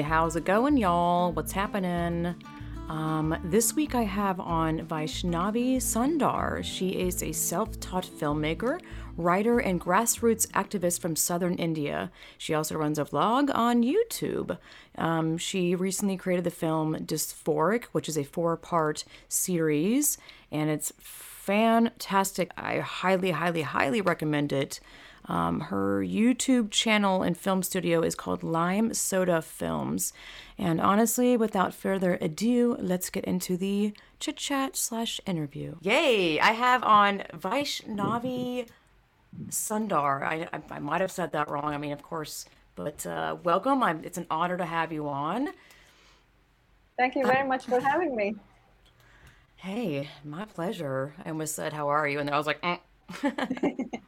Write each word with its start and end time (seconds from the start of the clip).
How's 0.00 0.36
it 0.36 0.44
going, 0.44 0.76
y'all? 0.76 1.32
What's 1.32 1.52
happening? 1.52 2.34
Um, 2.88 3.36
this 3.44 3.74
week 3.74 3.94
I 3.94 4.02
have 4.02 4.40
on 4.40 4.80
Vaishnavi 4.80 5.76
Sundar. 5.76 6.62
She 6.62 6.90
is 6.90 7.22
a 7.22 7.32
self 7.32 7.80
taught 7.80 8.04
filmmaker, 8.04 8.80
writer, 9.16 9.58
and 9.58 9.80
grassroots 9.80 10.46
activist 10.48 11.00
from 11.00 11.16
southern 11.16 11.54
India. 11.54 12.10
She 12.36 12.54
also 12.54 12.76
runs 12.76 12.98
a 12.98 13.04
vlog 13.04 13.54
on 13.54 13.82
YouTube. 13.82 14.58
Um, 14.98 15.38
she 15.38 15.74
recently 15.74 16.16
created 16.16 16.44
the 16.44 16.50
film 16.50 16.96
Dysphoric, 16.96 17.84
which 17.92 18.08
is 18.08 18.18
a 18.18 18.24
four 18.24 18.56
part 18.56 19.04
series, 19.28 20.18
and 20.50 20.70
it's 20.70 20.92
fantastic. 20.98 22.52
I 22.56 22.80
highly, 22.80 23.30
highly, 23.30 23.62
highly 23.62 24.00
recommend 24.00 24.52
it. 24.52 24.80
Um, 25.26 25.60
her 25.60 26.02
YouTube 26.02 26.70
channel 26.70 27.22
and 27.22 27.36
film 27.36 27.62
studio 27.62 28.02
is 28.02 28.14
called 28.14 28.42
Lime 28.42 28.92
Soda 28.92 29.40
Films. 29.40 30.12
And 30.58 30.80
honestly, 30.80 31.36
without 31.36 31.72
further 31.72 32.18
ado, 32.20 32.76
let's 32.78 33.10
get 33.10 33.24
into 33.24 33.56
the 33.56 33.94
chit 34.20 34.36
chat 34.36 34.76
slash 34.76 35.20
interview. 35.26 35.76
Yay! 35.80 36.38
I 36.40 36.52
have 36.52 36.82
on 36.84 37.22
Vaishnavi 37.34 38.68
Sundar. 39.48 40.22
I, 40.22 40.48
I, 40.52 40.60
I 40.70 40.78
might 40.78 41.00
have 41.00 41.10
said 41.10 41.32
that 41.32 41.48
wrong. 41.48 41.72
I 41.72 41.78
mean, 41.78 41.92
of 41.92 42.02
course, 42.02 42.46
but 42.76 43.06
uh, 43.06 43.36
welcome. 43.42 43.82
I'm, 43.82 44.04
it's 44.04 44.18
an 44.18 44.26
honor 44.30 44.58
to 44.58 44.66
have 44.66 44.92
you 44.92 45.08
on. 45.08 45.48
Thank 46.98 47.16
you 47.16 47.26
very 47.26 47.46
much 47.48 47.64
for 47.64 47.80
having 47.80 48.14
me. 48.14 48.36
Hey, 49.56 50.10
my 50.22 50.44
pleasure. 50.44 51.14
I 51.24 51.30
almost 51.30 51.54
said, 51.54 51.72
How 51.72 51.88
are 51.88 52.06
you? 52.06 52.20
And 52.20 52.28
I 52.30 52.36
was 52.36 52.46
like, 52.46 52.60
mm. 52.60 52.78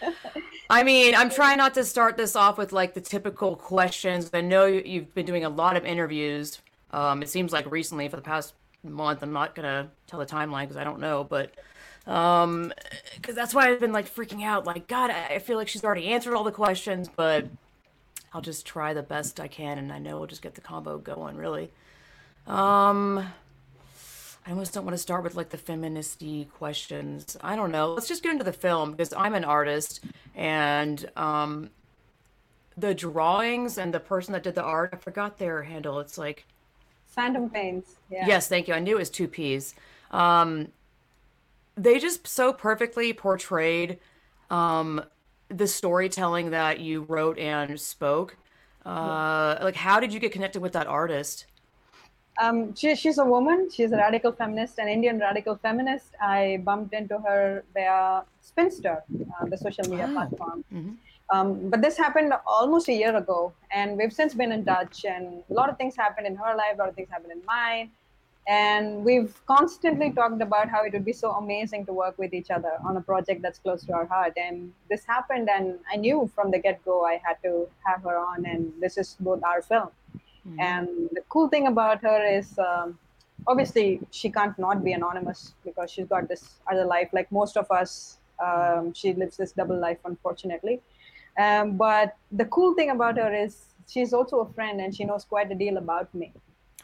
I 0.70 0.84
mean, 0.84 1.16
I'm 1.16 1.30
trying 1.30 1.58
not 1.58 1.74
to 1.74 1.84
start 1.84 2.16
this 2.16 2.36
off 2.36 2.56
with 2.56 2.72
like 2.72 2.94
the 2.94 3.00
typical 3.00 3.56
questions. 3.56 4.30
I 4.32 4.40
know 4.40 4.66
you've 4.66 5.12
been 5.14 5.26
doing 5.26 5.44
a 5.44 5.48
lot 5.48 5.76
of 5.76 5.84
interviews. 5.84 6.60
Um, 6.92 7.22
it 7.22 7.28
seems 7.28 7.52
like 7.52 7.68
recently 7.68 8.08
for 8.08 8.14
the 8.14 8.22
past 8.22 8.54
month. 8.84 9.20
I'm 9.22 9.32
not 9.32 9.56
gonna 9.56 9.90
tell 10.06 10.20
the 10.20 10.26
timeline 10.26 10.62
because 10.62 10.76
I 10.76 10.84
don't 10.84 11.00
know, 11.00 11.24
but 11.24 11.50
um, 12.06 12.72
because 13.16 13.34
that's 13.34 13.52
why 13.52 13.68
I've 13.68 13.80
been 13.80 13.92
like 13.92 14.12
freaking 14.14 14.44
out. 14.44 14.64
Like, 14.64 14.86
God, 14.86 15.10
I 15.10 15.40
feel 15.40 15.56
like 15.56 15.66
she's 15.66 15.82
already 15.82 16.06
answered 16.06 16.34
all 16.34 16.44
the 16.44 16.52
questions, 16.52 17.08
but 17.14 17.46
I'll 18.32 18.40
just 18.40 18.64
try 18.64 18.94
the 18.94 19.02
best 19.02 19.40
I 19.40 19.48
can, 19.48 19.76
and 19.76 19.92
I 19.92 19.98
know 19.98 20.18
we'll 20.18 20.28
just 20.28 20.42
get 20.42 20.54
the 20.54 20.60
combo 20.60 20.98
going. 20.98 21.36
Really. 21.36 21.72
Um, 22.46 23.26
I 24.46 24.50
almost 24.50 24.72
don't 24.72 24.84
want 24.84 24.94
to 24.94 25.02
start 25.02 25.22
with 25.22 25.34
like 25.34 25.50
the 25.50 25.58
feministy 25.58 26.50
questions. 26.50 27.36
I 27.42 27.56
don't 27.56 27.70
know. 27.70 27.92
Let's 27.92 28.08
just 28.08 28.22
get 28.22 28.32
into 28.32 28.44
the 28.44 28.52
film 28.52 28.92
because 28.92 29.12
I'm 29.12 29.34
an 29.34 29.44
artist 29.44 30.00
and 30.34 31.10
um 31.16 31.70
the 32.76 32.94
drawings 32.94 33.76
and 33.76 33.92
the 33.92 34.00
person 34.00 34.32
that 34.32 34.42
did 34.42 34.54
the 34.54 34.62
art, 34.62 34.90
I 34.92 34.96
forgot 34.96 35.38
their 35.38 35.62
handle. 35.62 36.00
It's 36.00 36.16
like 36.16 36.46
Phantom 37.08 37.50
Paints. 37.50 37.96
Yeah. 38.10 38.26
Yes, 38.26 38.48
thank 38.48 38.68
you. 38.68 38.74
I 38.74 38.78
knew 38.78 38.96
it 38.96 39.00
was 39.00 39.10
two 39.10 39.28
P's. 39.28 39.74
Um 40.10 40.68
they 41.76 41.98
just 41.98 42.26
so 42.26 42.52
perfectly 42.52 43.12
portrayed 43.12 43.98
um 44.50 45.02
the 45.48 45.66
storytelling 45.66 46.50
that 46.50 46.80
you 46.80 47.02
wrote 47.02 47.38
and 47.38 47.78
spoke. 47.78 48.36
Uh 48.86 49.58
like 49.60 49.76
how 49.76 50.00
did 50.00 50.14
you 50.14 50.18
get 50.18 50.32
connected 50.32 50.60
with 50.62 50.72
that 50.72 50.86
artist? 50.86 51.44
Um, 52.42 52.74
she, 52.74 52.94
she's 52.94 53.18
a 53.18 53.24
woman. 53.24 53.68
She's 53.70 53.92
a 53.92 53.96
radical 53.96 54.32
feminist, 54.32 54.78
an 54.78 54.88
Indian 54.88 55.18
radical 55.18 55.56
feminist. 55.56 56.14
I 56.22 56.60
bumped 56.64 56.94
into 56.94 57.18
her 57.18 57.64
via 57.74 58.22
Spinster, 58.40 59.02
uh, 59.40 59.44
the 59.52 59.58
social 59.58 59.84
media 59.90 60.06
Oh. 60.08 60.12
platform. 60.14 60.64
Mhm. 60.72 60.96
Um, 61.32 61.48
but 61.70 61.80
this 61.82 61.96
happened 61.96 62.32
almost 62.46 62.88
a 62.88 62.92
year 63.02 63.14
ago, 63.16 63.52
and 63.70 63.96
we've 63.98 64.12
since 64.20 64.32
been 64.34 64.52
in 64.58 64.64
touch. 64.64 65.04
And 65.04 65.44
a 65.50 65.54
lot 65.60 65.68
of 65.70 65.76
things 65.76 65.94
happened 66.04 66.26
in 66.26 66.34
her 66.36 66.52
life, 66.56 66.74
a 66.74 66.78
lot 66.82 66.88
of 66.88 66.94
things 66.96 67.10
happened 67.10 67.32
in 67.38 67.42
mine. 67.44 67.90
And 68.48 69.04
we've 69.04 69.34
constantly 69.46 70.10
talked 70.10 70.40
about 70.42 70.68
how 70.70 70.82
it 70.82 70.92
would 70.94 71.04
be 71.04 71.12
so 71.12 71.32
amazing 71.32 71.84
to 71.86 71.92
work 71.92 72.16
with 72.18 72.32
each 72.38 72.50
other 72.50 72.72
on 72.84 72.96
a 72.96 73.00
project 73.10 73.42
that's 73.42 73.60
close 73.60 73.84
to 73.84 73.92
our 73.92 74.06
heart. 74.06 74.32
And 74.36 74.72
this 74.88 75.04
happened, 75.04 75.48
and 75.56 75.78
I 75.92 75.96
knew 75.96 76.28
from 76.34 76.50
the 76.50 76.58
get 76.58 76.82
go 76.84 77.04
I 77.04 77.20
had 77.22 77.36
to 77.44 77.68
have 77.86 78.02
her 78.02 78.16
on, 78.16 78.46
and 78.46 78.72
this 78.80 78.96
is 78.96 79.16
both 79.20 79.44
our 79.44 79.62
film. 79.62 79.90
And 80.58 80.88
the 81.12 81.22
cool 81.28 81.48
thing 81.48 81.66
about 81.66 82.02
her 82.02 82.24
is 82.26 82.58
um, 82.58 82.98
obviously 83.46 84.00
she 84.10 84.30
can't 84.30 84.58
not 84.58 84.82
be 84.84 84.92
anonymous 84.92 85.54
because 85.64 85.90
she's 85.90 86.06
got 86.06 86.28
this 86.28 86.56
other 86.70 86.84
life, 86.84 87.08
like 87.12 87.30
most 87.32 87.56
of 87.56 87.70
us. 87.70 88.18
Um, 88.42 88.94
she 88.94 89.12
lives 89.12 89.36
this 89.36 89.52
double 89.52 89.78
life, 89.78 89.98
unfortunately. 90.04 90.80
Um, 91.38 91.76
but 91.76 92.16
the 92.32 92.46
cool 92.46 92.74
thing 92.74 92.90
about 92.90 93.16
her 93.18 93.32
is 93.34 93.66
she's 93.86 94.12
also 94.12 94.40
a 94.40 94.52
friend 94.52 94.80
and 94.80 94.94
she 94.94 95.04
knows 95.04 95.24
quite 95.24 95.50
a 95.52 95.54
deal 95.54 95.76
about 95.76 96.12
me. 96.14 96.32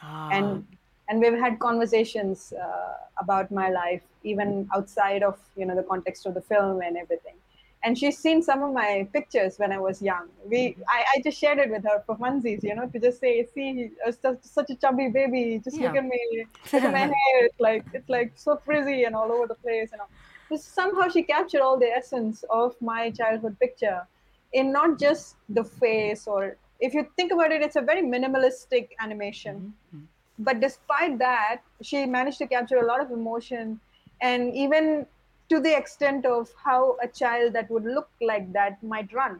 Ah, 0.01 0.29
And 0.31 0.67
and 1.09 1.21
we've 1.21 1.39
had 1.39 1.59
conversations 1.59 2.53
uh, 2.53 2.93
about 3.19 3.49
my 3.49 3.69
life, 3.69 4.01
even 4.23 4.69
outside 4.75 5.23
of 5.23 5.39
you 5.55 5.65
know 5.65 5.75
the 5.75 5.83
context 5.83 6.25
of 6.25 6.33
the 6.33 6.41
film 6.41 6.81
and 6.81 6.97
everything. 6.97 7.35
And 7.83 7.97
she's 7.97 8.17
seen 8.17 8.41
some 8.41 8.63
of 8.63 8.73
my 8.73 9.07
pictures 9.13 9.57
when 9.57 9.71
I 9.71 9.77
was 9.77 10.01
young. 10.01 10.27
We, 10.45 10.75
I, 10.89 11.03
I 11.15 11.21
just 11.21 11.37
shared 11.39 11.59
it 11.59 11.69
with 11.69 11.83
her 11.83 12.03
for 12.05 12.15
funsies, 12.17 12.63
you 12.63 12.73
know, 12.75 12.87
to 12.87 12.99
just 12.99 13.19
say, 13.19 13.47
see, 13.53 13.91
such, 14.19 14.39
such 14.41 14.69
a 14.71 14.75
chubby 14.75 15.09
baby. 15.09 15.61
Just 15.63 15.77
look 15.77 15.95
at 15.95 16.03
me, 16.03 16.45
look 16.73 16.83
at 16.83 16.91
my 16.91 16.99
hair. 16.99 17.45
It's 17.45 17.59
like 17.59 17.85
it's 17.93 18.09
like 18.09 18.31
so 18.35 18.59
frizzy 18.65 19.03
and 19.03 19.15
all 19.15 19.31
over 19.31 19.47
the 19.47 19.55
place. 19.55 19.89
You 19.91 19.99
know, 19.99 20.07
just 20.49 20.73
somehow 20.73 21.07
she 21.07 21.23
captured 21.23 21.61
all 21.61 21.77
the 21.77 21.87
essence 21.87 22.43
of 22.49 22.75
my 22.81 23.11
childhood 23.11 23.57
picture, 23.59 24.07
in 24.53 24.71
not 24.71 24.99
just 24.99 25.35
the 25.49 25.63
face 25.63 26.27
or 26.27 26.57
if 26.79 26.93
you 26.93 27.07
think 27.15 27.31
about 27.31 27.51
it, 27.51 27.61
it's 27.61 27.75
a 27.75 27.81
very 27.81 28.03
minimalistic 28.03 28.89
animation 28.99 29.73
mm-hmm. 29.87 29.97
Mm-hmm. 29.97 30.43
but 30.43 30.59
despite 30.59 31.17
that 31.19 31.61
she 31.81 32.05
managed 32.05 32.37
to 32.39 32.47
capture 32.47 32.77
a 32.77 32.85
lot 32.85 33.01
of 33.01 33.11
emotion 33.11 33.79
and 34.21 34.55
even 34.55 35.05
to 35.49 35.59
the 35.59 35.75
extent 35.75 36.25
of 36.25 36.49
how 36.63 36.97
a 37.01 37.07
child 37.07 37.53
that 37.53 37.69
would 37.71 37.85
look 37.85 38.09
like 38.21 38.51
that 38.53 38.81
might 38.83 39.11
run 39.13 39.39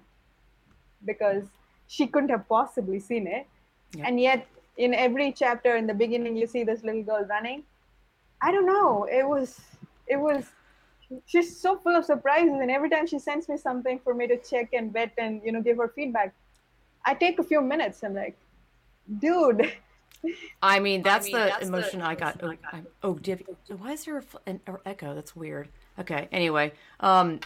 because 1.05 1.43
she 1.87 2.07
couldn't 2.07 2.29
have 2.29 2.47
possibly 2.47 2.99
seen 2.99 3.27
it 3.27 3.45
Yeah. 3.95 4.05
and 4.07 4.19
yet 4.19 4.47
in 4.85 4.93
every 4.93 5.31
chapter 5.31 5.75
in 5.75 5.87
the 5.87 5.93
beginning 5.93 6.35
you 6.37 6.47
see 6.47 6.63
this 6.69 6.83
little 6.83 7.03
girl 7.03 7.23
running 7.29 7.63
i 8.41 8.51
don't 8.51 8.65
know 8.65 9.05
it 9.19 9.25
was 9.33 9.59
it 10.07 10.17
was 10.17 10.49
she's 11.25 11.55
so 11.59 11.77
full 11.77 11.95
of 11.95 12.03
surprises 12.05 12.57
and 12.61 12.69
every 12.69 12.89
time 12.89 13.07
she 13.07 13.19
sends 13.19 13.47
me 13.49 13.57
something 13.57 13.99
for 14.03 14.13
me 14.13 14.27
to 14.27 14.37
check 14.49 14.73
and 14.73 14.91
vet 14.91 15.13
and 15.17 15.41
you 15.45 15.51
know 15.51 15.61
give 15.61 15.77
her 15.77 15.87
feedback 15.95 16.33
i 17.05 17.13
take 17.13 17.39
a 17.39 17.43
few 17.43 17.61
minutes 17.61 18.03
i'm 18.03 18.13
like 18.13 18.37
dude 19.19 19.71
I 20.63 20.79
mean, 20.79 21.03
that's 21.09 21.25
mean, 21.27 21.33
the 21.33 21.39
that's 21.45 21.59
the 21.59 21.67
emotion 21.67 22.01
I 22.01 22.15
got. 22.15 22.39
Oh, 22.41 22.49
I 22.49 22.55
got. 22.55 22.73
I- 22.73 22.83
oh, 23.03 23.13
Div, 23.13 23.43
why 23.77 23.91
is 23.93 24.05
there 24.05 24.17
a, 24.17 24.23
an 24.47 24.59
an 24.65 24.77
echo? 24.83 25.13
That's 25.13 25.35
weird. 25.35 25.69
Okay. 25.99 26.27
Anyway, 26.31 26.73
um, 26.99 27.39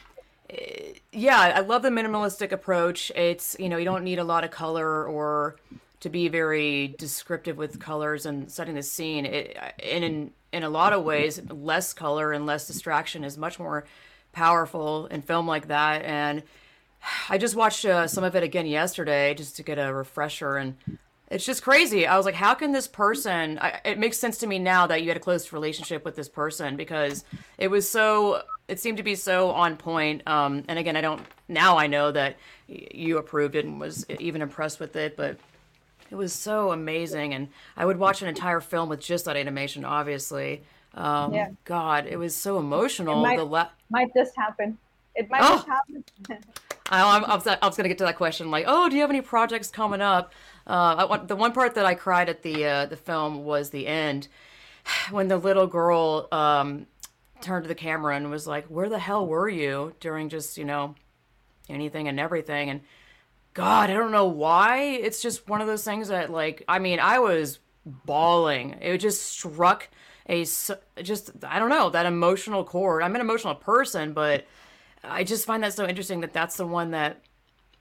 yeah, 1.12 1.54
I 1.56 1.60
love 1.62 1.82
the 1.82 1.90
minimalistic 1.90 2.52
approach. 2.52 3.12
It's 3.16 3.56
you 3.60 3.70
know 3.70 3.78
you 3.78 3.86
don't 3.86 4.04
need 4.04 4.20
a 4.20 4.24
lot 4.24 4.44
of 4.44 4.52
color 4.52 5.06
or 5.06 5.56
to 6.02 6.10
be 6.10 6.28
very 6.28 6.96
descriptive 6.98 7.58
with 7.58 7.80
colors 7.80 8.26
and 8.26 8.52
setting 8.52 8.76
the 8.76 8.84
scene. 8.84 9.26
It, 9.26 9.58
and 9.82 10.04
in 10.04 10.32
in 10.52 10.64
a 10.64 10.70
lot 10.70 10.94
of 10.94 11.04
ways, 11.04 11.42
less 11.50 11.94
color 11.94 12.34
and 12.34 12.46
less 12.46 12.68
distraction 12.68 13.24
is 13.24 13.38
much 13.38 13.60
more 13.60 13.86
powerful 14.34 15.06
in 15.08 15.22
film 15.22 15.48
like 15.48 15.68
that. 15.68 16.04
And 16.04 16.44
I 17.30 17.38
just 17.38 17.56
watched 17.56 17.86
uh, 17.86 18.08
some 18.08 18.24
of 18.24 18.36
it 18.36 18.44
again 18.44 18.66
yesterday 18.66 19.34
just 19.34 19.56
to 19.56 19.64
get 19.64 19.80
a 19.80 19.94
refresher, 19.94 20.58
and 20.58 20.76
it's 21.32 21.46
just 21.46 21.64
crazy. 21.64 22.06
I 22.06 22.18
was 22.18 22.26
like, 22.26 22.36
how 22.36 22.54
can 22.54 22.72
this 22.72 22.88
person? 22.88 23.58
I, 23.60 23.80
it 23.86 23.98
makes 23.98 24.18
sense 24.20 24.38
to 24.40 24.48
me 24.48 24.60
now 24.60 24.86
that 24.88 25.02
you 25.02 25.08
had 25.08 25.18
a 25.18 25.22
close 25.22 25.52
relationship 25.54 26.06
with 26.06 26.16
this 26.16 26.30
person 26.30 26.76
because 26.76 27.24
it 27.58 27.70
was 27.70 27.90
so. 27.90 28.44
It 28.68 28.80
seemed 28.80 28.98
to 28.98 29.04
be 29.04 29.16
so 29.16 29.50
on 29.52 29.76
point. 29.78 30.22
Um, 30.28 30.64
and 30.68 30.78
again, 30.78 30.96
I 30.96 31.02
don't. 31.02 31.22
Now 31.48 31.78
I 31.78 31.88
know 31.88 32.12
that 32.12 32.36
you 32.68 33.18
approved 33.18 33.56
it 33.56 33.66
and 33.66 33.80
was 33.80 34.06
even 34.20 34.42
impressed 34.42 34.80
with 34.80 34.96
it, 34.96 35.18
but 35.18 35.38
it 36.10 36.16
was 36.16 36.34
so 36.34 36.72
amazing. 36.72 37.34
And 37.34 37.48
I 37.76 37.86
would 37.86 37.98
watch 37.98 38.22
an 38.22 38.28
entire 38.28 38.60
film 38.62 38.90
with 38.90 39.00
just 39.00 39.26
that 39.26 39.36
animation. 39.38 39.84
Obviously, 39.86 40.62
um, 40.94 41.34
Yeah. 41.34 41.50
God, 41.66 42.06
it 42.08 42.18
was 42.18 42.36
so 42.36 42.60
emotional. 42.60 43.22
might- 43.22 43.38
the 43.38 43.46
la- 43.46 43.70
might 43.90 44.14
just 44.14 44.36
happen 44.36 44.78
it 45.16 45.30
might 45.30 45.42
Oh. 45.44 45.56
just 45.56 45.68
happen 45.68 46.04
I, 46.90 47.16
I'm, 47.16 47.24
I 47.26 47.36
was, 47.36 47.48
I 47.48 47.58
was 47.66 47.76
going 47.78 47.84
to 47.86 47.90
get 47.90 47.98
to 48.00 48.04
that 48.06 48.18
question. 48.18 48.52
Like, 48.52 48.66
oh, 48.68 48.90
do 48.90 48.96
you 48.96 49.02
have 49.02 49.10
any 49.10 49.22
projects 49.22 49.70
coming 49.70 50.02
up? 50.02 50.34
Uh, 50.68 51.08
I 51.10 51.18
the 51.26 51.36
one 51.36 51.54
part 51.54 51.76
that 51.76 51.86
I 51.86 51.96
cried 51.96 52.30
at 52.30 52.44
the 52.44 52.66
uh, 52.66 52.86
the 52.86 52.98
film 52.98 53.44
was 53.44 53.70
the 53.70 53.88
end, 53.88 54.28
when 55.12 55.28
the 55.28 55.38
little 55.38 55.68
girl 55.68 56.28
um, 56.32 56.88
turned 57.42 57.64
to 57.64 57.68
the 57.68 57.76
camera 57.76 58.16
and 58.16 58.30
was 58.30 58.48
like, 58.48 58.66
"Where 58.68 58.90
the 58.90 59.00
hell 59.00 59.26
were 59.26 59.50
you 59.50 59.94
during 60.00 60.30
just 60.30 60.58
you 60.58 60.66
know 60.66 60.96
anything 61.70 62.08
and 62.08 62.20
everything?" 62.20 62.70
And 62.70 62.82
God, 63.54 63.90
I 63.90 63.94
don't 63.94 64.12
know 64.12 64.28
why. 64.28 64.82
It's 64.82 65.22
just 65.22 65.50
one 65.50 65.60
of 65.62 65.68
those 65.68 65.84
things 65.84 66.08
that, 66.08 66.30
like, 66.30 66.64
I 66.68 66.80
mean, 66.80 67.00
I 67.00 67.20
was 67.20 67.60
bawling. 67.86 68.78
It 68.82 68.98
just 69.00 69.24
struck 69.24 69.90
a 70.28 70.46
just 71.02 71.32
I 71.44 71.60
don't 71.60 71.70
know 71.70 71.90
that 71.90 72.06
emotional 72.06 72.64
chord. 72.64 73.04
I'm 73.04 73.16
an 73.16 73.22
emotional 73.22 73.56
person, 73.56 74.14
but 74.14 74.46
I 75.04 75.24
just 75.24 75.46
find 75.46 75.64
that 75.64 75.74
so 75.74 75.88
interesting 75.88 76.22
that 76.22 76.34
that's 76.34 76.58
the 76.58 76.66
one 76.66 76.92
that 76.92 77.22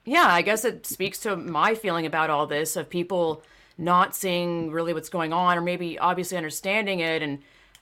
yeah, 0.04 0.26
I 0.28 0.42
guess 0.42 0.64
it 0.64 0.86
speaks 0.86 1.18
to 1.20 1.36
my 1.36 1.74
feeling 1.74 2.06
about 2.06 2.30
all 2.30 2.46
this 2.46 2.76
of 2.76 2.88
people 2.88 3.42
not 3.76 4.14
seeing 4.14 4.70
really 4.70 4.92
what's 4.92 5.08
going 5.08 5.32
on, 5.32 5.56
or 5.56 5.60
maybe 5.60 5.98
obviously 5.98 6.36
understanding 6.36 7.00
it, 7.00 7.22
and 7.22 7.38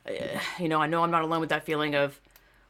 uh, 0.06 0.38
you 0.58 0.68
know, 0.68 0.80
I 0.80 0.86
know 0.86 1.02
I'm 1.02 1.10
not 1.10 1.22
alone 1.22 1.40
with 1.40 1.50
that 1.50 1.64
feeling 1.64 1.94
of 1.94 2.20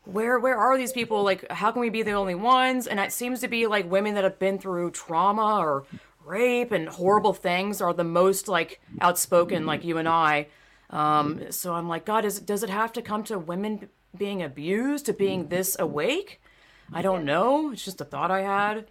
where 0.04 0.38
where 0.38 0.56
are 0.56 0.76
these 0.76 0.92
people? 0.92 1.22
Like, 1.22 1.50
how 1.50 1.70
can 1.70 1.80
we 1.80 1.90
be 1.90 2.02
the 2.02 2.12
only 2.12 2.34
ones? 2.34 2.86
And 2.86 2.98
it 2.98 3.12
seems 3.12 3.40
to 3.40 3.48
be 3.48 3.66
like 3.66 3.90
women 3.90 4.14
that 4.14 4.24
have 4.24 4.38
been 4.38 4.58
through 4.58 4.92
trauma 4.92 5.58
or 5.58 5.84
rape 6.24 6.72
and 6.72 6.88
horrible 6.88 7.32
things 7.32 7.80
are 7.80 7.92
the 7.92 8.04
most 8.04 8.48
like 8.48 8.80
outspoken, 9.00 9.66
like 9.66 9.84
you 9.84 9.98
and 9.98 10.08
I. 10.08 10.46
Um, 10.90 11.50
so 11.50 11.74
I'm 11.74 11.88
like, 11.88 12.04
God, 12.04 12.24
is 12.24 12.40
does 12.40 12.62
it 12.62 12.70
have 12.70 12.92
to 12.94 13.02
come 13.02 13.22
to 13.24 13.38
women 13.38 13.88
being 14.16 14.42
abused 14.42 15.06
to 15.06 15.12
being 15.12 15.48
this 15.48 15.76
awake? 15.78 16.40
I 16.92 17.02
don't 17.02 17.24
know. 17.24 17.72
It's 17.72 17.84
just 17.84 18.00
a 18.00 18.04
thought 18.04 18.30
I 18.30 18.40
had. 18.40 18.86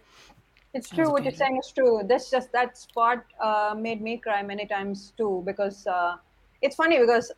It's 0.78 0.90
true. 0.90 1.10
What 1.10 1.24
you're 1.24 1.32
saying 1.32 1.58
is 1.58 1.72
true. 1.72 2.02
This 2.04 2.30
just 2.30 2.52
that 2.52 2.78
spot 2.78 3.24
uh, 3.40 3.74
made 3.76 4.00
me 4.00 4.16
cry 4.16 4.44
many 4.44 4.64
times 4.64 5.12
too 5.18 5.42
because 5.44 5.86
uh, 5.88 6.16
it's 6.62 6.76
funny 6.76 7.00
because 7.00 7.32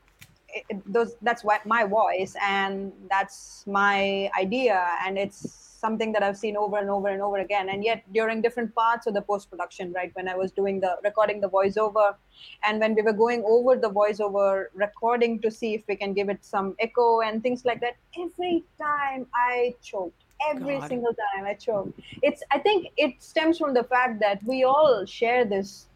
it, 0.49 0.83
those 0.85 1.17
that's 1.23 1.43
my 1.65 1.85
voice 1.85 2.37
and 2.43 2.93
that's 3.09 3.65
my 3.67 4.31
idea 4.39 4.79
and 5.07 5.17
it's 5.17 5.39
something 5.81 6.13
that 6.13 6.23
I've 6.23 6.37
seen 6.37 6.55
over 6.59 6.77
and 6.77 6.91
over 6.91 7.09
and 7.09 7.23
over 7.23 7.39
again. 7.39 7.71
And 7.71 7.83
yet, 7.83 8.05
during 8.13 8.43
different 8.43 8.75
parts 8.75 9.07
of 9.07 9.15
the 9.15 9.23
post 9.23 9.51
production, 9.51 9.95
right, 9.95 10.11
when 10.15 10.29
I 10.29 10.37
was 10.37 10.53
doing 10.53 10.79
the 10.79 10.97
recording 11.03 11.41
the 11.41 11.49
voiceover, 11.49 12.17
and 12.63 12.79
when 12.79 12.95
we 12.95 13.01
were 13.01 13.15
going 13.15 13.43
over 13.47 13.77
the 13.77 13.91
voiceover 13.91 14.67
recording 14.75 15.41
to 15.41 15.51
see 15.51 15.75
if 15.75 15.83
we 15.89 15.97
can 15.97 16.13
give 16.13 16.29
it 16.29 16.45
some 16.45 16.77
echo 16.79 17.23
and 17.23 17.43
things 17.43 17.65
like 17.65 17.81
that, 17.81 17.97
every 18.19 18.65
time 18.79 19.27
I 19.35 19.75
choked. 19.83 20.25
Every 20.49 20.79
God. 20.79 20.89
single 20.89 21.15
time 21.15 21.45
I 21.45 21.55
choked. 21.55 21.99
It's. 22.23 22.43
I 22.51 22.59
think 22.59 22.89
it 22.97 23.23
stems 23.23 23.59
from 23.59 23.75
the 23.75 23.85
fact 23.85 24.21
that 24.21 24.43
we 24.45 24.65
all 24.65 25.05
share 25.05 25.45
this 25.45 25.87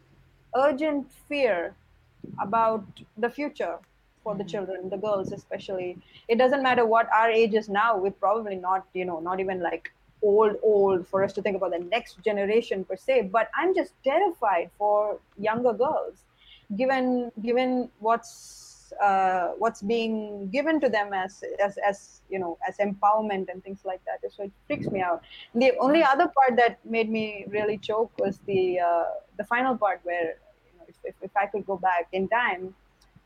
urgent 0.55 1.11
fear 1.27 1.73
about 2.39 2.83
the 3.17 3.29
future 3.29 3.77
for 4.23 4.35
the 4.35 4.43
hmm. 4.43 4.53
children 4.53 4.89
the 4.89 4.97
girls 4.97 5.31
especially 5.31 5.97
it 6.27 6.37
doesn't 6.37 6.63
matter 6.63 6.85
what 6.85 7.07
our 7.19 7.29
age 7.29 7.53
is 7.53 7.69
now 7.69 7.97
we're 7.97 8.19
probably 8.25 8.55
not 8.55 8.85
you 8.93 9.05
know 9.05 9.19
not 9.19 9.39
even 9.39 9.61
like 9.61 9.91
old 10.21 10.55
old 10.63 11.07
for 11.07 11.23
us 11.23 11.33
to 11.33 11.41
think 11.41 11.55
about 11.55 11.71
the 11.71 11.83
next 11.95 12.21
generation 12.23 12.83
per 12.83 12.97
se 13.05 13.21
but 13.37 13.49
i'm 13.55 13.75
just 13.75 13.93
terrified 14.03 14.69
for 14.77 15.19
younger 15.37 15.73
girls 15.73 16.23
given 16.75 17.31
given 17.41 17.89
what's 17.99 18.64
uh, 18.93 19.49
what's 19.57 19.81
being 19.81 20.49
given 20.49 20.79
to 20.79 20.89
them 20.89 21.13
as, 21.13 21.43
as 21.63 21.77
as 21.87 22.21
you 22.29 22.39
know 22.39 22.57
as 22.67 22.77
empowerment 22.77 23.49
and 23.49 23.63
things 23.63 23.81
like 23.85 24.01
that 24.05 24.19
so 24.31 24.43
it 24.43 24.51
freaks 24.67 24.87
me 24.87 25.01
out 25.01 25.21
the 25.53 25.71
only 25.79 26.03
other 26.03 26.27
part 26.37 26.57
that 26.57 26.79
made 26.85 27.09
me 27.09 27.45
really 27.49 27.77
choke 27.77 28.11
was 28.19 28.39
the 28.45 28.79
uh, 28.79 29.03
the 29.37 29.43
final 29.45 29.77
part 29.77 29.99
where 30.03 30.37
you 30.65 30.73
know 30.77 30.85
if, 30.87 30.95
if, 31.03 31.15
if 31.21 31.31
i 31.37 31.45
could 31.45 31.65
go 31.65 31.77
back 31.77 32.07
in 32.11 32.27
time 32.27 32.73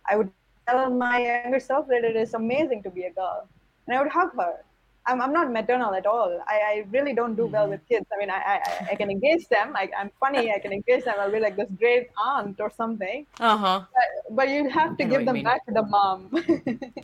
i 0.09 0.15
would 0.15 0.31
tell 0.69 0.89
my 0.89 1.19
younger 1.19 1.59
self 1.59 1.87
that 1.87 2.03
it 2.03 2.15
is 2.15 2.33
amazing 2.33 2.83
to 2.83 2.89
be 2.89 3.03
a 3.03 3.11
girl. 3.11 3.47
And 3.87 3.97
I 3.97 4.01
would 4.01 4.11
hug 4.11 4.35
her. 4.35 4.63
I'm, 5.09 5.21
I'm 5.21 5.33
not 5.33 5.51
maternal 5.51 5.93
at 5.93 6.05
all. 6.05 6.41
I, 6.47 6.57
I 6.71 6.85
really 6.91 7.13
don't 7.13 7.35
do 7.35 7.47
well 7.47 7.63
mm-hmm. 7.63 7.71
with 7.71 7.87
kids. 7.89 8.05
I 8.13 8.17
mean, 8.17 8.29
I, 8.29 8.39
I, 8.53 8.87
I 8.91 8.95
can 8.95 9.09
engage 9.09 9.47
them. 9.47 9.73
I, 9.75 9.89
I'm 9.97 10.11
funny. 10.19 10.51
I 10.51 10.59
can 10.59 10.71
engage 10.71 11.05
them. 11.05 11.15
I'll 11.19 11.31
be 11.31 11.39
like 11.39 11.55
this 11.55 11.69
great 11.77 12.09
aunt 12.17 12.59
or 12.59 12.71
something. 12.75 13.25
Uh 13.39 13.57
huh. 13.57 13.81
But, 13.93 14.35
but 14.35 14.49
you 14.49 14.69
have 14.69 14.97
to 14.97 15.05
give 15.05 15.25
them 15.25 15.35
mean. 15.35 15.43
back 15.43 15.65
to 15.65 15.73
the 15.73 15.83
mom. 15.83 16.29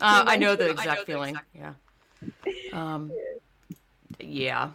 uh, 0.01 0.23
I 0.27 0.37
know 0.37 0.55
the 0.55 0.69
exact 0.69 0.99
know 0.99 1.05
feeling. 1.05 1.33
The 1.33 1.39
exact... 1.39 1.55
Yeah. 1.55 1.73
Um, 2.73 3.11
yeah. 4.19 4.71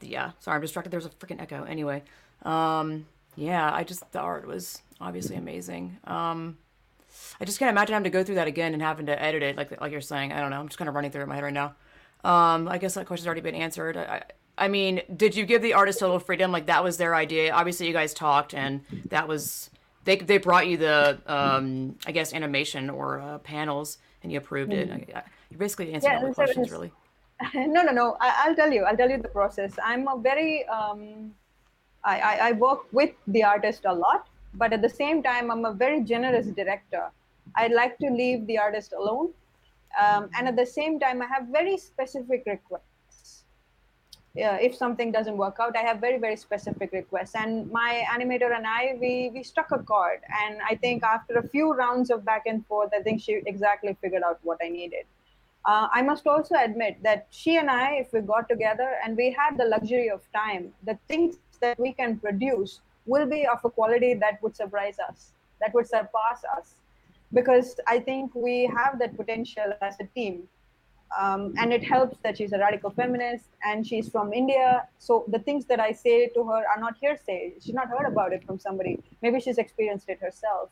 Yeah. 0.00 0.32
Sorry, 0.40 0.56
I'm 0.56 0.60
distracted. 0.60 0.90
There's 0.90 1.06
a 1.06 1.10
freaking 1.10 1.40
echo. 1.40 1.64
Anyway. 1.64 2.02
Um, 2.42 3.06
yeah, 3.36 3.72
I 3.72 3.84
just, 3.84 4.10
the 4.12 4.20
art 4.20 4.46
was 4.46 4.82
obviously 5.00 5.36
amazing. 5.36 5.98
Um, 6.04 6.58
I 7.40 7.44
just 7.44 7.58
can't 7.58 7.70
imagine 7.70 7.94
having 7.94 8.04
to 8.04 8.10
go 8.10 8.22
through 8.22 8.36
that 8.36 8.46
again 8.46 8.74
and 8.74 8.82
having 8.82 9.06
to 9.06 9.20
edit 9.20 9.42
it, 9.42 9.56
like 9.56 9.80
like 9.80 9.92
you're 9.92 10.00
saying. 10.00 10.32
I 10.32 10.40
don't 10.40 10.50
know. 10.50 10.60
I'm 10.60 10.68
just 10.68 10.78
kind 10.78 10.88
of 10.88 10.94
running 10.94 11.10
through 11.10 11.22
it 11.22 11.24
in 11.24 11.28
my 11.28 11.34
head 11.36 11.44
right 11.44 11.52
now. 11.52 11.74
Um, 12.24 12.68
I 12.68 12.78
guess 12.78 12.94
that 12.94 13.06
question's 13.06 13.26
already 13.26 13.42
been 13.42 13.54
answered. 13.54 13.96
I, 13.96 14.22
I 14.56 14.68
mean, 14.68 15.02
did 15.14 15.36
you 15.36 15.44
give 15.44 15.62
the 15.62 15.74
artist 15.74 15.98
total 15.98 16.18
freedom? 16.18 16.52
Like 16.52 16.66
that 16.66 16.82
was 16.82 16.96
their 16.96 17.14
idea. 17.14 17.52
Obviously, 17.52 17.86
you 17.86 17.92
guys 17.92 18.14
talked, 18.14 18.54
and 18.54 18.82
that 19.06 19.28
was 19.28 19.70
they 20.04 20.16
they 20.16 20.38
brought 20.38 20.66
you 20.66 20.76
the 20.76 21.18
um, 21.26 21.96
I 22.06 22.12
guess 22.12 22.32
animation 22.32 22.88
or 22.88 23.20
uh, 23.20 23.38
panels, 23.38 23.98
and 24.22 24.32
you 24.32 24.38
approved 24.38 24.72
it. 24.72 24.90
Mm-hmm. 24.90 25.18
You 25.50 25.58
basically 25.58 25.92
answered 25.92 26.08
yeah, 26.08 26.20
all 26.20 26.28
the 26.28 26.34
questions, 26.34 26.70
really. 26.70 26.92
No, 27.54 27.82
no, 27.82 27.92
no. 27.92 28.16
I, 28.20 28.48
will 28.48 28.56
tell 28.56 28.72
you. 28.72 28.84
I'll 28.84 28.96
tell 28.96 29.10
you 29.10 29.18
the 29.18 29.28
process. 29.28 29.74
I'm 29.82 30.06
a 30.06 30.16
very 30.16 30.66
um, 30.68 31.34
I, 32.04 32.20
I, 32.20 32.48
I 32.48 32.52
work 32.52 32.92
with 32.92 33.10
the 33.26 33.42
artist 33.42 33.84
a 33.86 33.92
lot, 33.92 34.28
but 34.54 34.72
at 34.72 34.82
the 34.82 34.88
same 34.88 35.22
time, 35.22 35.50
I'm 35.50 35.64
a 35.64 35.72
very 35.72 36.02
generous 36.02 36.46
director. 36.46 37.10
I 37.56 37.68
like 37.68 37.98
to 37.98 38.10
leave 38.10 38.46
the 38.46 38.58
artist 38.58 38.92
alone. 38.92 39.32
Um, 40.00 40.30
and 40.36 40.48
at 40.48 40.56
the 40.56 40.66
same 40.66 40.98
time, 40.98 41.22
I 41.22 41.26
have 41.26 41.48
very 41.48 41.76
specific 41.76 42.44
requests. 42.46 43.44
Uh, 44.36 44.58
if 44.60 44.74
something 44.74 45.12
doesn't 45.12 45.36
work 45.36 45.58
out, 45.60 45.76
I 45.76 45.82
have 45.82 46.00
very, 46.00 46.18
very 46.18 46.36
specific 46.36 46.90
requests. 46.92 47.36
And 47.36 47.70
my 47.70 48.04
animator 48.10 48.56
and 48.56 48.66
I, 48.66 48.96
we, 49.00 49.30
we 49.32 49.44
struck 49.44 49.70
a 49.70 49.78
chord. 49.78 50.20
And 50.44 50.58
I 50.68 50.74
think 50.74 51.04
after 51.04 51.34
a 51.34 51.48
few 51.48 51.72
rounds 51.72 52.10
of 52.10 52.24
back 52.24 52.42
and 52.46 52.66
forth, 52.66 52.90
I 52.98 53.02
think 53.02 53.20
she 53.20 53.40
exactly 53.46 53.96
figured 54.00 54.24
out 54.24 54.40
what 54.42 54.58
I 54.60 54.68
needed. 54.68 55.04
Uh, 55.64 55.88
I 55.92 56.02
must 56.02 56.26
also 56.26 56.56
admit 56.56 57.02
that 57.02 57.28
she 57.30 57.56
and 57.56 57.70
I, 57.70 57.92
if 57.94 58.12
we 58.12 58.20
got 58.20 58.48
together 58.48 58.96
and 59.04 59.16
we 59.16 59.30
had 59.32 59.56
the 59.56 59.64
luxury 59.64 60.10
of 60.10 60.20
time, 60.32 60.72
the 60.84 60.98
things 61.08 61.36
that 61.60 61.78
we 61.78 61.92
can 61.92 62.18
produce 62.18 62.80
will 63.06 63.26
be 63.26 63.46
of 63.46 63.58
a 63.64 63.70
quality 63.70 64.14
that 64.14 64.42
would 64.42 64.56
surprise 64.56 64.96
us, 65.08 65.32
that 65.60 65.72
would 65.74 65.86
surpass 65.86 66.42
us 66.56 66.74
because 67.34 67.78
I 67.86 67.98
think 67.98 68.34
we 68.34 68.70
have 68.74 68.98
that 69.00 69.16
potential 69.16 69.72
as 69.82 69.96
a 70.00 70.04
team. 70.14 70.44
Um, 71.20 71.54
and 71.58 71.72
it 71.72 71.84
helps 71.84 72.16
that 72.24 72.38
she's 72.38 72.52
a 72.52 72.58
radical 72.58 72.90
feminist 72.90 73.44
and 73.64 73.86
she's 73.86 74.08
from 74.08 74.32
India. 74.32 74.88
So 74.98 75.24
the 75.28 75.38
things 75.38 75.64
that 75.66 75.78
I 75.78 75.92
say 75.92 76.28
to 76.28 76.42
her 76.44 76.64
are 76.66 76.80
not 76.80 76.94
hearsay. 77.00 77.54
She's 77.60 77.74
not 77.74 77.88
heard 77.88 78.06
about 78.06 78.32
it 78.32 78.44
from 78.44 78.58
somebody. 78.58 78.98
Maybe 79.22 79.38
she's 79.38 79.58
experienced 79.58 80.08
it 80.08 80.18
herself. 80.20 80.70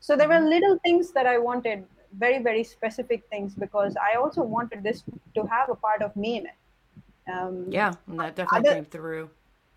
So 0.00 0.16
there 0.16 0.28
were 0.28 0.40
little 0.40 0.78
things 0.78 1.12
that 1.12 1.26
I 1.26 1.38
wanted, 1.38 1.84
very, 2.18 2.42
very 2.42 2.64
specific 2.64 3.24
things, 3.28 3.54
because 3.54 3.94
I 3.96 4.16
also 4.18 4.42
wanted 4.42 4.82
this 4.82 5.04
to 5.34 5.44
have 5.44 5.68
a 5.68 5.74
part 5.74 6.02
of 6.02 6.16
me 6.16 6.38
in 6.38 6.46
it. 6.46 7.32
Um, 7.32 7.66
yeah, 7.68 7.92
that 8.08 8.34
definitely 8.34 8.68
other, 8.68 8.74
came 8.74 8.84
through. 8.86 9.30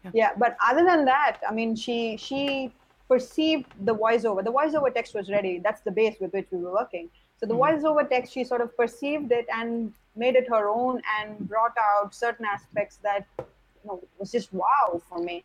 Yeah. 0.04 0.12
yeah, 0.14 0.30
but 0.38 0.58
other 0.66 0.84
than 0.84 1.06
that, 1.06 1.38
I 1.48 1.54
mean, 1.54 1.76
she 1.76 2.18
she 2.18 2.74
perceived 3.08 3.66
the 3.82 3.96
voiceover. 3.96 4.44
The 4.44 4.52
voiceover 4.52 4.94
text 4.94 5.14
was 5.14 5.30
ready. 5.30 5.60
That's 5.60 5.82
the 5.82 5.92
base 5.92 6.16
with 6.20 6.34
which 6.34 6.48
we 6.52 6.60
were 6.60 6.72
working. 6.72 7.10
So 7.40 7.46
the 7.46 7.54
mm-hmm. 7.54 7.86
voiceover 7.86 8.10
text, 8.10 8.34
she 8.34 8.44
sort 8.44 8.62
of 8.62 8.76
perceived 8.76 9.32
it 9.32 9.46
and 9.54 9.94
made 10.16 10.36
it 10.36 10.48
her 10.50 10.70
own 10.70 11.02
and 11.20 11.48
brought 11.48 11.76
out 11.78 12.16
certain 12.16 12.46
aspects 12.46 12.98
that 13.04 13.26
you 13.38 13.46
know 13.86 14.02
was 14.18 14.32
just 14.32 14.54
wow 14.54 15.02
for 15.10 15.20
me. 15.20 15.44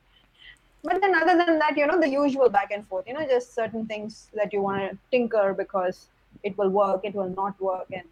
But 0.82 1.00
then 1.02 1.14
other 1.14 1.36
than 1.36 1.58
that, 1.58 1.76
you 1.76 1.86
know, 1.86 2.00
the 2.00 2.08
usual 2.08 2.48
back 2.48 2.70
and 2.70 2.86
forth, 2.88 3.06
you 3.06 3.12
know, 3.12 3.26
just 3.26 3.54
certain 3.54 3.86
things 3.86 4.30
that 4.32 4.52
you 4.52 4.62
want 4.62 4.90
to 4.90 4.98
tinker 5.10 5.52
because 5.52 6.06
it 6.42 6.56
will 6.56 6.70
work, 6.70 7.02
it 7.04 7.14
will 7.14 7.28
not 7.28 7.60
work, 7.60 7.86
and 7.92 8.04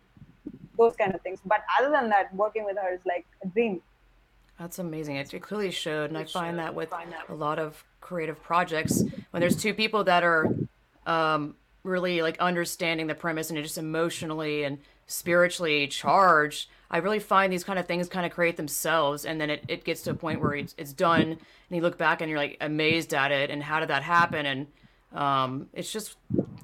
those 0.76 0.94
kind 0.96 1.14
of 1.14 1.22
things. 1.22 1.40
But 1.46 1.64
other 1.78 1.90
than 1.90 2.10
that, 2.10 2.34
working 2.34 2.64
with 2.64 2.76
her 2.76 2.92
is 2.92 3.00
like 3.06 3.24
a 3.42 3.48
dream. 3.48 3.80
That's 4.58 4.78
amazing. 4.78 5.16
It, 5.16 5.32
it 5.32 5.40
clearly 5.40 5.70
showed, 5.70 6.10
and 6.10 6.18
I 6.18 6.24
find 6.24 6.58
that 6.58 6.74
with 6.74 6.92
a 7.28 7.34
lot 7.34 7.58
of 7.58 7.84
creative 8.00 8.42
projects, 8.42 9.02
when 9.30 9.40
there's 9.40 9.56
two 9.56 9.72
people 9.72 10.04
that 10.04 10.24
are 10.24 10.52
um, 11.06 11.54
really 11.84 12.22
like 12.22 12.38
understanding 12.40 13.06
the 13.06 13.14
premise 13.14 13.50
and 13.50 13.62
just 13.62 13.78
emotionally 13.78 14.64
and 14.64 14.78
spiritually 15.06 15.86
charged, 15.86 16.68
I 16.90 16.98
really 16.98 17.20
find 17.20 17.52
these 17.52 17.64
kind 17.64 17.78
of 17.78 17.86
things 17.86 18.08
kind 18.08 18.26
of 18.26 18.32
create 18.32 18.56
themselves, 18.56 19.24
and 19.24 19.40
then 19.40 19.48
it, 19.50 19.64
it 19.68 19.84
gets 19.84 20.02
to 20.02 20.10
a 20.10 20.14
point 20.14 20.40
where 20.40 20.54
it's, 20.54 20.74
it's 20.76 20.92
done, 20.92 21.22
and 21.22 21.38
you 21.70 21.80
look 21.80 21.96
back 21.96 22.20
and 22.20 22.28
you're 22.28 22.38
like 22.38 22.56
amazed 22.60 23.14
at 23.14 23.30
it, 23.30 23.50
and 23.50 23.62
how 23.62 23.78
did 23.78 23.90
that 23.90 24.02
happen? 24.02 24.44
And 24.44 24.66
um, 25.12 25.68
it's 25.72 25.92
just 25.92 26.16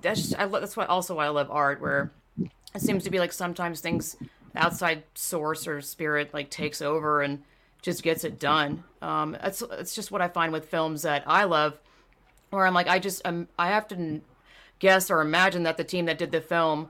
that's 0.02 0.20
just, 0.20 0.38
I, 0.38 0.46
that's 0.46 0.76
why 0.76 0.86
also 0.86 1.14
why 1.14 1.26
I 1.26 1.28
love 1.28 1.50
art, 1.50 1.80
where 1.80 2.10
it 2.74 2.80
seems 2.80 3.04
to 3.04 3.10
be 3.10 3.20
like 3.20 3.32
sometimes 3.32 3.80
things 3.80 4.16
outside 4.56 5.04
source 5.14 5.66
or 5.66 5.80
spirit 5.80 6.34
like 6.34 6.50
takes 6.50 6.82
over 6.82 7.22
and 7.22 7.42
just 7.84 8.02
gets 8.02 8.24
it 8.24 8.40
done. 8.40 8.82
Um, 9.02 9.36
it's 9.42 9.94
just 9.94 10.10
what 10.10 10.22
I 10.22 10.28
find 10.28 10.52
with 10.52 10.70
films 10.70 11.02
that 11.02 11.22
I 11.26 11.44
love, 11.44 11.78
where 12.48 12.66
I'm 12.66 12.72
like 12.72 12.88
I 12.88 12.98
just 12.98 13.20
um, 13.26 13.46
I 13.58 13.68
have 13.68 13.86
to 13.88 14.22
guess 14.78 15.10
or 15.10 15.20
imagine 15.20 15.64
that 15.64 15.76
the 15.76 15.84
team 15.84 16.06
that 16.06 16.16
did 16.16 16.32
the 16.32 16.40
film 16.40 16.88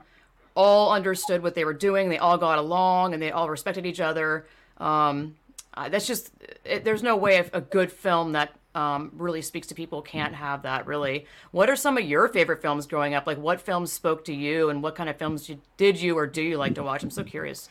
all 0.55 0.93
understood 0.93 1.43
what 1.43 1.53
they 1.53 1.65
were 1.65 1.73
doing. 1.73 2.07
They 2.07 2.17
all 2.17 2.37
got 2.37 2.59
along 2.59 3.13
and 3.13 3.21
they 3.21 3.29
all 3.29 3.49
respected 3.49 3.85
each 3.85 3.99
other. 3.99 4.47
Um, 4.77 5.35
uh, 5.73 5.89
that's 5.89 6.07
just 6.07 6.31
it, 6.63 6.85
there's 6.85 7.03
no 7.03 7.17
way 7.17 7.45
a 7.51 7.59
good 7.59 7.91
film 7.91 8.31
that 8.31 8.53
um, 8.73 9.11
really 9.17 9.41
speaks 9.41 9.67
to 9.67 9.75
people 9.75 10.01
can't 10.01 10.33
have 10.33 10.61
that 10.61 10.87
really. 10.87 11.25
What 11.51 11.69
are 11.69 11.75
some 11.75 11.97
of 11.97 12.05
your 12.05 12.29
favorite 12.29 12.61
films 12.61 12.87
growing 12.87 13.13
up? 13.13 13.27
Like 13.27 13.37
what 13.37 13.59
films 13.59 13.91
spoke 13.91 14.23
to 14.25 14.33
you 14.33 14.69
and 14.69 14.81
what 14.81 14.95
kind 14.95 15.09
of 15.09 15.17
films 15.17 15.51
did 15.75 16.01
you 16.01 16.17
or 16.17 16.25
do 16.25 16.41
you 16.41 16.57
like 16.57 16.75
to 16.75 16.83
watch? 16.83 17.03
I'm 17.03 17.09
so 17.09 17.25
curious. 17.25 17.67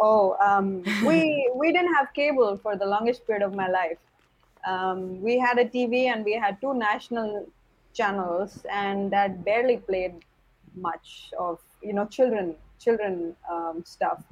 Oh, 0.00 0.36
um, 0.40 0.82
we 1.06 1.50
we 1.54 1.72
didn't 1.72 1.94
have 1.94 2.12
cable 2.14 2.56
for 2.56 2.76
the 2.76 2.86
longest 2.86 3.26
period 3.26 3.44
of 3.44 3.54
my 3.54 3.68
life. 3.68 3.98
Um, 4.66 5.20
we 5.22 5.38
had 5.38 5.58
a 5.58 5.64
TV 5.64 6.06
and 6.12 6.24
we 6.24 6.34
had 6.34 6.60
two 6.60 6.74
national 6.74 7.46
channels, 7.94 8.64
and 8.70 9.10
that 9.12 9.44
barely 9.44 9.76
played 9.76 10.14
much 10.74 11.32
of 11.38 11.58
you 11.82 11.92
know 11.92 12.06
children 12.06 12.56
children 12.78 13.36
um, 13.50 13.82
stuff. 13.84 14.24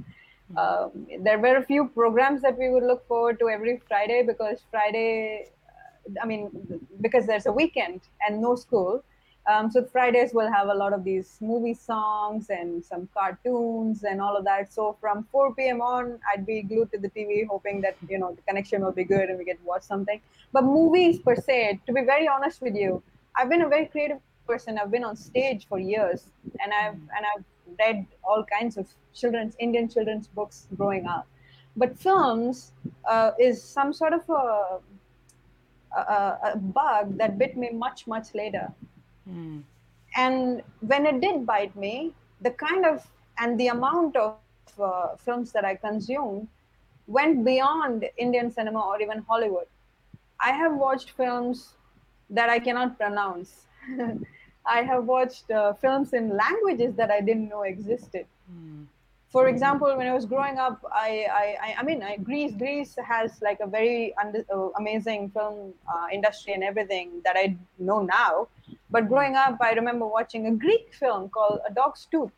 Um, 0.57 1.07
there 1.21 1.39
were 1.39 1.57
a 1.57 1.63
few 1.63 1.89
programs 1.89 2.41
that 2.43 2.57
we 2.59 2.71
would 2.71 2.83
look 2.83 3.07
forward 3.07 3.39
to 3.41 3.49
every 3.51 3.83
Friday 3.87 4.23
because 4.23 4.61
Friday, 4.71 5.51
I 6.23 6.27
mean, 6.27 6.51
because 7.03 7.27
there's 7.27 7.45
a 7.47 7.53
weekend 7.53 8.01
and 8.27 8.41
no 8.41 8.55
school. 8.57 9.05
Um, 9.49 9.71
so 9.71 9.83
Fridays 9.83 10.35
will 10.35 10.53
have 10.53 10.69
a 10.69 10.75
lot 10.75 10.93
of 10.93 11.05
these 11.05 11.39
movie 11.41 11.73
songs 11.73 12.51
and 12.51 12.85
some 12.85 13.09
cartoons 13.15 14.05
and 14.05 14.21
all 14.21 14.37
of 14.37 14.45
that. 14.45 14.71
So 14.71 14.99
from 15.01 15.27
4 15.33 15.55
p.m. 15.55 15.81
on, 15.81 16.19
I'd 16.31 16.45
be 16.45 16.61
glued 16.61 16.93
to 16.93 16.99
the 16.99 17.09
TV, 17.09 17.47
hoping 17.47 17.81
that 17.81 17.97
you 18.11 18.19
know 18.19 18.35
the 18.35 18.43
connection 18.43 18.85
will 18.85 18.93
be 18.93 19.05
good 19.05 19.31
and 19.31 19.39
we 19.39 19.47
get 19.47 19.59
to 19.59 19.65
watch 19.65 19.83
something. 19.83 20.21
But 20.53 20.65
movies 20.65 21.19
per 21.19 21.35
se, 21.35 21.81
to 21.87 21.93
be 21.95 22.03
very 22.03 22.29
honest 22.29 22.61
with 22.61 22.75
you, 22.75 23.03
I've 23.37 23.49
been 23.49 23.63
a 23.63 23.69
very 23.69 23.87
creative 23.87 24.19
person. 24.47 24.79
I've 24.79 24.91
been 24.91 25.05
on 25.05 25.17
stage 25.17 25.67
for 25.67 25.79
years, 25.79 26.27
and 26.63 26.73
I've 26.75 27.01
and 27.17 27.25
I've 27.31 27.45
read 27.79 28.07
all 28.25 28.45
kinds 28.45 28.77
of 28.77 28.87
children's 29.15 29.55
Indian 29.59 29.89
children's 29.89 30.27
books 30.27 30.67
growing 30.77 31.07
up. 31.07 31.27
But 31.75 31.99
films 31.99 32.73
uh, 33.07 33.31
is 33.39 33.63
some 33.63 33.95
sort 33.95 34.13
of 34.13 34.29
a, 34.29 34.79
a, 35.97 36.39
a, 36.53 36.57
bug 36.59 37.17
that 37.17 37.39
bit 37.39 37.57
me 37.57 37.71
much 37.71 38.07
much 38.07 38.35
later. 38.35 38.73
Mm. 39.31 39.63
And 40.17 40.63
when 40.81 41.07
it 41.07 41.21
did 41.21 41.47
bite 41.47 41.75
me, 41.77 42.13
the 42.41 42.51
kind 42.51 42.85
of 42.85 43.07
and 43.39 43.59
the 43.59 43.69
amount 43.69 44.17
of 44.17 44.37
uh, 44.81 45.17
films 45.17 45.53
that 45.53 45.65
I 45.65 45.75
consumed 45.77 46.49
went 47.07 47.45
beyond 47.45 48.05
Indian 48.17 48.51
cinema 48.53 48.81
or 48.81 49.01
even 49.01 49.25
Hollywood. 49.29 49.67
I 50.41 50.53
have 50.53 50.75
watched 50.75 51.11
films 51.11 51.75
that 52.31 52.49
I 52.51 52.59
cannot 52.59 52.99
pronounce. 52.99 53.67
I 54.67 54.83
have 54.83 55.05
watched 55.05 55.51
uh, 55.51 55.73
films 55.75 56.13
in 56.13 56.37
languages 56.37 56.95
that 56.97 57.11
I 57.11 57.21
didn't 57.21 57.49
know 57.49 57.63
existed. 57.63 58.27
Mm. 58.53 58.87
For 59.31 59.49
example, 59.49 59.95
when 59.97 60.07
I 60.07 60.15
was 60.15 60.25
growing 60.25 60.59
up, 60.59 60.85
I 60.91 61.57
I, 61.67 61.75
I 61.79 61.83
mean, 61.83 62.03
I, 62.03 62.17
Greece 62.17 62.55
Greece 62.57 62.97
has 63.05 63.41
like 63.43 63.61
a 63.61 63.67
very 63.67 64.15
under, 64.17 64.45
uh, 64.53 64.71
amazing 64.79 65.31
film 65.31 65.75
uh, 65.93 66.07
industry 66.13 66.55
and 66.55 66.63
everything 66.63 67.21
that 67.25 67.37
I 67.37 67.57
know 67.79 68.03
now. 68.03 68.49
But 68.91 69.09
growing 69.09 69.37
up, 69.37 69.59
I 69.61 69.73
remember 69.73 70.07
watching 70.07 70.47
a 70.47 70.53
Greek 70.53 70.95
film 70.95 71.29
called 71.29 71.61
A 71.69 71.73
Dog's 71.73 72.07
Tooth. 72.11 72.33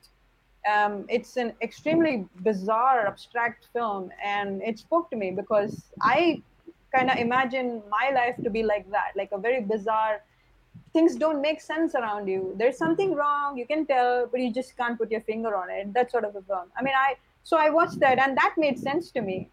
Um, 0.71 1.07
it's 1.09 1.37
an 1.37 1.55
extremely 1.63 2.27
bizarre, 2.43 3.07
abstract 3.07 3.69
film, 3.73 4.11
and 4.23 4.61
it 4.63 4.79
spoke 4.79 5.11
to 5.11 5.17
me 5.17 5.31
because 5.31 5.85
I 6.03 6.43
kind 6.95 7.11
of 7.11 7.17
imagine 7.19 7.83
my 7.89 8.11
life 8.15 8.37
to 8.43 8.51
be 8.51 8.63
like 8.63 8.91
that, 8.91 9.13
like 9.17 9.31
a 9.33 9.39
very 9.39 9.63
bizarre 9.63 10.23
things 10.93 11.17
don't 11.17 11.41
make 11.41 11.61
sense 11.61 11.95
around 11.95 12.27
you. 12.29 12.55
There's 12.59 12.77
something 12.77 13.15
wrong 13.15 13.57
you 13.57 13.67
can 13.67 13.87
tell 13.87 14.27
but 14.27 14.41
you 14.41 14.53
just 14.53 14.77
can't 14.77 14.99
put 14.99 15.11
your 15.11 15.21
finger 15.21 15.55
on 15.55 15.71
it. 15.71 15.93
That 15.95 16.11
sort 16.11 16.25
of 16.25 16.35
a 16.37 16.43
film. 16.43 16.71
I 16.77 16.83
mean 16.83 16.95
i 16.97 17.15
so 17.43 17.57
i 17.57 17.71
watched 17.71 18.01
that 18.01 18.19
and 18.19 18.37
that 18.37 18.55
made 18.57 18.79
sense 18.79 19.11
to 19.13 19.23
me 19.23 19.49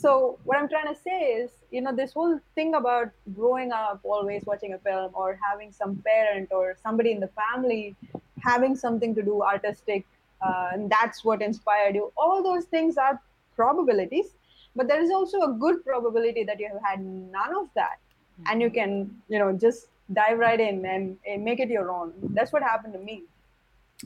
so 0.00 0.38
what 0.44 0.56
i'm 0.58 0.68
trying 0.68 0.92
to 0.92 1.00
say 1.00 1.18
is 1.40 1.50
you 1.70 1.80
know 1.80 1.94
this 1.94 2.12
whole 2.12 2.38
thing 2.54 2.74
about 2.74 3.08
growing 3.34 3.72
up 3.72 4.00
always 4.02 4.44
watching 4.46 4.74
a 4.74 4.78
film 4.78 5.10
or 5.14 5.38
having 5.48 5.72
some 5.72 5.96
parent 6.06 6.48
or 6.52 6.76
somebody 6.82 7.12
in 7.12 7.20
the 7.20 7.30
family 7.42 7.96
having 8.42 8.76
something 8.76 9.14
to 9.14 9.22
do 9.22 9.42
artistic 9.42 10.06
uh, 10.40 10.68
and 10.72 10.90
that's 10.90 11.24
what 11.24 11.42
inspired 11.42 11.94
you 11.94 12.12
all 12.16 12.42
those 12.42 12.64
things 12.76 12.96
are 12.96 13.20
probabilities 13.56 14.34
but 14.76 14.86
there 14.86 15.02
is 15.02 15.10
also 15.10 15.40
a 15.42 15.52
good 15.52 15.84
probability 15.84 16.44
that 16.44 16.60
you 16.60 16.68
have 16.72 16.82
had 16.90 17.00
none 17.00 17.56
of 17.56 17.68
that 17.74 17.98
and 18.46 18.62
you 18.62 18.70
can 18.70 19.10
you 19.28 19.38
know 19.38 19.52
just 19.52 19.88
dive 20.12 20.38
right 20.38 20.60
in 20.60 20.84
and, 20.86 21.16
and 21.26 21.44
make 21.44 21.60
it 21.60 21.68
your 21.68 21.90
own. 21.90 22.12
That's 22.22 22.52
what 22.52 22.62
happened 22.62 22.94
to 22.94 22.98
me. 22.98 23.24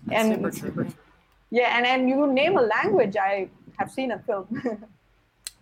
That's 0.06 0.24
and 0.24 0.54
super 0.54 0.84
true. 0.84 0.94
Yeah, 1.50 1.76
and 1.76 1.86
and 1.86 2.08
you 2.08 2.26
name 2.32 2.56
a 2.56 2.62
language, 2.62 3.16
I 3.16 3.48
have 3.78 3.90
seen 3.90 4.12
a 4.12 4.18
film. 4.18 4.46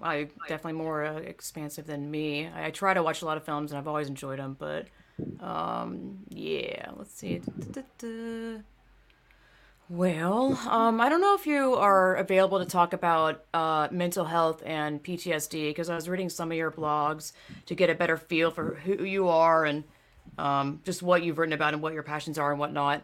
you're 0.02 0.28
definitely 0.48 0.74
more 0.74 1.04
uh, 1.04 1.16
expansive 1.16 1.86
than 1.86 2.10
me. 2.10 2.46
I, 2.48 2.66
I, 2.66 2.70
try 2.70 2.94
to 2.94 3.02
watch 3.02 3.22
a 3.22 3.26
lot 3.26 3.36
of 3.36 3.44
films, 3.44 3.70
and 3.72 3.78
I've 3.78 3.88
always 3.88 4.08
enjoyed 4.08 4.38
them. 4.38 4.56
But 4.58 4.86
um, 5.40 6.18
yeah, 6.28 6.90
let's 6.96 7.14
see. 7.14 7.40
Well, 9.88 10.56
um, 10.68 11.00
I 11.00 11.08
don't 11.08 11.20
know 11.20 11.34
if 11.34 11.46
you 11.46 11.74
are 11.74 12.14
available 12.14 12.60
to 12.60 12.64
talk 12.64 12.92
about 12.92 13.44
uh, 13.52 13.88
mental 13.90 14.24
health 14.24 14.62
and 14.64 15.02
PTSD 15.02 15.70
because 15.70 15.90
I 15.90 15.96
was 15.96 16.08
reading 16.08 16.28
some 16.28 16.52
of 16.52 16.56
your 16.56 16.70
blogs 16.70 17.32
to 17.66 17.74
get 17.74 17.90
a 17.90 17.94
better 17.96 18.16
feel 18.16 18.52
for 18.52 18.76
who 18.76 19.02
you 19.02 19.28
are 19.28 19.64
and 19.64 19.82
um, 20.38 20.80
just 20.84 21.02
what 21.02 21.24
you've 21.24 21.38
written 21.38 21.52
about 21.52 21.74
and 21.74 21.82
what 21.82 21.92
your 21.92 22.04
passions 22.04 22.38
are 22.38 22.52
and 22.52 22.60
whatnot. 22.60 23.02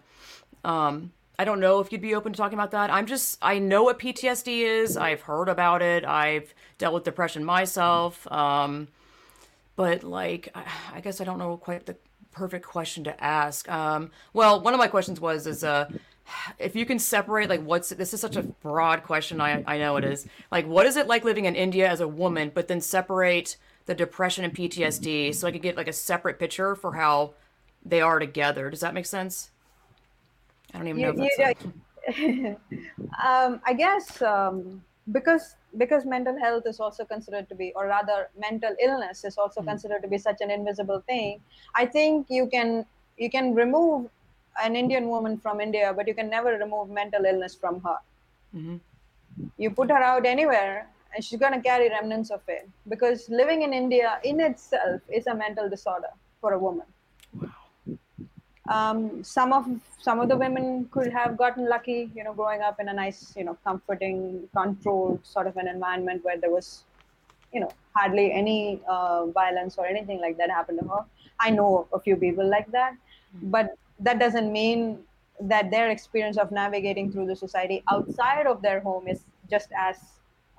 Um, 0.64 1.10
I 1.38 1.44
don't 1.44 1.60
know 1.60 1.80
if 1.80 1.92
you'd 1.92 2.00
be 2.00 2.14
open 2.14 2.32
to 2.32 2.36
talking 2.36 2.58
about 2.58 2.70
that. 2.70 2.90
I'm 2.90 3.06
just, 3.06 3.38
I 3.42 3.58
know 3.58 3.82
what 3.82 3.98
PTSD 3.98 4.62
is. 4.62 4.96
I've 4.96 5.22
heard 5.22 5.48
about 5.48 5.82
it. 5.82 6.04
I've 6.04 6.54
dealt 6.78 6.94
with 6.94 7.04
depression 7.04 7.44
myself. 7.44 8.30
Um, 8.30 8.88
but 9.76 10.02
like, 10.02 10.48
I, 10.54 10.64
I 10.94 11.00
guess 11.00 11.20
I 11.20 11.24
don't 11.24 11.38
know 11.38 11.56
quite 11.56 11.86
the 11.86 11.96
perfect 12.32 12.66
question 12.66 13.04
to 13.04 13.22
ask. 13.22 13.68
Um, 13.70 14.10
well, 14.32 14.60
one 14.60 14.74
of 14.74 14.78
my 14.78 14.88
questions 14.88 15.20
was, 15.20 15.46
is, 15.46 15.62
uh, 15.62 15.90
if 16.58 16.74
you 16.74 16.84
can 16.84 16.98
separate 16.98 17.48
like 17.48 17.62
what's 17.62 17.90
this 17.90 18.12
is 18.12 18.20
such 18.20 18.34
a 18.34 18.42
broad 18.42 19.04
question 19.04 19.40
I, 19.40 19.62
I 19.64 19.78
know 19.78 19.96
it 19.96 20.02
is 20.02 20.26
like 20.50 20.66
what 20.66 20.84
is 20.84 20.96
it 20.96 21.06
like 21.06 21.22
living 21.22 21.44
in 21.44 21.54
india 21.54 21.88
as 21.88 22.00
a 22.00 22.08
woman 22.08 22.50
but 22.52 22.66
then 22.66 22.80
separate 22.80 23.56
the 23.86 23.94
depression 23.94 24.44
and 24.44 24.54
PTSD 24.54 25.34
so 25.34 25.48
I 25.48 25.52
could 25.52 25.62
get 25.62 25.76
like 25.76 25.88
a 25.88 25.92
separate 25.92 26.38
picture 26.38 26.74
for 26.74 26.94
how 26.94 27.34
they 27.84 28.00
are 28.00 28.18
together. 28.18 28.68
Does 28.68 28.80
that 28.80 28.94
make 28.94 29.06
sense? 29.06 29.50
I 30.76 30.78
don't 30.78 30.88
even 30.88 31.02
know 31.02 31.24
if 31.24 31.36
that's 31.38 31.64
um, 33.24 33.60
I 33.64 33.72
guess 33.72 34.20
um, 34.22 34.82
because 35.10 35.56
because 35.78 36.04
mental 36.04 36.38
health 36.38 36.64
is 36.66 36.80
also 36.80 37.04
considered 37.04 37.48
to 37.48 37.54
be, 37.54 37.72
or 37.74 37.86
rather, 37.86 38.28
mental 38.38 38.74
illness 38.82 39.24
is 39.24 39.38
also 39.38 39.60
mm-hmm. 39.60 39.70
considered 39.70 40.02
to 40.02 40.08
be 40.08 40.18
such 40.18 40.40
an 40.40 40.50
invisible 40.50 41.02
thing. 41.06 41.40
I 41.74 41.86
think 41.86 42.26
you 42.28 42.46
can 42.46 42.84
you 43.16 43.30
can 43.30 43.54
remove 43.54 44.10
an 44.62 44.76
Indian 44.76 45.08
woman 45.08 45.38
from 45.38 45.60
India, 45.60 45.92
but 45.96 46.06
you 46.06 46.14
can 46.14 46.28
never 46.28 46.58
remove 46.58 46.90
mental 46.90 47.24
illness 47.24 47.54
from 47.54 47.80
her. 47.80 47.98
Mm-hmm. 48.54 48.76
You 49.56 49.70
put 49.70 49.90
her 49.90 50.02
out 50.12 50.26
anywhere, 50.26 50.88
and 51.14 51.24
she's 51.24 51.40
going 51.40 51.54
to 51.54 51.60
carry 51.60 51.88
remnants 51.88 52.30
of 52.30 52.42
it 52.48 52.68
because 52.88 53.28
living 53.30 53.62
in 53.62 53.72
India 53.72 54.18
in 54.24 54.40
itself 54.40 55.00
is 55.08 55.26
a 55.26 55.34
mental 55.34 55.70
disorder 55.70 56.12
for 56.40 56.52
a 56.52 56.58
woman. 56.58 56.86
Um, 58.68 59.22
some 59.22 59.52
of 59.52 59.66
some 60.00 60.20
of 60.20 60.28
the 60.28 60.36
women 60.36 60.88
could 60.90 61.12
have 61.12 61.36
gotten 61.36 61.68
lucky, 61.68 62.10
you 62.14 62.24
know, 62.24 62.32
growing 62.32 62.60
up 62.60 62.78
in 62.80 62.88
a 62.88 62.92
nice, 62.92 63.34
you 63.36 63.44
know, 63.44 63.56
comforting, 63.64 64.48
controlled 64.56 65.24
sort 65.24 65.46
of 65.46 65.56
an 65.56 65.68
environment 65.68 66.24
where 66.24 66.38
there 66.38 66.50
was, 66.50 66.84
you 67.52 67.60
know, 67.60 67.70
hardly 67.94 68.32
any 68.32 68.80
uh, 68.88 69.26
violence 69.26 69.76
or 69.78 69.86
anything 69.86 70.20
like 70.20 70.36
that 70.38 70.50
happened 70.50 70.80
to 70.80 70.88
her. 70.88 71.04
I 71.40 71.50
know 71.50 71.88
a 71.92 72.00
few 72.00 72.16
people 72.16 72.48
like 72.48 72.70
that, 72.72 72.92
mm-hmm. 72.92 73.50
but 73.50 73.76
that 74.00 74.18
doesn't 74.18 74.52
mean 74.52 74.98
that 75.40 75.70
their 75.70 75.90
experience 75.90 76.38
of 76.38 76.50
navigating 76.50 77.12
through 77.12 77.26
the 77.26 77.36
society 77.36 77.82
outside 77.90 78.46
of 78.46 78.62
their 78.62 78.80
home 78.80 79.06
is 79.06 79.24
just 79.50 79.68
as 79.76 79.96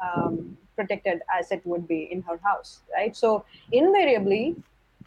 um, 0.03 0.57
protected 0.75 1.21
as 1.37 1.51
it 1.51 1.61
would 1.65 1.87
be 1.87 2.07
in 2.11 2.21
her 2.21 2.39
house, 2.43 2.81
right? 2.93 3.15
So 3.15 3.43
invariably, 3.71 4.55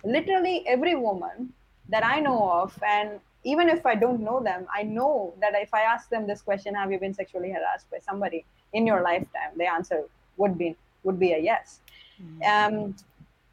literally 0.05 0.65
every 0.67 0.95
woman 0.95 1.53
that 1.91 2.05
I 2.05 2.21
know 2.21 2.51
of, 2.51 2.79
and 2.87 3.21
even 3.45 3.69
if 3.69 3.87
I 3.87 3.95
don't 3.95 4.21
know 4.21 4.43
them, 4.43 4.67
I 4.75 4.83
know 4.83 5.35
that 5.41 5.53
if 5.57 5.73
I 5.73 5.83
ask 5.83 6.09
them 6.09 6.27
this 6.27 6.43
question, 6.43 6.75
have 6.75 6.93
you 6.93 6.99
been 6.99 7.15
sexually 7.15 7.51
harassed 7.51 7.91
by 7.91 7.99
somebody 7.99 8.45
in 8.73 8.87
your 8.87 9.03
lifetime? 9.03 9.53
The 9.57 9.67
answer 9.67 10.05
would 10.37 10.57
be 10.59 10.77
would 11.05 11.19
be 11.19 11.33
a 11.33 11.39
yes. 11.39 11.81
Mm-hmm. 12.23 12.75
Um, 12.75 12.97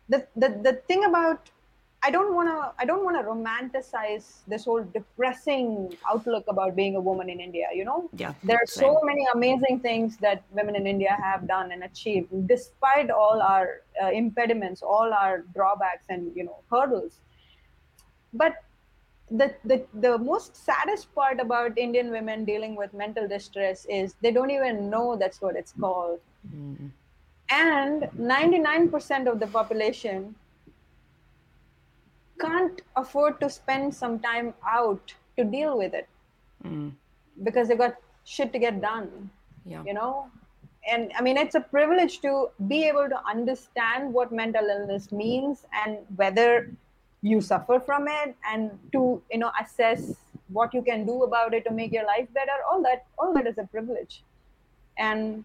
the, 0.10 0.28
the 0.36 0.50
the 0.64 0.74
thing 0.88 1.06
about 1.06 1.50
I 2.04 2.12
don't 2.12 2.36
want 2.36 2.48
to 2.50 2.72
I 2.78 2.86
don't 2.86 3.04
want 3.04 3.18
to 3.18 3.24
romanticize 3.24 4.42
this 4.48 4.66
whole 4.66 4.84
depressing 4.84 5.96
outlook 6.10 6.46
about 6.48 6.76
being 6.76 6.96
a 6.96 7.02
woman 7.02 7.30
in 7.30 7.40
India. 7.40 7.68
You 7.74 7.86
know, 7.86 8.10
yeah, 8.14 8.34
there 8.44 8.58
are 8.58 8.68
so 8.68 9.02
many 9.04 9.26
amazing 9.34 9.80
things 9.80 10.18
that 10.18 10.44
women 10.52 10.76
in 10.76 10.86
India 10.86 11.18
have 11.22 11.48
done 11.48 11.72
and 11.72 11.84
achieved, 11.84 12.30
despite 12.48 13.10
all 13.10 13.42
our 13.42 13.82
uh, 14.02 14.12
impediments, 14.12 14.82
all 14.82 15.12
our 15.14 15.40
drawbacks, 15.56 16.06
and 16.10 16.36
you 16.36 16.44
know 16.44 16.58
hurdles. 16.70 17.20
But 18.34 18.56
the, 19.30 19.54
the 19.66 19.86
the 19.94 20.18
most 20.18 20.56
saddest 20.56 21.14
part 21.14 21.40
about 21.40 21.78
Indian 21.78 22.12
women 22.12 22.46
dealing 22.46 22.76
with 22.76 22.94
mental 22.94 23.28
distress 23.28 23.86
is 23.90 24.16
they 24.22 24.32
don't 24.32 24.52
even 24.52 24.90
know 24.90 25.18
that's 25.18 25.42
what 25.42 25.56
it's 25.56 25.74
called. 25.80 26.20
Mm. 26.56 26.92
And 27.50 28.04
99% 28.20 29.32
of 29.32 29.40
the 29.40 29.48
population 29.48 30.36
can't 32.40 32.82
afford 32.96 33.40
to 33.42 33.50
spend 33.50 33.94
some 33.94 34.20
time 34.20 34.54
out 34.68 35.14
to 35.38 35.44
deal 35.44 35.78
with 35.78 35.94
it 35.94 36.08
mm. 36.64 36.92
because 37.44 37.68
they 37.68 37.76
got 37.76 37.96
shit 38.26 38.52
to 38.54 38.60
get 38.60 38.80
done 38.80 39.30
yeah. 39.66 39.82
you 39.86 39.94
know 39.94 40.30
and 40.88 41.12
I 41.18 41.22
mean, 41.22 41.38
it's 41.38 41.56
a 41.56 41.60
privilege 41.60 42.22
to 42.22 42.50
be 42.68 42.86
able 42.86 43.10
to 43.10 43.20
understand 43.28 44.14
what 44.14 44.32
mental 44.32 44.66
illness 44.66 45.12
means 45.12 45.66
and 45.86 45.98
whether 46.16 46.72
you 47.22 47.42
suffer 47.42 47.80
from 47.80 48.08
it 48.08 48.36
and 48.50 48.72
to 48.92 49.22
you 49.32 49.40
know 49.40 49.52
assess 49.62 50.14
what 50.50 50.74
you 50.74 50.82
can 50.82 51.06
do 51.06 51.24
about 51.24 51.54
it 51.54 51.66
to 51.66 51.72
make 51.72 51.92
your 51.92 52.06
life 52.06 52.28
better 52.34 52.58
all 52.70 52.82
that 52.82 53.06
all 53.18 53.34
that 53.34 53.48
is 53.48 53.58
a 53.58 53.66
privilege. 53.66 54.24
And 54.98 55.44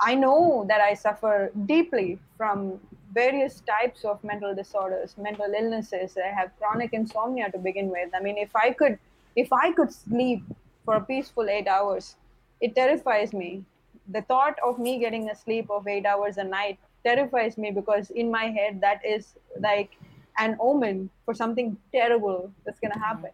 i 0.00 0.12
know 0.14 0.64
that 0.68 0.80
i 0.80 0.92
suffer 0.92 1.52
deeply 1.66 2.18
from 2.36 2.80
various 3.14 3.60
types 3.60 4.04
of 4.04 4.22
mental 4.24 4.54
disorders 4.54 5.16
mental 5.16 5.52
illnesses. 5.56 6.16
I 6.22 6.34
have 6.34 6.50
chronic 6.58 6.92
insomnia 6.92 7.50
to 7.52 7.58
begin 7.58 7.88
with. 7.88 8.10
I 8.14 8.20
mean 8.20 8.36
if 8.36 8.54
i 8.56 8.72
could 8.72 8.98
if 9.36 9.52
i 9.52 9.72
could 9.72 9.92
sleep 9.92 10.42
for 10.84 10.94
a 10.94 11.00
peaceful 11.00 11.48
8 11.48 11.68
hours 11.68 12.16
it 12.60 12.74
terrifies 12.74 13.32
me. 13.32 13.64
The 14.08 14.22
thought 14.22 14.58
of 14.64 14.78
me 14.78 14.98
getting 14.98 15.30
a 15.30 15.36
sleep 15.36 15.70
of 15.70 15.86
8 15.86 16.06
hours 16.06 16.38
a 16.38 16.44
night 16.44 16.78
terrifies 17.04 17.56
me 17.56 17.70
because 17.70 18.10
in 18.10 18.30
my 18.30 18.46
head 18.46 18.80
that 18.80 19.04
is 19.04 19.34
like 19.60 19.96
an 20.38 20.56
omen 20.60 21.10
for 21.24 21.34
something 21.34 21.76
terrible 21.92 22.52
that's 22.64 22.80
going 22.80 22.92
to 22.92 22.98
mm-hmm. 22.98 23.08
happen. 23.08 23.30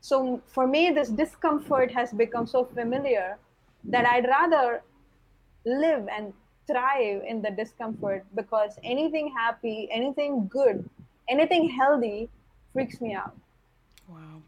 So 0.00 0.40
for 0.46 0.66
me, 0.66 0.90
this 0.90 1.08
discomfort 1.08 1.90
has 1.92 2.12
become 2.12 2.46
so 2.46 2.64
familiar 2.64 3.38
that 3.84 4.06
I'd 4.06 4.26
rather 4.26 4.82
live 5.64 6.08
and 6.08 6.32
thrive 6.66 7.22
in 7.26 7.42
the 7.42 7.50
discomfort 7.50 8.24
because 8.34 8.78
anything 8.84 9.32
happy, 9.36 9.88
anything 9.90 10.48
good, 10.48 10.88
anything 11.28 11.68
healthy 11.68 12.28
freaks 12.72 13.00
me 13.00 13.14
out. 13.14 13.36
Wow. 14.08 14.42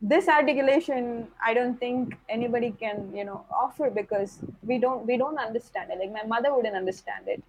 This 0.00 0.28
articulation, 0.28 1.28
I 1.44 1.54
don't 1.54 1.78
think 1.78 2.16
anybody 2.28 2.74
can, 2.78 3.14
you 3.14 3.24
know, 3.24 3.44
offer 3.54 3.88
because 3.88 4.38
we 4.62 4.78
don't 4.78 5.06
we 5.06 5.16
don't 5.16 5.38
understand 5.38 5.90
it. 5.92 5.98
Like 5.98 6.12
my 6.12 6.26
mother 6.26 6.54
wouldn't 6.54 6.74
understand 6.76 7.28
it 7.28 7.42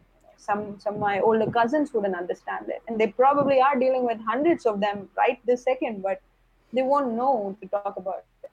some 0.43 0.79
some 0.79 0.95
of 0.95 1.00
my 1.00 1.19
older 1.19 1.50
cousins 1.50 1.93
wouldn't 1.93 2.15
understand 2.15 2.69
it. 2.69 2.81
And 2.88 3.00
they 3.00 3.07
probably 3.07 3.62
are 3.62 3.77
dealing 3.79 4.05
with 4.05 4.19
hundreds 4.27 4.65
of 4.65 4.79
them 4.79 5.09
right 5.17 5.39
this 5.45 5.63
second 5.63 6.01
but 6.01 6.21
they 6.71 6.81
won't 6.81 7.13
know 7.13 7.55
to 7.62 7.67
talk 7.67 7.95
about 7.97 8.25
it. 8.43 8.50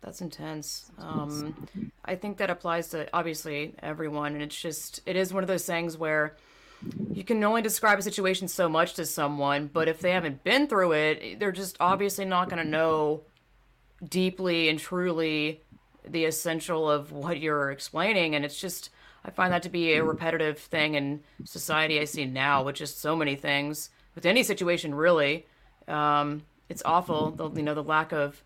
That's 0.00 0.20
intense. 0.22 0.90
Um, 0.98 1.68
i 2.04 2.14
think 2.14 2.38
that 2.38 2.50
applies 2.50 2.88
to 2.88 3.08
obviously 3.12 3.74
everyone. 3.82 4.34
And 4.34 4.42
it's 4.42 4.60
just 4.60 5.00
it 5.06 5.16
is 5.16 5.32
one 5.32 5.42
of 5.42 5.48
those 5.48 5.66
things 5.66 5.96
where 5.96 6.36
you 7.12 7.24
can 7.24 7.44
only 7.44 7.62
describe 7.62 7.98
a 7.98 8.02
situation 8.02 8.48
so 8.48 8.66
much 8.66 8.94
to 8.94 9.04
someone 9.04 9.68
but 9.70 9.86
if 9.86 10.00
they 10.00 10.12
haven't 10.12 10.42
been 10.42 10.66
through 10.66 10.92
it 10.92 11.38
they're 11.38 11.52
just 11.52 11.76
obviously 11.78 12.24
not 12.24 12.48
going 12.48 12.62
to 12.62 12.66
know 12.66 13.20
deeply 14.08 14.70
and 14.70 14.78
truly 14.78 15.60
the 16.06 16.24
essential 16.24 16.90
of 16.90 17.12
what 17.12 17.40
you're 17.40 17.70
explaining. 17.70 18.34
And 18.34 18.44
it's 18.44 18.60
just 18.60 18.90
I 19.24 19.30
find 19.30 19.52
that 19.52 19.62
to 19.64 19.68
be 19.68 19.94
a 19.94 20.04
repetitive 20.04 20.58
thing 20.58 20.94
in 20.94 21.20
society 21.44 22.00
I 22.00 22.04
see 22.04 22.24
now, 22.24 22.62
with 22.62 22.76
just 22.76 23.00
so 23.00 23.14
many 23.14 23.36
things 23.36 23.90
with 24.14 24.26
any 24.26 24.42
situation 24.42 24.94
really. 24.94 25.46
Um, 25.88 26.42
it's 26.68 26.82
awful, 26.84 27.32
the, 27.32 27.50
you 27.50 27.62
know, 27.62 27.74
the 27.74 27.82
lack 27.82 28.12
of 28.12 28.42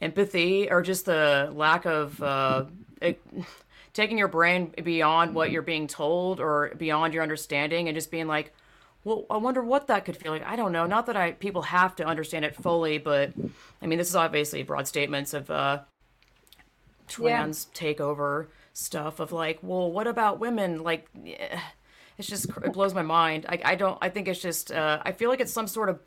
empathy 0.00 0.70
or 0.70 0.82
just 0.82 1.04
the 1.04 1.50
lack 1.54 1.84
of 1.84 2.22
uh, 2.22 2.64
it, 3.00 3.20
taking 3.92 4.18
your 4.18 4.28
brain 4.28 4.74
beyond 4.82 5.34
what 5.34 5.50
you're 5.50 5.62
being 5.62 5.86
told 5.86 6.40
or 6.40 6.72
beyond 6.76 7.14
your 7.14 7.22
understanding 7.22 7.88
and 7.88 7.94
just 7.94 8.10
being 8.10 8.26
like, 8.26 8.52
well, 9.04 9.24
I 9.30 9.36
wonder 9.36 9.62
what 9.62 9.86
that 9.86 10.04
could 10.04 10.16
feel 10.16 10.32
like. 10.32 10.44
I 10.44 10.56
don't 10.56 10.72
know. 10.72 10.84
Not 10.84 11.06
that 11.06 11.16
I 11.16 11.32
people 11.32 11.62
have 11.62 11.94
to 11.96 12.04
understand 12.04 12.44
it 12.44 12.56
fully, 12.56 12.98
but 12.98 13.32
I 13.80 13.86
mean, 13.86 13.98
this 13.98 14.08
is 14.08 14.16
obviously 14.16 14.64
broad 14.64 14.88
statements 14.88 15.32
of 15.32 15.48
uh, 15.48 15.80
trans 17.06 17.68
yeah. 17.72 17.80
takeover 17.80 18.48
stuff 18.76 19.20
of 19.20 19.32
like, 19.32 19.58
well, 19.62 19.90
what 19.90 20.06
about 20.06 20.38
women? 20.38 20.82
Like, 20.82 21.08
it's 22.18 22.28
just 22.28 22.48
it 22.64 22.72
blows 22.72 22.94
my 22.94 23.02
mind. 23.02 23.46
I 23.48 23.60
I 23.64 23.74
don't. 23.74 23.98
I 24.00 24.08
think 24.08 24.28
it's 24.28 24.40
just. 24.40 24.70
Uh, 24.70 25.00
I 25.02 25.12
feel 25.12 25.30
like 25.30 25.40
it's 25.40 25.52
some 25.52 25.66
sort 25.66 25.88
of 25.88 26.00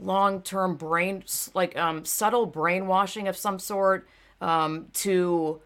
long 0.00 0.42
term 0.42 0.76
brain 0.76 1.24
like 1.54 1.76
um, 1.76 2.04
subtle 2.04 2.46
brainwashing 2.46 3.28
of 3.28 3.36
some 3.36 3.58
sort 3.58 4.08
um, 4.40 4.88
to 4.94 5.60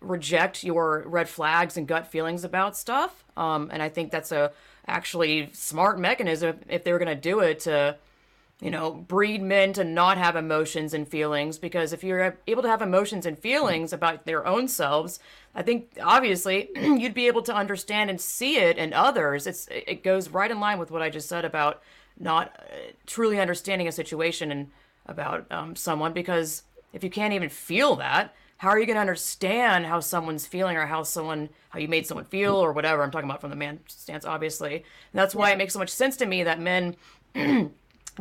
reject 0.00 0.64
your 0.64 1.04
red 1.06 1.28
flags 1.28 1.76
and 1.76 1.86
gut 1.86 2.06
feelings 2.06 2.44
about 2.44 2.76
stuff. 2.76 3.24
Um, 3.36 3.68
and 3.72 3.82
I 3.82 3.88
think 3.88 4.10
that's 4.10 4.32
a 4.32 4.52
actually 4.86 5.50
smart 5.52 5.98
mechanism 5.98 6.58
if 6.68 6.84
they 6.84 6.92
were 6.92 6.98
going 6.98 7.14
to 7.14 7.20
do 7.20 7.40
it 7.40 7.60
to 7.60 7.96
you 8.60 8.70
know, 8.70 8.92
breed 8.92 9.42
men 9.42 9.72
to 9.72 9.84
not 9.84 10.18
have 10.18 10.36
emotions 10.36 10.92
and 10.92 11.08
feelings 11.08 11.58
because 11.58 11.92
if 11.92 12.04
you're 12.04 12.36
able 12.46 12.62
to 12.62 12.68
have 12.68 12.82
emotions 12.82 13.24
and 13.24 13.38
feelings 13.38 13.92
about 13.92 14.26
their 14.26 14.46
own 14.46 14.68
selves, 14.68 15.18
I 15.54 15.62
think 15.62 15.98
obviously 16.02 16.68
you'd 16.76 17.14
be 17.14 17.26
able 17.26 17.42
to 17.42 17.54
understand 17.54 18.10
and 18.10 18.20
see 18.20 18.58
it 18.58 18.76
in 18.76 18.92
others. 18.92 19.46
It's 19.46 19.66
it 19.70 20.02
goes 20.02 20.28
right 20.28 20.50
in 20.50 20.60
line 20.60 20.78
with 20.78 20.90
what 20.90 21.00
I 21.00 21.08
just 21.08 21.28
said 21.28 21.44
about 21.44 21.82
not 22.18 22.54
uh, 22.58 22.92
truly 23.06 23.40
understanding 23.40 23.88
a 23.88 23.92
situation 23.92 24.52
and 24.52 24.70
about 25.06 25.50
um, 25.50 25.74
someone 25.74 26.12
because 26.12 26.62
if 26.92 27.02
you 27.02 27.08
can't 27.08 27.32
even 27.32 27.48
feel 27.48 27.96
that, 27.96 28.34
how 28.58 28.68
are 28.68 28.78
you 28.78 28.84
going 28.84 28.96
to 28.96 29.00
understand 29.00 29.86
how 29.86 30.00
someone's 30.00 30.46
feeling 30.46 30.76
or 30.76 30.84
how 30.84 31.02
someone 31.02 31.48
how 31.70 31.78
you 31.78 31.88
made 31.88 32.06
someone 32.06 32.26
feel 32.26 32.56
or 32.56 32.72
whatever? 32.72 33.02
I'm 33.02 33.10
talking 33.10 33.28
about 33.28 33.40
from 33.40 33.48
the 33.48 33.56
man 33.56 33.80
stance, 33.86 34.26
obviously. 34.26 34.74
And 34.74 34.84
that's 35.14 35.34
why 35.34 35.50
it 35.50 35.56
makes 35.56 35.72
so 35.72 35.78
much 35.78 35.88
sense 35.88 36.18
to 36.18 36.26
me 36.26 36.42
that 36.42 36.60
men. 36.60 36.96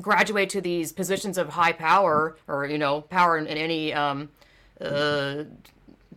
graduate 0.02 0.49
to 0.49 0.62
these 0.62 0.91
positions 0.91 1.38
of 1.38 1.49
high 1.49 1.71
power 1.71 2.38
or 2.47 2.65
you 2.65 2.78
know 2.78 3.02
power 3.02 3.38
in, 3.38 3.47
in 3.47 3.58
any 3.58 3.93
um, 3.93 4.30
uh, 4.82 5.43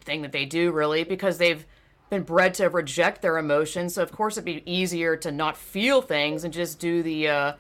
thing 0.00 0.22
that 0.22 0.32
they 0.32 0.44
do 0.44 0.72
really 0.72 1.04
because 1.04 1.38
they've 1.38 1.66
been 2.10 2.22
bred 2.22 2.52
to 2.54 2.68
reject 2.68 3.22
their 3.22 3.38
emotions 3.38 3.94
so 3.94 4.02
of 4.02 4.12
course 4.12 4.36
it'd 4.36 4.44
be 4.44 4.62
easier 4.70 5.16
to 5.16 5.32
not 5.32 5.56
feel 5.56 6.02
things 6.02 6.44
and 6.44 6.52
just 6.52 6.78
do 6.78 7.02
the 7.02 7.28
uh, 7.28 7.52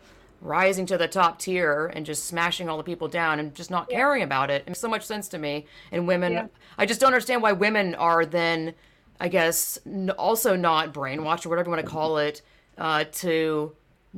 rising 0.42 0.84
to 0.86 0.98
the 0.98 1.08
top 1.08 1.38
tier 1.38 1.86
and 1.94 2.04
just 2.04 2.26
smashing 2.26 2.68
all 2.68 2.76
the 2.76 2.82
people 2.82 3.08
down 3.08 3.38
and 3.38 3.54
just 3.54 3.70
not 3.70 3.86
yeah. 3.88 3.96
caring 3.96 4.22
about 4.22 4.50
it. 4.50 4.62
It 4.62 4.68
makes 4.68 4.80
so 4.80 4.88
much 4.88 5.04
sense 5.04 5.28
to 5.28 5.38
me. 5.38 5.66
And 5.90 6.06
women, 6.06 6.32
yeah. 6.32 6.46
I 6.76 6.84
just 6.84 7.00
don't 7.00 7.08
understand 7.08 7.42
why 7.42 7.52
women 7.52 7.94
are 7.94 8.26
then, 8.26 8.74
I 9.20 9.28
guess, 9.28 9.78
also 10.18 10.56
not 10.56 10.92
brainwashed 10.92 11.46
or 11.46 11.48
whatever 11.48 11.70
you 11.70 11.76
want 11.76 11.86
to 11.86 11.90
call 11.90 12.18
it, 12.18 12.42
uh, 12.76 13.04
to 13.12 13.72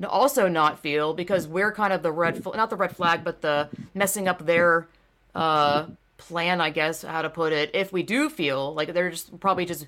also 0.06 0.48
not 0.48 0.78
feel 0.80 1.14
because 1.14 1.46
we're 1.46 1.72
kind 1.72 1.92
of 1.92 2.02
the 2.02 2.12
red 2.12 2.42
fl- 2.42 2.52
not 2.54 2.70
the 2.70 2.76
red 2.76 2.94
flag 2.96 3.22
but 3.22 3.40
the 3.42 3.68
messing 3.94 4.26
up 4.26 4.44
their 4.44 4.88
uh 5.34 5.86
plan 6.16 6.60
i 6.60 6.70
guess 6.70 7.02
how 7.02 7.22
to 7.22 7.30
put 7.30 7.52
it. 7.52 7.70
If 7.74 7.92
we 7.92 8.02
do 8.02 8.30
feel 8.30 8.74
like 8.74 8.92
they're 8.92 9.10
just 9.10 9.38
probably 9.40 9.66
just 9.66 9.86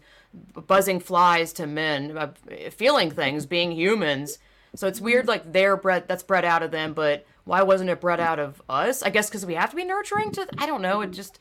buzzing 0.67 1.01
flies 1.01 1.53
to 1.55 1.67
men 1.67 2.17
uh, 2.17 2.33
feeling 2.71 3.11
things 3.11 3.47
being 3.47 3.73
humans. 3.73 4.39
So 4.75 4.87
it's 4.87 5.01
weird 5.01 5.27
like 5.27 5.53
they're 5.53 5.77
bred 5.77 6.07
that's 6.09 6.23
bred 6.23 6.45
out 6.45 6.63
of 6.63 6.71
them 6.71 6.93
but 6.93 7.27
why 7.45 7.63
wasn't 7.63 7.91
it 7.91 8.01
bred 8.01 8.21
out 8.21 8.39
of 8.39 8.61
us? 8.69 9.03
I 9.03 9.11
guess 9.11 9.29
because 9.29 9.47
we 9.47 9.55
have 9.55 9.71
to 9.71 9.77
be 9.77 9.85
nurturing 9.85 10.33
to 10.33 10.47
i 10.59 10.67
don't 10.67 10.83
know 10.83 11.01
it 11.01 11.13
just 11.13 11.39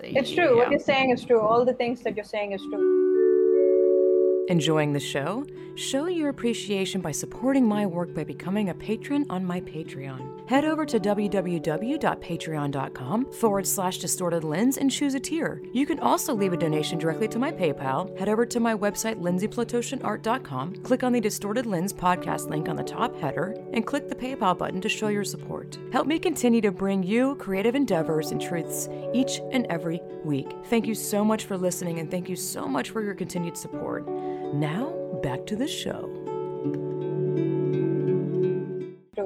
it's 0.00 0.30
true. 0.30 0.44
yeah. 0.44 0.54
what 0.54 0.70
you're 0.70 0.80
saying 0.80 1.10
is 1.10 1.24
true. 1.24 1.40
All 1.40 1.64
the 1.64 1.72
things 1.72 2.02
that 2.02 2.16
you're 2.16 2.24
saying 2.24 2.52
is 2.52 2.60
true. 2.62 4.46
Enjoying 4.48 4.92
the 4.92 5.00
show? 5.00 5.46
Show 5.74 6.06
your 6.06 6.28
appreciation 6.28 7.00
by 7.00 7.12
supporting 7.12 7.66
my 7.66 7.86
work 7.86 8.14
by 8.14 8.24
becoming 8.24 8.68
a 8.68 8.74
patron 8.74 9.24
on 9.30 9.42
my 9.44 9.60
Patreon. 9.60 10.48
Head 10.48 10.64
over 10.64 10.84
to 10.84 10.98
www.patreon.com 11.00 13.32
forward 13.32 13.66
slash 13.66 13.98
distorted 13.98 14.44
lens 14.44 14.76
and 14.76 14.90
choose 14.90 15.14
a 15.14 15.20
tier. 15.20 15.62
You 15.72 15.86
can 15.86 15.98
also 16.00 16.34
leave 16.34 16.52
a 16.52 16.58
donation 16.58 16.98
directly 16.98 17.28
to 17.28 17.38
my 17.38 17.50
PayPal. 17.50 18.18
Head 18.18 18.28
over 18.28 18.44
to 18.44 18.60
my 18.60 18.74
website, 18.74 19.18
lindsayplatoshinart.com, 19.20 20.82
click 20.82 21.02
on 21.02 21.12
the 21.12 21.20
Distorted 21.20 21.64
Lens 21.66 21.92
podcast 21.92 22.50
link 22.50 22.68
on 22.68 22.76
the 22.76 22.82
top 22.82 23.18
header, 23.18 23.54
and 23.72 23.86
click 23.86 24.08
the 24.08 24.14
PayPal 24.14 24.58
button 24.58 24.80
to 24.80 24.88
show 24.88 25.08
your 25.08 25.24
support. 25.24 25.78
Help 25.92 26.06
me 26.06 26.18
continue 26.18 26.60
to 26.60 26.70
bring 26.70 27.02
you 27.02 27.34
creative 27.36 27.74
endeavors 27.74 28.30
and 28.30 28.40
truths 28.40 28.88
each 29.14 29.40
and 29.52 29.66
every 29.66 30.00
week. 30.24 30.50
Thank 30.66 30.86
you 30.86 30.94
so 30.94 31.24
much 31.24 31.44
for 31.44 31.56
listening, 31.56 31.98
and 31.98 32.10
thank 32.10 32.28
you 32.28 32.36
so 32.36 32.66
much 32.66 32.90
for 32.90 33.02
your 33.02 33.14
continued 33.14 33.56
support. 33.56 34.06
Now, 34.54 35.01
back 35.22 35.46
to 35.46 35.56
the 35.56 35.68
show. 35.68 36.10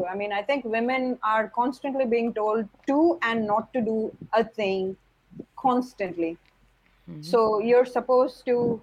I 0.09 0.15
mean, 0.15 0.33
I 0.33 0.43
think 0.43 0.65
women 0.65 1.19
are 1.23 1.49
constantly 1.49 2.07
being 2.07 2.33
told 2.33 2.69
to 2.87 3.19
and 3.23 3.47
not 3.47 3.73
to 3.73 3.81
do 3.81 4.17
a 4.33 4.45
thing 4.45 4.97
constantly. 5.57 6.37
Mm-hmm. 7.11 7.23
So 7.23 7.61
you're 7.61 7.85
supposed 7.85 8.45
to 8.47 8.81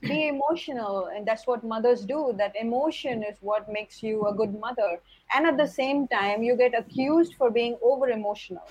be 0.00 0.28
emotional, 0.28 1.06
and 1.14 1.26
that's 1.26 1.46
what 1.46 1.64
mothers 1.64 2.04
do. 2.04 2.34
That 2.36 2.54
emotion 2.56 3.22
is 3.22 3.36
what 3.40 3.70
makes 3.72 4.02
you 4.02 4.26
a 4.26 4.34
good 4.34 4.58
mother. 4.60 5.00
And 5.34 5.46
at 5.46 5.56
the 5.56 5.66
same 5.66 6.06
time, 6.08 6.42
you 6.42 6.56
get 6.56 6.78
accused 6.78 7.34
for 7.34 7.50
being 7.50 7.76
over 7.82 8.08
emotional. 8.08 8.68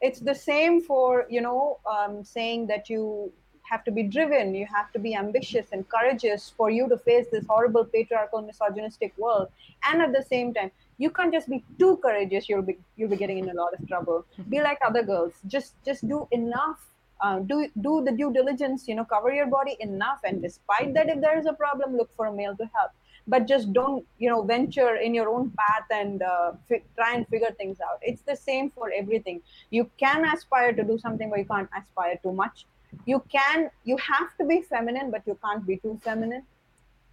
It's 0.00 0.20
the 0.20 0.34
same 0.34 0.80
for, 0.80 1.26
you 1.28 1.42
know, 1.42 1.78
um, 1.84 2.24
saying 2.24 2.66
that 2.68 2.88
you 2.88 3.32
have 3.70 3.84
to 3.84 3.90
be 3.90 4.02
driven, 4.02 4.54
you 4.54 4.66
have 4.66 4.92
to 4.92 4.98
be 4.98 5.14
ambitious 5.14 5.66
and 5.72 5.88
courageous 5.88 6.52
for 6.56 6.70
you 6.70 6.88
to 6.88 6.98
face 6.98 7.26
this 7.32 7.46
horrible 7.48 7.84
patriarchal 7.84 8.42
misogynistic 8.42 9.16
world. 9.16 9.48
And 9.84 10.02
at 10.02 10.12
the 10.12 10.22
same 10.22 10.52
time, 10.54 10.70
you 10.98 11.10
can't 11.10 11.32
just 11.32 11.48
be 11.48 11.64
too 11.78 11.96
courageous, 12.04 12.48
you'll 12.48 12.68
be 12.70 12.78
you'll 12.96 13.10
be 13.16 13.16
getting 13.16 13.38
in 13.38 13.48
a 13.50 13.54
lot 13.54 13.72
of 13.78 13.88
trouble. 13.88 14.24
Be 14.48 14.60
like 14.60 14.78
other 14.86 15.02
girls. 15.02 15.32
Just 15.46 15.74
just 15.84 16.06
do 16.08 16.26
enough 16.30 16.80
uh, 17.20 17.38
do 17.40 17.68
do 17.80 18.02
the 18.04 18.12
due 18.12 18.32
diligence 18.32 18.88
you 18.88 18.94
know 18.94 19.04
cover 19.04 19.30
your 19.32 19.46
body 19.46 19.76
enough 19.80 20.20
and 20.24 20.42
despite 20.42 20.94
that 20.94 21.08
if 21.08 21.20
there 21.20 21.38
is 21.38 21.46
a 21.46 21.52
problem 21.52 21.96
look 21.96 22.10
for 22.16 22.26
a 22.26 22.32
male 22.32 22.56
to 22.56 22.64
help 22.74 22.90
but 23.26 23.46
just 23.46 23.72
don't 23.72 24.06
you 24.18 24.28
know 24.30 24.42
venture 24.42 24.96
in 24.96 25.14
your 25.14 25.28
own 25.28 25.50
path 25.58 25.86
and 25.90 26.22
uh, 26.22 26.52
fi- 26.68 26.82
try 26.96 27.14
and 27.14 27.28
figure 27.28 27.50
things 27.58 27.78
out 27.80 27.98
it's 28.02 28.22
the 28.22 28.36
same 28.36 28.70
for 28.70 28.90
everything 28.96 29.40
you 29.70 29.88
can 29.98 30.24
aspire 30.34 30.72
to 30.72 30.82
do 30.82 30.98
something 30.98 31.28
but 31.30 31.38
you 31.38 31.44
can't 31.44 31.68
aspire 31.76 32.18
too 32.22 32.32
much 32.32 32.66
you 33.06 33.22
can 33.30 33.70
you 33.84 33.96
have 33.96 34.36
to 34.38 34.44
be 34.44 34.62
feminine 34.62 35.10
but 35.10 35.22
you 35.26 35.38
can't 35.44 35.66
be 35.66 35.76
too 35.76 35.98
feminine. 36.02 36.44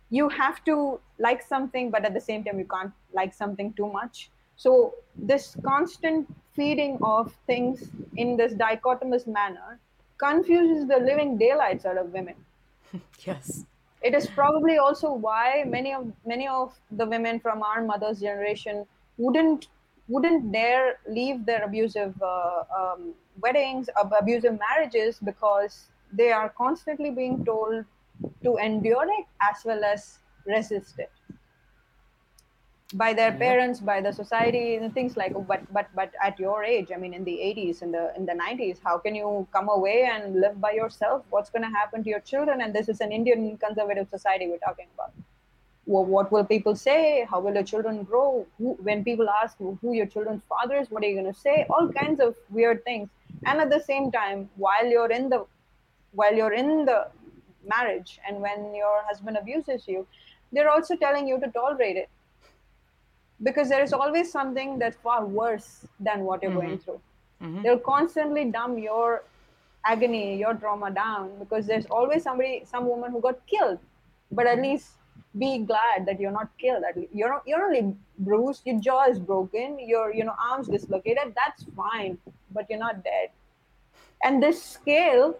You 0.10 0.30
have 0.30 0.64
to 0.66 1.00
like 1.20 1.42
something 1.42 1.92
but 1.92 2.06
at 2.06 2.14
the 2.14 2.22
same 2.22 2.44
time 2.44 2.60
you 2.60 2.66
can't 2.66 2.94
like 3.14 3.34
something 3.34 3.74
too 3.74 3.92
much. 3.92 4.30
So 4.56 4.96
this 5.16 5.56
constant 5.64 6.28
feeding 6.54 6.98
of 7.04 7.34
things 7.46 7.90
in 8.16 8.38
this 8.38 8.54
dichotomous 8.54 9.28
manner 9.28 9.80
confuses 10.18 10.88
the 10.88 10.98
living 10.98 11.38
daylights 11.38 11.86
out 11.86 11.98
of 11.98 12.12
women. 12.12 12.36
Yes. 13.20 13.66
It 14.02 14.14
is 14.14 14.28
probably 14.28 14.78
also 14.78 15.12
why 15.12 15.64
many 15.66 15.94
of 15.94 16.12
many 16.26 16.48
of 16.48 16.80
the 16.92 17.06
women 17.06 17.40
from 17.40 17.64
our 17.64 17.84
mother's 17.84 18.20
generation 18.20 18.86
wouldn't 19.18 19.68
wouldn't 20.08 20.52
dare 20.52 21.00
leave 21.08 21.46
their 21.46 21.64
abusive 21.64 22.14
uh, 22.22 22.64
um, 22.80 23.14
weddings 23.42 23.90
abusive 24.20 24.58
marriages 24.60 25.20
because 25.24 25.90
they 26.12 26.32
are 26.32 26.50
constantly 26.50 27.12
being 27.12 27.44
told 27.46 27.86
to 28.44 28.58
endure 28.58 29.06
it 29.06 29.26
as 29.42 29.64
well 29.66 29.84
as 29.84 30.20
resist 30.46 31.00
it. 31.00 31.12
By 32.94 33.14
their 33.14 33.34
parents 33.34 33.82
by 33.82 34.00
the 34.00 34.14
society 34.14 34.76
and 34.76 34.94
things 34.94 35.18
like 35.18 35.34
but 35.46 35.62
but 35.74 35.88
but 35.94 36.12
at 36.24 36.40
your 36.40 36.64
age 36.64 36.90
i 36.96 36.98
mean 36.98 37.14
in 37.14 37.26
the 37.26 37.34
80s 37.34 37.82
in 37.82 37.92
the 37.92 38.14
in 38.16 38.26
the 38.26 38.32
90s 38.32 38.78
how 38.82 38.98
can 38.98 39.14
you 39.14 39.46
come 39.52 39.68
away 39.68 40.10
and 40.10 40.40
live 40.40 40.62
by 40.62 40.72
yourself? 40.72 41.26
What's 41.30 41.50
going 41.50 41.64
to 41.64 41.70
happen 41.70 42.02
to 42.06 42.10
your 42.10 42.22
children? 42.22 42.62
And 42.62 42.74
this 42.74 42.88
is 42.88 43.02
an 43.02 43.12
indian 43.12 43.58
conservative 43.58 44.08
society 44.10 44.48
we're 44.48 44.66
talking 44.70 44.88
about 44.94 45.12
well, 45.88 46.06
what 46.06 46.32
will 46.32 46.44
people 46.44 46.76
say 46.76 47.26
how 47.30 47.40
will 47.40 47.54
your 47.54 47.64
children 47.64 48.04
grow 48.04 48.46
who, 48.58 48.74
when 48.88 49.04
people 49.04 49.30
ask 49.30 49.58
who 49.58 49.94
your 49.94 50.06
children's 50.06 50.42
father 50.50 50.78
is 50.78 50.92
what 50.92 51.04
are 51.04 51.08
you 51.08 51.20
going 51.20 51.34
to 51.34 51.40
say 51.40 51.66
all 51.70 51.88
kinds 51.90 52.20
of 52.20 52.36
weird 52.50 52.84
things 52.84 53.10
and 53.46 53.60
at 53.60 53.70
the 53.70 53.80
same 53.80 54.12
time 54.12 54.50
while 54.56 54.86
you're 54.86 55.12
in 55.12 55.30
the 55.30 55.46
while 56.14 56.34
you're 56.34 56.54
in 56.54 56.86
the 56.86 57.08
marriage 57.76 58.20
and 58.28 58.42
when 58.42 58.74
your 58.76 59.02
husband 59.04 59.38
abuses 59.38 59.88
you 59.88 60.06
they're 60.52 60.70
also 60.70 60.96
telling 60.96 61.28
you 61.28 61.40
to 61.40 61.48
tolerate 61.52 61.98
it 61.98 62.10
because 63.44 63.70
there 63.70 63.84
is 63.84 63.94
always 63.94 64.32
something 64.32 64.80
that's 64.80 64.98
far 64.98 65.26
worse 65.26 65.86
than 66.00 66.22
what 66.22 66.42
you're 66.42 66.52
mm-hmm. 66.52 66.60
going 66.60 66.80
through. 66.80 67.00
Mm-hmm. 67.42 67.62
They'll 67.64 67.80
constantly 67.80 68.46
dumb 68.46 68.78
your 68.78 69.24
agony, 69.86 70.38
your 70.38 70.54
trauma 70.56 70.92
down 70.92 71.32
because 71.40 71.68
there's 71.68 71.86
always 71.86 72.24
somebody, 72.24 72.64
some 72.66 72.88
woman 72.88 73.12
who 73.12 73.22
got 73.22 73.46
killed. 73.48 73.80
But 74.32 74.48
at 74.48 74.60
least 74.60 74.90
be 75.38 75.60
glad 75.60 76.06
that 76.06 76.20
you're 76.20 76.32
not 76.32 76.50
killed. 76.58 76.84
At 76.88 76.98
least 76.98 77.14
you're 77.14 77.30
not, 77.30 77.44
you're 77.46 77.64
only 77.64 77.96
bruised, 78.20 78.64
your 78.66 78.80
jaw 78.80 79.06
is 79.06 79.20
broken, 79.20 79.78
your 79.80 80.14
you 80.14 80.24
know 80.24 80.36
arms 80.52 80.68
dislocated. 80.68 81.34
That's 81.36 81.66
fine, 81.76 82.18
but 82.52 82.66
you're 82.70 82.80
not 82.80 83.04
dead. 83.04 83.30
And 84.24 84.42
this 84.42 84.62
scale 84.62 85.38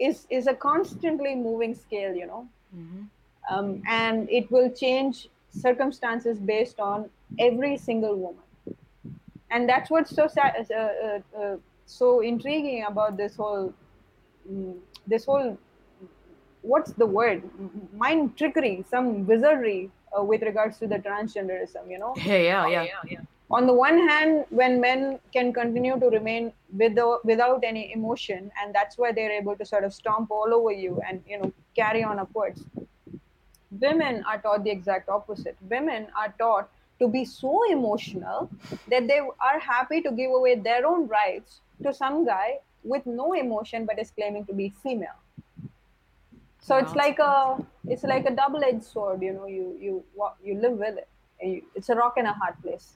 is 0.00 0.26
is 0.30 0.46
a 0.46 0.54
constantly 0.54 1.34
moving 1.34 1.74
scale, 1.74 2.14
you 2.14 2.26
know, 2.26 2.48
mm-hmm. 2.76 3.02
um, 3.54 3.82
and 3.88 4.28
it 4.30 4.50
will 4.50 4.70
change 4.70 5.28
circumstances 5.50 6.38
based 6.38 6.78
on 6.78 7.08
every 7.38 7.76
single 7.76 8.16
woman 8.16 8.44
and 9.50 9.68
that's 9.68 9.90
what's 9.90 10.14
so 10.14 10.28
sad, 10.28 10.66
uh, 10.70 10.74
uh, 10.74 11.20
uh, 11.40 11.56
so 11.86 12.20
intriguing 12.20 12.84
about 12.86 13.16
this 13.16 13.36
whole 13.36 13.72
um, 14.48 14.74
this 15.06 15.24
whole 15.24 15.58
what's 16.62 16.92
the 16.92 17.06
word? 17.06 17.42
Mind 17.96 18.36
trickery 18.36 18.84
some 18.90 19.26
wizardry 19.26 19.90
uh, 20.16 20.22
with 20.22 20.42
regards 20.42 20.78
to 20.78 20.86
the 20.86 20.98
transgenderism 20.98 21.90
you 21.90 21.98
know? 21.98 22.14
Yeah 22.16 22.36
yeah 22.36 22.66
yeah, 22.66 22.82
yeah, 22.82 23.02
yeah. 23.08 23.20
on 23.50 23.66
the 23.66 23.72
one 23.72 23.98
hand 24.08 24.44
when 24.50 24.80
men 24.80 25.18
can 25.32 25.52
continue 25.52 25.98
to 25.98 26.06
remain 26.06 26.52
without 26.76 27.24
without 27.24 27.64
any 27.64 27.92
emotion 27.92 28.50
and 28.60 28.74
that's 28.74 28.98
why 28.98 29.12
they're 29.12 29.32
able 29.32 29.56
to 29.56 29.64
sort 29.64 29.84
of 29.84 29.92
stomp 29.92 30.30
all 30.30 30.52
over 30.52 30.72
you 30.72 31.00
and 31.08 31.22
you 31.26 31.38
know 31.38 31.52
carry 31.74 32.02
on 32.02 32.18
upwards. 32.18 32.64
Women 33.70 34.24
are 34.26 34.40
taught 34.40 34.64
the 34.64 34.70
exact 34.70 35.10
opposite. 35.10 35.56
Women 35.68 36.06
are 36.16 36.34
taught 36.38 36.70
to 37.00 37.06
be 37.06 37.24
so 37.24 37.70
emotional 37.70 38.50
that 38.88 39.06
they 39.06 39.20
are 39.20 39.58
happy 39.58 40.00
to 40.00 40.10
give 40.10 40.30
away 40.30 40.56
their 40.56 40.86
own 40.86 41.06
rights 41.06 41.60
to 41.82 41.92
some 41.92 42.24
guy 42.24 42.58
with 42.82 43.04
no 43.06 43.34
emotion 43.34 43.84
but 43.86 43.98
is 43.98 44.10
claiming 44.10 44.44
to 44.46 44.52
be 44.52 44.72
female 44.82 45.18
so 46.60 46.74
wow. 46.74 46.80
it's 46.80 46.94
like 46.94 47.18
a 47.18 47.56
it's 47.86 48.02
like 48.04 48.26
a 48.26 48.34
double-edged 48.34 48.82
sword 48.82 49.22
you 49.22 49.32
know 49.32 49.46
you 49.46 49.76
you 49.80 50.04
you 50.42 50.54
live 50.54 50.72
with 50.72 50.98
it 50.98 51.08
you, 51.40 51.62
it's 51.74 51.88
a 51.88 51.94
rock 51.94 52.14
and 52.16 52.26
a 52.26 52.32
hard 52.32 52.60
place 52.62 52.94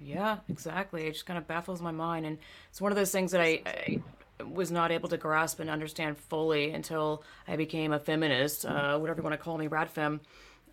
yeah 0.00 0.38
exactly 0.48 1.06
it 1.06 1.12
just 1.12 1.26
kind 1.26 1.38
of 1.38 1.46
baffles 1.46 1.80
my 1.80 1.92
mind 1.92 2.26
and 2.26 2.38
it's 2.70 2.80
one 2.80 2.92
of 2.92 2.96
those 2.96 3.10
things 3.10 3.30
that 3.30 3.40
I, 3.40 3.62
I 3.66 4.00
was 4.42 4.70
not 4.70 4.90
able 4.90 5.08
to 5.08 5.16
grasp 5.16 5.60
and 5.60 5.70
understand 5.70 6.18
fully 6.18 6.70
until 6.70 7.22
I 7.46 7.56
became 7.56 7.92
a 7.92 7.98
feminist, 7.98 8.64
uh, 8.64 8.98
whatever 8.98 9.20
you 9.20 9.22
want 9.22 9.34
to 9.34 9.38
call 9.38 9.58
me, 9.58 9.68
radfem 9.68 10.20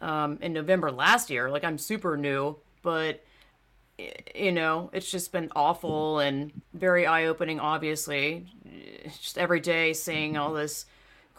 um, 0.01 0.39
in 0.41 0.53
November 0.53 0.91
last 0.91 1.29
year. 1.29 1.49
Like 1.49 1.63
I'm 1.63 1.77
super 1.77 2.17
new, 2.17 2.57
but 2.81 3.23
you 4.33 4.51
know, 4.51 4.89
it's 4.93 5.11
just 5.11 5.31
been 5.31 5.51
awful 5.55 6.19
and 6.19 6.51
very 6.73 7.05
eye 7.05 7.25
opening. 7.25 7.59
Obviously, 7.59 8.47
just 9.21 9.37
every 9.37 9.59
day 9.59 9.93
seeing 9.93 10.37
all 10.37 10.53
this 10.53 10.85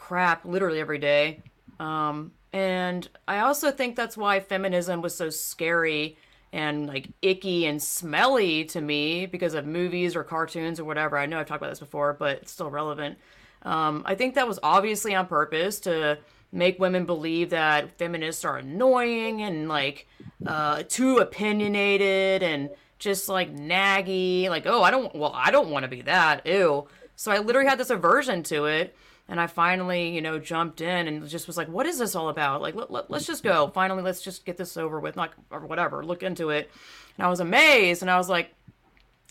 crap, 0.01 0.45
literally 0.45 0.79
every 0.79 0.97
day. 0.97 1.41
Um, 1.79 2.31
and 2.51 3.07
I 3.27 3.39
also 3.39 3.71
think 3.71 3.95
that's 3.95 4.17
why 4.17 4.39
feminism 4.39 5.01
was 5.01 5.15
so 5.15 5.29
scary 5.29 6.17
and 6.51 6.87
like 6.87 7.07
icky 7.21 7.65
and 7.65 7.81
smelly 7.81 8.65
to 8.65 8.81
me 8.81 9.25
because 9.25 9.53
of 9.53 9.65
movies 9.65 10.15
or 10.15 10.23
cartoons 10.23 10.79
or 10.79 10.85
whatever. 10.85 11.17
I 11.17 11.27
know 11.27 11.39
I've 11.39 11.45
talked 11.45 11.61
about 11.61 11.69
this 11.69 11.79
before, 11.79 12.13
but 12.13 12.37
it's 12.37 12.51
still 12.51 12.69
relevant. 12.69 13.19
Um, 13.61 14.03
I 14.05 14.15
think 14.15 14.35
that 14.35 14.47
was 14.47 14.59
obviously 14.63 15.13
on 15.15 15.27
purpose 15.27 15.79
to 15.81 16.17
make 16.51 16.79
women 16.79 17.05
believe 17.05 17.51
that 17.51 17.97
feminists 17.97 18.43
are 18.43 18.57
annoying 18.57 19.43
and 19.43 19.69
like 19.69 20.07
uh, 20.45 20.83
too 20.89 21.19
opinionated 21.19 22.43
and 22.43 22.69
just 22.99 23.29
like 23.29 23.55
naggy. 23.55 24.49
Like, 24.49 24.65
oh, 24.65 24.81
I 24.81 24.91
don't, 24.91 25.15
well, 25.15 25.31
I 25.33 25.51
don't 25.51 25.69
want 25.69 25.83
to 25.83 25.89
be 25.89 26.01
that. 26.01 26.45
Ew. 26.45 26.87
So 27.15 27.31
I 27.31 27.37
literally 27.37 27.69
had 27.69 27.79
this 27.79 27.91
aversion 27.91 28.43
to 28.43 28.65
it. 28.65 28.95
And 29.27 29.39
I 29.39 29.47
finally, 29.47 30.09
you 30.09 30.21
know, 30.21 30.39
jumped 30.39 30.81
in 30.81 31.07
and 31.07 31.27
just 31.27 31.47
was 31.47 31.57
like, 31.57 31.69
what 31.69 31.85
is 31.85 31.97
this 31.97 32.15
all 32.15 32.29
about? 32.29 32.61
Like, 32.61 32.75
let, 32.75 32.91
let, 32.91 33.09
let's 33.09 33.25
just 33.25 33.43
go. 33.43 33.69
Finally, 33.69 34.03
let's 34.03 34.21
just 34.21 34.45
get 34.45 34.57
this 34.57 34.75
over 34.75 34.99
with, 34.99 35.15
not, 35.15 35.33
or 35.49 35.61
whatever, 35.61 36.03
look 36.03 36.21
into 36.21 36.49
it. 36.49 36.69
And 37.17 37.25
I 37.25 37.29
was 37.29 37.39
amazed. 37.39 38.01
And 38.01 38.11
I 38.11 38.17
was 38.17 38.27
like, 38.27 38.53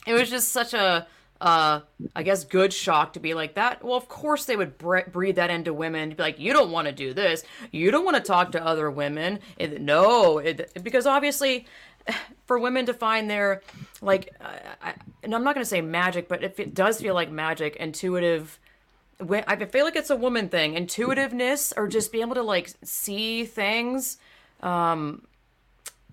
it 0.06 0.14
was 0.14 0.30
just 0.30 0.48
such 0.50 0.72
a, 0.72 1.06
uh, 1.40 1.80
I 2.14 2.22
guess, 2.22 2.44
good 2.44 2.72
shock 2.72 3.14
to 3.14 3.20
be 3.20 3.34
like 3.34 3.54
that. 3.54 3.82
Well, 3.84 3.96
of 3.96 4.08
course 4.08 4.44
they 4.44 4.56
would 4.56 4.78
bre- 4.78 5.08
breathe 5.10 5.36
that 5.36 5.50
into 5.50 5.72
women. 5.72 6.10
Be 6.10 6.22
like, 6.22 6.38
you 6.38 6.52
don't 6.52 6.70
want 6.70 6.86
to 6.86 6.92
do 6.92 7.14
this. 7.14 7.42
You 7.70 7.90
don't 7.90 8.04
want 8.04 8.16
to 8.16 8.22
talk 8.22 8.52
to 8.52 8.64
other 8.64 8.90
women. 8.90 9.40
It, 9.58 9.80
no, 9.80 10.38
it, 10.38 10.72
because 10.82 11.06
obviously, 11.06 11.66
for 12.46 12.58
women 12.58 12.86
to 12.86 12.94
find 12.94 13.30
their 13.30 13.62
like, 14.00 14.34
I, 14.40 14.94
and 15.22 15.34
I'm 15.34 15.44
not 15.44 15.54
going 15.54 15.64
to 15.64 15.68
say 15.68 15.80
magic, 15.80 16.28
but 16.28 16.42
if 16.42 16.60
it 16.60 16.74
does 16.74 17.00
feel 17.00 17.14
like 17.14 17.30
magic, 17.30 17.76
intuitive. 17.76 18.58
I 19.20 19.64
feel 19.66 19.84
like 19.84 19.96
it's 19.96 20.10
a 20.10 20.16
woman 20.16 20.48
thing, 20.48 20.74
intuitiveness, 20.74 21.72
or 21.76 21.88
just 21.88 22.12
being 22.12 22.22
able 22.22 22.36
to 22.36 22.42
like 22.42 22.70
see 22.82 23.44
things. 23.44 24.18
Um, 24.60 25.26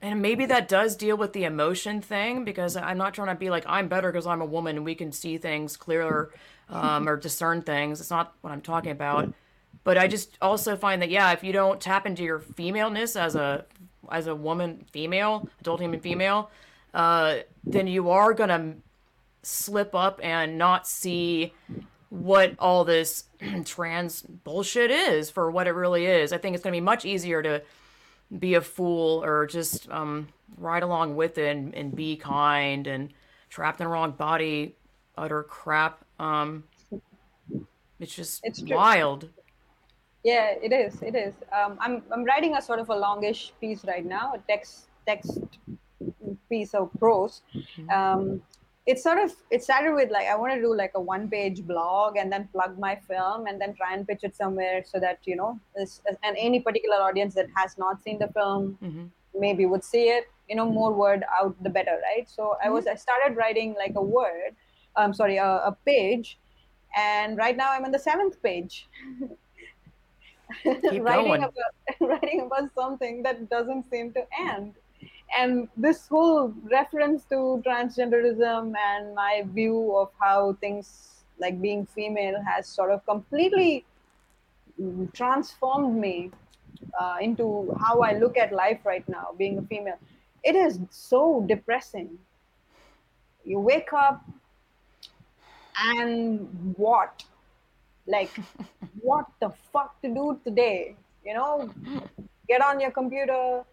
and 0.02 0.22
maybe 0.22 0.46
that 0.46 0.68
does 0.68 0.96
deal 0.96 1.18
with 1.18 1.34
the 1.34 1.46
emotion 1.46 2.02
thing 2.02 2.44
because 2.44 2.78
I'm 2.78 2.98
not 2.98 3.14
trying 3.14 3.30
to 3.30 3.36
be 3.36 3.50
like 3.50 3.64
I'm 3.68 3.88
better 3.88 4.12
because 4.12 4.28
I'm 4.28 4.42
a 4.42 4.46
woman 4.46 4.78
and 4.78 4.86
we 4.86 4.96
can 4.96 5.12
see 5.12 5.38
things 5.38 5.76
clearer 5.78 6.34
um, 6.70 7.08
or 7.08 7.18
discern 7.18 7.62
things. 7.62 8.00
It's 8.00 8.10
not 8.12 8.36
what 8.42 8.52
I'm 8.52 8.62
talking 8.62 8.92
about. 8.92 9.34
But 9.84 9.98
I 9.98 10.08
just 10.08 10.38
also 10.42 10.76
find 10.76 11.02
that 11.02 11.10
yeah, 11.10 11.32
if 11.32 11.44
you 11.44 11.54
don't 11.54 11.80
tap 11.80 12.06
into 12.06 12.24
your 12.24 12.40
femaleness 12.40 13.16
as 13.16 13.36
a 13.36 13.66
as 14.12 14.28
a 14.28 14.36
woman, 14.36 14.86
female, 14.92 15.50
adult 15.62 15.82
human 15.82 16.00
female, 16.00 16.52
uh, 16.94 17.38
then 17.64 17.88
you 17.88 18.10
are 18.10 18.34
gonna 18.34 18.76
slip 19.44 19.96
up 19.96 20.20
and 20.22 20.58
not 20.58 20.88
see 20.88 21.54
what 22.10 22.54
all 22.60 22.84
this 22.84 23.26
trans 23.66 24.22
bullshit 24.22 24.92
is 24.92 25.30
for 25.30 25.52
what 25.52 25.68
it 25.68 25.72
really 25.72 26.06
is. 26.06 26.32
I 26.32 26.38
think 26.38 26.56
it's 26.56 26.64
gonna 26.64 26.76
be 26.76 26.82
much 26.82 27.06
easier 27.06 27.42
to 27.42 27.62
be 28.40 28.56
a 28.56 28.62
fool 28.62 29.24
or 29.24 29.48
just 29.48 29.90
um, 29.90 30.28
ride 30.58 30.84
along 30.84 31.16
with 31.16 31.38
it 31.38 31.56
and, 31.56 31.74
and, 31.74 31.96
be 31.96 32.18
kind 32.18 32.86
and 32.86 33.14
trapped 33.50 33.80
in 33.80 33.86
the 33.86 33.90
wrong 33.90 34.12
body, 34.12 34.76
utter 35.18 35.44
crap. 35.44 36.04
Um, 36.20 36.66
it's 38.00 38.14
just 38.14 38.42
it's 38.44 38.62
wild. 38.62 39.30
Yeah, 40.24 40.54
it 40.62 40.74
is. 40.74 41.02
It 41.02 41.16
is. 41.16 41.34
Um, 41.54 41.78
I'm 41.80 42.04
I'm 42.12 42.26
writing 42.26 42.56
a 42.56 42.62
sort 42.62 42.80
of 42.80 42.90
a 42.90 42.96
longish 42.96 43.54
piece 43.62 43.86
right 43.86 44.06
now, 44.06 44.34
a 44.34 44.40
text 44.40 44.88
text 45.08 45.40
piece 46.50 46.74
of 46.74 46.90
prose. 47.00 47.42
Mm-hmm. 47.56 47.90
Um, 47.90 48.42
it 48.88 48.98
sort 48.98 49.20
of 49.20 49.36
it 49.52 49.62
started 49.62 49.94
with 49.94 50.10
like 50.10 50.28
I 50.28 50.36
want 50.36 50.54
to 50.54 50.62
do 50.62 50.74
like 50.74 50.94
a 50.96 51.02
one 51.02 51.30
page 51.30 51.62
blog 51.68 52.16
and 52.16 52.32
then 52.32 52.48
plug 52.54 52.80
my 52.80 52.96
film 52.96 53.46
and 53.46 53.60
then 53.60 53.76
try 53.76 53.94
and 53.94 54.08
pitch 54.08 54.24
it 54.24 54.36
somewhere 54.36 54.82
so 54.86 54.98
that 55.00 55.20
you 55.26 55.36
know 55.36 55.60
this 55.76 56.02
and 56.24 56.38
any 56.38 56.62
particular 56.62 56.96
audience 56.96 57.36
that 57.36 57.48
has 57.56 57.78
not 57.78 58.02
seen 58.02 58.18
the 58.18 58.30
film 58.30 58.78
mm-hmm. 58.82 59.06
maybe 59.38 59.66
would 59.66 59.84
see 59.84 60.06
it 60.18 60.32
you 60.50 60.56
know 60.56 60.66
more 60.66 60.94
word 60.94 61.26
out 61.38 61.62
the 61.64 61.70
better 61.70 62.00
right 62.02 62.30
so 62.30 62.44
mm-hmm. 62.44 62.68
I 62.68 62.70
was 62.70 62.88
I 62.88 62.96
started 62.96 63.36
writing 63.36 63.76
like 63.78 63.94
a 63.96 64.02
word 64.02 64.56
I'm 64.96 65.08
um, 65.08 65.14
sorry 65.14 65.36
a, 65.36 65.46
a 65.46 65.78
page 65.86 66.40
and 66.96 67.38
right 67.38 67.58
now 67.58 67.72
I'm 67.72 67.84
on 67.84 67.92
the 67.92 68.00
seventh 68.00 68.42
page 68.42 68.88
writing 70.66 71.04
going. 71.04 71.44
about 71.44 71.74
writing 72.00 72.42
about 72.42 72.74
something 72.74 73.22
that 73.24 73.50
doesn't 73.50 73.90
seem 73.92 74.14
to 74.14 74.26
end 74.40 74.76
and 75.36 75.68
this 75.76 76.08
whole 76.08 76.54
reference 76.72 77.24
to 77.26 77.62
transgenderism 77.66 78.74
and 78.78 79.16
my 79.16 79.44
view 79.48 79.96
of 79.96 80.10
how 80.20 80.54
things 80.62 81.24
like 81.40 81.62
being 81.62 81.86
female 81.86 82.42
has 82.44 82.68
sort 82.68 82.92
of 82.92 83.06
completely 83.06 83.86
transformed 85.14 86.00
me 86.00 86.32
uh, 87.00 87.18
into 87.22 87.76
how 87.80 88.02
I 88.02 88.18
look 88.18 88.38
at 88.38 88.52
life 88.52 88.80
right 88.86 89.08
now, 89.10 89.30
being 89.38 89.58
a 89.58 89.62
female. 89.64 89.98
It 90.44 90.56
is 90.56 90.80
so 90.90 91.44
depressing. 91.48 92.18
You 93.44 93.60
wake 93.60 93.94
up 93.94 94.24
and 95.78 96.74
what? 96.78 97.24
Like, 98.06 98.32
what 99.02 99.26
the 99.40 99.52
fuck 99.74 100.02
to 100.02 100.08
do 100.08 100.40
today? 100.44 100.96
You 101.26 101.34
know, 101.34 101.70
get 102.48 102.62
on 102.64 102.80
your 102.80 102.92
computer, 102.92 103.64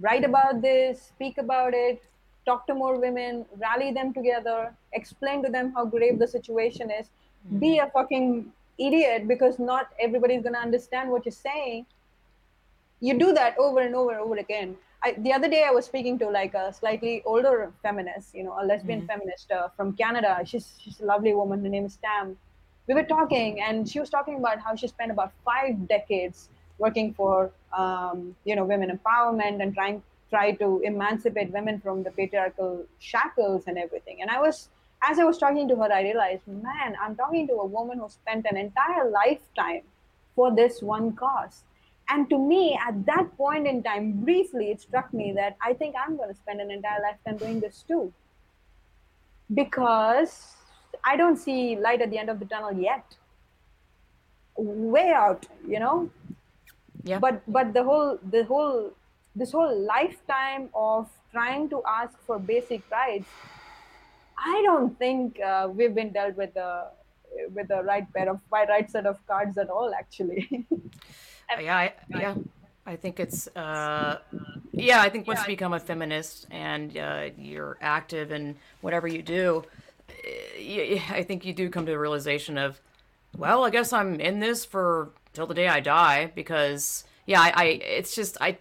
write 0.00 0.24
about 0.24 0.62
this, 0.62 1.02
speak 1.02 1.38
about 1.38 1.74
it, 1.74 2.02
talk 2.46 2.66
to 2.66 2.74
more 2.74 2.98
women, 2.98 3.44
rally 3.58 3.92
them 3.92 4.12
together, 4.12 4.74
explain 4.92 5.42
to 5.44 5.50
them 5.50 5.72
how 5.74 5.84
grave 5.84 6.18
the 6.18 6.26
situation 6.26 6.90
is. 6.90 7.06
Mm-hmm. 7.06 7.58
Be 7.58 7.78
a 7.78 7.88
fucking 7.88 8.52
idiot 8.78 9.28
because 9.28 9.58
not 9.58 9.88
everybody's 10.00 10.42
going 10.42 10.54
to 10.54 10.60
understand 10.60 11.10
what 11.10 11.24
you're 11.24 11.32
saying. 11.32 11.86
You 13.00 13.18
do 13.18 13.32
that 13.32 13.56
over 13.58 13.80
and 13.80 13.94
over 13.94 14.12
and 14.12 14.20
over 14.20 14.36
again. 14.36 14.76
I, 15.02 15.12
the 15.18 15.32
other 15.32 15.48
day 15.48 15.64
I 15.66 15.70
was 15.70 15.86
speaking 15.86 16.18
to 16.18 16.28
like 16.28 16.52
a 16.54 16.72
slightly 16.72 17.22
older 17.24 17.72
feminist, 17.82 18.34
you 18.34 18.44
know, 18.44 18.56
a 18.60 18.64
lesbian 18.64 19.00
mm-hmm. 19.00 19.06
feminist 19.06 19.50
uh, 19.50 19.68
from 19.74 19.94
Canada. 19.94 20.40
She's 20.44 20.74
she's 20.78 21.00
a 21.00 21.06
lovely 21.06 21.32
woman. 21.32 21.62
Her 21.62 21.70
name 21.70 21.86
is 21.86 21.96
Tam. 22.04 22.36
We 22.86 22.94
were 22.94 23.04
talking, 23.04 23.62
and 23.62 23.88
she 23.88 24.00
was 24.00 24.10
talking 24.10 24.36
about 24.36 24.58
how 24.58 24.74
she 24.74 24.88
spent 24.88 25.10
about 25.10 25.32
five 25.44 25.88
decades 25.88 26.50
working 26.80 27.14
for 27.14 27.52
um, 27.76 28.34
you 28.44 28.56
know 28.56 28.64
women 28.64 28.90
empowerment 28.90 29.62
and 29.62 29.74
trying 29.74 30.02
try 30.30 30.52
to 30.52 30.80
emancipate 30.84 31.52
women 31.52 31.80
from 31.80 32.02
the 32.02 32.10
patriarchal 32.10 32.84
shackles 32.98 33.64
and 33.66 33.76
everything. 33.76 34.22
And 34.22 34.30
I 34.30 34.40
was 34.40 34.68
as 35.02 35.18
I 35.18 35.24
was 35.24 35.38
talking 35.38 35.66
to 35.68 35.76
her, 35.76 35.92
I 35.92 36.02
realized, 36.02 36.46
man, 36.46 36.96
I'm 37.00 37.16
talking 37.16 37.46
to 37.48 37.54
a 37.54 37.66
woman 37.66 37.98
who 37.98 38.08
spent 38.08 38.46
an 38.50 38.56
entire 38.56 39.10
lifetime 39.10 39.82
for 40.34 40.54
this 40.54 40.82
one 40.82 41.12
cause. 41.14 41.62
And 42.10 42.28
to 42.28 42.38
me, 42.38 42.78
at 42.86 43.06
that 43.06 43.36
point 43.36 43.66
in 43.66 43.82
time, 43.82 44.24
briefly, 44.24 44.70
it 44.70 44.80
struck 44.80 45.14
me 45.14 45.32
that 45.36 45.56
I 45.64 45.72
think 45.74 45.94
I'm 45.98 46.16
going 46.16 46.28
to 46.28 46.34
spend 46.34 46.60
an 46.60 46.70
entire 46.70 47.00
lifetime 47.00 47.36
doing 47.36 47.60
this 47.60 47.84
too. 47.86 48.12
Because 49.54 50.56
I 51.04 51.16
don't 51.16 51.36
see 51.36 51.76
light 51.76 52.02
at 52.02 52.10
the 52.10 52.18
end 52.18 52.28
of 52.28 52.40
the 52.40 52.46
tunnel 52.46 52.72
yet. 52.72 53.04
Way 54.56 55.10
out, 55.10 55.46
you 55.66 55.78
know? 55.78 56.10
Yeah. 57.04 57.18
But 57.18 57.42
but 57.46 57.72
the 57.72 57.84
whole 57.84 58.18
the 58.22 58.44
whole 58.44 58.92
this 59.34 59.52
whole 59.52 59.78
lifetime 59.86 60.68
of 60.74 61.08
trying 61.32 61.68
to 61.70 61.82
ask 61.86 62.14
for 62.26 62.38
basic 62.38 62.82
rights 62.90 63.28
i 64.38 64.60
don't 64.64 64.98
think 64.98 65.38
uh, 65.40 65.68
we've 65.70 65.94
been 65.94 66.12
dealt 66.12 66.36
with 66.36 66.52
the 66.54 66.86
with 67.54 67.68
the 67.68 67.82
right 67.84 68.12
pair 68.12 68.28
of 68.28 68.40
right 68.50 68.90
set 68.90 69.06
of 69.06 69.24
cards 69.26 69.56
at 69.56 69.68
all 69.68 69.92
actually. 69.94 70.66
Yeah 71.60 71.76
I, 71.76 71.92
yeah. 72.10 72.34
I 72.86 72.94
think 72.94 73.18
it's 73.18 73.48
uh 73.56 74.18
yeah 74.70 75.02
i 75.02 75.08
think 75.08 75.26
once 75.26 75.40
you 75.40 75.48
become 75.48 75.72
a 75.72 75.80
feminist 75.80 76.46
and 76.52 76.96
uh, 76.96 77.30
you're 77.36 77.76
active 77.80 78.30
in 78.30 78.54
whatever 78.82 79.08
you 79.08 79.20
do 79.20 79.64
eh, 80.24 81.00
i 81.10 81.24
think 81.24 81.44
you 81.44 81.52
do 81.52 81.68
come 81.68 81.84
to 81.86 81.90
the 81.90 81.98
realization 81.98 82.56
of 82.56 82.80
well 83.36 83.64
i 83.64 83.70
guess 83.70 83.92
i'm 83.92 84.20
in 84.20 84.38
this 84.38 84.64
for 84.64 85.10
till 85.32 85.46
the 85.46 85.54
day 85.54 85.68
I 85.68 85.80
die 85.80 86.32
because 86.34 87.04
yeah, 87.26 87.40
I, 87.40 87.52
I 87.54 87.64
it's 87.64 88.14
just 88.14 88.36
I 88.40 88.58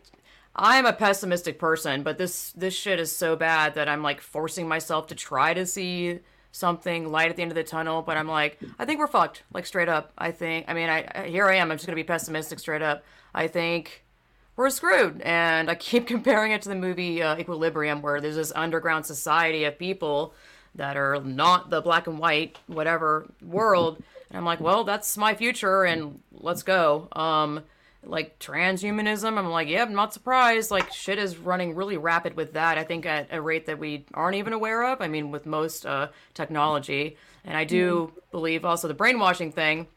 I'm 0.55 0.86
a 0.86 0.93
pessimistic 0.93 1.60
person, 1.60 2.03
but 2.03 2.17
this 2.17 2.51
this 2.53 2.73
shit 2.73 2.99
is 2.99 3.12
so 3.12 3.36
bad 3.36 3.75
that 3.75 3.88
I'm 3.88 4.03
like 4.03 4.21
forcing 4.21 4.67
myself 4.67 5.08
to 5.08 5.15
try 5.15 5.53
to 5.53 5.65
see 5.65 6.19
something 6.51 7.12
light 7.12 7.29
at 7.29 7.36
the 7.36 7.41
end 7.41 7.51
of 7.51 7.55
the 7.55 7.63
tunnel, 7.63 8.01
but 8.01 8.17
I'm 8.17 8.27
like, 8.27 8.60
I 8.79 8.86
think 8.86 8.99
we're 8.99 9.08
fucked. 9.08 9.43
Like 9.53 9.65
straight 9.65 9.89
up. 9.89 10.12
I 10.17 10.32
think 10.32 10.65
I 10.67 10.73
mean 10.73 10.89
I, 10.89 11.27
here 11.27 11.47
I 11.47 11.55
am, 11.55 11.71
I'm 11.71 11.77
just 11.77 11.86
gonna 11.86 11.95
be 11.95 12.03
pessimistic 12.03 12.60
straight 12.60 12.82
up. 12.82 13.03
I 13.34 13.47
think 13.47 14.03
we're 14.60 14.69
screwed. 14.69 15.21
And 15.21 15.71
I 15.71 15.75
keep 15.75 16.05
comparing 16.15 16.51
it 16.51 16.62
to 16.63 16.69
the 16.69 16.75
movie 16.75 17.23
uh, 17.23 17.38
Equilibrium, 17.38 18.01
where 18.01 18.19
there's 18.19 18.36
this 18.36 18.51
underground 18.55 19.05
society 19.05 19.63
of 19.63 19.79
people 19.79 20.34
that 20.75 20.97
are 20.97 21.21
not 21.21 21.69
the 21.69 21.82
black 21.82 22.08
and 22.08 22.19
white, 22.19 22.60
whatever 22.67 23.32
world. 23.41 24.03
And 24.30 24.38
I'm 24.38 24.46
like, 24.46 24.60
well, 24.60 24.84
that's 24.84 25.18
my 25.18 25.34
future, 25.34 25.84
and 25.84 26.22
let's 26.32 26.63
go. 26.63 27.08
Um, 27.13 27.63
like 28.04 28.39
transhumanism, 28.39 29.38
I'm 29.38 29.50
like, 29.50 29.68
yeah, 29.68 29.82
I'm 29.82 29.94
not 29.94 30.13
surprised. 30.13 30.72
Like 30.72 30.92
shit 30.94 31.20
is 31.20 31.38
running 31.38 31.76
really 31.76 31.98
rapid 31.98 32.36
with 32.36 32.54
that. 32.54 32.78
I 32.78 32.84
think 32.84 33.06
at 33.06 33.28
a 33.32 33.42
rate 33.42 33.65
that 33.65 33.80
we 33.80 34.06
aren't 34.13 34.38
even 34.38 34.54
aware 34.54 34.86
of. 34.92 35.02
I 35.02 35.08
mean, 35.08 35.32
with 35.32 35.46
most 35.46 35.86
uh, 35.86 36.10
technology, 36.34 37.18
and 37.44 37.58
I 37.58 37.65
do 37.65 38.12
mm. 38.13 38.32
believe 38.32 38.65
also 38.65 38.88
the 38.88 38.94
brainwashing 38.94 39.52
thing. 39.52 39.88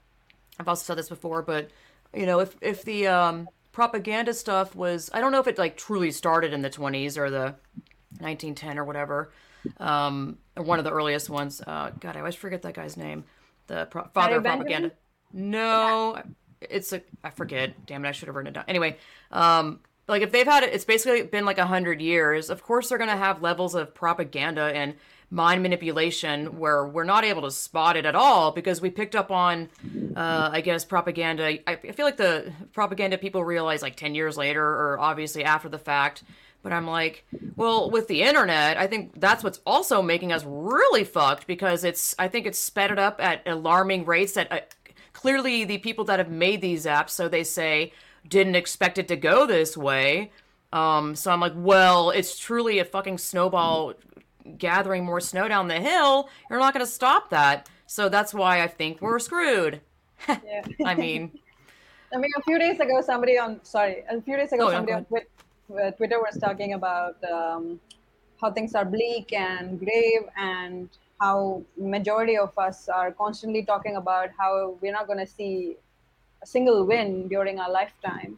I've 0.58 0.68
also 0.68 0.84
said 0.84 0.98
this 0.98 1.08
before, 1.08 1.42
but 1.42 1.70
you 2.14 2.26
know, 2.26 2.40
if 2.40 2.56
if 2.60 2.84
the 2.84 3.06
um, 3.06 3.48
propaganda 3.70 4.34
stuff 4.34 4.74
was, 4.74 5.10
I 5.12 5.20
don't 5.20 5.32
know 5.32 5.40
if 5.40 5.46
it 5.46 5.58
like 5.58 5.76
truly 5.76 6.10
started 6.10 6.52
in 6.52 6.62
the 6.62 6.70
20s 6.70 7.16
or 7.16 7.30
the 7.30 7.54
1910 8.18 8.78
or 8.78 8.84
whatever, 8.84 9.30
um, 9.78 10.38
or 10.56 10.64
one 10.64 10.78
of 10.78 10.84
the 10.84 10.92
earliest 10.92 11.30
ones. 11.30 11.62
Uh, 11.64 11.92
God, 12.00 12.16
I 12.16 12.20
always 12.20 12.34
forget 12.34 12.62
that 12.62 12.74
guy's 12.74 12.96
name 12.96 13.24
the 13.66 13.86
pro- 13.86 14.08
father 14.14 14.36
of 14.36 14.44
propaganda. 14.44 14.92
No, 15.32 16.16
yeah. 16.16 16.22
it's 16.60 16.92
a 16.92 17.02
I 17.24 17.30
forget. 17.30 17.86
Damn 17.86 18.04
it, 18.04 18.08
I 18.08 18.12
should 18.12 18.28
have 18.28 18.36
written 18.36 18.48
it 18.48 18.54
down. 18.54 18.64
Anyway, 18.68 18.96
um, 19.30 19.80
like 20.08 20.22
if 20.22 20.32
they've 20.32 20.46
had 20.46 20.62
it, 20.62 20.72
it's 20.72 20.84
basically 20.84 21.22
been 21.22 21.44
like 21.44 21.58
a 21.58 21.66
hundred 21.66 22.00
years. 22.00 22.50
Of 22.50 22.62
course, 22.62 22.88
they're 22.88 22.98
gonna 22.98 23.16
have 23.16 23.42
levels 23.42 23.74
of 23.74 23.94
propaganda 23.94 24.72
and 24.74 24.94
mind 25.30 25.62
manipulation 25.62 26.58
where 26.58 26.86
we're 26.86 27.04
not 27.04 27.24
able 27.24 27.42
to 27.42 27.50
spot 27.50 27.96
it 27.96 28.04
at 28.04 28.14
all 28.14 28.52
because 28.52 28.82
we 28.82 28.90
picked 28.90 29.16
up 29.16 29.30
on, 29.30 29.70
uh, 30.14 30.50
I 30.52 30.60
guess, 30.60 30.84
propaganda. 30.84 31.44
I, 31.44 31.60
I 31.66 31.76
feel 31.92 32.04
like 32.04 32.18
the 32.18 32.52
propaganda 32.74 33.16
people 33.16 33.42
realize 33.42 33.80
like 33.80 33.96
ten 33.96 34.14
years 34.14 34.36
later 34.36 34.62
or 34.62 34.98
obviously 35.00 35.44
after 35.44 35.70
the 35.70 35.78
fact 35.78 36.22
but 36.62 36.72
I'm 36.72 36.86
like, 36.86 37.24
well, 37.56 37.90
with 37.90 38.08
the 38.08 38.22
internet, 38.22 38.76
I 38.76 38.86
think 38.86 39.20
that's 39.20 39.42
what's 39.42 39.60
also 39.66 40.00
making 40.00 40.32
us 40.32 40.44
really 40.46 41.04
fucked 41.04 41.46
because 41.46 41.84
it's, 41.84 42.14
I 42.18 42.28
think 42.28 42.46
it's 42.46 42.58
sped 42.58 42.90
it 42.90 42.98
up 42.98 43.20
at 43.22 43.46
alarming 43.46 44.04
rates 44.04 44.34
that 44.34 44.50
uh, 44.52 44.60
clearly 45.12 45.64
the 45.64 45.78
people 45.78 46.04
that 46.06 46.18
have 46.18 46.30
made 46.30 46.60
these 46.60 46.86
apps, 46.86 47.10
so 47.10 47.28
they 47.28 47.44
say, 47.44 47.92
didn't 48.28 48.54
expect 48.54 48.98
it 48.98 49.08
to 49.08 49.16
go 49.16 49.46
this 49.46 49.76
way. 49.76 50.30
Um, 50.72 51.14
so 51.16 51.30
I'm 51.30 51.40
like, 51.40 51.52
well, 51.54 52.10
it's 52.10 52.38
truly 52.38 52.78
a 52.78 52.84
fucking 52.84 53.18
snowball 53.18 53.94
gathering 54.58 55.04
more 55.04 55.20
snow 55.20 55.48
down 55.48 55.68
the 55.68 55.80
hill. 55.80 56.28
You're 56.48 56.58
not 56.58 56.74
going 56.74 56.84
to 56.84 56.90
stop 56.90 57.30
that. 57.30 57.68
So 57.86 58.08
that's 58.08 58.32
why 58.32 58.62
I 58.62 58.68
think 58.68 59.00
we're 59.02 59.18
screwed. 59.18 59.80
I 60.28 60.94
mean, 60.96 61.38
I 62.14 62.18
mean, 62.18 62.30
a 62.36 62.42
few 62.42 62.58
days 62.58 62.78
ago, 62.78 63.00
somebody 63.00 63.38
on 63.38 63.60
sorry, 63.64 64.04
a 64.08 64.20
few 64.20 64.36
days 64.36 64.52
ago, 64.52 64.68
oh, 64.68 64.70
somebody 64.70 64.92
on 64.92 65.06
uh, 65.14 65.20
Twitter 65.96 66.20
was 66.20 66.38
talking 66.38 66.74
about 66.74 67.16
um, 67.24 67.80
how 68.40 68.50
things 68.50 68.74
are 68.74 68.84
bleak 68.84 69.32
and 69.32 69.78
grave, 69.78 70.22
and 70.36 70.88
how 71.20 71.62
majority 71.76 72.36
of 72.36 72.56
us 72.58 72.88
are 72.88 73.12
constantly 73.12 73.64
talking 73.64 73.96
about 73.96 74.30
how 74.36 74.76
we're 74.80 74.92
not 74.92 75.06
going 75.06 75.18
to 75.18 75.26
see 75.26 75.76
a 76.42 76.46
single 76.46 76.84
win 76.84 77.28
during 77.28 77.60
our 77.60 77.70
lifetime. 77.70 78.36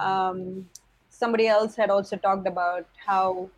Um, 0.00 0.68
somebody 1.10 1.48
else 1.48 1.74
had 1.74 1.90
also 1.90 2.16
talked 2.16 2.46
about 2.46 2.86
how, 3.04 3.50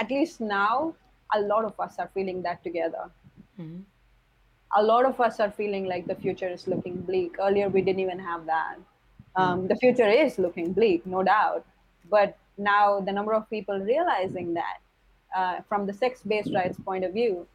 at 0.00 0.10
least 0.10 0.40
now, 0.40 0.94
a 1.34 1.40
lot 1.40 1.64
of 1.64 1.78
us 1.80 1.98
are 1.98 2.10
feeling 2.14 2.42
that 2.42 2.62
together. 2.62 3.10
Mm-hmm. 3.60 3.80
A 4.76 4.82
lot 4.82 5.04
of 5.04 5.20
us 5.20 5.40
are 5.40 5.50
feeling 5.50 5.86
like 5.86 6.06
the 6.06 6.14
future 6.14 6.48
is 6.48 6.68
looking 6.68 7.00
bleak. 7.00 7.36
Earlier, 7.40 7.68
we 7.68 7.82
didn't 7.82 8.00
even 8.00 8.18
have 8.18 8.46
that. 8.46 8.76
Um, 9.34 9.66
the 9.66 9.76
future 9.76 10.08
is 10.08 10.38
looking 10.38 10.72
bleak, 10.72 11.06
no 11.06 11.22
doubt 11.22 11.64
but 12.10 12.36
now 12.56 13.00
the 13.00 13.12
number 13.12 13.34
of 13.34 13.48
people 13.50 13.78
realizing 13.78 14.54
that 14.54 14.78
uh, 15.36 15.60
from 15.68 15.86
the 15.86 15.92
sex-based 15.92 16.50
rights 16.54 16.78
point 16.84 17.04
of 17.04 17.12
view, 17.12 17.46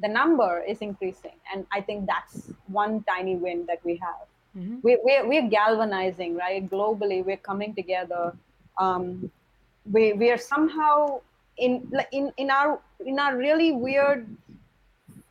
the 0.00 0.08
number 0.08 0.62
is 0.66 0.78
increasing. 0.78 1.36
And 1.52 1.66
I 1.72 1.80
think 1.80 2.06
that's 2.06 2.50
one 2.68 3.02
tiny 3.04 3.36
win 3.36 3.66
that 3.66 3.80
we 3.84 3.96
have. 3.96 4.26
Mm-hmm. 4.56 4.76
We, 4.82 4.98
we're, 5.02 5.28
we're 5.28 5.48
galvanizing, 5.48 6.36
right? 6.36 6.68
Globally, 6.68 7.24
we're 7.24 7.36
coming 7.36 7.74
together. 7.74 8.34
Um, 8.78 9.30
we, 9.90 10.12
we 10.14 10.30
are 10.30 10.38
somehow 10.38 11.20
in, 11.56 11.92
in, 12.12 12.32
in, 12.36 12.50
our, 12.50 12.80
in 13.04 13.18
our 13.18 13.36
really 13.36 13.72
weird 13.72 14.26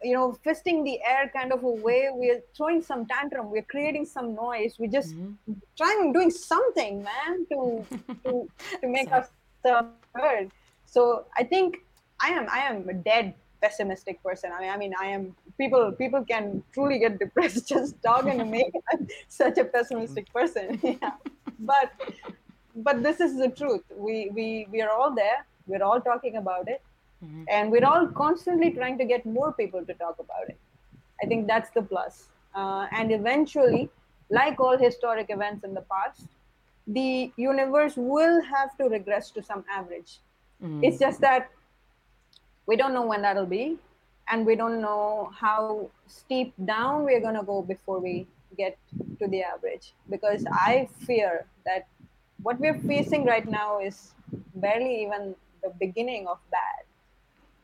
you 0.01 0.13
know 0.13 0.37
fisting 0.45 0.83
the 0.83 0.99
air 1.05 1.29
kind 1.35 1.51
of 1.51 1.63
a 1.63 1.69
way 1.69 2.09
we're 2.11 2.41
throwing 2.55 2.81
some 2.81 3.05
tantrum 3.05 3.51
we're 3.51 3.69
creating 3.69 4.05
some 4.05 4.33
noise 4.35 4.75
we're 4.79 4.91
just 4.91 5.15
mm-hmm. 5.15 5.53
trying 5.77 6.13
doing 6.13 6.31
something 6.31 7.03
man 7.03 7.45
to 7.51 7.85
to 8.23 8.47
to 8.81 8.87
make 8.87 9.11
us 9.11 9.27
heard 10.15 10.49
so 10.85 11.25
i 11.37 11.43
think 11.43 11.77
i 12.21 12.29
am 12.29 12.47
i 12.51 12.59
am 12.59 12.87
a 12.89 12.93
dead 12.93 13.33
pessimistic 13.61 14.23
person. 14.23 14.51
I 14.57 14.61
mean 14.61 14.69
i 14.71 14.77
mean 14.77 14.93
i 15.01 15.07
am 15.07 15.35
people 15.57 15.91
people 15.91 16.23
can 16.23 16.63
truly 16.73 16.97
get 16.99 17.19
depressed 17.19 17.67
just 17.73 18.01
talking 18.01 18.37
to 18.37 18.45
me 18.45 18.71
i'm 18.93 19.05
such 19.27 19.57
a 19.57 19.65
pessimistic 19.65 20.31
person 20.31 20.79
yeah. 20.83 21.11
But 21.59 21.91
but 22.75 23.03
this 23.03 23.19
is 23.19 23.37
the 23.37 23.49
truth. 23.49 23.83
We 23.95 24.29
we 24.33 24.67
we 24.71 24.81
are 24.81 24.89
all 24.89 25.13
there. 25.13 25.45
We're 25.67 25.83
all 25.83 26.01
talking 26.01 26.37
about 26.37 26.67
it 26.67 26.81
Mm-hmm. 27.23 27.43
And 27.49 27.71
we're 27.71 27.85
all 27.85 28.07
constantly 28.07 28.71
trying 28.71 28.97
to 28.97 29.05
get 29.05 29.25
more 29.25 29.51
people 29.53 29.85
to 29.85 29.93
talk 29.93 30.17
about 30.19 30.47
it. 30.47 30.57
I 31.21 31.27
think 31.27 31.47
that's 31.47 31.69
the 31.71 31.81
plus. 31.81 32.29
Uh, 32.55 32.87
and 32.91 33.11
eventually, 33.11 33.89
like 34.29 34.59
all 34.59 34.77
historic 34.77 35.27
events 35.29 35.63
in 35.63 35.73
the 35.73 35.81
past, 35.81 36.27
the 36.87 37.31
universe 37.35 37.93
will 37.97 38.41
have 38.41 38.75
to 38.77 38.85
regress 38.85 39.31
to 39.31 39.43
some 39.43 39.63
average. 39.69 40.19
Mm-hmm. 40.63 40.83
It's 40.83 40.97
just 40.97 41.21
that 41.21 41.49
we 42.65 42.75
don't 42.75 42.93
know 42.93 43.05
when 43.05 43.21
that'll 43.21 43.45
be, 43.45 43.77
and 44.29 44.45
we 44.45 44.55
don't 44.55 44.81
know 44.81 45.31
how 45.37 45.89
steep 46.07 46.53
down 46.65 47.03
we're 47.03 47.21
going 47.21 47.35
to 47.35 47.43
go 47.43 47.61
before 47.61 47.99
we 47.99 48.27
get 48.57 48.77
to 49.19 49.27
the 49.27 49.43
average. 49.43 49.93
Because 50.09 50.45
I 50.51 50.87
fear 51.05 51.45
that 51.65 51.87
what 52.41 52.59
we're 52.59 52.79
facing 52.79 53.25
right 53.25 53.47
now 53.47 53.79
is 53.79 54.13
barely 54.55 55.03
even 55.03 55.35
the 55.61 55.73
beginning 55.79 56.27
of 56.27 56.37
bad 56.51 56.85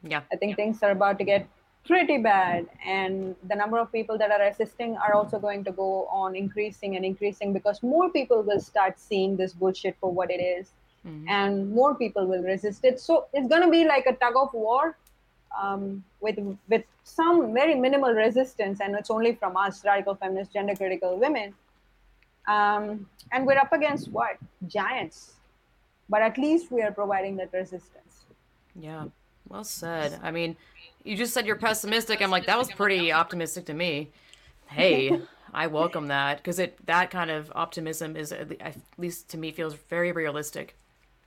yeah. 0.08 0.22
I 0.32 0.36
think 0.36 0.56
things 0.56 0.82
are 0.84 0.92
about 0.92 1.18
to 1.20 1.24
get 1.24 1.48
pretty 1.86 2.18
bad 2.18 2.68
and 2.84 3.36
the 3.48 3.56
number 3.56 3.78
of 3.78 3.92
people 3.92 4.18
that 4.18 4.32
are 4.32 4.42
assisting 4.42 4.98
are 4.98 5.14
also 5.14 5.38
going 5.38 5.64
to 5.64 5.72
go 5.72 6.08
on 6.08 6.36
increasing 6.36 6.96
and 6.96 7.06
increasing 7.06 7.54
because 7.54 7.84
more 7.84 8.10
people 8.10 8.42
will 8.42 8.60
start 8.60 9.00
seeing 9.00 9.38
this 9.38 9.54
bullshit 9.54 9.96
for 10.00 10.12
what 10.12 10.32
it 10.32 10.42
is, 10.42 10.72
mm-hmm. 11.06 11.28
and 11.30 11.72
more 11.72 11.94
people 11.94 12.26
will 12.26 12.42
resist 12.42 12.84
it. 12.84 13.00
So 13.00 13.26
it's 13.34 13.48
going 13.48 13.62
to 13.62 13.70
be 13.70 13.86
like 13.86 14.08
a 14.08 14.14
tug 14.14 14.34
of 14.36 14.54
war 14.54 14.98
um, 15.62 16.04
with 16.22 16.40
with 16.70 16.84
some 17.04 17.54
very 17.54 17.76
minimal 17.76 18.14
resistance 18.14 18.80
and 18.82 18.96
it's 18.96 19.12
only 19.12 19.36
from 19.36 19.56
us 19.56 19.86
radical 19.86 20.16
feminist 20.16 20.54
gender 20.54 20.76
critical 20.76 21.20
women. 21.20 21.54
Um, 22.48 23.08
and 23.32 23.46
we're 23.46 23.58
up 23.58 23.74
against 23.74 24.10
what? 24.10 24.38
Giants. 24.68 25.34
But 26.10 26.22
at 26.22 26.38
least 26.38 26.72
we 26.72 26.82
are 26.82 26.92
providing 26.92 27.36
that 27.38 27.50
resistance. 27.54 28.26
Yeah 28.80 29.06
well 29.48 29.64
said. 29.64 30.20
I 30.24 30.32
mean, 30.32 30.56
you 31.04 31.16
just 31.16 31.34
said 31.34 31.46
you're 31.46 31.56
pessimistic. 31.56 32.22
I'm 32.22 32.32
like, 32.32 32.46
that 32.48 32.58
was 32.58 32.72
pretty 32.72 33.12
optimistic 33.12 33.66
to 33.66 33.74
me. 33.74 34.12
Hey, 34.68 35.20
I 35.54 35.68
welcome 35.68 36.08
that 36.08 36.38
because 36.38 36.60
it 36.60 36.86
that 36.88 37.12
kind 37.12 37.32
of 37.32 37.52
optimism 37.56 38.18
is 38.18 38.32
at 38.32 38.76
least 38.98 39.30
to 39.30 39.38
me 39.38 39.52
feels 39.52 39.76
very 39.90 40.12
realistic. 40.12 40.76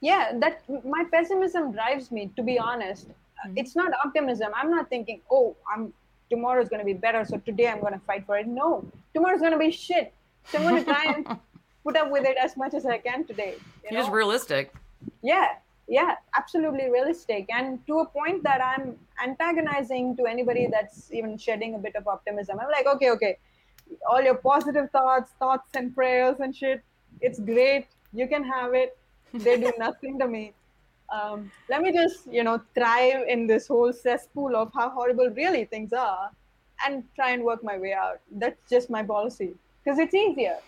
Yeah, 0.01 0.33
that 0.39 0.63
my 0.85 1.05
pessimism 1.11 1.73
drives 1.73 2.11
me. 2.11 2.31
To 2.37 2.43
be 2.43 2.59
honest, 2.59 3.09
mm-hmm. 3.09 3.53
it's 3.57 3.75
not 3.75 3.93
optimism. 4.05 4.53
I'm 4.55 4.71
not 4.71 4.89
thinking, 4.89 5.21
oh, 5.31 5.57
I'm 5.73 5.93
tomorrow's 6.31 6.69
going 6.69 6.81
to 6.81 6.85
be 6.85 6.93
better, 6.93 7.25
so 7.25 7.39
today 7.39 7.69
I'm 7.69 7.81
going 7.81 7.95
to 7.95 8.01
fight 8.01 8.27
for 8.27 8.37
it. 8.37 8.47
No, 8.47 8.85
tomorrow's 9.15 9.41
going 9.41 9.53
to 9.53 9.59
be 9.59 9.71
shit. 9.71 10.13
So 10.45 10.59
I'm 10.59 10.65
going 10.65 10.85
to 10.85 10.91
try 10.91 11.05
and 11.05 11.27
put 11.85 11.97
up 11.97 12.11
with 12.11 12.25
it 12.25 12.37
as 12.37 12.57
much 12.57 12.75
as 12.75 12.85
I 12.85 12.99
can 12.99 13.25
today. 13.25 13.55
You 13.91 13.97
just 13.97 14.11
realistic. 14.11 14.75
Yeah, 15.23 15.49
yeah 15.89 16.15
absolutely 16.37 16.91
realistic. 16.91 17.47
And 17.49 17.85
to 17.87 18.01
a 18.01 18.07
point 18.07 18.43
that 18.45 18.61
i'm 18.63 18.97
antagonizing 19.25 20.17
to 20.17 20.27
anybody 20.27 20.69
that's 20.71 21.11
even 21.13 21.37
shedding 21.39 21.75
a 21.75 21.79
bit 21.79 21.97
of 21.97 22.07
optimism. 22.07 22.59
I'm 22.61 22.71
like 22.71 22.87
okay 22.87 23.11
okay. 23.11 23.39
All 24.09 24.23
your 24.23 24.35
positive 24.35 24.91
thoughts 24.91 25.33
thoughts 25.39 25.71
and 25.75 25.95
prayers 25.95 26.41
and 26.41 26.55
shit. 26.55 26.83
It's 27.21 27.41
great. 27.41 27.87
You 28.13 28.29
can 28.29 28.45
have 28.45 28.75
it. 28.75 28.97
They 29.33 29.59
do 29.59 29.73
nothing 29.79 30.19
to 30.19 30.29
me. 30.29 30.53
Um, 31.11 31.51
let 31.71 31.81
me 31.81 31.91
just 31.93 32.27
you 32.31 32.45
know 32.45 32.61
thrive 32.75 33.27
in 33.29 33.47
this 33.47 33.67
whole 33.67 33.93
cesspool 33.93 34.55
of 34.55 34.71
how 34.75 34.91
horrible 34.91 35.31
really 35.31 35.65
things 35.65 35.93
are 35.93 36.31
and 36.87 37.05
try 37.15 37.31
and 37.31 37.43
work 37.43 37.65
my 37.65 37.79
way 37.79 37.93
out. 37.93 38.21
That's 38.31 38.59
just 38.71 38.91
my 38.91 39.03
policy. 39.03 39.55
Because 39.83 39.99
it's 39.99 40.15
easier. 40.15 40.59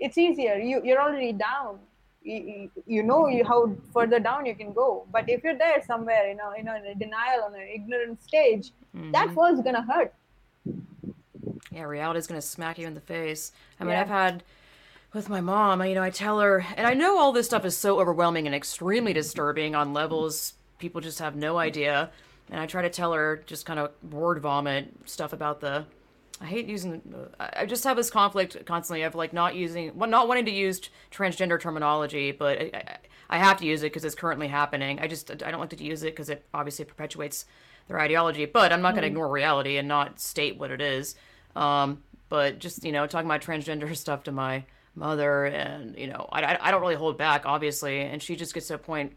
It's 0.00 0.16
easier. 0.16 0.56
You, 0.56 0.80
you're 0.84 1.00
already 1.00 1.32
down 1.32 1.78
you, 2.28 2.70
you 2.86 3.02
know 3.02 3.28
you, 3.28 3.44
how 3.44 3.74
further 3.92 4.20
down 4.20 4.44
you 4.46 4.54
can 4.54 4.72
go 4.72 5.06
but 5.12 5.28
if 5.28 5.42
you're 5.42 5.56
there 5.56 5.82
somewhere 5.86 6.28
you 6.28 6.36
know 6.36 6.52
you 6.56 6.62
know 6.62 6.76
in 6.76 6.84
a 6.86 6.94
denial 6.94 7.42
on 7.44 7.54
an 7.54 7.66
ignorant 7.72 8.22
stage 8.22 8.72
mm-hmm. 8.94 9.10
that 9.12 9.32
fall's 9.34 9.60
gonna 9.62 9.82
hurt 9.82 10.12
yeah 11.72 11.82
reality 11.82 12.18
is 12.18 12.26
gonna 12.26 12.42
smack 12.42 12.78
you 12.78 12.86
in 12.86 12.94
the 12.94 13.00
face 13.00 13.52
i 13.80 13.84
mean 13.84 13.92
yeah. 13.92 14.02
i've 14.02 14.08
had 14.08 14.42
with 15.14 15.28
my 15.28 15.40
mom 15.40 15.84
you 15.84 15.94
know 15.94 16.02
i 16.02 16.10
tell 16.10 16.40
her 16.40 16.64
and 16.76 16.86
i 16.86 16.92
know 16.92 17.18
all 17.18 17.32
this 17.32 17.46
stuff 17.46 17.64
is 17.64 17.76
so 17.76 17.98
overwhelming 18.00 18.46
and 18.46 18.54
extremely 18.54 19.12
disturbing 19.12 19.74
on 19.74 19.92
levels 19.92 20.54
people 20.78 21.00
just 21.00 21.18
have 21.18 21.34
no 21.34 21.56
idea 21.58 22.10
and 22.50 22.60
i 22.60 22.66
try 22.66 22.82
to 22.82 22.90
tell 22.90 23.12
her 23.12 23.42
just 23.46 23.64
kind 23.64 23.80
of 23.80 23.90
word 24.12 24.38
vomit 24.40 24.92
stuff 25.06 25.32
about 25.32 25.60
the 25.60 25.84
I 26.40 26.46
hate 26.46 26.66
using. 26.66 27.02
I 27.40 27.66
just 27.66 27.84
have 27.84 27.96
this 27.96 28.10
conflict 28.10 28.64
constantly 28.64 29.02
of 29.02 29.14
like 29.14 29.32
not 29.32 29.54
using, 29.56 29.96
well, 29.96 30.08
not 30.08 30.28
wanting 30.28 30.44
to 30.44 30.52
use 30.52 30.80
transgender 31.10 31.60
terminology, 31.60 32.30
but 32.30 32.58
I, 32.60 32.98
I 33.30 33.38
have 33.38 33.56
to 33.58 33.66
use 33.66 33.82
it 33.82 33.86
because 33.86 34.04
it's 34.04 34.14
currently 34.14 34.48
happening. 34.48 35.00
I 35.00 35.08
just 35.08 35.30
I 35.30 35.50
don't 35.50 35.60
like 35.60 35.70
to 35.70 35.82
use 35.82 36.02
it 36.02 36.12
because 36.12 36.30
it 36.30 36.44
obviously 36.54 36.84
perpetuates 36.84 37.44
their 37.88 37.98
ideology. 37.98 38.44
But 38.44 38.72
I'm 38.72 38.82
not 38.82 38.92
going 38.92 39.02
to 39.02 39.08
mm. 39.08 39.12
ignore 39.12 39.28
reality 39.28 39.78
and 39.78 39.88
not 39.88 40.20
state 40.20 40.58
what 40.58 40.70
it 40.70 40.80
is. 40.80 41.16
Um, 41.56 42.02
but 42.28 42.58
just 42.58 42.84
you 42.84 42.92
know, 42.92 43.06
talking 43.06 43.26
about 43.26 43.42
transgender 43.42 43.94
stuff 43.96 44.22
to 44.24 44.32
my 44.32 44.64
mother, 44.94 45.46
and 45.46 45.96
you 45.98 46.06
know, 46.06 46.28
I, 46.30 46.56
I 46.60 46.70
don't 46.70 46.80
really 46.80 46.94
hold 46.94 47.18
back, 47.18 47.46
obviously, 47.46 48.00
and 48.00 48.22
she 48.22 48.36
just 48.36 48.54
gets 48.54 48.68
to 48.68 48.74
a 48.74 48.78
point 48.78 49.16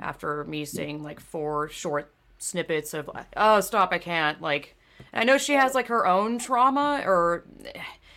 after 0.00 0.44
me 0.44 0.64
saying 0.64 1.02
like 1.02 1.20
four 1.20 1.68
short 1.68 2.12
snippets 2.38 2.94
of, 2.94 3.10
oh, 3.36 3.60
stop, 3.60 3.92
I 3.92 3.98
can't, 3.98 4.40
like 4.40 4.74
I 5.12 5.24
know 5.24 5.38
she 5.38 5.52
has 5.54 5.74
like 5.74 5.88
her 5.88 6.06
own 6.06 6.38
trauma 6.38 7.02
or 7.04 7.44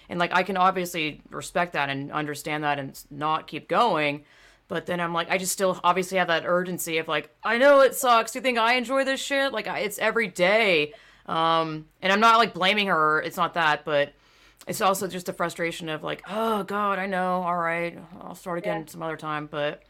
and 0.09 0.19
like 0.19 0.33
I 0.33 0.43
can 0.43 0.57
obviously 0.57 1.21
respect 1.29 1.73
that 1.73 1.89
and 1.89 2.11
understand 2.11 2.63
that 2.63 2.79
and 2.79 2.99
not 3.09 3.47
keep 3.47 3.67
going. 3.67 4.23
But 4.67 4.87
then 4.87 4.99
I'm 4.99 5.13
like, 5.13 5.29
I 5.29 5.37
just 5.37 5.51
still 5.51 5.79
obviously 5.83 6.17
have 6.17 6.27
that 6.27 6.43
urgency 6.45 6.97
of 6.97 7.07
like, 7.07 7.29
I 7.43 7.57
know 7.57 7.81
it 7.81 7.93
sucks. 7.93 8.31
Do 8.31 8.39
you 8.39 8.43
think 8.43 8.57
I 8.57 8.73
enjoy 8.73 9.03
this 9.03 9.21
shit? 9.21 9.53
Like, 9.53 9.67
it's 9.67 9.99
every 9.99 10.27
day. 10.27 10.93
Um, 11.27 11.85
and 12.01 12.11
I'm 12.11 12.19
not 12.19 12.37
like 12.39 12.53
blaming 12.53 12.87
her. 12.87 13.21
It's 13.21 13.37
not 13.37 13.53
that, 13.53 13.85
but 13.85 14.13
it's 14.67 14.81
also 14.81 15.07
just 15.07 15.29
a 15.29 15.33
frustration 15.33 15.89
of 15.89 16.03
like, 16.03 16.23
oh 16.27 16.63
God, 16.63 16.97
I 16.97 17.05
know. 17.05 17.43
All 17.43 17.57
right, 17.57 17.97
I'll 18.21 18.35
start 18.35 18.57
again 18.57 18.81
yeah. 18.81 18.91
some 18.91 19.03
other 19.03 19.17
time. 19.17 19.47
But 19.47 19.83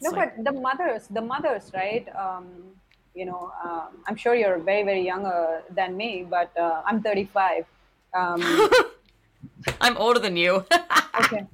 no, 0.00 0.10
like... 0.10 0.36
but 0.36 0.44
the 0.52 0.60
mothers, 0.60 1.06
the 1.08 1.20
mothers, 1.20 1.70
right? 1.74 2.08
Um, 2.16 2.46
you 3.14 3.26
know, 3.26 3.52
um, 3.64 3.88
I'm 4.06 4.16
sure 4.16 4.34
you're 4.34 4.58
very, 4.58 4.82
very 4.82 5.04
younger 5.04 5.62
than 5.70 5.96
me, 5.96 6.26
but 6.28 6.50
uh, 6.58 6.82
I'm 6.86 7.02
35. 7.02 7.64
Um, 8.14 8.70
I'm 9.80 9.96
older 9.96 10.18
than 10.18 10.36
you. 10.36 10.64
okay. 11.20 11.46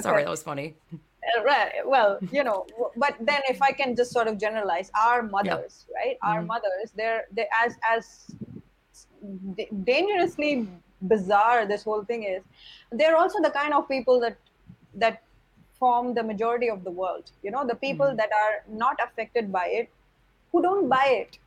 Sorry, 0.00 0.16
okay. 0.16 0.24
that 0.24 0.30
was 0.30 0.42
funny. 0.42 0.74
Uh, 0.92 1.42
right. 1.42 1.72
Well, 1.84 2.18
you 2.32 2.44
know, 2.44 2.66
but 2.96 3.16
then 3.20 3.40
if 3.48 3.62
I 3.62 3.72
can 3.72 3.96
just 3.96 4.12
sort 4.12 4.28
of 4.28 4.38
generalize, 4.38 4.90
our 4.94 5.22
mothers, 5.22 5.86
yeah. 5.88 5.96
right? 5.96 6.16
Our 6.22 6.38
mm-hmm. 6.38 6.48
mothers, 6.48 6.92
they're 6.96 7.24
they 7.32 7.46
as 7.64 7.76
as 7.88 8.30
dangerously 9.84 10.68
bizarre 11.02 11.66
this 11.66 11.82
whole 11.82 12.04
thing 12.04 12.24
is. 12.24 12.42
They're 12.92 13.16
also 13.16 13.40
the 13.40 13.50
kind 13.50 13.72
of 13.72 13.88
people 13.88 14.20
that 14.20 14.36
that 14.94 15.22
form 15.78 16.14
the 16.14 16.22
majority 16.22 16.68
of 16.68 16.84
the 16.84 16.90
world. 16.90 17.30
You 17.42 17.50
know, 17.50 17.66
the 17.66 17.74
people 17.74 18.06
mm-hmm. 18.06 18.16
that 18.16 18.30
are 18.32 18.64
not 18.68 18.98
affected 19.02 19.50
by 19.50 19.66
it 19.68 19.90
who 20.54 20.62
don't 20.62 20.88
buy 20.88 21.06
it. 21.22 21.38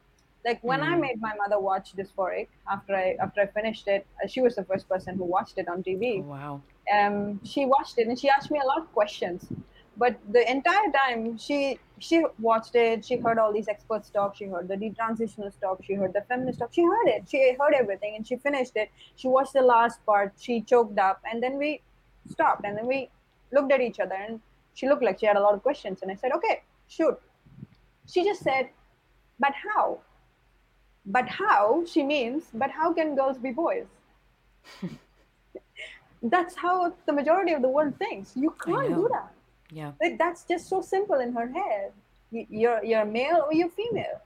Like 0.46 0.60
when 0.62 0.82
mm. 0.82 0.90
i 0.90 0.94
hmm. 0.94 1.02
made 1.02 1.20
my 1.20 1.34
mother 1.42 1.60
watch 1.60 1.88
dysphoric 2.00 2.48
after 2.72 2.94
i 2.96 3.16
after 3.26 3.42
i 3.42 3.48
finished 3.48 3.88
it 3.96 4.06
uh, 4.24 4.28
she 4.34 4.40
was 4.46 4.56
the 4.56 4.64
first 4.64 4.88
person 4.88 5.18
who 5.18 5.26
watched 5.36 5.58
it 5.62 5.68
on 5.74 5.82
tv 5.88 6.04
oh, 6.20 6.28
wow. 6.36 6.62
Um 6.98 7.42
she 7.52 7.66
watched 7.66 7.98
it 8.02 8.08
and 8.08 8.18
she 8.22 8.30
asked 8.36 8.52
me 8.56 8.60
a 8.66 8.68
lot 8.72 8.80
of 8.84 8.88
questions. 9.00 9.48
But 10.04 10.14
the 10.36 10.44
entire 10.58 10.90
time 11.00 11.38
she 11.46 11.80
she 12.06 12.18
watched 12.50 12.76
it 12.84 13.04
she 13.08 13.18
heard 13.26 13.40
all 13.42 13.52
these 13.58 13.70
experts 13.76 14.10
talk 14.18 14.38
she 14.40 14.46
heard 14.54 14.68
the 14.74 14.78
detransitional 14.84 15.52
talk 15.66 15.84
she 15.88 15.96
heard 16.02 16.14
the 16.20 16.24
feminist 16.30 16.60
talk 16.60 16.72
she 16.80 16.86
heard 16.94 17.10
it. 17.16 17.22
She 17.32 17.42
heard 17.60 17.76
everything 17.84 18.16
and 18.18 18.26
she 18.30 18.38
finished 18.48 18.76
it. 18.84 18.90
She 19.16 19.28
watched 19.36 19.54
the 19.60 19.68
last 19.76 20.06
part 20.06 20.34
she 20.48 20.56
choked 20.74 21.00
up 21.10 21.20
and 21.30 21.44
then 21.44 21.58
we 21.64 21.82
stopped 22.36 22.64
and 22.68 22.78
then 22.78 22.88
we 22.94 23.10
looked 23.56 23.72
at 23.78 23.82
each 23.90 24.00
other 24.00 24.18
and 24.28 24.40
she 24.76 24.88
looked 24.88 25.06
like 25.10 25.20
she 25.20 25.26
had 25.32 25.38
a 25.44 25.46
lot 25.48 25.56
of 25.56 25.62
questions 25.70 26.04
and 26.04 26.12
i 26.12 26.16
said 26.16 26.32
okay 26.40 26.58
shoot. 26.88 27.18
She 28.14 28.24
just 28.24 28.42
said 28.42 28.70
but 29.40 29.54
how? 29.54 30.00
But 31.06 31.30
how, 31.30 31.86
she 31.86 32.04
means, 32.04 32.44
but 32.54 32.70
how 32.70 32.94
can 32.94 33.16
girls 33.16 33.38
be 33.38 33.52
boys? 33.52 33.86
that's 36.24 36.56
how 36.56 36.94
the 37.06 37.14
majority 37.14 37.54
of 37.54 37.62
the 37.62 37.70
world 37.70 37.94
thinks. 37.98 38.36
You 38.36 38.54
can't 38.64 38.94
do 38.94 39.08
that. 39.12 39.32
Yeah. 39.72 39.92
Like 40.02 40.18
that's 40.18 40.44
just 40.44 40.68
so 40.68 40.82
simple 40.82 41.20
in 41.20 41.34
her 41.34 41.48
head. 41.48 41.92
You're 42.32 42.84
you're 42.84 43.06
male 43.06 43.44
or 43.46 43.54
you're 43.54 43.70
female. 43.70 44.22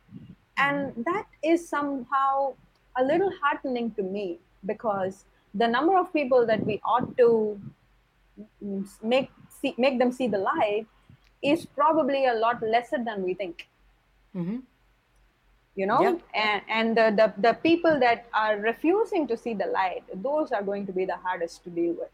And 0.58 0.92
mm-hmm. 0.92 1.02
that 1.04 1.26
is 1.44 1.68
somehow 1.68 2.54
a 2.98 3.04
little 3.04 3.32
heartening 3.42 3.92
to 3.92 4.04
me 4.04 4.40
because 4.66 5.26
the 5.54 5.68
number 5.68 5.98
of 5.98 6.12
people 6.14 6.46
that 6.46 6.66
we 6.66 6.80
ought 6.86 7.16
to 7.18 7.60
make 9.04 9.30
see, 9.62 9.76
make 9.78 10.00
them 10.00 10.12
see 10.12 10.28
the 10.28 10.38
light 10.38 10.88
is 11.44 11.66
probably 11.66 12.26
a 12.26 12.34
lot 12.34 12.62
lesser 12.62 13.04
than 13.04 13.24
we 13.24 13.34
think. 13.34 13.68
Mm-hmm. 14.36 14.60
You 15.82 15.88
know, 15.92 16.02
Yep. 16.06 16.18
and 16.46 16.62
and 16.78 16.88
the, 17.00 17.08
the 17.20 17.28
the 17.48 17.54
people 17.68 17.96
that 18.06 18.20
are 18.34 18.56
refusing 18.72 19.24
to 19.32 19.36
see 19.44 19.54
the 19.64 19.68
light, 19.80 20.04
those 20.28 20.52
are 20.52 20.64
going 20.72 20.86
to 20.90 20.94
be 21.00 21.06
the 21.14 21.20
hardest 21.26 21.64
to 21.66 21.70
deal 21.80 21.94
with. 22.02 22.12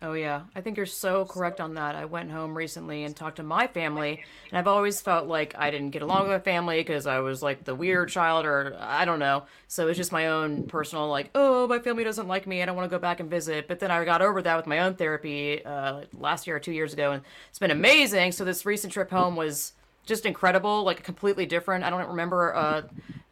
Oh 0.00 0.12
yeah, 0.12 0.42
I 0.54 0.60
think 0.60 0.76
you're 0.76 0.86
so 0.86 1.24
correct 1.24 1.60
on 1.60 1.74
that. 1.74 1.96
I 1.96 2.04
went 2.04 2.30
home 2.30 2.56
recently 2.56 3.02
and 3.02 3.16
talked 3.16 3.36
to 3.36 3.42
my 3.42 3.66
family, 3.66 4.22
and 4.50 4.58
I've 4.58 4.68
always 4.68 5.00
felt 5.00 5.26
like 5.26 5.54
I 5.58 5.72
didn't 5.72 5.90
get 5.90 6.02
along 6.02 6.22
with 6.22 6.30
my 6.30 6.38
family 6.38 6.78
because 6.78 7.04
I 7.06 7.18
was 7.18 7.42
like 7.42 7.64
the 7.64 7.74
weird 7.74 8.08
child, 8.08 8.46
or 8.46 8.76
I 8.78 9.04
don't 9.04 9.18
know. 9.18 9.44
So 9.66 9.88
it's 9.88 9.96
just 9.96 10.12
my 10.12 10.28
own 10.28 10.66
personal 10.68 11.08
like, 11.08 11.30
oh, 11.34 11.66
my 11.66 11.80
family 11.80 12.04
doesn't 12.04 12.28
like 12.28 12.46
me. 12.46 12.62
I 12.62 12.66
don't 12.66 12.76
want 12.76 12.88
to 12.88 12.96
go 12.96 13.00
back 13.00 13.18
and 13.18 13.28
visit. 13.28 13.66
But 13.66 13.80
then 13.80 13.90
I 13.90 14.04
got 14.04 14.22
over 14.22 14.40
that 14.42 14.56
with 14.56 14.68
my 14.68 14.78
own 14.80 14.94
therapy 14.94 15.64
uh, 15.64 16.02
last 16.12 16.46
year 16.46 16.54
or 16.56 16.60
two 16.60 16.72
years 16.72 16.92
ago, 16.92 17.10
and 17.12 17.22
it's 17.50 17.58
been 17.58 17.72
amazing. 17.72 18.30
So 18.32 18.44
this 18.44 18.64
recent 18.64 18.92
trip 18.92 19.10
home 19.10 19.34
was 19.34 19.72
just 20.08 20.26
incredible, 20.26 20.82
like 20.82 21.04
completely 21.04 21.46
different. 21.46 21.84
I 21.84 21.90
don't 21.90 22.08
remember 22.08 22.54
uh, 22.54 22.82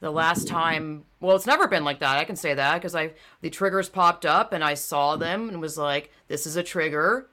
the 0.00 0.10
last 0.10 0.46
time. 0.46 1.04
Well, 1.20 1.34
it's 1.34 1.46
never 1.46 1.66
been 1.66 1.84
like 1.84 1.98
that. 2.00 2.18
I 2.18 2.24
can 2.24 2.36
say 2.36 2.54
that 2.54 2.74
because 2.74 2.94
I 2.94 3.12
the 3.40 3.50
triggers 3.50 3.88
popped 3.88 4.24
up 4.24 4.52
and 4.52 4.62
I 4.62 4.74
saw 4.74 5.16
them 5.16 5.48
and 5.48 5.60
was 5.60 5.76
like, 5.76 6.12
"This 6.28 6.46
is 6.46 6.56
a 6.56 6.62
trigger. 6.62 7.28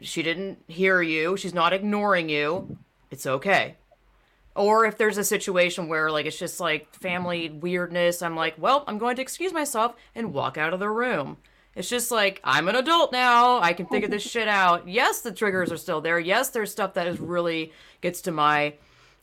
She 0.00 0.22
didn't 0.22 0.62
hear 0.68 1.02
you. 1.02 1.36
She's 1.36 1.54
not 1.54 1.72
ignoring 1.72 2.28
you. 2.28 2.78
It's 3.10 3.26
okay." 3.26 3.76
Or 4.54 4.86
if 4.86 4.96
there's 4.96 5.18
a 5.18 5.24
situation 5.24 5.88
where 5.88 6.10
like 6.10 6.26
it's 6.26 6.38
just 6.38 6.60
like 6.60 6.94
family 6.94 7.50
weirdness, 7.50 8.22
I'm 8.22 8.36
like, 8.36 8.54
"Well, 8.58 8.84
I'm 8.86 8.98
going 8.98 9.16
to 9.16 9.22
excuse 9.22 9.52
myself 9.52 9.96
and 10.14 10.32
walk 10.32 10.56
out 10.56 10.72
of 10.72 10.80
the 10.80 10.90
room." 10.90 11.38
It's 11.76 11.88
just 11.88 12.10
like 12.10 12.40
I'm 12.42 12.68
an 12.68 12.74
adult 12.74 13.12
now. 13.12 13.60
I 13.60 13.74
can 13.74 13.86
figure 13.86 14.08
this 14.08 14.22
shit 14.28 14.48
out. 14.48 14.88
Yes, 14.88 15.20
the 15.20 15.30
triggers 15.30 15.70
are 15.70 15.76
still 15.76 16.00
there. 16.00 16.18
Yes, 16.18 16.48
there's 16.48 16.72
stuff 16.72 16.94
that 16.94 17.06
is 17.06 17.20
really 17.20 17.72
gets 18.00 18.22
to 18.22 18.32
my, 18.32 18.74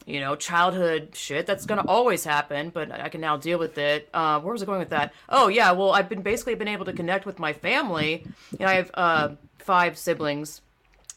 you 0.06 0.20
know, 0.20 0.36
childhood 0.36 1.16
shit. 1.16 1.48
That's 1.48 1.66
gonna 1.66 1.84
always 1.88 2.24
happen, 2.24 2.70
but 2.70 2.92
I 2.92 3.10
can 3.10 3.22
now 3.22 3.38
deal 3.38 3.58
with 3.58 3.78
it. 3.80 4.08
Uh, 4.14 4.40
where 4.40 4.54
was 4.54 4.62
I 4.62 4.68
going 4.68 4.80
with 4.80 4.90
that? 4.90 5.14
Oh 5.28 5.48
yeah, 5.48 5.72
well 5.72 5.92
I've 5.92 6.08
been 6.08 6.22
basically 6.22 6.54
been 6.56 6.68
able 6.68 6.86
to 6.86 6.94
connect 6.94 7.26
with 7.26 7.40
my 7.40 7.54
family. 7.54 8.24
You 8.52 8.60
know, 8.60 8.68
I 8.68 8.76
have 8.76 8.92
uh, 8.94 9.30
five 9.58 9.98
siblings, 9.98 10.62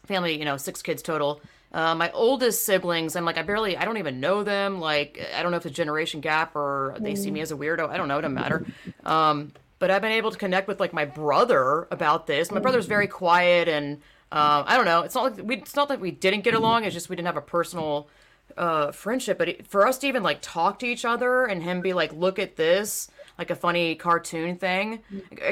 family. 0.07 0.39
You 0.39 0.47
know, 0.47 0.57
six 0.57 0.81
kids 0.81 1.03
total. 1.03 1.43
Uh, 1.73 1.95
my 1.95 2.11
oldest 2.13 2.65
siblings, 2.65 3.17
I'm 3.17 3.27
like, 3.27 3.37
I 3.37 3.43
barely, 3.43 3.77
I 3.77 3.85
don't 3.85 3.99
even 3.99 4.19
know 4.19 4.43
them. 4.43 4.81
Like, 4.81 5.21
I 5.37 5.43
don't 5.43 5.51
know 5.51 5.59
if 5.59 5.67
it's 5.67 5.75
a 5.75 5.77
generation 5.77 6.23
gap 6.23 6.57
or 6.57 6.97
they 7.01 7.15
see 7.15 7.31
me 7.31 7.41
as 7.41 7.53
a 7.53 7.55
weirdo. 7.55 7.91
I 7.91 7.99
don't 7.99 8.09
know. 8.09 8.17
It 8.17 8.23
doesn't 8.23 8.35
matter. 8.35 8.65
Um, 9.05 9.53
but 9.79 9.91
I've 9.91 10.03
been 10.03 10.13
able 10.13 10.31
to 10.31 10.39
connect 10.39 10.69
with 10.69 10.81
like 10.81 10.93
my 10.93 11.05
brother 11.05 11.87
about 11.91 12.27
this. 12.27 12.51
My 12.51 12.61
brother's 12.61 12.87
very 12.87 13.07
quiet, 13.07 13.69
and 13.69 13.99
uh, 14.33 14.65
I 14.67 14.77
don't 14.77 14.87
know. 14.87 15.03
It's 15.03 15.15
not 15.15 15.37
like 15.37 15.47
we. 15.47 15.57
It's 15.57 15.77
not 15.77 15.89
that 15.89 16.01
we 16.01 16.11
didn't 16.11 16.43
get 16.43 16.55
along. 16.55 16.85
It's 16.85 16.95
just 16.95 17.09
we 17.09 17.17
didn't 17.17 17.27
have 17.27 17.37
a 17.37 17.43
personal 17.43 18.09
uh, 18.57 18.93
friendship. 18.93 19.39
But 19.39 19.49
it, 19.49 19.67
for 19.67 19.87
us 19.87 19.99
to 19.99 20.07
even 20.07 20.23
like 20.23 20.39
talk 20.41 20.79
to 20.81 20.87
each 20.87 21.05
other 21.05 21.45
and 21.45 21.63
him 21.63 21.81
be 21.81 21.93
like, 21.93 22.13
"Look 22.13 22.39
at 22.39 22.57
this," 22.57 23.11
like 23.39 23.51
a 23.51 23.55
funny 23.55 23.95
cartoon 23.95 24.57
thing. 24.57 25.01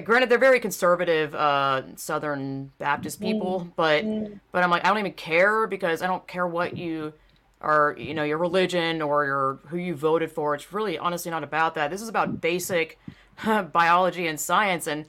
Granted, 0.05 0.31
they're 0.31 0.39
very 0.39 0.61
conservative 0.61 1.35
uh, 1.35 1.83
Southern 1.97 2.73
Baptist 2.79 3.21
people, 3.21 3.69
but 3.77 4.05
but 4.53 4.65
I'm 4.65 4.71
like, 4.71 4.85
I 4.85 4.89
don't 4.89 4.99
even 4.99 5.13
care 5.13 5.67
because 5.67 6.03
I 6.03 6.07
don't 6.07 6.27
care 6.27 6.47
what 6.47 6.77
you 6.77 7.13
or 7.61 7.97
you 7.99 8.15
know 8.15 8.25
your 8.25 8.39
religion 8.39 9.03
or 9.03 9.25
your 9.25 9.59
who 9.69 9.77
you 9.77 9.95
voted 9.95 10.31
for. 10.33 10.55
It's 10.55 10.73
really 10.73 10.99
honestly 10.99 11.31
not 11.31 11.45
about 11.45 11.75
that. 11.75 11.91
This 11.91 12.03
is 12.03 12.09
about 12.09 12.41
basic 12.41 12.99
biology 13.73 14.27
and 14.27 14.39
science, 14.39 14.87
and 14.87 15.07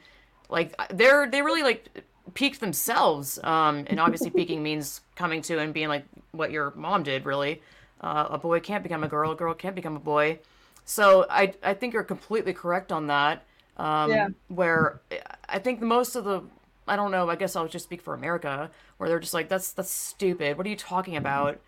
like 0.49 0.75
they're 0.89 1.29
they 1.29 1.41
really 1.41 1.63
like 1.63 1.89
peaked 2.33 2.59
themselves. 2.59 3.39
Um, 3.43 3.85
and 3.87 3.99
obviously, 3.99 4.31
peaking 4.35 4.63
means 4.63 5.01
coming 5.15 5.41
to 5.43 5.59
and 5.59 5.73
being 5.73 5.87
like 5.89 6.05
what 6.31 6.51
your 6.51 6.71
mom 6.75 7.03
did. 7.03 7.25
Really, 7.25 7.61
uh, 8.01 8.27
a 8.31 8.37
boy 8.37 8.59
can't 8.59 8.83
become 8.83 9.03
a 9.03 9.07
girl. 9.07 9.31
A 9.31 9.35
girl 9.35 9.53
can't 9.53 9.75
become 9.75 9.95
a 9.95 9.99
boy. 9.99 10.39
So 10.85 11.25
I 11.29 11.53
I 11.63 11.73
think 11.73 11.93
you're 11.93 12.03
completely 12.03 12.53
correct 12.53 12.91
on 12.91 13.07
that. 13.07 13.45
Um, 13.77 14.11
Yeah. 14.11 14.29
Where 14.47 15.01
I 15.49 15.59
think 15.59 15.81
most 15.81 16.15
of 16.15 16.23
the 16.25 16.43
I 16.87 16.95
don't 16.95 17.11
know. 17.11 17.29
I 17.29 17.35
guess 17.35 17.55
I'll 17.55 17.67
just 17.67 17.85
speak 17.85 18.01
for 18.01 18.13
America, 18.13 18.69
where 18.97 19.09
they're 19.09 19.19
just 19.19 19.33
like, 19.33 19.49
"That's 19.49 19.71
that's 19.73 19.89
stupid. 19.91 20.57
What 20.57 20.67
are 20.67 20.69
you 20.69 20.75
talking 20.75 21.15
about?" 21.15 21.59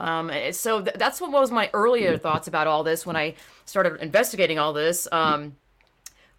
Um, 0.00 0.30
eh, 0.30 0.52
so 0.52 0.80
th- 0.82 0.96
that's 0.96 1.20
what 1.20 1.30
was 1.30 1.50
my 1.50 1.68
earlier 1.74 2.16
thoughts 2.16 2.48
about 2.48 2.66
all 2.66 2.82
this 2.82 3.04
when 3.06 3.16
I 3.16 3.34
started 3.66 4.00
investigating 4.00 4.58
all 4.58 4.72
this. 4.72 5.06
Um, 5.12 5.56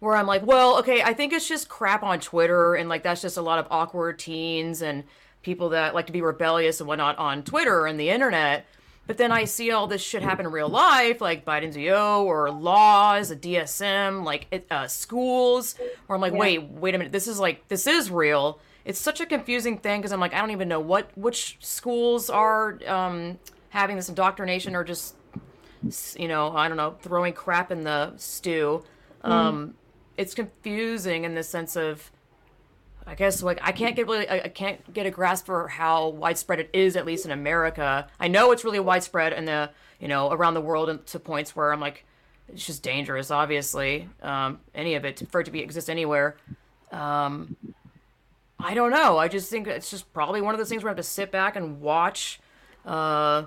where 0.00 0.16
I'm 0.16 0.26
like, 0.26 0.44
well, 0.46 0.78
okay, 0.78 1.02
I 1.02 1.14
think 1.14 1.32
it's 1.32 1.48
just 1.48 1.68
crap 1.68 2.02
on 2.02 2.20
Twitter, 2.20 2.74
and 2.74 2.88
like 2.88 3.02
that's 3.02 3.22
just 3.22 3.36
a 3.36 3.42
lot 3.42 3.58
of 3.58 3.66
awkward 3.70 4.18
teens 4.18 4.82
and 4.82 5.04
people 5.42 5.70
that 5.70 5.94
like 5.94 6.06
to 6.06 6.12
be 6.12 6.22
rebellious 6.22 6.80
and 6.80 6.88
whatnot 6.88 7.18
on 7.18 7.42
Twitter 7.42 7.86
and 7.86 7.98
the 7.98 8.10
internet. 8.10 8.66
But 9.06 9.18
then 9.18 9.30
I 9.32 9.44
see 9.44 9.70
all 9.70 9.86
this 9.86 10.00
shit 10.02 10.22
happen 10.22 10.46
in 10.46 10.52
real 10.52 10.68
life, 10.70 11.20
like 11.20 11.44
Biden's 11.44 11.76
EO 11.76 12.24
or 12.24 12.50
laws, 12.50 13.30
a 13.30 13.36
DSM, 13.36 14.24
like 14.24 14.46
it, 14.50 14.66
uh, 14.70 14.86
schools, 14.88 15.74
where 16.06 16.14
I'm 16.14 16.22
like, 16.22 16.32
Yeah. 16.32 16.38
wait, 16.38 16.62
wait 16.62 16.94
a 16.94 16.98
minute, 16.98 17.12
this 17.12 17.28
is 17.28 17.38
like 17.38 17.68
this 17.68 17.86
is 17.86 18.10
real. 18.10 18.60
It's 18.86 18.98
such 18.98 19.20
a 19.20 19.26
confusing 19.26 19.76
thing 19.78 20.00
because 20.00 20.12
I'm 20.12 20.20
like, 20.20 20.32
I 20.34 20.40
don't 20.40 20.50
even 20.52 20.68
know 20.68 20.80
what 20.80 21.10
which 21.16 21.58
schools 21.60 22.30
are 22.30 22.78
um, 22.86 23.38
having 23.70 23.96
this 23.96 24.08
indoctrination 24.08 24.74
or 24.74 24.84
just 24.84 25.16
you 26.16 26.28
know, 26.28 26.56
I 26.56 26.68
don't 26.68 26.78
know, 26.78 26.96
throwing 27.02 27.34
crap 27.34 27.70
in 27.70 27.84
the 27.84 28.14
stew. 28.16 28.84
Um, 29.22 29.74
it's 30.16 30.34
confusing 30.34 31.24
in 31.24 31.34
the 31.34 31.42
sense 31.42 31.76
of, 31.76 32.10
I 33.06 33.14
guess, 33.14 33.42
like 33.42 33.58
I 33.62 33.72
can't 33.72 33.96
get 33.96 34.06
really, 34.06 34.28
I, 34.28 34.48
can't 34.48 34.92
get 34.92 35.06
a 35.06 35.10
grasp 35.10 35.46
for 35.46 35.68
how 35.68 36.08
widespread 36.08 36.60
it 36.60 36.70
is, 36.72 36.96
at 36.96 37.06
least 37.06 37.24
in 37.24 37.30
America. 37.30 38.06
I 38.18 38.28
know 38.28 38.52
it's 38.52 38.64
really 38.64 38.80
widespread 38.80 39.32
in 39.32 39.44
the, 39.44 39.70
you 40.00 40.08
know, 40.08 40.30
around 40.30 40.54
the 40.54 40.60
world 40.60 40.88
and 40.88 41.04
to 41.06 41.18
points 41.18 41.54
where 41.54 41.72
I'm 41.72 41.80
like, 41.80 42.04
it's 42.48 42.66
just 42.66 42.82
dangerous. 42.82 43.30
Obviously, 43.30 44.08
um, 44.22 44.60
any 44.74 44.94
of 44.94 45.04
it 45.04 45.22
for 45.30 45.40
it 45.40 45.44
to 45.44 45.50
be 45.50 45.60
exist 45.60 45.88
anywhere. 45.88 46.36
Um, 46.92 47.56
I 48.58 48.74
don't 48.74 48.90
know. 48.90 49.18
I 49.18 49.28
just 49.28 49.50
think 49.50 49.66
it's 49.66 49.90
just 49.90 50.12
probably 50.12 50.40
one 50.40 50.54
of 50.54 50.58
those 50.58 50.68
things 50.68 50.82
where 50.82 50.90
I 50.90 50.92
have 50.92 50.98
to 50.98 51.02
sit 51.02 51.30
back 51.30 51.56
and 51.56 51.80
watch. 51.80 52.40
Uh, 52.84 53.44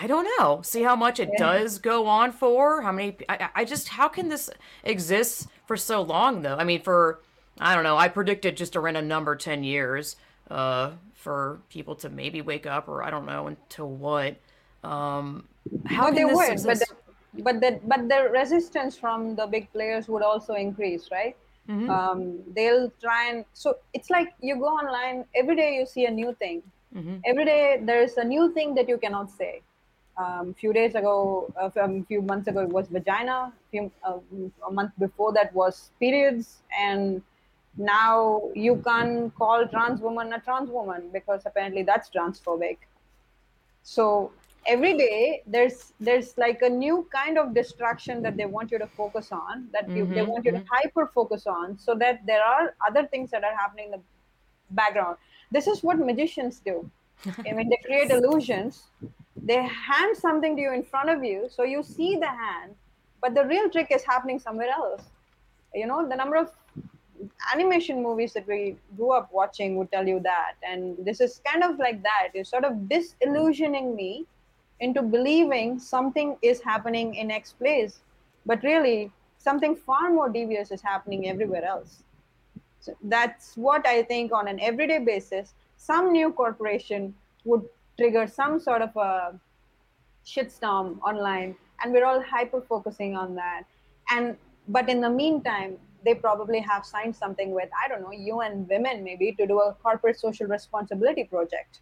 I 0.00 0.06
don't 0.06 0.28
know. 0.38 0.62
See 0.62 0.82
how 0.82 0.96
much 0.96 1.20
it 1.20 1.30
does 1.38 1.78
go 1.78 2.06
on 2.06 2.32
for. 2.32 2.82
How 2.82 2.92
many? 2.92 3.16
I, 3.28 3.48
I 3.54 3.64
just 3.64 3.88
how 3.88 4.08
can 4.08 4.28
this 4.28 4.50
exist 4.82 5.48
for 5.66 5.76
so 5.76 6.02
long 6.02 6.42
though? 6.42 6.56
I 6.56 6.64
mean, 6.64 6.82
for 6.82 7.20
I 7.60 7.74
don't 7.74 7.84
know. 7.84 7.96
I 7.96 8.08
predicted 8.08 8.56
just 8.56 8.76
a 8.76 8.80
random 8.80 9.08
number 9.08 9.36
ten 9.36 9.64
years. 9.64 10.16
Uh, 10.50 10.90
for 11.24 11.58
people 11.70 11.94
to 11.96 12.10
maybe 12.10 12.42
wake 12.42 12.66
up, 12.66 12.86
or 12.86 13.02
I 13.02 13.08
don't 13.08 13.24
know 13.24 13.46
until 13.46 13.88
what. 13.88 14.36
Um, 14.84 15.48
how 15.86 16.10
But 16.10 16.14
they 16.16 16.24
this 16.24 16.36
would, 16.36 16.66
but 16.68 16.78
the, 16.78 17.42
but 17.42 17.60
the 17.62 17.80
but 17.84 18.08
the 18.10 18.28
resistance 18.30 18.94
from 18.98 19.34
the 19.34 19.46
big 19.46 19.72
players 19.72 20.06
would 20.06 20.22
also 20.22 20.52
increase, 20.52 21.08
right? 21.10 21.34
Mm-hmm. 21.66 21.88
Um, 21.88 22.40
they'll 22.54 22.92
try 23.00 23.30
and 23.30 23.46
so 23.54 23.78
it's 23.94 24.10
like 24.10 24.34
you 24.42 24.56
go 24.56 24.66
online 24.66 25.24
every 25.34 25.56
day, 25.56 25.76
you 25.76 25.86
see 25.86 26.04
a 26.04 26.10
new 26.10 26.34
thing. 26.34 26.62
Mm-hmm. 26.94 27.16
Every 27.24 27.46
day 27.46 27.80
there's 27.82 28.18
a 28.18 28.24
new 28.24 28.52
thing 28.52 28.74
that 28.74 28.86
you 28.86 28.98
cannot 28.98 29.30
say. 29.30 29.62
Um, 30.16 30.54
few 30.54 30.72
days 30.72 30.94
ago, 30.94 31.52
a 31.56 31.72
um, 31.84 32.04
few 32.04 32.22
months 32.22 32.46
ago, 32.48 32.60
it 32.60 32.68
was 32.68 32.88
vagina. 32.88 33.52
Few, 33.70 33.90
uh, 34.04 34.18
a 34.66 34.70
month 34.70 34.92
before 34.98 35.32
that 35.32 35.52
was 35.54 35.90
periods, 35.98 36.62
and 36.78 37.22
now 37.76 38.50
you 38.54 38.76
can't 38.86 39.34
call 39.34 39.66
trans 39.66 40.00
woman 40.00 40.32
a 40.32 40.40
trans 40.40 40.70
woman 40.70 41.10
because 41.12 41.42
apparently 41.46 41.82
that's 41.82 42.10
transphobic. 42.10 42.78
So 43.82 44.32
every 44.66 44.96
day 44.96 45.42
there's 45.46 45.92
there's 46.00 46.36
like 46.38 46.62
a 46.62 46.68
new 46.68 47.08
kind 47.12 47.38
of 47.38 47.54
distraction 47.54 48.22
that 48.22 48.36
they 48.36 48.46
want 48.46 48.70
you 48.70 48.78
to 48.78 48.86
focus 48.86 49.30
on 49.30 49.68
that 49.72 49.90
you, 49.94 50.06
they 50.14 50.22
Mhm, 50.22 50.32
want 50.32 50.44
you 50.46 50.52
to 50.52 50.60
hyper 50.70 51.06
focus 51.14 51.46
on 51.46 51.78
so 51.78 51.94
that 51.96 52.24
there 52.26 52.42
are 52.42 52.74
other 52.86 53.06
things 53.06 53.30
that 53.30 53.44
are 53.44 53.54
happening 53.54 53.86
in 53.86 53.90
the 53.92 54.02
background. 54.70 55.18
This 55.50 55.66
is 55.66 55.82
what 55.82 55.98
magicians 55.98 56.60
do. 56.60 56.90
I 57.50 57.52
mean 57.52 57.68
they 57.68 57.78
create 57.84 58.10
illusions 58.10 58.90
they 59.36 59.62
hand 59.62 60.16
something 60.16 60.56
to 60.56 60.62
you 60.62 60.72
in 60.72 60.82
front 60.82 61.10
of 61.10 61.24
you 61.24 61.48
so 61.50 61.64
you 61.64 61.82
see 61.82 62.16
the 62.16 62.26
hand 62.26 62.74
but 63.24 63.34
the 63.34 63.46
real 63.46 63.70
trick 63.70 63.88
is 63.90 64.04
happening 64.04 64.38
somewhere 64.38 64.68
else. 64.68 65.02
You 65.74 65.86
know 65.86 66.06
the 66.06 66.14
number 66.14 66.36
of 66.36 66.50
animation 67.54 68.02
movies 68.02 68.34
that 68.34 68.46
we 68.46 68.76
grew 68.96 69.12
up 69.12 69.30
watching 69.32 69.76
would 69.78 69.90
tell 69.90 70.06
you 70.06 70.20
that 70.20 70.54
and 70.62 70.96
this 70.98 71.20
is 71.20 71.40
kind 71.50 71.64
of 71.64 71.78
like 71.78 72.02
that. 72.02 72.28
You're 72.34 72.44
sort 72.44 72.64
of 72.64 72.88
disillusioning 72.88 73.96
me 73.96 74.26
into 74.80 75.00
believing 75.00 75.78
something 75.78 76.36
is 76.42 76.60
happening 76.60 77.14
in 77.14 77.30
x 77.30 77.52
place 77.52 78.00
but 78.44 78.62
really 78.62 79.10
something 79.38 79.74
far 79.74 80.10
more 80.10 80.28
devious 80.28 80.70
is 80.70 80.82
happening 80.82 81.28
everywhere 81.28 81.64
else. 81.64 82.02
So 82.80 82.94
that's 83.04 83.56
what 83.56 83.86
i 83.86 84.02
think 84.02 84.32
on 84.32 84.46
an 84.48 84.60
everyday 84.60 84.98
basis 84.98 85.54
some 85.78 86.12
new 86.12 86.30
corporation 86.32 87.14
would 87.44 87.62
trigger 87.98 88.26
some 88.26 88.58
sort 88.60 88.82
of 88.82 88.96
a 88.96 89.38
shitstorm 90.26 90.98
online 91.00 91.54
and 91.82 91.92
we're 91.92 92.04
all 92.04 92.22
hyper 92.22 92.60
focusing 92.60 93.16
on 93.16 93.34
that 93.34 93.64
and 94.10 94.36
but 94.68 94.88
in 94.88 95.00
the 95.00 95.10
meantime 95.10 95.76
they 96.04 96.14
probably 96.14 96.60
have 96.60 96.84
signed 96.84 97.14
something 97.14 97.50
with 97.50 97.68
i 97.84 97.88
don't 97.88 98.02
know 98.02 98.12
un 98.36 98.66
women 98.68 99.04
maybe 99.04 99.32
to 99.32 99.46
do 99.46 99.60
a 99.60 99.72
corporate 99.82 100.18
social 100.18 100.46
responsibility 100.46 101.24
project 101.24 101.80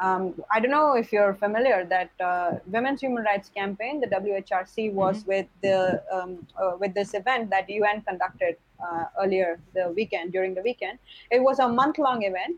um, 0.00 0.34
I 0.50 0.60
don't 0.60 0.70
know 0.70 0.94
if 0.94 1.12
you're 1.12 1.34
familiar 1.34 1.84
that 1.84 2.10
uh, 2.20 2.52
Women's 2.66 3.02
Human 3.02 3.22
Rights 3.22 3.50
Campaign, 3.54 4.00
the 4.00 4.06
WHRC, 4.06 4.92
was 4.92 5.18
mm-hmm. 5.18 5.28
with 5.28 5.46
the 5.62 6.02
um, 6.10 6.46
uh, 6.58 6.72
with 6.80 6.94
this 6.94 7.12
event 7.12 7.50
that 7.50 7.68
UN 7.68 8.00
conducted 8.02 8.56
uh, 8.82 9.04
earlier 9.20 9.60
the 9.74 9.92
weekend 9.94 10.32
during 10.32 10.54
the 10.54 10.62
weekend. 10.62 10.98
It 11.30 11.42
was 11.42 11.58
a 11.58 11.68
month 11.68 11.98
long 11.98 12.22
event. 12.22 12.56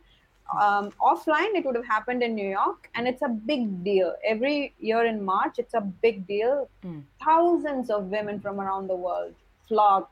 Um, 0.60 0.92
offline, 1.00 1.54
it 1.54 1.64
would 1.64 1.76
have 1.76 1.86
happened 1.86 2.22
in 2.22 2.34
New 2.34 2.48
York, 2.48 2.90
and 2.94 3.08
it's 3.08 3.22
a 3.22 3.28
big 3.28 3.84
deal. 3.84 4.14
Every 4.24 4.74
year 4.78 5.04
in 5.04 5.24
March, 5.24 5.58
it's 5.58 5.74
a 5.74 5.80
big 5.80 6.26
deal. 6.26 6.68
Mm. 6.84 7.02
Thousands 7.24 7.90
of 7.90 8.06
women 8.06 8.40
from 8.40 8.60
around 8.60 8.88
the 8.88 8.96
world 8.96 9.34
flock 9.68 10.10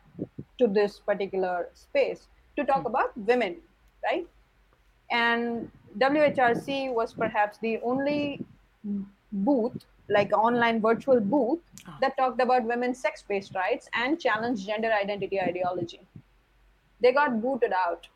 to 0.58 0.66
this 0.66 0.98
particular 0.98 1.68
space 1.74 2.28
to 2.56 2.64
talk 2.64 2.84
mm. 2.84 2.86
about 2.86 3.16
women, 3.16 3.56
right? 4.04 4.26
And 5.10 5.70
WHRC 5.98 6.92
was 6.94 7.12
perhaps 7.12 7.58
the 7.58 7.78
only 7.82 8.44
booth, 9.32 9.84
like 10.08 10.32
online 10.32 10.80
virtual 10.80 11.20
booth, 11.20 11.60
oh. 11.88 11.94
that 12.00 12.16
talked 12.16 12.40
about 12.40 12.64
women's 12.64 12.98
sex 12.98 13.24
based 13.26 13.54
rights 13.54 13.88
and 13.94 14.20
challenged 14.20 14.66
gender 14.66 14.92
identity 14.92 15.40
ideology. 15.40 16.00
They 17.00 17.12
got 17.12 17.40
booted 17.40 17.72
out. 17.72 18.06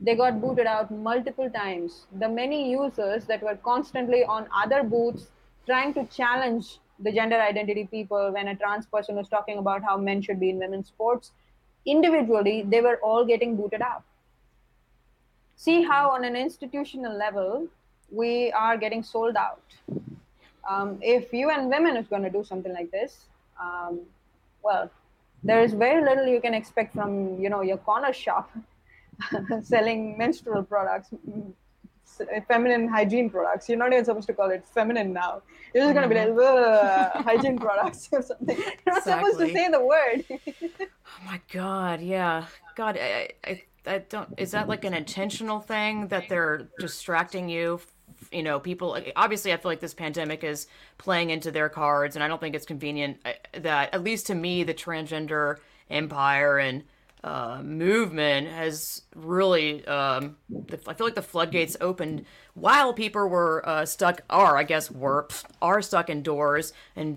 They 0.00 0.14
got 0.14 0.40
booted 0.40 0.66
out 0.66 0.90
multiple 0.90 1.50
times. 1.50 2.06
The 2.18 2.28
many 2.28 2.70
users 2.70 3.24
that 3.26 3.42
were 3.42 3.56
constantly 3.56 4.24
on 4.24 4.46
other 4.54 4.82
booths 4.82 5.28
trying 5.66 5.94
to 5.94 6.04
challenge 6.06 6.78
the 7.00 7.12
gender 7.12 7.40
identity 7.40 7.86
people 7.90 8.32
when 8.32 8.48
a 8.48 8.56
trans 8.56 8.86
person 8.86 9.16
was 9.16 9.28
talking 9.28 9.58
about 9.58 9.82
how 9.82 9.96
men 9.96 10.22
should 10.22 10.40
be 10.40 10.50
in 10.50 10.58
women's 10.58 10.88
sports, 10.88 11.32
individually, 11.86 12.64
they 12.66 12.80
were 12.80 12.96
all 13.02 13.24
getting 13.24 13.56
booted 13.56 13.82
out 13.82 14.02
see 15.58 15.82
how 15.82 16.10
on 16.10 16.24
an 16.24 16.36
institutional 16.36 17.14
level 17.18 17.66
we 18.10 18.50
are 18.52 18.76
getting 18.78 19.02
sold 19.02 19.36
out. 19.36 19.60
Um, 20.70 20.98
if 21.02 21.32
UN 21.32 21.68
Women 21.68 21.96
is 21.96 22.06
going 22.06 22.22
to 22.22 22.30
do 22.30 22.44
something 22.44 22.72
like 22.72 22.90
this, 22.90 23.26
um, 23.60 24.00
well, 24.62 24.90
there 25.42 25.62
is 25.62 25.72
very 25.72 26.02
little 26.02 26.26
you 26.26 26.40
can 26.40 26.54
expect 26.54 26.94
from 26.94 27.40
you 27.40 27.50
know 27.50 27.62
your 27.62 27.78
corner 27.78 28.12
shop 28.12 28.50
selling 29.62 30.16
menstrual 30.16 30.62
products, 30.62 31.10
feminine 32.46 32.88
hygiene 32.88 33.30
products. 33.30 33.68
You're 33.68 33.78
not 33.78 33.92
even 33.92 34.04
supposed 34.04 34.26
to 34.28 34.34
call 34.34 34.50
it 34.50 34.66
feminine 34.66 35.12
now. 35.12 35.42
You're 35.74 35.84
just 35.84 35.96
mm-hmm. 35.96 36.12
going 36.12 36.28
to 36.28 36.34
be 36.34 36.40
like 36.40 37.24
hygiene 37.24 37.58
products 37.58 38.08
or 38.12 38.22
something. 38.30 38.56
You're 38.56 38.66
not 38.86 38.98
exactly. 38.98 39.30
supposed 39.32 39.38
to 39.38 39.52
say 39.52 39.68
the 39.70 39.84
word. 39.84 40.24
oh 40.90 41.24
my 41.26 41.40
god! 41.52 42.00
Yeah, 42.00 42.46
God, 42.74 42.98
I, 43.00 43.30
I 43.44 43.62
I 43.88 43.98
don't. 43.98 44.34
Is 44.36 44.52
that 44.52 44.68
like 44.68 44.84
an 44.84 44.94
intentional 44.94 45.60
thing 45.60 46.08
that 46.08 46.28
they're 46.28 46.68
distracting 46.78 47.48
you? 47.48 47.80
You 48.32 48.42
know, 48.42 48.60
people. 48.60 48.98
Obviously, 49.16 49.52
I 49.52 49.56
feel 49.56 49.70
like 49.70 49.80
this 49.80 49.94
pandemic 49.94 50.44
is 50.44 50.66
playing 50.98 51.30
into 51.30 51.50
their 51.50 51.68
cards, 51.68 52.16
and 52.16 52.22
I 52.22 52.28
don't 52.28 52.40
think 52.40 52.54
it's 52.54 52.66
convenient 52.66 53.18
uh, 53.24 53.32
that, 53.60 53.94
at 53.94 54.02
least 54.02 54.26
to 54.26 54.34
me, 54.34 54.64
the 54.64 54.74
transgender 54.74 55.58
empire 55.90 56.58
and 56.58 56.84
uh, 57.24 57.60
movement 57.62 58.48
has 58.48 59.02
really. 59.14 59.86
Um, 59.86 60.36
I 60.86 60.94
feel 60.94 61.06
like 61.06 61.14
the 61.14 61.22
floodgates 61.22 61.76
opened 61.80 62.24
while 62.54 62.92
people 62.92 63.28
were 63.28 63.66
uh, 63.68 63.86
stuck, 63.86 64.22
are 64.30 64.56
I 64.56 64.62
guess 64.62 64.90
were 64.90 65.28
are 65.60 65.82
stuck 65.82 66.10
indoors 66.10 66.72
and 66.94 67.16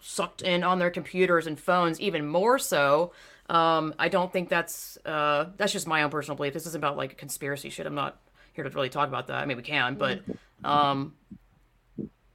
sucked 0.00 0.42
in 0.42 0.62
on 0.62 0.78
their 0.78 0.90
computers 0.90 1.46
and 1.46 1.58
phones, 1.58 2.00
even 2.00 2.26
more 2.26 2.58
so. 2.58 3.12
Um, 3.48 3.94
I 3.98 4.08
don't 4.08 4.32
think 4.32 4.48
that's 4.48 4.96
uh, 5.04 5.46
that's 5.56 5.72
just 5.72 5.86
my 5.86 6.02
own 6.02 6.10
personal 6.10 6.36
belief. 6.36 6.52
This 6.52 6.66
isn't 6.66 6.80
about 6.80 6.96
like 6.96 7.16
conspiracy 7.18 7.70
shit. 7.70 7.86
I'm 7.86 7.94
not 7.94 8.18
here 8.52 8.64
to 8.64 8.70
really 8.70 8.88
talk 8.88 9.08
about 9.08 9.26
that. 9.28 9.36
I 9.36 9.46
mean, 9.46 9.56
we 9.56 9.62
can, 9.64 9.96
but 9.96 10.20
um, 10.64 11.14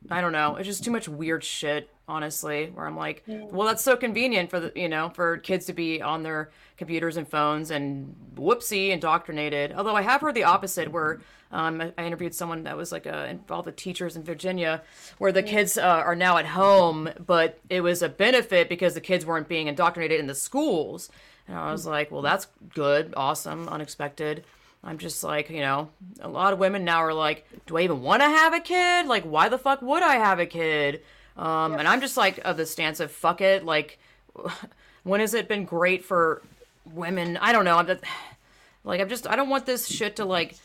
I 0.10 0.22
don't 0.22 0.32
know. 0.32 0.56
It's 0.56 0.68
just 0.68 0.84
too 0.84 0.92
much 0.92 1.08
weird 1.08 1.44
shit, 1.44 1.90
honestly. 2.08 2.72
Where 2.74 2.86
I'm 2.86 2.96
like, 2.98 3.24
well, 3.28 3.68
that's 3.68 3.84
so 3.84 3.96
convenient 3.96 4.50
for 4.50 4.60
the 4.60 4.72
you 4.76 4.90
know 4.90 5.10
for 5.10 5.38
kids 5.38 5.66
to 5.68 5.74
be 5.74 6.02
on 6.02 6.24
their 6.24 6.52
computers 6.78 7.18
and 7.18 7.28
phones 7.28 7.72
and 7.72 8.16
whoopsie 8.36 8.90
indoctrinated. 8.90 9.74
Although 9.74 9.96
I 9.96 10.02
have 10.02 10.22
heard 10.22 10.36
the 10.36 10.44
opposite, 10.44 10.92
where 10.92 11.20
um, 11.52 11.94
I 11.98 12.06
interviewed 12.06 12.36
someone 12.36 12.64
that 12.64 12.76
was 12.76 12.92
like 12.92 13.08
uh, 13.08 13.28
involved 13.30 13.66
with 13.66 13.76
teachers 13.76 14.16
in 14.16 14.24
Virginia, 14.24 14.82
where 15.18 15.32
the 15.32 15.44
kids 15.44 15.78
uh, 15.78 15.82
are 15.82 16.16
now 16.16 16.38
at 16.38 16.48
home, 16.48 17.10
but 17.26 17.60
it 17.70 17.82
was 17.82 18.02
a 18.02 18.10
benefit 18.10 18.68
because 18.68 18.94
the 18.94 19.02
kids 19.02 19.26
weren't 19.26 19.48
being 19.48 19.68
indoctrinated 19.68 20.20
in 20.20 20.28
the 20.28 20.36
schools. 20.36 21.10
And 21.48 21.58
I 21.58 21.72
was 21.72 21.86
like, 21.86 22.12
well, 22.12 22.24
that's 22.24 22.48
good, 22.74 23.14
awesome, 23.16 23.70
unexpected. 23.70 24.44
I'm 24.86 25.00
just 25.00 25.24
like, 25.24 25.50
you 25.50 25.62
know, 25.62 25.90
a 26.22 26.30
lot 26.30 26.54
of 26.54 26.60
women 26.60 26.86
now 26.86 27.00
are 27.00 27.14
like, 27.14 27.46
do 27.66 27.78
I 27.78 27.82
even 27.82 28.02
want 28.02 28.22
to 28.22 28.30
have 28.30 28.54
a 28.54 28.60
kid? 28.60 29.08
Like, 29.08 29.24
why 29.24 29.50
the 29.50 29.58
fuck 29.58 29.82
would 29.82 30.04
I 30.04 30.16
have 30.16 30.40
a 30.40 30.46
kid? 30.46 31.02
Um, 31.36 31.72
yes. 31.72 31.80
And 31.80 31.88
I'm 31.88 32.02
just 32.02 32.16
like 32.16 32.40
of 32.46 32.56
the 32.56 32.66
stance 32.66 33.00
of 33.00 33.12
fuck 33.12 33.42
it. 33.42 33.66
Like, 33.66 33.98
when 35.04 35.20
has 35.22 35.34
it 35.34 35.48
been 35.48 35.66
great 35.66 36.06
for 36.06 36.44
women? 36.86 37.38
I 37.38 37.52
don't 37.52 37.66
know. 37.66 37.78
I'm 37.78 37.88
just, 37.88 38.04
like, 38.84 39.02
I'm 39.02 39.10
just, 39.10 39.28
I 39.28 39.36
don't 39.36 39.50
want 39.50 39.66
this 39.66 39.88
shit 39.88 40.18
to 40.18 40.26
like 40.26 40.56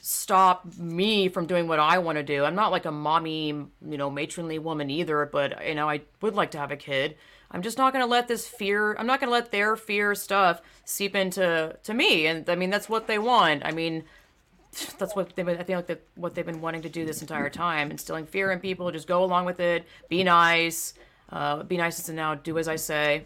stop 0.00 0.64
me 0.76 1.28
from 1.28 1.46
doing 1.46 1.68
what 1.68 1.78
I 1.78 1.98
want 1.98 2.16
to 2.16 2.24
do. 2.24 2.44
I'm 2.44 2.56
not 2.56 2.72
like 2.72 2.86
a 2.86 2.90
mommy, 2.90 3.48
you 3.48 3.70
know, 3.82 4.10
matronly 4.10 4.58
woman 4.58 4.90
either, 4.90 5.28
but 5.30 5.64
you 5.66 5.76
know, 5.76 5.88
I 5.88 6.00
would 6.20 6.34
like 6.34 6.50
to 6.52 6.58
have 6.58 6.72
a 6.72 6.76
kid. 6.76 7.16
I'm 7.50 7.62
just 7.62 7.78
not 7.78 7.92
going 7.92 8.04
to 8.04 8.10
let 8.10 8.28
this 8.28 8.46
fear, 8.46 8.94
I'm 8.96 9.06
not 9.06 9.20
going 9.20 9.28
to 9.28 9.32
let 9.32 9.50
their 9.50 9.76
fear 9.76 10.14
stuff 10.14 10.62
seep 10.84 11.16
into 11.16 11.76
to 11.82 11.94
me. 11.94 12.26
And 12.26 12.48
I 12.48 12.54
mean, 12.54 12.70
that's 12.70 12.88
what 12.88 13.06
they 13.06 13.18
want. 13.18 13.64
I 13.64 13.72
mean, 13.72 14.04
that's 14.98 15.16
what 15.16 15.34
they've 15.34 15.46
been, 15.46 15.58
I 15.58 15.62
think 15.62 15.76
like 15.76 15.86
that 15.88 16.02
what 16.14 16.34
they've 16.34 16.46
been 16.46 16.60
wanting 16.60 16.82
to 16.82 16.88
do 16.88 17.04
this 17.04 17.20
entire 17.20 17.50
time, 17.50 17.90
instilling 17.90 18.26
fear 18.26 18.50
in 18.52 18.60
people, 18.60 18.90
just 18.92 19.08
go 19.08 19.24
along 19.24 19.46
with 19.46 19.60
it, 19.60 19.86
be 20.08 20.22
nice, 20.22 20.94
uh, 21.30 21.62
be 21.62 21.76
nice 21.76 22.02
to 22.04 22.12
now 22.12 22.34
do 22.34 22.58
as 22.58 22.68
I 22.68 22.76
say. 22.76 23.24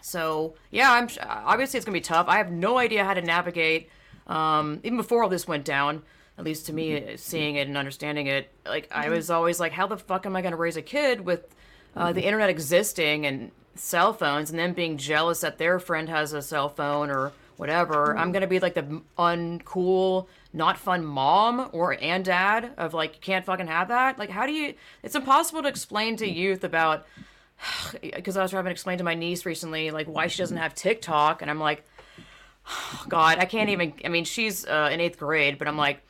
So 0.00 0.54
yeah, 0.70 0.92
I'm 0.92 1.08
obviously 1.22 1.78
it's 1.78 1.84
gonna 1.84 1.96
be 1.96 2.00
tough. 2.00 2.28
I 2.28 2.36
have 2.36 2.52
no 2.52 2.78
idea 2.78 3.04
how 3.04 3.14
to 3.14 3.22
navigate 3.22 3.90
um, 4.28 4.80
even 4.82 4.96
before 4.96 5.22
all 5.22 5.28
this 5.28 5.48
went 5.48 5.64
down, 5.64 6.02
at 6.36 6.44
least 6.44 6.66
to 6.66 6.72
me, 6.72 7.16
seeing 7.16 7.56
it 7.56 7.66
and 7.66 7.76
understanding 7.76 8.26
it, 8.26 8.50
like 8.66 8.88
I 8.92 9.08
was 9.08 9.30
always 9.30 9.58
like, 9.58 9.72
how 9.72 9.86
the 9.86 9.96
fuck 9.96 10.26
am 10.26 10.36
I 10.36 10.42
to 10.42 10.56
raise 10.56 10.76
a 10.76 10.82
kid 10.82 11.22
with 11.22 11.54
uh, 11.96 12.12
the 12.12 12.24
internet 12.24 12.50
existing 12.50 13.26
and 13.26 13.50
cell 13.74 14.12
phones, 14.12 14.50
and 14.50 14.58
then 14.58 14.72
being 14.72 14.96
jealous 14.96 15.40
that 15.40 15.58
their 15.58 15.78
friend 15.78 16.08
has 16.08 16.32
a 16.32 16.42
cell 16.42 16.68
phone 16.68 17.10
or 17.10 17.32
whatever? 17.56 18.16
I'm 18.16 18.32
going 18.32 18.42
to 18.42 18.48
be 18.48 18.60
like 18.60 18.74
the 18.74 19.02
uncool, 19.18 20.26
not 20.52 20.78
fun 20.78 21.04
mom 21.04 21.70
or 21.72 21.96
and 22.00 22.24
dad 22.24 22.72
of 22.76 22.94
like, 22.94 23.14
you 23.14 23.20
can't 23.20 23.44
fucking 23.44 23.66
have 23.66 23.88
that. 23.88 24.18
Like, 24.18 24.30
how 24.30 24.46
do 24.46 24.52
you? 24.52 24.74
It's 25.02 25.14
impossible 25.14 25.62
to 25.62 25.68
explain 25.68 26.16
to 26.16 26.28
youth 26.28 26.64
about 26.64 27.06
because 28.00 28.36
I 28.36 28.42
was 28.42 28.50
trying 28.50 28.64
to 28.64 28.70
explain 28.70 28.98
to 28.98 29.04
my 29.04 29.14
niece 29.14 29.44
recently, 29.46 29.90
like 29.90 30.06
why 30.06 30.26
she 30.26 30.38
doesn't 30.38 30.56
have 30.56 30.74
TikTok, 30.74 31.42
and 31.42 31.50
I'm 31.50 31.60
like, 31.60 31.84
God, 33.08 33.38
I 33.38 33.44
can't 33.44 33.70
even. 33.70 33.94
I 34.04 34.08
mean, 34.08 34.24
she's 34.24 34.66
uh, 34.66 34.90
in 34.92 35.00
eighth 35.00 35.18
grade, 35.18 35.58
but 35.58 35.68
I'm 35.68 35.76
like, 35.76 36.02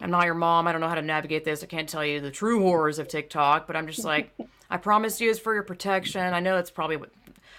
I'm 0.00 0.10
not 0.10 0.24
your 0.24 0.34
mom. 0.34 0.66
I 0.66 0.72
don't 0.72 0.80
know 0.80 0.88
how 0.88 0.94
to 0.94 1.02
navigate 1.02 1.44
this. 1.44 1.62
I 1.62 1.66
can't 1.66 1.88
tell 1.88 2.04
you 2.04 2.20
the 2.20 2.30
true 2.30 2.60
horrors 2.60 2.98
of 2.98 3.08
TikTok, 3.08 3.66
but 3.66 3.76
I'm 3.76 3.86
just 3.86 4.04
like, 4.04 4.32
I 4.70 4.76
promise 4.76 5.20
you 5.20 5.30
it's 5.30 5.38
for 5.38 5.54
your 5.54 5.62
protection. 5.62 6.20
I 6.20 6.40
know 6.40 6.54
that's 6.56 6.70
probably 6.70 6.96
what 6.96 7.10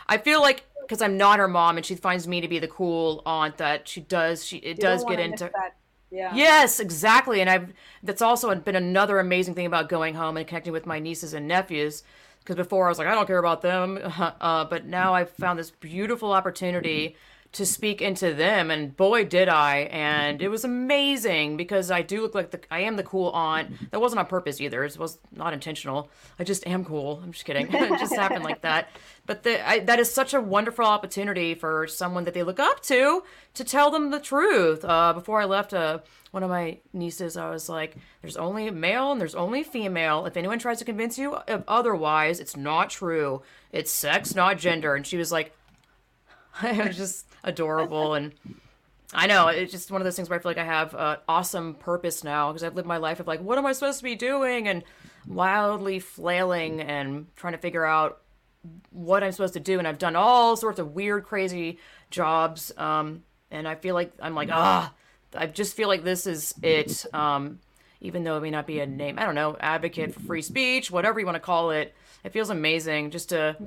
I 0.07 0.17
feel 0.17 0.41
like 0.41 0.65
because 0.81 1.01
I'm 1.01 1.17
not 1.17 1.39
her 1.39 1.47
mom 1.47 1.77
and 1.77 1.85
she 1.85 1.95
finds 1.95 2.27
me 2.27 2.41
to 2.41 2.47
be 2.47 2.59
the 2.59 2.67
cool 2.67 3.21
aunt 3.25 3.57
that 3.57 3.87
she 3.87 4.01
does. 4.01 4.45
She 4.45 4.57
it 4.57 4.77
you 4.77 4.81
does 4.81 5.03
get 5.05 5.19
into. 5.19 5.51
Yeah. 6.11 6.33
Yes, 6.33 6.79
exactly. 6.79 7.41
And 7.41 7.49
I've 7.49 7.73
that's 8.01 8.21
also 8.21 8.53
been 8.55 8.75
another 8.75 9.19
amazing 9.19 9.53
thing 9.53 9.67
about 9.67 9.89
going 9.89 10.15
home 10.15 10.37
and 10.37 10.47
connecting 10.47 10.73
with 10.73 10.85
my 10.85 10.99
nieces 10.99 11.33
and 11.33 11.47
nephews. 11.47 12.03
Because 12.39 12.55
before 12.55 12.85
I 12.87 12.89
was 12.89 12.97
like, 12.97 13.07
I 13.07 13.13
don't 13.13 13.27
care 13.27 13.37
about 13.37 13.61
them, 13.61 13.99
uh, 14.19 14.65
but 14.65 14.85
now 14.85 15.13
I've 15.13 15.29
found 15.29 15.59
this 15.59 15.69
beautiful 15.71 16.31
opportunity 16.31 17.15
to 17.51 17.65
speak 17.65 18.01
into 18.01 18.33
them 18.33 18.69
and 18.69 18.95
boy 18.95 19.25
did 19.25 19.49
i 19.49 19.77
and 19.91 20.41
it 20.41 20.49
was 20.49 20.63
amazing 20.63 21.57
because 21.57 21.89
i 21.89 22.01
do 22.01 22.21
look 22.21 22.35
like 22.35 22.51
the 22.51 22.59
i 22.69 22.79
am 22.79 22.95
the 22.95 23.03
cool 23.03 23.29
aunt. 23.29 23.91
That 23.91 23.99
wasn't 23.99 24.19
on 24.19 24.25
purpose 24.27 24.61
either. 24.61 24.83
It 24.83 24.97
was 24.97 25.17
not 25.31 25.53
intentional. 25.53 26.09
I 26.37 26.43
just 26.43 26.65
am 26.67 26.85
cool. 26.85 27.21
I'm 27.23 27.31
just 27.31 27.45
kidding. 27.45 27.67
It 27.89 27.99
just 27.99 28.15
happened 28.15 28.43
like 28.43 28.61
that. 28.61 28.89
But 29.25 29.43
the, 29.43 29.67
I, 29.67 29.79
that 29.79 29.99
is 29.99 30.13
such 30.13 30.33
a 30.33 30.41
wonderful 30.41 30.85
opportunity 30.85 31.55
for 31.55 31.87
someone 31.87 32.25
that 32.25 32.33
they 32.33 32.43
look 32.43 32.59
up 32.59 32.81
to 32.83 33.23
to 33.55 33.63
tell 33.63 33.89
them 33.89 34.11
the 34.11 34.19
truth. 34.19 34.85
Uh, 34.85 35.13
before 35.13 35.41
i 35.41 35.45
left 35.45 35.73
uh, 35.73 35.99
one 36.31 36.43
of 36.43 36.49
my 36.49 36.77
nieces 36.93 37.35
i 37.37 37.49
was 37.49 37.67
like 37.69 37.95
there's 38.21 38.37
only 38.37 38.69
male 38.69 39.11
and 39.11 39.19
there's 39.19 39.35
only 39.35 39.63
female. 39.63 40.25
If 40.25 40.37
anyone 40.37 40.59
tries 40.59 40.79
to 40.79 40.85
convince 40.85 41.17
you 41.17 41.33
otherwise 41.67 42.39
it's 42.39 42.57
not 42.57 42.89
true. 42.89 43.41
It's 43.71 43.91
sex 43.91 44.35
not 44.35 44.57
gender. 44.57 44.95
And 44.95 45.05
she 45.05 45.17
was 45.17 45.31
like 45.31 45.55
I 46.61 46.87
was 46.87 46.97
just 46.97 47.25
adorable 47.43 48.13
and 48.13 48.33
I 49.13 49.25
know 49.27 49.47
it's 49.47 49.71
just 49.71 49.91
one 49.91 50.01
of 50.01 50.05
those 50.05 50.15
things 50.15 50.29
where 50.29 50.37
I 50.37 50.41
feel 50.41 50.51
like 50.51 50.59
I 50.59 50.65
have 50.65 50.93
an 50.93 51.17
awesome 51.27 51.73
purpose 51.75 52.23
now 52.23 52.51
because 52.51 52.63
I've 52.63 52.75
lived 52.75 52.87
my 52.87 52.97
life 52.97 53.19
of 53.19 53.27
like, 53.27 53.41
what 53.41 53.57
am 53.57 53.65
I 53.65 53.71
supposed 53.71 53.97
to 53.99 54.03
be 54.03 54.15
doing? 54.15 54.67
And 54.67 54.83
wildly 55.27 55.99
flailing 55.99 56.81
and 56.81 57.25
trying 57.35 57.53
to 57.53 57.59
figure 57.59 57.85
out 57.85 58.21
what 58.91 59.23
I'm 59.23 59.31
supposed 59.31 59.53
to 59.55 59.59
do. 59.59 59.79
And 59.79 59.87
I've 59.87 59.97
done 59.97 60.15
all 60.15 60.55
sorts 60.55 60.79
of 60.79 60.93
weird, 60.93 61.23
crazy 61.23 61.79
jobs. 62.11 62.71
Um, 62.77 63.23
and 63.49 63.67
I 63.67 63.75
feel 63.75 63.95
like 63.95 64.11
I'm 64.21 64.35
like, 64.35 64.49
ah, 64.51 64.93
I 65.35 65.47
just 65.47 65.75
feel 65.75 65.87
like 65.87 66.03
this 66.03 66.27
is 66.27 66.53
it. 66.61 67.05
Um, 67.13 67.59
even 68.01 68.23
though 68.23 68.37
it 68.37 68.41
may 68.41 68.51
not 68.51 68.67
be 68.67 68.79
a 68.79 68.85
name, 68.85 69.17
I 69.17 69.25
don't 69.25 69.35
know, 69.35 69.57
advocate 69.59 70.13
for 70.13 70.19
free 70.21 70.41
speech, 70.41 70.91
whatever 70.91 71.19
you 71.19 71.25
want 71.25 71.35
to 71.35 71.41
call 71.41 71.71
it. 71.71 71.95
It 72.23 72.31
feels 72.31 72.49
amazing 72.49 73.11
just 73.11 73.29
to 73.29 73.57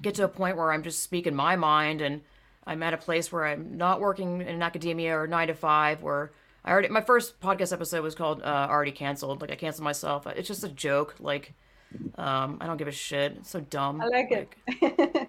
get 0.00 0.14
to 0.16 0.24
a 0.24 0.28
point 0.28 0.56
where 0.56 0.72
I'm 0.72 0.82
just 0.82 1.02
speaking 1.02 1.34
my 1.34 1.56
mind 1.56 2.00
and 2.00 2.22
I'm 2.66 2.82
at 2.82 2.94
a 2.94 2.98
place 2.98 3.32
where 3.32 3.44
I'm 3.44 3.76
not 3.76 4.00
working 4.00 4.42
in 4.42 4.62
academia 4.62 5.18
or 5.18 5.26
nine 5.26 5.48
to 5.48 5.54
five 5.54 6.02
where 6.02 6.32
I 6.64 6.70
already 6.70 6.88
my 6.88 7.00
first 7.00 7.40
podcast 7.40 7.72
episode 7.72 8.02
was 8.02 8.14
called 8.14 8.42
uh, 8.42 8.66
already 8.70 8.92
canceled. 8.92 9.40
Like 9.40 9.50
I 9.50 9.56
canceled 9.56 9.84
myself. 9.84 10.26
It's 10.26 10.48
just 10.48 10.62
a 10.62 10.68
joke. 10.68 11.16
Like 11.18 11.54
um, 12.16 12.58
I 12.60 12.66
don't 12.66 12.76
give 12.76 12.88
a 12.88 12.92
shit. 12.92 13.32
It's 13.38 13.50
so 13.50 13.60
dumb. 13.60 14.00
I 14.00 14.06
like, 14.06 14.30
like 14.30 14.58
it. 14.68 15.28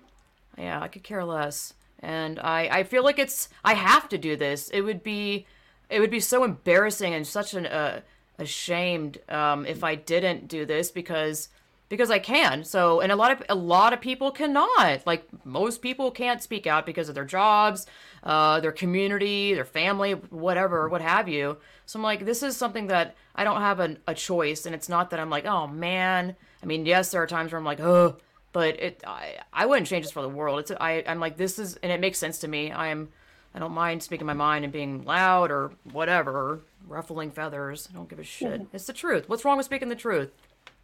yeah, 0.58 0.80
I 0.80 0.88
could 0.88 1.04
care 1.04 1.26
less. 1.26 1.74
And 2.00 2.40
I 2.40 2.68
I 2.72 2.84
feel 2.84 3.04
like 3.04 3.18
it's 3.18 3.50
I 3.64 3.74
have 3.74 4.10
to 4.10 4.18
do 4.18 4.36
this. 4.36 4.70
It 4.70 4.82
would 4.82 5.02
be 5.02 5.48
it 5.90 6.00
would 6.00 6.12
be 6.12 6.20
so 6.20 6.44
embarrassing 6.44 7.14
and 7.14 7.26
such 7.26 7.54
an 7.54 7.66
uh, 7.66 8.02
ashamed 8.38 9.20
um, 9.30 9.66
if 9.66 9.84
I 9.84 9.96
didn't 9.96 10.48
do 10.48 10.66
this 10.66 10.92
because 10.92 11.50
because 11.94 12.10
I 12.10 12.18
can. 12.18 12.64
So, 12.64 13.02
and 13.02 13.12
a 13.12 13.16
lot 13.16 13.32
of 13.32 13.44
a 13.50 13.54
lot 13.54 13.94
of 13.94 14.02
people 14.02 14.32
cannot. 14.32 15.06
Like 15.06 15.28
most 15.46 15.84
people 15.84 16.10
can't 16.10 16.42
speak 16.42 16.66
out 16.66 16.88
because 16.88 17.08
of 17.08 17.14
their 17.14 17.24
jobs, 17.24 17.86
uh, 18.24 18.60
their 18.62 18.72
community, 18.72 19.54
their 19.54 19.64
family, 19.64 20.14
whatever, 20.14 20.90
what 20.90 21.02
have 21.02 21.30
you. 21.30 21.58
So 21.86 22.00
I'm 22.00 22.04
like, 22.04 22.26
this 22.26 22.42
is 22.42 22.58
something 22.58 22.88
that 22.88 23.14
I 23.36 23.44
don't 23.44 23.62
have 23.62 23.80
a, 23.80 23.98
a 24.08 24.16
choice, 24.16 24.66
and 24.66 24.74
it's 24.74 24.90
not 24.90 25.12
that 25.12 25.20
I'm 25.20 25.30
like, 25.30 25.46
oh 25.46 25.68
man. 25.68 26.36
I 26.64 26.66
mean, 26.66 26.88
yes, 26.88 27.12
there 27.12 27.22
are 27.22 27.28
times 27.28 27.52
where 27.52 27.60
I'm 27.60 27.66
like, 27.66 27.80
oh, 27.80 28.18
but 28.54 28.80
it 28.80 29.04
I 29.06 29.38
I 29.54 29.68
wouldn't 29.68 29.86
change 29.86 30.06
this 30.06 30.12
for 30.12 30.24
the 30.24 30.30
world. 30.30 30.62
It's 30.62 30.72
I 30.72 31.04
I'm 31.06 31.20
like 31.20 31.38
this 31.38 31.60
is 31.60 31.76
and 31.84 31.92
it 31.92 32.00
makes 32.00 32.18
sense 32.18 32.40
to 32.40 32.48
me. 32.48 32.72
I'm 32.72 33.10
I 33.54 33.60
don't 33.60 33.72
mind 33.72 34.02
speaking 34.02 34.26
my 34.26 34.34
mind 34.34 34.64
and 34.64 34.74
being 34.74 35.06
loud 35.06 35.52
or 35.52 35.74
whatever, 35.92 36.62
ruffling 36.88 37.30
feathers. 37.30 37.88
I 37.92 37.96
don't 37.96 38.10
give 38.10 38.18
a 38.18 38.24
shit. 38.24 38.62
Mm-hmm. 38.62 38.76
It's 38.76 38.88
the 38.88 38.94
truth. 38.94 39.30
What's 39.30 39.46
wrong 39.46 39.58
with 39.58 39.68
speaking 39.68 39.90
the 39.90 39.96
truth? 39.96 40.32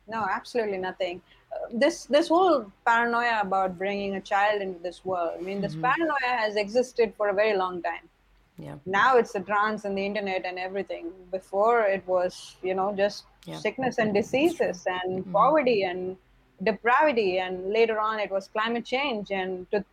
No 0.10 0.26
absolutely 0.30 0.78
nothing 0.78 1.22
uh, 1.54 1.68
this 1.74 2.06
this 2.06 2.28
whole 2.28 2.72
paranoia 2.86 3.40
about 3.42 3.78
bringing 3.78 4.16
a 4.16 4.22
child 4.22 4.62
into 4.62 4.80
this 4.80 5.04
world 5.06 5.32
i 5.38 5.42
mean 5.42 5.62
this 5.62 5.74
mm-hmm. 5.74 5.90
paranoia 5.90 6.34
has 6.46 6.56
existed 6.56 7.14
for 7.18 7.30
a 7.30 7.34
very 7.34 7.56
long 7.56 7.82
time 7.82 8.06
yeah 8.58 8.76
now 8.86 9.18
it's 9.18 9.34
the 9.34 9.40
trans 9.40 9.86
and 9.86 9.98
the 9.98 10.06
internet 10.06 10.46
and 10.46 10.60
everything 10.60 11.12
before 11.32 11.84
it 11.84 12.04
was 12.08 12.56
you 12.62 12.74
know 12.74 12.94
just 12.96 13.24
yeah. 13.46 13.58
sickness 13.58 13.98
and 13.98 14.14
diseases 14.14 14.86
and 14.88 15.20
mm-hmm. 15.20 15.32
poverty 15.32 15.84
and 15.84 16.18
depravity 16.64 17.40
and 17.40 17.72
later 17.72 18.00
on 18.00 18.20
it 18.20 18.30
was 18.30 18.50
climate 18.50 18.86
change 18.86 19.32
and 19.32 19.70
to, 19.72 19.84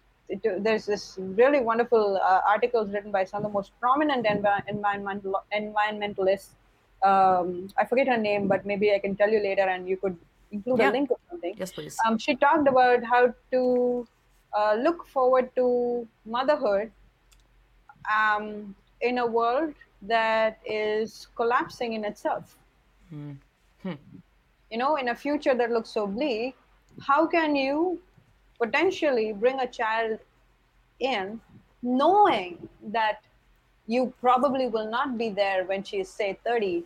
to, 0.42 0.58
there's 0.58 0.84
this 0.84 1.16
really 1.18 1.60
wonderful 1.60 2.18
uh, 2.22 2.40
articles 2.48 2.90
written 2.90 3.12
by 3.12 3.24
some 3.24 3.44
of 3.44 3.50
the 3.50 3.54
most 3.54 3.70
prominent 3.80 4.26
env- 4.26 4.62
environmental 4.68 5.40
environmentalists 5.54 6.55
um, 7.02 7.68
I 7.76 7.84
forget 7.84 8.08
her 8.08 8.16
name, 8.16 8.48
but 8.48 8.66
maybe 8.66 8.92
I 8.92 8.98
can 8.98 9.16
tell 9.16 9.30
you 9.30 9.40
later, 9.40 9.62
and 9.62 9.88
you 9.88 9.96
could 9.96 10.16
include 10.50 10.78
yeah. 10.78 10.90
a 10.90 10.92
link 10.92 11.10
or 11.10 11.18
something. 11.30 11.54
Yes, 11.56 11.72
please. 11.72 11.96
Um, 12.06 12.18
she 12.18 12.34
talked 12.36 12.68
about 12.68 13.04
how 13.04 13.34
to 13.52 14.06
uh, 14.56 14.74
look 14.80 15.06
forward 15.06 15.50
to 15.56 16.06
motherhood 16.24 16.90
um, 18.10 18.74
in 19.00 19.18
a 19.18 19.26
world 19.26 19.74
that 20.02 20.58
is 20.64 21.28
collapsing 21.36 21.92
in 21.94 22.04
itself. 22.04 22.56
Hmm. 23.10 23.32
Hmm. 23.82 23.94
You 24.70 24.78
know, 24.78 24.96
in 24.96 25.08
a 25.08 25.14
future 25.14 25.54
that 25.54 25.70
looks 25.70 25.90
so 25.90 26.06
bleak, 26.06 26.56
how 27.00 27.26
can 27.26 27.54
you 27.54 28.00
potentially 28.58 29.32
bring 29.32 29.60
a 29.60 29.66
child 29.66 30.18
in 30.98 31.40
knowing 31.82 32.68
that 32.88 33.20
you 33.86 34.12
probably 34.20 34.68
will 34.68 34.90
not 34.90 35.16
be 35.16 35.30
there 35.30 35.64
when 35.64 35.82
she's 35.82 36.08
say 36.08 36.38
30 36.44 36.84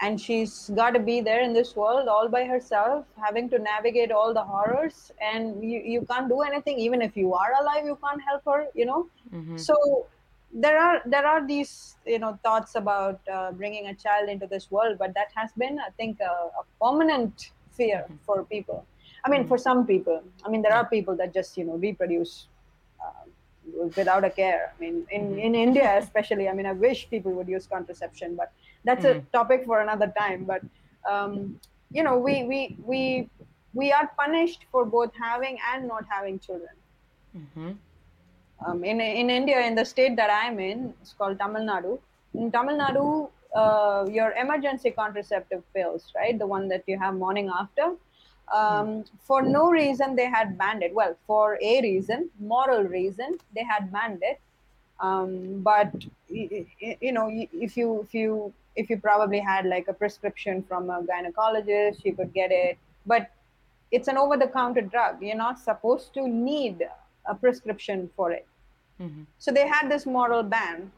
and 0.00 0.20
she's 0.20 0.70
got 0.74 0.90
to 0.90 0.98
be 0.98 1.20
there 1.20 1.42
in 1.42 1.52
this 1.52 1.76
world 1.76 2.08
all 2.08 2.28
by 2.28 2.44
herself 2.44 3.04
having 3.20 3.48
to 3.50 3.58
navigate 3.58 4.10
all 4.10 4.34
the 4.34 4.42
horrors. 4.42 5.12
And 5.20 5.62
you, 5.62 5.80
you 5.84 6.06
can't 6.10 6.28
do 6.28 6.40
anything. 6.42 6.78
Even 6.78 7.02
if 7.02 7.16
you 7.16 7.34
are 7.34 7.52
alive 7.60 7.84
you 7.84 7.98
can't 8.04 8.20
help 8.22 8.42
her 8.46 8.66
you 8.74 8.86
know? 8.86 9.08
Mm-hmm. 9.32 9.56
so 9.56 10.06
there 10.54 10.78
are 10.78 11.00
there 11.06 11.26
are 11.26 11.46
these 11.46 11.96
you 12.04 12.18
know 12.18 12.38
thoughts 12.42 12.74
about 12.74 13.20
uh, 13.32 13.52
bringing 13.52 13.86
a 13.86 13.94
child 13.94 14.28
into 14.28 14.46
this 14.46 14.70
world 14.70 14.98
but 14.98 15.14
that 15.14 15.28
has 15.34 15.50
been 15.56 15.78
i 15.78 15.88
think 15.96 16.20
a, 16.20 16.24
a 16.24 16.62
permanent 16.78 17.52
fear 17.72 18.04
mm-hmm. 18.04 18.14
for 18.26 18.44
people. 18.44 18.84
I 19.24 19.30
mean 19.30 19.40
mm-hmm. 19.40 19.48
for 19.48 19.58
some 19.58 19.86
people. 19.86 20.22
I 20.44 20.48
mean 20.48 20.62
there 20.62 20.74
are 20.74 20.86
people 20.86 21.16
that 21.16 21.32
just 21.34 21.56
you 21.56 21.64
know 21.64 21.76
reproduce 21.76 22.46
without 23.96 24.24
a 24.24 24.30
care. 24.30 24.72
I 24.76 24.80
mean, 24.80 25.06
in, 25.10 25.22
mm-hmm. 25.22 25.38
in 25.38 25.54
India 25.54 25.98
especially, 25.98 26.48
I 26.48 26.52
mean, 26.52 26.66
I 26.66 26.72
wish 26.72 27.08
people 27.08 27.32
would 27.32 27.48
use 27.48 27.66
contraception, 27.66 28.36
but 28.36 28.52
that's 28.84 29.04
mm-hmm. 29.04 29.18
a 29.18 29.32
topic 29.32 29.64
for 29.66 29.80
another 29.80 30.12
time. 30.18 30.44
But 30.44 30.62
um, 31.08 31.60
you 31.90 32.02
know, 32.02 32.18
we 32.18 32.44
we 32.44 32.76
we 32.84 33.28
we 33.74 33.92
are 33.92 34.10
punished 34.18 34.66
for 34.70 34.84
both 34.84 35.12
having 35.20 35.58
and 35.72 35.88
not 35.88 36.04
having 36.08 36.38
children. 36.38 36.74
Mm-hmm. 37.36 37.70
Um, 38.66 38.84
in 38.84 39.00
in 39.00 39.30
India, 39.30 39.60
in 39.60 39.74
the 39.74 39.84
state 39.84 40.16
that 40.16 40.30
I'm 40.30 40.58
in, 40.60 40.94
it's 41.00 41.12
called 41.12 41.38
Tamil 41.38 41.62
Nadu. 41.62 41.98
In 42.34 42.50
Tamil 42.50 42.76
Nadu, 42.76 43.30
uh, 43.54 44.06
your 44.10 44.32
emergency 44.32 44.90
contraceptive 44.90 45.62
pills, 45.74 46.12
right, 46.14 46.38
the 46.38 46.46
one 46.46 46.68
that 46.68 46.84
you 46.86 46.98
have 46.98 47.14
morning 47.14 47.50
after, 47.60 47.92
um, 48.52 49.04
for 49.20 49.42
no 49.42 49.70
reason 49.70 50.14
they 50.14 50.26
had 50.26 50.56
banned 50.58 50.82
it. 50.82 50.94
Well 50.94 51.16
for 51.26 51.58
a 51.60 51.80
reason 51.82 52.30
moral 52.38 52.84
reason 52.84 53.38
they 53.54 53.64
had 53.64 53.92
banned 53.92 54.22
it. 54.22 54.40
Um, 55.00 55.60
but 55.62 55.92
you 56.28 57.12
know 57.12 57.28
if 57.52 57.76
you 57.76 58.02
if 58.02 58.14
you 58.14 58.52
if 58.76 58.88
you 58.90 58.98
probably 58.98 59.40
had 59.40 59.66
like 59.66 59.88
a 59.88 59.92
prescription 59.92 60.62
from 60.62 60.90
a 60.90 61.02
gynecologist 61.02 62.04
you 62.04 62.14
could 62.14 62.32
get 62.32 62.50
it. 62.52 62.78
But 63.06 63.30
it's 63.90 64.08
an 64.08 64.16
over-the-counter 64.16 64.82
drug. 64.82 65.22
You're 65.22 65.36
not 65.36 65.58
supposed 65.58 66.14
to 66.14 66.26
need 66.26 66.82
a 67.26 67.34
prescription 67.34 68.10
for 68.16 68.32
it. 68.32 68.46
Mm-hmm. 69.00 69.22
so 69.38 69.50
they 69.50 69.66
had 69.66 69.90
this 69.90 70.04
moral 70.06 70.42
ban. 70.42 70.92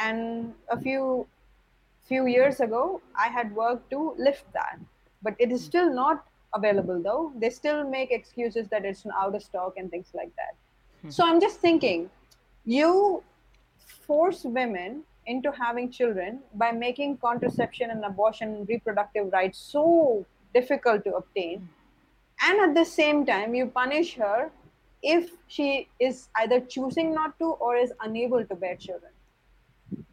And 0.00 0.54
a 0.70 0.80
few 0.80 1.26
few 2.08 2.26
years 2.26 2.60
ago 2.60 3.00
i 3.16 3.28
had 3.28 3.54
worked 3.54 3.90
to 3.90 4.14
lift 4.18 4.52
that. 4.52 4.78
But 5.22 5.34
it 5.38 5.52
is 5.52 5.64
still 5.64 5.92
not 5.92 6.24
available 6.54 7.02
though. 7.02 7.32
They 7.36 7.50
still 7.50 7.88
make 7.88 8.10
excuses 8.10 8.68
that 8.68 8.84
it's 8.84 9.04
out 9.18 9.34
of 9.34 9.42
stock 9.42 9.74
and 9.76 9.90
things 9.90 10.08
like 10.14 10.34
that. 10.36 10.54
Hmm. 11.02 11.10
So 11.10 11.26
I'm 11.26 11.40
just 11.40 11.60
thinking, 11.60 12.10
you 12.64 13.22
force 14.06 14.44
women 14.44 15.02
into 15.26 15.50
having 15.52 15.90
children 15.90 16.40
by 16.54 16.70
making 16.72 17.16
contraception 17.18 17.90
and 17.90 18.04
abortion 18.04 18.66
reproductive 18.68 19.32
rights 19.32 19.58
so 19.58 20.26
difficult 20.52 21.04
to 21.04 21.14
obtain. 21.14 21.68
And 22.42 22.60
at 22.60 22.74
the 22.74 22.84
same 22.84 23.24
time, 23.24 23.54
you 23.54 23.66
punish 23.66 24.14
her 24.14 24.50
if 25.02 25.30
she 25.46 25.88
is 26.00 26.28
either 26.36 26.60
choosing 26.60 27.14
not 27.14 27.38
to 27.38 27.44
or 27.44 27.76
is 27.76 27.92
unable 28.00 28.44
to 28.44 28.54
bear 28.54 28.76
children. 28.76 29.12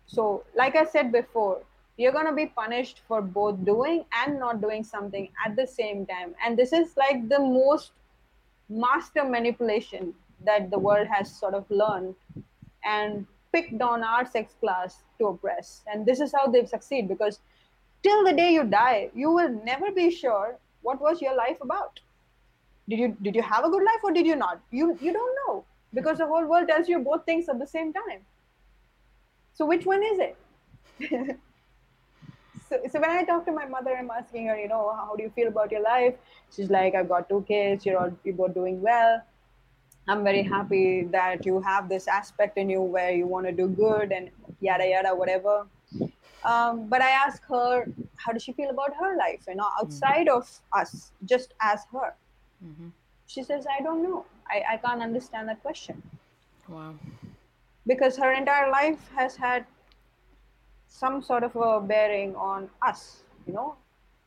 So, 0.05 0.43
like 0.55 0.75
I 0.75 0.85
said 0.85 1.11
before, 1.11 1.61
you're 1.97 2.11
going 2.11 2.25
to 2.25 2.33
be 2.33 2.47
punished 2.47 3.01
for 3.07 3.21
both 3.21 3.63
doing 3.65 4.05
and 4.25 4.39
not 4.39 4.61
doing 4.61 4.83
something 4.83 5.29
at 5.45 5.55
the 5.55 5.67
same 5.67 6.05
time. 6.05 6.33
And 6.43 6.57
this 6.57 6.73
is 6.73 6.95
like 6.97 7.27
the 7.29 7.39
most 7.39 7.91
master 8.69 9.23
manipulation 9.23 10.13
that 10.45 10.71
the 10.71 10.79
world 10.79 11.07
has 11.07 11.33
sort 11.33 11.53
of 11.53 11.69
learned 11.69 12.15
and 12.83 13.27
picked 13.53 13.81
on 13.81 14.03
our 14.03 14.25
sex 14.25 14.53
class 14.59 15.03
to 15.19 15.27
oppress. 15.27 15.81
And 15.91 16.05
this 16.05 16.19
is 16.19 16.33
how 16.33 16.47
they've 16.47 16.67
succeeded 16.67 17.09
because 17.09 17.39
till 18.03 18.23
the 18.23 18.33
day 18.33 18.51
you 18.53 18.63
die 18.63 19.09
you 19.13 19.31
will 19.31 19.49
never 19.63 19.91
be 19.91 20.09
sure 20.09 20.57
what 20.81 21.01
was 21.01 21.21
your 21.21 21.35
life 21.35 21.57
about. 21.61 21.99
Did 22.89 22.99
you 22.99 23.17
did 23.21 23.35
you 23.35 23.43
have 23.43 23.63
a 23.65 23.69
good 23.69 23.83
life 23.83 24.03
or 24.03 24.11
did 24.11 24.25
you 24.25 24.35
not? 24.35 24.61
You 24.71 24.97
you 25.01 25.13
don't 25.13 25.37
know 25.45 25.63
because 25.93 26.17
the 26.17 26.25
whole 26.25 26.45
world 26.45 26.67
tells 26.67 26.89
you 26.89 26.99
both 26.99 27.25
things 27.25 27.49
at 27.49 27.59
the 27.59 27.67
same 27.67 27.93
time. 27.93 28.21
So 29.53 29.65
which 29.65 29.85
one 29.85 30.03
is 30.03 30.19
it 30.19 31.37
so, 32.71 32.79
so 32.89 33.01
when 33.01 33.09
I 33.09 33.23
talk 33.23 33.45
to 33.45 33.51
my 33.51 33.65
mother, 33.65 33.95
I'm 33.97 34.09
asking 34.09 34.47
her, 34.47 34.57
you 34.57 34.69
know, 34.69 34.93
how 34.95 35.13
do 35.15 35.23
you 35.23 35.29
feel 35.31 35.49
about 35.49 35.71
your 35.71 35.83
life? 35.83 36.15
She's 36.55 36.69
like, 36.69 36.95
I've 36.95 37.09
got 37.09 37.27
two 37.27 37.43
kids. 37.47 37.85
You're 37.85 37.99
all 37.99 38.11
you're 38.23 38.35
both 38.35 38.53
doing 38.53 38.81
well. 38.81 39.21
I'm 40.07 40.23
very 40.23 40.41
happy 40.41 41.03
that 41.11 41.45
you 41.45 41.59
have 41.61 41.89
this 41.89 42.07
aspect 42.07 42.57
in 42.57 42.69
you 42.69 42.81
where 42.81 43.11
you 43.11 43.27
want 43.27 43.45
to 43.47 43.51
do 43.51 43.67
good 43.67 44.11
and 44.11 44.29
yada 44.61 44.87
yada 44.87 45.13
whatever. 45.13 45.67
Um, 46.43 46.87
but 46.87 47.01
I 47.01 47.09
ask 47.09 47.43
her, 47.49 47.85
how 48.15 48.31
does 48.31 48.41
she 48.41 48.53
feel 48.53 48.69
about 48.69 48.95
her 48.95 49.15
life? 49.17 49.43
You 49.47 49.55
know, 49.55 49.69
outside 49.79 50.27
mm-hmm. 50.27 50.37
of 50.37 50.59
us, 50.73 51.11
just 51.25 51.53
as 51.61 51.81
her. 51.91 52.15
Mm-hmm. 52.65 52.87
She 53.27 53.43
says, 53.43 53.67
I 53.67 53.83
don't 53.83 54.01
know. 54.01 54.25
I, 54.49 54.63
I 54.73 54.77
can't 54.77 55.01
understand 55.01 55.49
that 55.49 55.61
question. 55.61 56.01
Wow. 56.67 56.95
Because 57.85 58.17
her 58.17 58.31
entire 58.31 58.71
life 58.71 59.09
has 59.15 59.35
had 59.35 59.65
some 60.93 61.21
sort 61.23 61.43
of 61.43 61.55
a 61.55 61.79
bearing 61.79 62.35
on 62.35 62.69
us 62.81 63.23
you 63.47 63.53
know 63.53 63.75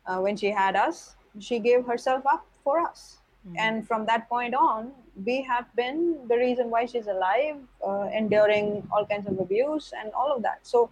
uh, 0.07 0.19
when 0.19 0.37
she 0.37 0.51
had 0.51 0.77
us, 0.77 1.17
she 1.39 1.59
gave 1.59 1.87
herself 1.87 2.25
up 2.27 2.47
for 2.63 2.81
us. 2.81 3.19
Mm-hmm. 3.47 3.57
And 3.59 3.87
from 3.87 4.07
that 4.07 4.29
point 4.29 4.55
on, 4.55 4.93
we 5.25 5.43
have 5.43 5.67
been 5.77 6.19
the 6.29 6.37
reason 6.37 6.71
why 6.71 6.87
she's 6.87 7.07
alive, 7.07 7.57
uh, 7.87 8.09
enduring 8.13 8.87
all 8.91 9.07
kinds 9.07 9.27
of 9.27 9.39
abuse 9.39 9.93
and 9.99 10.13
all 10.13 10.35
of 10.35 10.43
that. 10.43 10.61
So 10.63 10.91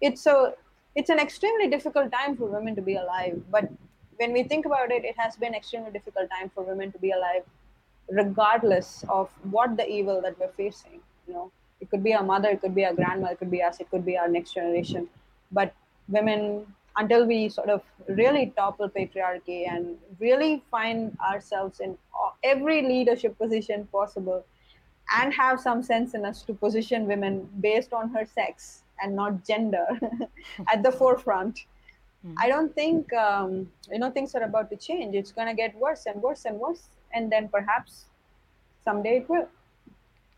it's 0.00 0.26
a 0.26 0.54
it's 0.94 1.08
an 1.08 1.18
extremely 1.18 1.68
difficult 1.68 2.12
time 2.12 2.36
for 2.36 2.46
women 2.46 2.74
to 2.74 2.82
be 2.82 2.96
alive. 2.96 3.40
But 3.50 3.70
when 4.16 4.32
we 4.32 4.42
think 4.42 4.66
about 4.66 4.90
it, 4.90 5.04
it 5.04 5.14
has 5.16 5.36
been 5.36 5.54
extremely 5.54 5.90
difficult 5.90 6.28
time 6.30 6.50
for 6.54 6.62
women 6.64 6.92
to 6.92 6.98
be 6.98 7.12
alive, 7.12 7.44
regardless 8.10 9.04
of 9.08 9.30
what 9.50 9.76
the 9.76 9.88
evil 9.88 10.20
that 10.20 10.38
we're 10.38 10.48
facing. 10.48 11.00
You 11.26 11.34
know, 11.34 11.52
it 11.82 11.90
could 11.90 12.02
be 12.02 12.14
our 12.14 12.22
mother, 12.22 12.48
it 12.50 12.60
could 12.62 12.74
be 12.74 12.84
our 12.84 12.94
grandmother 12.94 13.34
it 13.34 13.38
could 13.38 13.50
be 13.50 13.62
us, 13.62 13.80
it 13.80 13.90
could 13.90 14.06
be 14.06 14.16
our 14.16 14.28
next 14.28 14.54
generation. 14.54 15.08
But 15.50 15.74
women 16.08 16.66
until 16.96 17.26
we 17.26 17.48
sort 17.48 17.70
of 17.70 17.82
really 18.08 18.52
topple 18.56 18.88
patriarchy 18.88 19.66
and 19.68 19.96
really 20.20 20.62
find 20.70 21.16
ourselves 21.20 21.80
in 21.80 21.96
every 22.44 22.82
leadership 22.82 23.36
position 23.38 23.88
possible 23.90 24.44
and 25.16 25.32
have 25.32 25.60
some 25.60 25.82
sense 25.82 26.14
in 26.14 26.24
us 26.24 26.42
to 26.42 26.54
position 26.54 27.06
women 27.06 27.48
based 27.60 27.92
on 27.92 28.10
her 28.10 28.26
sex 28.26 28.82
and 29.02 29.16
not 29.16 29.44
gender 29.44 29.86
at 30.72 30.82
the 30.82 30.92
forefront 30.92 31.64
mm-hmm. 32.26 32.34
i 32.42 32.48
don't 32.48 32.74
think 32.74 33.12
um, 33.14 33.68
you 33.90 33.98
know 33.98 34.10
things 34.10 34.34
are 34.34 34.42
about 34.42 34.68
to 34.70 34.76
change 34.76 35.14
it's 35.14 35.32
going 35.32 35.48
to 35.48 35.54
get 35.54 35.74
worse 35.76 36.06
and 36.06 36.20
worse 36.22 36.44
and 36.44 36.58
worse 36.58 36.84
and 37.14 37.32
then 37.32 37.48
perhaps 37.48 38.04
someday 38.84 39.18
it 39.18 39.28
will 39.28 39.48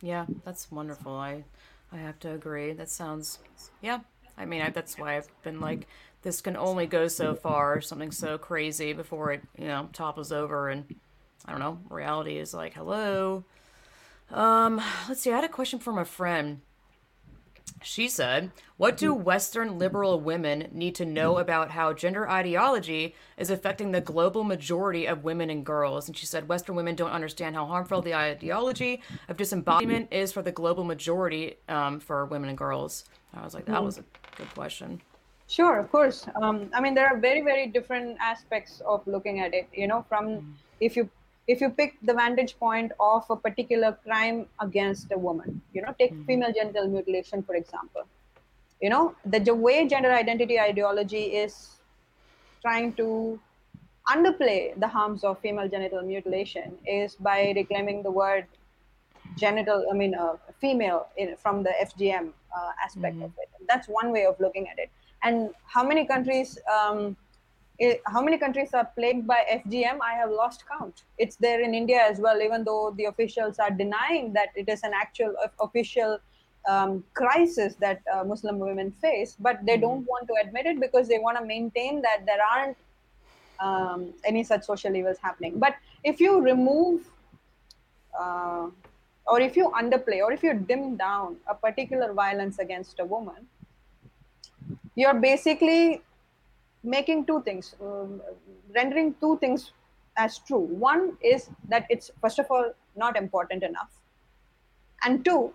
yeah 0.01 0.27
that's 0.45 0.71
wonderful 0.71 1.13
i 1.15 1.45
i 1.93 1.97
have 1.97 2.19
to 2.19 2.31
agree 2.31 2.73
that 2.73 2.91
sounds 2.91 3.39
yeah 3.83 4.01
i 4.37 4.45
mean 4.45 4.63
I, 4.63 4.71
that's 4.71 4.99
why 4.99 5.17
i've 5.17 5.29
been 5.43 5.61
like 5.61 5.87
this 6.25 6.41
can 6.41 6.57
only 6.57 6.87
go 6.87 7.07
so 7.07 7.35
far, 7.35 7.81
something 7.83 8.11
so 8.11 8.39
crazy 8.39 8.95
before 8.95 9.33
it, 9.33 9.43
you 9.59 9.67
know, 9.67 9.91
topples 9.93 10.33
over 10.33 10.71
and 10.71 10.87
I 11.45 11.53
don't 11.53 11.61
know, 11.61 11.79
reality 11.91 12.39
is 12.39 12.55
like, 12.55 12.73
hello. 12.73 13.45
Um, 14.31 14.81
let's 15.07 15.21
see, 15.21 15.31
I 15.31 15.37
had 15.37 15.45
a 15.45 15.49
question 15.49 15.79
from 15.79 15.99
a 15.99 16.05
friend. 16.07 16.63
She 17.85 18.09
said, 18.09 18.51
What 18.79 18.97
do 18.97 19.13
Western 19.13 19.79
liberal 19.79 20.19
women 20.19 20.69
need 20.73 20.95
to 20.97 21.05
know 21.05 21.39
about 21.39 21.71
how 21.71 21.93
gender 21.93 22.29
ideology 22.29 23.15
is 23.37 23.51
affecting 23.51 23.93
the 23.93 24.01
global 24.01 24.43
majority 24.43 25.07
of 25.07 25.23
women 25.23 25.51
and 25.51 25.67
girls? 25.67 26.09
And 26.09 26.17
she 26.17 26.25
said, 26.25 26.49
Western 26.49 26.77
women 26.77 26.95
don't 26.95 27.11
understand 27.11 27.55
how 27.55 27.67
harmful 27.67 28.01
the 28.01 28.15
ideology 28.15 29.03
of 29.29 29.37
disembodiment 29.37 30.09
is 30.11 30.33
for 30.33 30.41
the 30.41 30.51
global 30.51 30.83
majority 30.83 31.57
um, 31.69 32.01
for 32.01 32.25
women 32.25 32.49
and 32.49 32.59
girls. 32.59 33.05
I 33.35 33.45
was 33.45 33.53
like, 33.53 33.67
That 33.67 33.85
was 33.85 33.99
a 33.99 34.05
good 34.37 34.53
question. 34.55 35.03
Sure, 35.47 35.79
of 35.79 35.93
course. 35.93 36.27
Um, 36.41 36.71
I 36.73 36.81
mean, 36.81 36.95
there 36.95 37.07
are 37.07 37.19
very, 37.19 37.43
very 37.43 37.67
different 37.67 38.17
aspects 38.19 38.81
of 38.87 39.07
looking 39.07 39.41
at 39.41 39.53
it. 39.53 39.69
You 39.75 39.89
know, 39.89 40.07
from 40.09 40.57
if 40.81 40.97
you 40.97 41.11
if 41.47 41.61
you 41.61 41.69
pick 41.71 41.97
the 42.03 42.15
vantage 42.15 42.59
point 42.59 42.93
of 42.99 43.25
a 43.31 43.37
particular 43.37 43.99
crime 44.05 44.47
against 44.61 45.13
a 45.13 45.19
woman, 45.19 45.61
you 45.73 45.83
know, 45.83 45.95
take 45.99 46.15
mm. 46.15 46.27
female 46.27 46.53
genital 46.53 46.89
mutilation 46.89 47.43
for 47.43 47.55
example. 47.55 48.03
You 48.81 48.91
know, 48.91 49.15
the, 49.25 49.41
the 49.41 49.55
way 49.55 49.87
gender 49.87 50.13
identity 50.13 50.59
ideology 50.59 51.37
is 51.37 51.77
trying 52.63 52.93
to 52.95 53.39
underplay 54.09 54.79
the 54.79 54.89
harms 54.89 55.25
of 55.25 55.39
female 55.39 55.69
genital 55.69 56.03
mutilation 56.03 56.77
is 56.87 57.15
by 57.15 57.53
reclaiming 57.57 58.03
the 58.03 58.11
word 58.11 58.47
genital, 59.39 59.87
I 59.91 59.95
mean, 59.95 60.15
uh, 60.15 60.37
female 60.61 61.09
in, 61.17 61.37
from 61.37 61.63
the 61.63 61.73
FGM 61.83 62.29
uh, 62.57 62.71
aspect 62.85 63.17
mm. 63.17 63.25
of 63.25 63.33
it. 63.39 63.49
That's 63.69 63.89
one 63.89 64.13
way 64.13 64.27
of 64.27 64.39
looking 64.41 64.69
at 64.69 64.79
it 64.79 64.91
and 65.25 65.51
how 65.67 65.83
many 65.83 66.05
countries 66.07 66.59
um, 66.71 67.17
it, 67.79 68.03
how 68.07 68.23
many 68.23 68.39
countries 68.39 68.73
are 68.73 68.89
plagued 68.95 69.27
by 69.27 69.45
FGM? 69.51 69.99
I 70.01 70.15
have 70.15 70.31
lost 70.31 70.65
count. 70.67 71.03
It's 71.19 71.37
there 71.37 71.61
in 71.61 71.75
India 71.75 72.01
as 72.01 72.19
well, 72.19 72.41
even 72.41 72.65
though 72.65 72.95
the 72.97 73.07
officials 73.07 73.59
are 73.59 73.71
denying 73.71 74.33
that 74.35 74.49
it 74.55 74.69
is 74.69 74.83
an 74.85 74.93
actual 74.95 75.35
official 75.61 76.19
um, 76.69 77.05
crisis 77.15 77.75
that 77.77 78.01
uh, 78.13 78.25
Muslim 78.25 78.59
women 78.59 78.91
face, 78.91 79.37
but 79.39 79.59
they 79.65 79.73
mm-hmm. 79.73 79.83
don't 79.83 80.05
want 80.07 80.29
to 80.29 80.35
admit 80.43 80.67
it 80.67 80.81
because 80.81 81.09
they 81.09 81.19
want 81.19 81.37
to 81.37 81.45
maintain 81.45 82.01
that 82.03 82.25
there 82.27 82.39
aren't 82.55 82.77
um, 83.61 84.13
any 84.25 84.45
such 84.45 84.65
social 84.65 84.95
evils 84.95 85.19
happening. 85.21 85.59
But 85.59 85.75
if 86.05 86.21
you 86.21 86.41
remove 86.41 87.03
uh, 88.19 88.69
or 89.27 89.41
if 89.41 89.57
you 89.57 89.71
underplay 89.71 90.21
or 90.21 90.33
if 90.33 90.43
you 90.43 90.55
dim 90.55 90.97
down 90.97 91.37
a 91.49 91.55
particular 91.55 92.13
violence 92.13 92.59
against 92.59 93.01
a 93.01 93.05
woman, 93.05 93.47
you're 94.95 95.15
basically 95.15 96.03
making 96.85 97.27
two 97.27 97.43
things 97.43 97.75
um, 97.81 98.21
rendering 98.75 99.15
two 99.21 99.39
things 99.39 99.73
as 100.17 100.39
true. 100.39 100.61
One 100.61 101.17
is 101.23 101.51
that 101.69 101.87
it's 101.91 102.11
first 102.21 102.39
of 102.39 102.47
all 102.51 102.73
not 102.97 103.17
important 103.17 103.63
enough. 103.63 103.91
And 105.05 105.25
two 105.25 105.53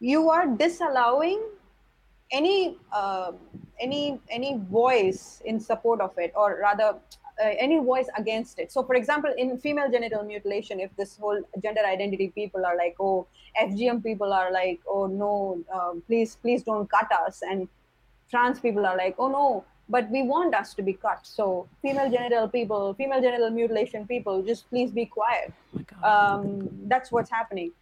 you 0.00 0.28
are 0.30 0.46
disallowing 0.46 1.42
any 2.32 2.78
uh, 2.92 3.32
any 3.80 4.20
any 4.30 4.58
voice 4.70 5.42
in 5.44 5.58
support 5.58 6.00
of 6.00 6.12
it 6.18 6.32
or 6.36 6.58
rather 6.60 6.98
uh, 7.42 7.50
any 7.58 7.78
voice 7.78 8.06
against 8.16 8.58
it. 8.58 8.70
So 8.72 8.82
for 8.82 8.94
example 8.94 9.32
in 9.36 9.58
female 9.58 9.90
genital 9.90 10.22
mutilation 10.22 10.80
if 10.80 10.94
this 10.96 11.16
whole 11.16 11.40
gender 11.62 11.82
identity 11.84 12.32
people 12.34 12.64
are 12.64 12.76
like 12.76 12.96
oh 13.00 13.26
fgm 13.60 14.02
people 14.02 14.32
are 14.32 14.52
like 14.52 14.80
oh 14.88 15.06
no 15.06 15.58
uh, 15.72 15.92
please 16.06 16.36
please 16.36 16.62
don't 16.62 16.90
cut 16.90 17.10
us. 17.26 17.42
And 17.42 17.68
trans 18.30 18.60
people 18.60 18.86
are 18.86 18.96
like, 18.96 19.14
oh 19.18 19.28
no, 19.28 19.64
but 19.88 20.10
we 20.10 20.22
want 20.22 20.54
us 20.54 20.74
to 20.74 20.82
be 20.82 20.92
cut. 20.92 21.20
So 21.22 21.68
female 21.82 22.10
genital 22.10 22.48
people, 22.48 22.94
female 22.94 23.20
genital 23.20 23.50
mutilation 23.50 24.06
people, 24.06 24.42
just 24.42 24.68
please 24.68 24.90
be 24.90 25.06
quiet. 25.06 25.52
Oh 26.02 26.08
um, 26.08 26.68
that's 26.84 27.12
what's 27.12 27.30
happening. 27.30 27.72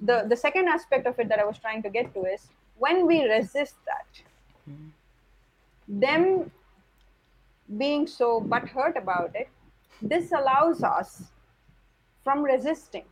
The 0.00 0.24
the 0.28 0.36
second 0.36 0.68
aspect 0.68 1.06
of 1.06 1.18
it 1.18 1.28
that 1.28 1.38
I 1.38 1.44
was 1.44 1.58
trying 1.58 1.82
to 1.82 1.90
get 1.90 2.12
to 2.14 2.24
is 2.24 2.48
when 2.78 3.06
we 3.06 3.24
resist 3.24 3.76
that, 3.86 4.06
mm-hmm. 4.68 6.00
them 6.00 6.50
being 7.78 8.06
so 8.06 8.40
butthurt 8.40 8.96
about 8.96 9.34
it, 9.34 9.48
this 10.00 10.32
allows 10.32 10.82
us 10.82 11.22
from 12.24 12.42
resisting. 12.42 13.04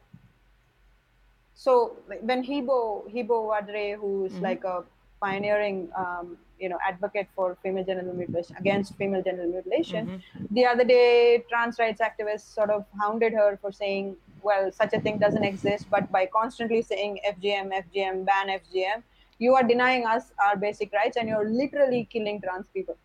So 1.55 1.97
when 2.23 2.43
Hibo 2.43 3.11
Hibo 3.13 3.47
Wardere, 3.51 3.97
who's 3.97 4.33
mm-hmm. 4.33 4.43
like 4.43 4.65
a 4.65 4.83
pioneering 5.21 5.91
um, 5.95 6.39
you 6.61 6.69
know 6.69 6.79
advocate 6.87 7.29
for 7.35 7.57
female 7.63 7.85
genital 7.85 8.15
mutilation 8.15 8.57
against 8.57 8.95
female 8.97 9.23
genital 9.23 9.51
mutilation. 9.51 10.07
Mm-hmm. 10.07 10.55
the 10.55 10.67
other 10.67 10.85
day 10.85 11.45
trans 11.49 11.79
rights 11.79 12.01
activists 12.01 12.55
sort 12.55 12.71
of 12.71 12.85
hounded 13.01 13.33
her 13.33 13.59
for 13.61 13.73
saying 13.73 14.17
well 14.43 14.71
such 14.73 14.93
a 14.93 15.01
thing 15.01 15.19
doesn't 15.19 15.45
exist 15.45 15.87
but 15.91 16.11
by 16.13 16.27
constantly 16.27 16.83
saying 16.83 17.19
fgm 17.35 17.73
fgm 17.85 18.25
ban 18.27 18.49
fgm 18.61 19.03
you 19.41 19.55
are 19.55 19.63
denying 19.63 20.07
us 20.07 20.33
our 20.45 20.57
basic 20.57 20.93
rights 20.93 21.17
and 21.17 21.29
you're 21.29 21.49
literally 21.49 22.07
killing 22.13 22.41
trans 22.43 22.67
people. 22.75 22.97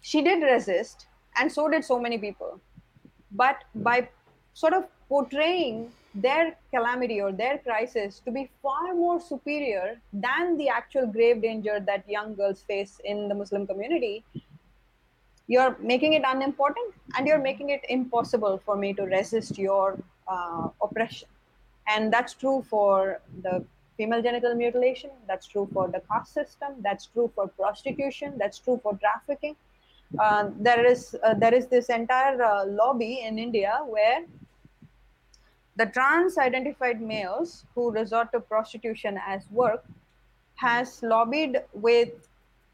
She 0.00 0.22
did 0.22 0.42
resist 0.42 1.06
and 1.36 1.52
so 1.52 1.68
did 1.68 1.84
so 1.84 2.00
many 2.00 2.16
people. 2.16 2.58
But 3.30 3.64
by 3.74 4.08
sort 4.54 4.72
of 4.72 4.84
portraying 5.08 5.92
their 6.14 6.56
calamity 6.72 7.20
or 7.20 7.32
their 7.32 7.58
crisis 7.58 8.20
to 8.24 8.30
be 8.30 8.50
far 8.62 8.94
more 8.94 9.20
superior 9.20 10.00
than 10.12 10.56
the 10.56 10.68
actual 10.68 11.06
grave 11.06 11.42
danger 11.42 11.80
that 11.80 12.08
young 12.08 12.34
girls 12.34 12.62
face 12.62 13.00
in 13.04 13.28
the 13.28 13.34
Muslim 13.34 13.66
community, 13.66 14.24
you're 15.46 15.76
making 15.80 16.12
it 16.14 16.22
unimportant 16.26 16.94
and 17.16 17.26
you're 17.26 17.38
making 17.40 17.70
it 17.70 17.82
impossible 17.88 18.60
for 18.64 18.76
me 18.76 18.92
to 18.94 19.02
resist 19.04 19.58
your 19.58 19.98
uh, 20.26 20.68
oppression. 20.82 21.28
And 21.88 22.12
that's 22.12 22.34
true 22.34 22.64
for 22.68 23.20
the 23.42 23.64
female 23.96 24.22
genital 24.22 24.54
mutilation, 24.54 25.10
that's 25.26 25.46
true 25.46 25.68
for 25.72 25.88
the 25.88 26.00
caste 26.10 26.34
system, 26.34 26.74
that's 26.82 27.06
true 27.06 27.30
for 27.34 27.48
prostitution, 27.48 28.34
that's 28.38 28.58
true 28.58 28.78
for 28.82 28.96
trafficking. 28.98 29.56
Uh, 30.18 30.50
there 30.58 30.86
is 30.86 31.14
uh, 31.22 31.34
there 31.34 31.52
is 31.52 31.66
this 31.66 31.90
entire 31.90 32.42
uh, 32.42 32.64
lobby 32.66 33.20
in 33.26 33.38
India 33.38 33.80
where 33.86 34.24
the 35.78 35.86
trans 35.86 36.36
identified 36.38 37.00
males 37.00 37.64
who 37.74 37.92
resort 37.92 38.32
to 38.32 38.40
prostitution 38.40 39.18
as 39.24 39.42
work 39.50 39.84
has 40.56 41.00
lobbied 41.04 41.62
with 41.72 42.28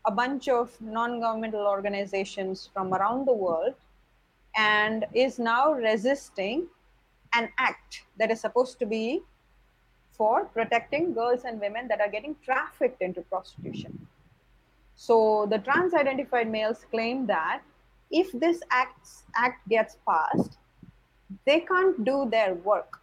a 0.06 0.10
bunch 0.10 0.48
of 0.48 0.70
non-governmental 0.80 1.66
organizations 1.66 2.70
from 2.72 2.94
around 2.94 3.26
the 3.26 3.32
world 3.32 3.74
and 4.56 5.04
is 5.12 5.38
now 5.38 5.72
resisting 5.72 6.66
an 7.34 7.50
act 7.58 8.02
that 8.18 8.30
is 8.30 8.40
supposed 8.40 8.78
to 8.78 8.86
be 8.86 9.20
for 10.12 10.46
protecting 10.46 11.12
girls 11.12 11.44
and 11.44 11.60
women 11.60 11.86
that 11.88 12.00
are 12.00 12.08
getting 12.08 12.34
trafficked 12.42 13.02
into 13.02 13.20
prostitution. 13.22 14.06
So 14.94 15.46
the 15.50 15.58
trans 15.58 15.92
identified 15.92 16.50
males 16.50 16.86
claim 16.90 17.26
that 17.26 17.60
if 18.10 18.32
this 18.32 18.62
act, 18.70 19.08
act 19.36 19.68
gets 19.68 19.98
passed, 20.08 20.56
they 21.46 21.60
can't 21.60 22.04
do 22.04 22.28
their 22.30 22.54
work 22.54 23.00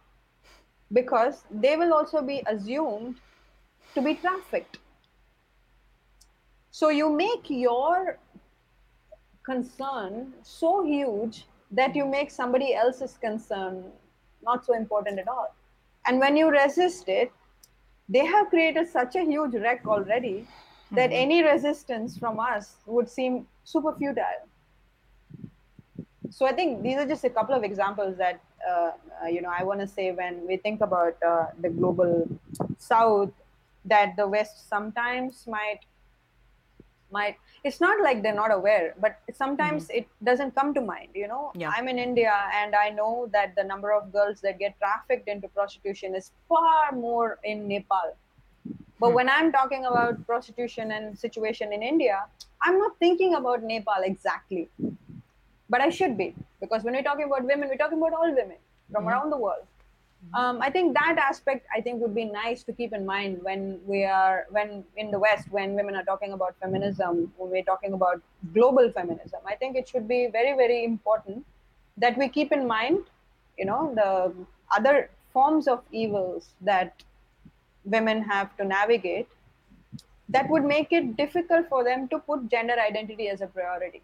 because 0.92 1.44
they 1.50 1.76
will 1.76 1.92
also 1.94 2.22
be 2.22 2.42
assumed 2.46 3.20
to 3.94 4.02
be 4.02 4.14
trafficked. 4.14 4.78
So 6.70 6.88
you 6.88 7.10
make 7.10 7.50
your 7.50 8.18
concern 9.44 10.34
so 10.42 10.84
huge 10.84 11.46
that 11.70 11.94
you 11.96 12.06
make 12.06 12.30
somebody 12.30 12.74
else's 12.74 13.16
concern 13.18 13.92
not 14.42 14.64
so 14.64 14.74
important 14.74 15.18
at 15.18 15.28
all. 15.28 15.54
And 16.06 16.18
when 16.18 16.36
you 16.36 16.50
resist 16.50 17.08
it, 17.08 17.32
they 18.08 18.24
have 18.26 18.48
created 18.48 18.88
such 18.88 19.16
a 19.16 19.24
huge 19.24 19.54
wreck 19.54 19.86
already 19.86 20.46
that 20.92 21.10
Mhm. 21.10 21.22
any 21.24 21.42
resistance 21.42 22.18
from 22.18 22.40
us 22.40 22.76
would 22.86 23.08
seem 23.08 23.48
super 23.64 23.94
futile. 23.94 24.48
So 26.32 26.46
I 26.46 26.52
think 26.52 26.82
these 26.82 26.96
are 26.96 27.06
just 27.06 27.24
a 27.24 27.30
couple 27.30 27.54
of 27.54 27.62
examples 27.62 28.16
that 28.16 28.40
uh, 28.68 28.92
uh, 29.22 29.26
you 29.28 29.42
know 29.42 29.52
I 29.56 29.62
want 29.64 29.80
to 29.80 29.86
say 29.86 30.12
when 30.12 30.46
we 30.46 30.56
think 30.56 30.80
about 30.80 31.16
uh, 31.22 31.46
the 31.60 31.68
global 31.68 32.26
South, 32.78 33.30
that 33.84 34.16
the 34.16 34.26
West 34.26 34.68
sometimes 34.68 35.46
might 35.46 35.80
might 37.10 37.36
it's 37.62 37.78
not 37.80 38.00
like 38.02 38.22
they're 38.22 38.34
not 38.34 38.50
aware 38.50 38.94
but 38.98 39.18
sometimes 39.34 39.90
it 39.90 40.06
doesn't 40.24 40.54
come 40.54 40.72
to 40.72 40.80
mind 40.80 41.10
you 41.14 41.28
know 41.28 41.52
Yeah. 41.54 41.70
i'm 41.76 41.86
in 41.92 41.98
india 41.98 42.32
and 42.60 42.74
i 42.74 42.88
know 42.88 43.28
that 43.32 43.54
the 43.54 43.64
number 43.72 43.92
of 43.92 44.10
girls 44.14 44.40
that 44.40 44.58
get 44.58 44.78
trafficked 44.78 45.28
into 45.28 45.48
prostitution 45.48 46.14
is 46.20 46.30
far 46.48 46.92
more 46.92 47.38
in 47.44 47.68
nepal 47.68 48.16
but 48.98 49.10
Hmm. 49.10 49.14
when 49.18 49.28
i'm 49.28 49.52
talking 49.58 49.84
about 49.84 50.24
prostitution 50.26 50.92
and 50.92 51.18
situation 51.26 51.74
in 51.78 51.82
india 51.82 52.24
i'm 52.62 52.78
not 52.78 52.98
thinking 52.98 53.34
about 53.42 53.62
nepal 53.62 54.08
exactly 54.12 54.64
but 55.74 55.80
i 55.86 55.90
should 55.98 56.16
be 56.22 56.28
because 56.64 56.84
when 56.84 56.94
we're 56.98 57.08
talking 57.10 57.28
about 57.30 57.52
women 57.52 57.68
we're 57.72 57.82
talking 57.84 58.02
about 58.04 58.18
all 58.20 58.34
women 58.40 58.58
from 58.92 59.04
Mhm. 59.04 59.12
around 59.12 59.30
the 59.36 59.40
world 59.46 59.66
um, 60.34 60.62
I 60.62 60.70
think 60.70 60.94
that 60.94 61.16
aspect 61.18 61.66
I 61.76 61.80
think 61.80 62.00
would 62.00 62.14
be 62.14 62.24
nice 62.24 62.62
to 62.64 62.72
keep 62.72 62.92
in 62.92 63.04
mind 63.04 63.40
when 63.42 63.80
we 63.86 64.04
are 64.04 64.46
when 64.50 64.84
in 64.96 65.10
the 65.10 65.18
West 65.18 65.50
when 65.50 65.74
women 65.74 65.96
are 65.96 66.04
talking 66.04 66.32
about 66.32 66.54
feminism 66.60 67.32
when 67.36 67.50
we're 67.50 67.64
talking 67.64 67.92
about 67.92 68.22
global 68.54 68.90
feminism. 68.92 69.40
I 69.46 69.56
think 69.56 69.76
it 69.76 69.88
should 69.88 70.06
be 70.06 70.28
very 70.28 70.56
very 70.56 70.84
important 70.84 71.44
that 71.96 72.16
we 72.16 72.28
keep 72.28 72.52
in 72.52 72.66
mind, 72.66 73.00
you 73.58 73.64
know, 73.64 73.92
the 73.94 74.32
other 74.76 75.10
forms 75.32 75.66
of 75.68 75.82
evils 75.90 76.50
that 76.60 77.02
women 77.84 78.22
have 78.22 78.56
to 78.58 78.64
navigate 78.64 79.28
that 80.28 80.48
would 80.48 80.64
make 80.64 80.92
it 80.92 81.16
difficult 81.16 81.68
for 81.68 81.84
them 81.84 82.08
to 82.08 82.18
put 82.18 82.48
gender 82.48 82.74
identity 82.78 83.28
as 83.28 83.40
a 83.40 83.46
priority. 83.46 84.02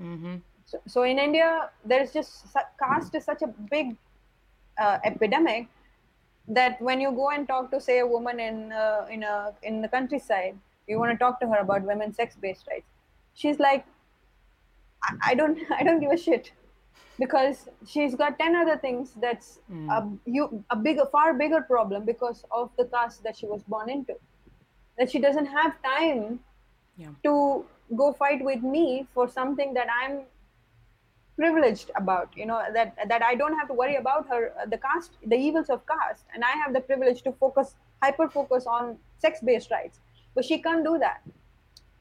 Mm-hmm. 0.00 0.36
So, 0.66 0.78
so 0.86 1.02
in 1.02 1.18
India, 1.18 1.70
there 1.84 2.02
is 2.02 2.12
just 2.12 2.46
caste 2.78 3.14
is 3.14 3.24
such 3.24 3.42
a 3.42 3.48
big 3.70 3.96
uh, 4.80 4.98
epidemic 5.04 5.68
that 6.48 6.80
when 6.80 7.00
you 7.00 7.12
go 7.12 7.30
and 7.30 7.46
talk 7.46 7.70
to 7.70 7.80
say 7.80 8.00
a 8.00 8.06
woman 8.06 8.40
in 8.40 8.72
uh, 8.72 9.06
in 9.10 9.22
a 9.22 9.52
in 9.62 9.80
the 9.82 9.88
countryside 9.88 10.58
you 10.88 10.98
want 10.98 11.12
to 11.12 11.16
talk 11.16 11.38
to 11.40 11.46
her 11.46 11.58
about 11.58 11.82
women's 11.82 12.16
sex 12.16 12.34
based 12.36 12.66
rights. 12.68 12.86
She's 13.34 13.58
like 13.58 13.86
I, 15.04 15.30
I 15.30 15.34
don't 15.34 15.58
i 15.78 15.82
don't 15.82 16.00
give 16.00 16.10
a 16.10 16.16
shit. 16.16 16.52
Because 17.18 17.68
she's 17.86 18.14
got 18.14 18.38
10 18.38 18.56
other 18.56 18.78
things 18.78 19.12
that's 19.20 19.58
a, 19.90 20.08
you, 20.24 20.64
a 20.70 20.76
bigger 20.76 21.04
far 21.12 21.34
bigger 21.34 21.60
problem 21.60 22.04
because 22.06 22.44
of 22.50 22.70
the 22.78 22.86
caste 22.86 23.22
that 23.22 23.36
she 23.36 23.46
was 23.46 23.62
born 23.64 23.90
into. 23.90 24.14
That 24.98 25.10
she 25.10 25.20
doesn't 25.20 25.46
have 25.46 25.76
time 25.82 26.40
Yeah. 26.96 27.10
to 27.24 27.64
go 27.96 28.12
fight 28.14 28.42
with 28.42 28.62
me 28.62 29.06
for 29.14 29.28
something 29.28 29.74
that 29.74 29.88
i'm 30.02 30.22
privileged 31.42 31.90
about 32.00 32.28
you 32.40 32.46
know 32.50 32.60
that 32.76 32.96
that 33.12 33.22
i 33.28 33.34
don't 33.40 33.56
have 33.60 33.68
to 33.72 33.76
worry 33.82 33.96
about 34.00 34.28
her 34.32 34.42
uh, 34.60 34.66
the 34.72 34.78
caste 34.86 35.14
the 35.32 35.38
evils 35.46 35.70
of 35.74 35.80
caste. 35.92 36.24
And 36.34 36.44
i 36.50 36.52
have 36.62 36.72
the 36.76 36.82
privilege 36.90 37.22
to 37.26 37.32
focus 37.44 37.74
hyper 38.02 38.28
focus 38.38 38.66
on 38.66 38.96
sex 39.24 39.40
based 39.50 39.70
rights. 39.76 40.00
But 40.34 40.44
she 40.50 40.56
can't 40.66 40.84
do 40.90 40.98
that. 40.98 41.20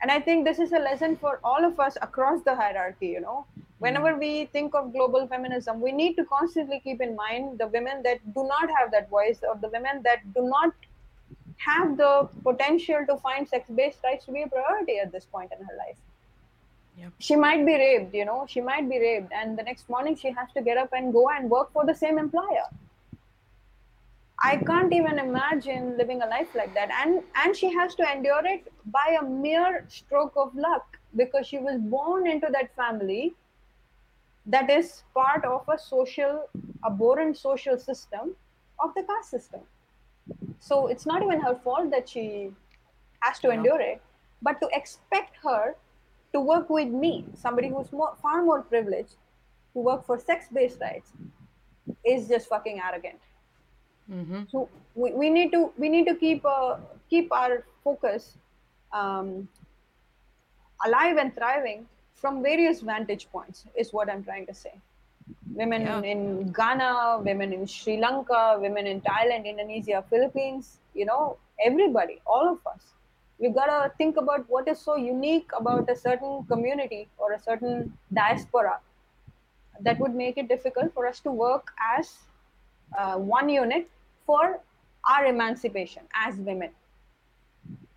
And 0.01 0.11
i 0.15 0.19
think 0.27 0.45
this 0.49 0.59
is 0.65 0.71
a 0.79 0.81
lesson 0.89 1.17
for 1.23 1.33
all 1.51 1.65
of 1.69 1.79
us 1.87 1.97
across 2.07 2.45
the 2.51 2.55
hierarchy 2.61 3.09
you 3.15 3.21
know. 3.27 3.39
Whenever 3.83 4.11
we 4.23 4.31
think 4.55 4.75
of 4.79 4.93
global 4.95 5.27
feminism 5.33 5.81
we 5.87 5.91
need 6.01 6.15
to 6.21 6.25
constantly 6.35 6.79
keep 6.87 7.01
in 7.07 7.15
mind 7.15 7.59
the 7.63 7.67
women 7.75 8.03
that 8.07 8.19
do 8.37 8.47
not 8.53 8.75
have 8.77 8.91
that 8.95 9.09
voice 9.17 9.39
or 9.51 9.57
the 9.65 9.71
women 9.75 10.03
that 10.09 10.27
do 10.35 10.43
not 10.55 10.71
have 11.69 11.97
the 12.03 12.13
potential 12.49 13.09
to 13.09 13.17
find 13.25 13.49
sex 13.55 13.75
based 13.81 14.07
rights 14.07 14.25
to 14.25 14.39
be 14.39 14.43
a 14.47 14.49
priority 14.55 14.97
at 15.05 15.11
this 15.17 15.25
point 15.35 15.51
in 15.57 15.65
her 15.71 15.77
life 15.83 16.01
Yep. 16.97 17.13
she 17.19 17.35
might 17.35 17.65
be 17.65 17.73
raped 17.75 18.13
you 18.13 18.25
know 18.25 18.45
she 18.47 18.61
might 18.61 18.89
be 18.89 18.99
raped 18.99 19.31
and 19.31 19.57
the 19.57 19.63
next 19.63 19.89
morning 19.89 20.15
she 20.15 20.31
has 20.31 20.51
to 20.53 20.61
get 20.61 20.77
up 20.77 20.89
and 20.93 21.13
go 21.13 21.29
and 21.29 21.49
work 21.49 21.71
for 21.73 21.85
the 21.85 21.95
same 21.95 22.17
employer 22.19 22.65
i 24.43 24.55
can't 24.69 24.93
even 24.93 25.19
imagine 25.19 25.97
living 25.97 26.21
a 26.21 26.25
life 26.25 26.49
like 26.53 26.73
that 26.73 26.89
and 27.01 27.21
and 27.43 27.55
she 27.55 27.71
has 27.73 27.95
to 27.95 28.03
endure 28.11 28.45
it 28.45 28.71
by 28.97 29.17
a 29.21 29.23
mere 29.23 29.85
stroke 29.87 30.33
of 30.35 30.53
luck 30.55 30.97
because 31.15 31.47
she 31.47 31.57
was 31.59 31.77
born 31.95 32.27
into 32.27 32.47
that 32.51 32.75
family 32.75 33.33
that 34.45 34.69
is 34.69 35.03
part 35.13 35.45
of 35.45 35.67
a 35.69 35.77
social 35.77 36.49
abhorrent 36.85 37.37
social 37.37 37.77
system 37.77 38.35
of 38.83 38.93
the 38.95 39.03
caste 39.03 39.29
system 39.29 39.61
so 40.59 40.87
it's 40.87 41.05
not 41.05 41.21
even 41.23 41.39
her 41.41 41.55
fault 41.63 41.89
that 41.91 42.09
she 42.09 42.25
has 43.21 43.39
to 43.39 43.47
Yeah. 43.47 43.55
endure 43.59 43.81
it 43.81 44.01
but 44.41 44.59
to 44.61 44.69
expect 44.81 45.37
her 45.43 45.75
to 46.33 46.39
work 46.39 46.69
with 46.69 46.87
me 46.89 47.25
somebody 47.35 47.69
who's 47.69 47.91
more, 47.91 48.13
far 48.21 48.43
more 48.43 48.61
privileged 48.61 49.15
to 49.73 49.79
work 49.79 50.05
for 50.05 50.17
sex-based 50.19 50.79
rights 50.81 51.11
is 52.05 52.27
just 52.27 52.47
fucking 52.47 52.79
arrogant 52.87 53.19
Mm-hmm. 54.11 54.41
so 54.49 54.67
we, 54.95 55.13
we 55.13 55.29
need 55.29 55.51
to 55.53 55.71
we 55.77 55.87
need 55.87 56.05
to 56.05 56.15
keep 56.15 56.43
uh, 56.45 56.75
keep 57.09 57.31
our 57.31 57.63
focus 57.83 58.37
um, 58.91 59.47
alive 60.85 61.17
and 61.17 61.33
thriving 61.35 61.85
from 62.15 62.41
various 62.43 62.81
vantage 62.81 63.27
points 63.31 63.65
is 63.75 63.93
what 63.93 64.09
i'm 64.11 64.23
trying 64.23 64.45
to 64.45 64.53
say 64.53 64.73
women 65.61 65.81
Yeah. 65.83 66.01
in 66.13 66.51
ghana 66.59 67.19
women 67.29 67.53
in 67.57 67.65
sri 67.67 67.97
lanka 68.05 68.41
women 68.65 68.87
in 68.93 68.99
thailand 69.01 69.45
indonesia 69.53 70.03
philippines 70.09 70.79
you 70.93 71.05
know 71.05 71.37
everybody 71.69 72.19
all 72.25 72.47
of 72.55 72.59
us 72.73 72.83
we've 73.41 73.55
got 73.55 73.65
to 73.65 73.91
think 73.97 74.17
about 74.17 74.45
what 74.47 74.67
is 74.67 74.79
so 74.79 74.95
unique 74.95 75.49
about 75.59 75.89
a 75.89 75.95
certain 75.95 76.43
community 76.47 77.09
or 77.17 77.33
a 77.33 77.39
certain 77.39 77.91
diaspora 78.13 78.79
that 79.81 79.99
would 79.99 80.13
make 80.13 80.37
it 80.37 80.47
difficult 80.47 80.93
for 80.93 81.07
us 81.07 81.19
to 81.21 81.31
work 81.31 81.71
as 81.97 82.13
uh, 82.97 83.15
one 83.15 83.49
unit 83.49 83.89
for 84.25 84.59
our 85.09 85.25
emancipation 85.25 86.03
as 86.13 86.35
women. 86.35 86.69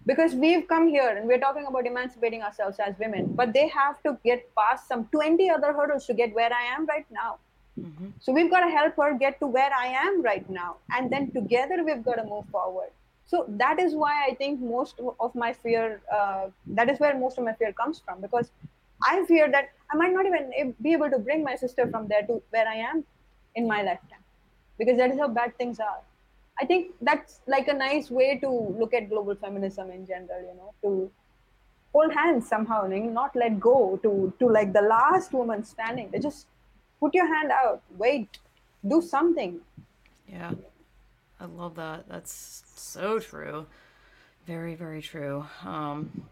Because 0.06 0.34
we've 0.34 0.66
come 0.68 0.88
here 0.88 1.08
and 1.16 1.26
we're 1.26 1.38
talking 1.38 1.66
about 1.66 1.86
emancipating 1.86 2.42
ourselves 2.42 2.78
as 2.78 2.94
women 2.98 3.32
but 3.34 3.52
they 3.52 3.68
have 3.68 4.02
to 4.02 4.18
get 4.24 4.54
past 4.54 4.86
some 4.88 5.06
20 5.12 5.48
other 5.50 5.72
hurdles 5.72 6.06
to 6.06 6.14
get 6.14 6.34
where 6.34 6.52
i 6.52 6.62
am 6.74 6.84
right 6.84 7.06
now. 7.10 7.38
Mm-hmm. 7.80 8.08
so 8.20 8.32
we've 8.32 8.50
got 8.50 8.60
to 8.60 8.70
help 8.70 8.94
her 8.96 9.14
get 9.18 9.40
to 9.40 9.46
where 9.46 9.70
i 9.76 9.86
am 9.86 10.22
right 10.22 10.48
now 10.48 10.76
and 10.96 11.10
then 11.10 11.32
together 11.32 11.82
we've 11.84 12.04
got 12.04 12.16
to 12.16 12.24
move 12.24 12.44
forward 12.52 12.90
so 13.26 13.44
that 13.48 13.78
is 13.78 13.94
why 13.94 14.14
i 14.28 14.34
think 14.34 14.60
most 14.60 15.00
of 15.20 15.34
my 15.34 15.52
fear 15.52 16.00
uh, 16.18 16.46
that 16.66 16.90
is 16.90 16.98
where 17.00 17.18
most 17.18 17.38
of 17.38 17.44
my 17.44 17.54
fear 17.54 17.72
comes 17.72 18.02
from 18.04 18.20
because 18.20 18.50
i 19.10 19.24
fear 19.26 19.50
that 19.50 19.70
i 19.92 19.96
might 19.96 20.12
not 20.12 20.26
even 20.26 20.74
be 20.82 20.92
able 20.92 21.10
to 21.10 21.18
bring 21.18 21.42
my 21.42 21.56
sister 21.56 21.88
from 21.90 22.08
there 22.08 22.22
to 22.26 22.42
where 22.50 22.68
i 22.68 22.76
am 22.90 23.04
in 23.54 23.66
my 23.68 23.82
lifetime 23.82 24.24
because 24.78 24.96
that 24.96 25.10
is 25.10 25.18
how 25.18 25.28
bad 25.28 25.56
things 25.56 25.80
are. 25.80 26.00
I 26.60 26.66
think 26.66 26.92
that's 27.00 27.40
like 27.46 27.68
a 27.68 27.74
nice 27.74 28.10
way 28.10 28.38
to 28.38 28.48
look 28.48 28.94
at 28.94 29.08
global 29.08 29.34
feminism 29.34 29.90
in 29.90 30.06
general 30.06 30.40
you 30.40 30.54
know 30.56 30.72
to 30.82 31.10
hold 31.92 32.12
hands 32.12 32.48
somehow 32.48 32.84
and 32.84 33.12
not 33.12 33.34
let 33.34 33.58
go 33.58 33.98
to 34.02 34.32
to 34.38 34.48
like 34.48 34.72
the 34.72 34.82
last 34.82 35.32
woman 35.32 35.64
standing. 35.64 36.12
Just 36.20 36.46
put 37.00 37.14
your 37.14 37.26
hand 37.26 37.50
out 37.50 37.82
wait 37.98 38.38
do 38.86 39.02
something. 39.02 39.60
Yeah. 40.28 40.52
I 41.44 41.46
love 41.46 41.74
that. 41.74 42.08
That's 42.08 42.62
so 42.74 43.18
true. 43.18 43.66
Very, 44.46 44.74
very 44.76 45.02
true. 45.02 45.44
Um, 45.62 46.24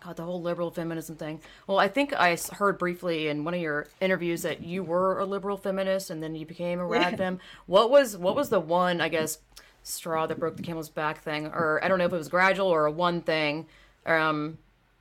God, 0.00 0.16
the 0.16 0.24
whole 0.24 0.42
liberal 0.42 0.72
feminism 0.72 1.14
thing. 1.14 1.40
Well, 1.68 1.78
I 1.78 1.86
think 1.86 2.12
I 2.12 2.36
heard 2.54 2.76
briefly 2.76 3.28
in 3.28 3.44
one 3.44 3.54
of 3.54 3.60
your 3.60 3.86
interviews 4.00 4.42
that 4.42 4.60
you 4.60 4.82
were 4.82 5.20
a 5.20 5.24
liberal 5.24 5.56
feminist 5.56 6.10
and 6.10 6.20
then 6.20 6.34
you 6.34 6.44
became 6.44 6.80
a 6.80 6.86
rad 6.86 7.16
fem. 7.18 7.38
What 7.66 7.90
was 7.90 8.16
what 8.16 8.34
was 8.34 8.48
the 8.48 8.58
one, 8.58 9.00
I 9.00 9.08
guess, 9.08 9.38
straw 9.84 10.26
that 10.26 10.40
broke 10.40 10.56
the 10.56 10.64
camel's 10.64 10.88
back 10.88 11.22
thing? 11.22 11.46
Or 11.46 11.78
I 11.84 11.86
don't 11.86 11.98
know 11.98 12.06
if 12.06 12.12
it 12.12 12.16
was 12.16 12.28
gradual 12.28 12.66
or 12.66 12.86
a 12.86 12.90
one 12.90 13.20
thing. 13.20 13.66
Um, 14.06 14.58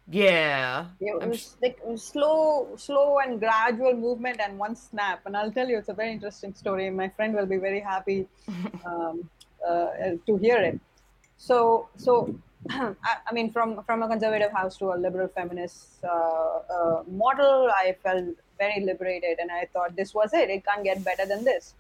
yeah. 0.08 0.86
it 1.00 1.16
I'm 1.20 1.30
was 1.30 1.58
like 1.64 1.80
slow 1.96 2.76
slow 2.78 3.18
and 3.18 3.40
gradual 3.40 3.96
movement 3.96 4.40
and 4.40 4.58
one 4.58 4.74
snap 4.74 5.20
and 5.26 5.36
i'll 5.36 5.52
tell 5.52 5.68
you 5.68 5.78
it's 5.78 5.90
a 5.90 5.94
very 5.94 6.14
interesting 6.14 6.54
story 6.54 6.90
my 6.90 7.10
friend 7.10 7.36
will 7.36 7.46
be 7.46 7.58
very 7.58 7.82
happy 7.82 8.26
um, 8.86 9.30
to 9.66 10.38
hear 10.38 10.58
it. 10.58 10.80
So 11.38 11.90
so 11.96 12.36
I, 12.70 12.94
I 13.30 13.34
mean 13.34 13.52
from 13.52 13.84
from 13.84 14.04
a 14.04 14.08
conservative 14.08 14.52
house 14.52 14.78
to 14.78 14.94
a 14.94 14.98
liberal 14.98 15.28
feminist 15.28 16.04
uh, 16.04 16.60
uh, 16.76 17.04
model 17.08 17.70
i 17.72 17.96
felt 18.04 18.36
very 18.58 18.84
liberated 18.84 19.38
and 19.40 19.52
i 19.52 19.66
thought 19.74 19.96
this 19.96 20.14
was 20.14 20.34
it. 20.34 20.50
It 20.50 20.66
can't 20.66 20.84
get 20.84 21.04
better 21.04 21.26
than 21.26 21.44
this. 21.44 21.76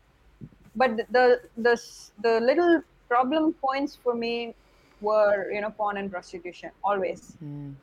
But 0.75 0.97
the 1.11 1.41
the 1.57 1.82
the 2.21 2.39
little 2.39 2.82
problem 3.07 3.53
points 3.53 3.95
for 3.95 4.13
me 4.13 4.53
were 5.01 5.51
you 5.51 5.61
know 5.61 5.71
porn 5.71 5.97
and 5.97 6.11
prostitution 6.11 6.71
always. 6.84 7.36
Mm, 7.43 7.73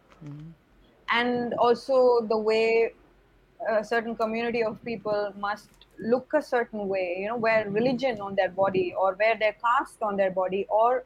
and 1.11 1.55
also 1.55 2.21
the 2.29 2.39
way 2.39 2.93
a 3.69 3.85
certain 3.85 4.15
community 4.17 4.63
of 4.63 4.83
people 4.85 5.33
must 5.39 5.84
look 5.99 6.33
a 6.35 6.43
certain 6.43 6.89
way, 6.89 7.17
you 7.21 7.29
know, 7.29 7.37
wear 7.37 7.69
religion 7.69 8.21
on 8.21 8.35
their 8.35 8.51
body 8.51 8.95
or 8.99 9.17
wear 9.19 9.37
their 9.39 9.55
caste 9.55 10.03
on 10.03 10.17
their 10.17 10.31
body 10.31 10.67
or 10.69 11.05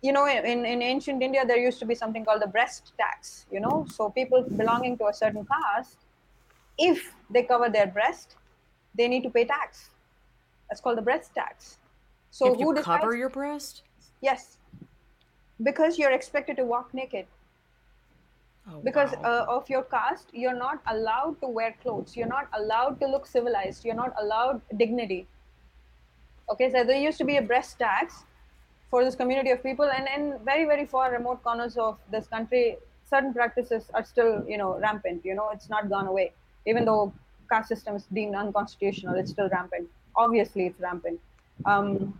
you 0.00 0.12
know 0.12 0.26
in, 0.26 0.64
in 0.64 0.82
ancient 0.82 1.22
india 1.22 1.44
there 1.46 1.58
used 1.58 1.78
to 1.78 1.86
be 1.86 1.94
something 1.94 2.24
called 2.24 2.42
the 2.42 2.46
breast 2.48 2.92
tax 2.98 3.46
you 3.52 3.60
know. 3.60 3.86
So 3.88 4.10
people 4.10 4.42
belonging 4.42 4.98
to 4.98 5.06
a 5.06 5.14
certain 5.14 5.46
caste 5.46 5.98
if 6.76 7.14
they 7.30 7.44
cover 7.44 7.68
their 7.68 7.86
breast 7.86 8.36
they 8.94 9.08
need 9.08 9.22
to 9.22 9.30
pay 9.30 9.44
tax. 9.44 9.90
That's 10.68 10.80
called 10.80 10.98
the 10.98 11.02
breast 11.02 11.34
tax. 11.34 11.78
So 12.30 12.52
if 12.52 12.60
you 12.60 12.74
decides? 12.74 13.02
cover 13.02 13.16
your 13.16 13.28
breast? 13.28 13.82
Yes. 14.20 14.58
Because 15.62 15.98
you're 15.98 16.12
expected 16.12 16.56
to 16.56 16.64
walk 16.64 16.92
naked 16.94 17.26
oh, 18.70 18.80
because 18.82 19.12
wow. 19.22 19.46
uh, 19.48 19.56
of 19.56 19.68
your 19.68 19.82
caste 19.82 20.28
you're 20.32 20.58
not 20.58 20.80
allowed 20.86 21.40
to 21.40 21.48
wear 21.48 21.74
clothes. 21.82 22.16
You're 22.16 22.28
not 22.28 22.48
allowed 22.52 23.00
to 23.00 23.06
look 23.06 23.26
civilized. 23.26 23.84
You're 23.84 23.94
not 23.94 24.14
allowed 24.18 24.60
dignity. 24.76 25.26
Okay 26.50 26.70
so 26.70 26.84
there 26.84 27.00
used 27.00 27.18
to 27.18 27.24
be 27.24 27.36
a 27.36 27.42
breast 27.42 27.78
tax 27.78 28.24
for 28.90 29.04
this 29.04 29.14
community 29.14 29.50
of 29.50 29.62
people 29.62 29.90
and 29.90 30.06
in 30.16 30.38
very 30.44 30.64
very 30.64 30.86
far 30.86 31.10
remote 31.12 31.42
corners 31.42 31.76
of 31.76 31.98
this 32.10 32.26
country 32.26 32.76
certain 33.08 33.32
practices 33.32 33.90
are 33.94 34.04
still 34.04 34.44
you 34.48 34.58
know 34.58 34.78
rampant. 34.78 35.24
You 35.24 35.34
know 35.34 35.50
it's 35.52 35.68
not 35.68 35.88
gone 35.88 36.06
away. 36.06 36.32
Even 36.66 36.84
though 36.84 37.12
caste 37.50 37.68
system 37.68 37.96
is 37.96 38.04
deemed 38.12 38.34
unconstitutional 38.34 39.14
it's 39.16 39.30
still 39.30 39.48
rampant. 39.48 39.88
Obviously 40.16 40.66
it's 40.66 40.80
rampant. 40.80 41.20
Um, 41.64 42.18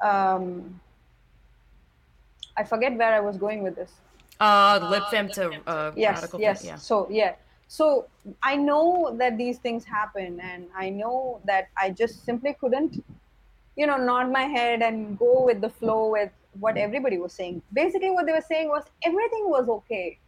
um, 0.00 0.80
i 2.56 2.64
forget 2.64 2.96
where 2.96 3.12
i 3.12 3.20
was 3.20 3.36
going 3.36 3.62
with 3.62 3.76
this 3.76 3.92
uh 4.40 4.88
lib 4.90 5.02
fem 5.10 5.28
to 5.28 5.50
uh 5.66 5.92
yes 5.96 6.26
yes. 6.38 6.64
yeah. 6.64 6.76
so 6.76 7.08
yeah. 7.10 7.34
So 7.68 8.06
i 8.42 8.54
know 8.54 9.16
that 9.18 9.36
these 9.36 9.58
things 9.58 9.84
happen 9.84 10.38
and 10.40 10.66
i 10.76 10.88
know 10.88 11.40
that 11.46 11.68
i 11.76 11.90
just 11.90 12.24
simply 12.24 12.54
couldn't 12.60 13.02
you 13.76 13.86
know 13.86 13.96
nod 13.96 14.30
my 14.30 14.44
head 14.44 14.82
and 14.82 15.18
go 15.18 15.44
with 15.44 15.60
the 15.60 15.68
flow 15.68 16.10
with 16.10 16.30
what 16.60 16.76
everybody 16.76 17.18
was 17.18 17.32
saying. 17.32 17.62
Basically 17.72 18.10
what 18.10 18.26
they 18.26 18.32
were 18.32 18.46
saying 18.46 18.68
was 18.68 18.84
everything 19.04 19.48
was 19.48 19.68
okay 19.68 20.18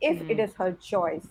if 0.00 0.18
mm-hmm. 0.18 0.30
it 0.30 0.38
is 0.40 0.54
her 0.54 0.72
choice. 0.72 1.26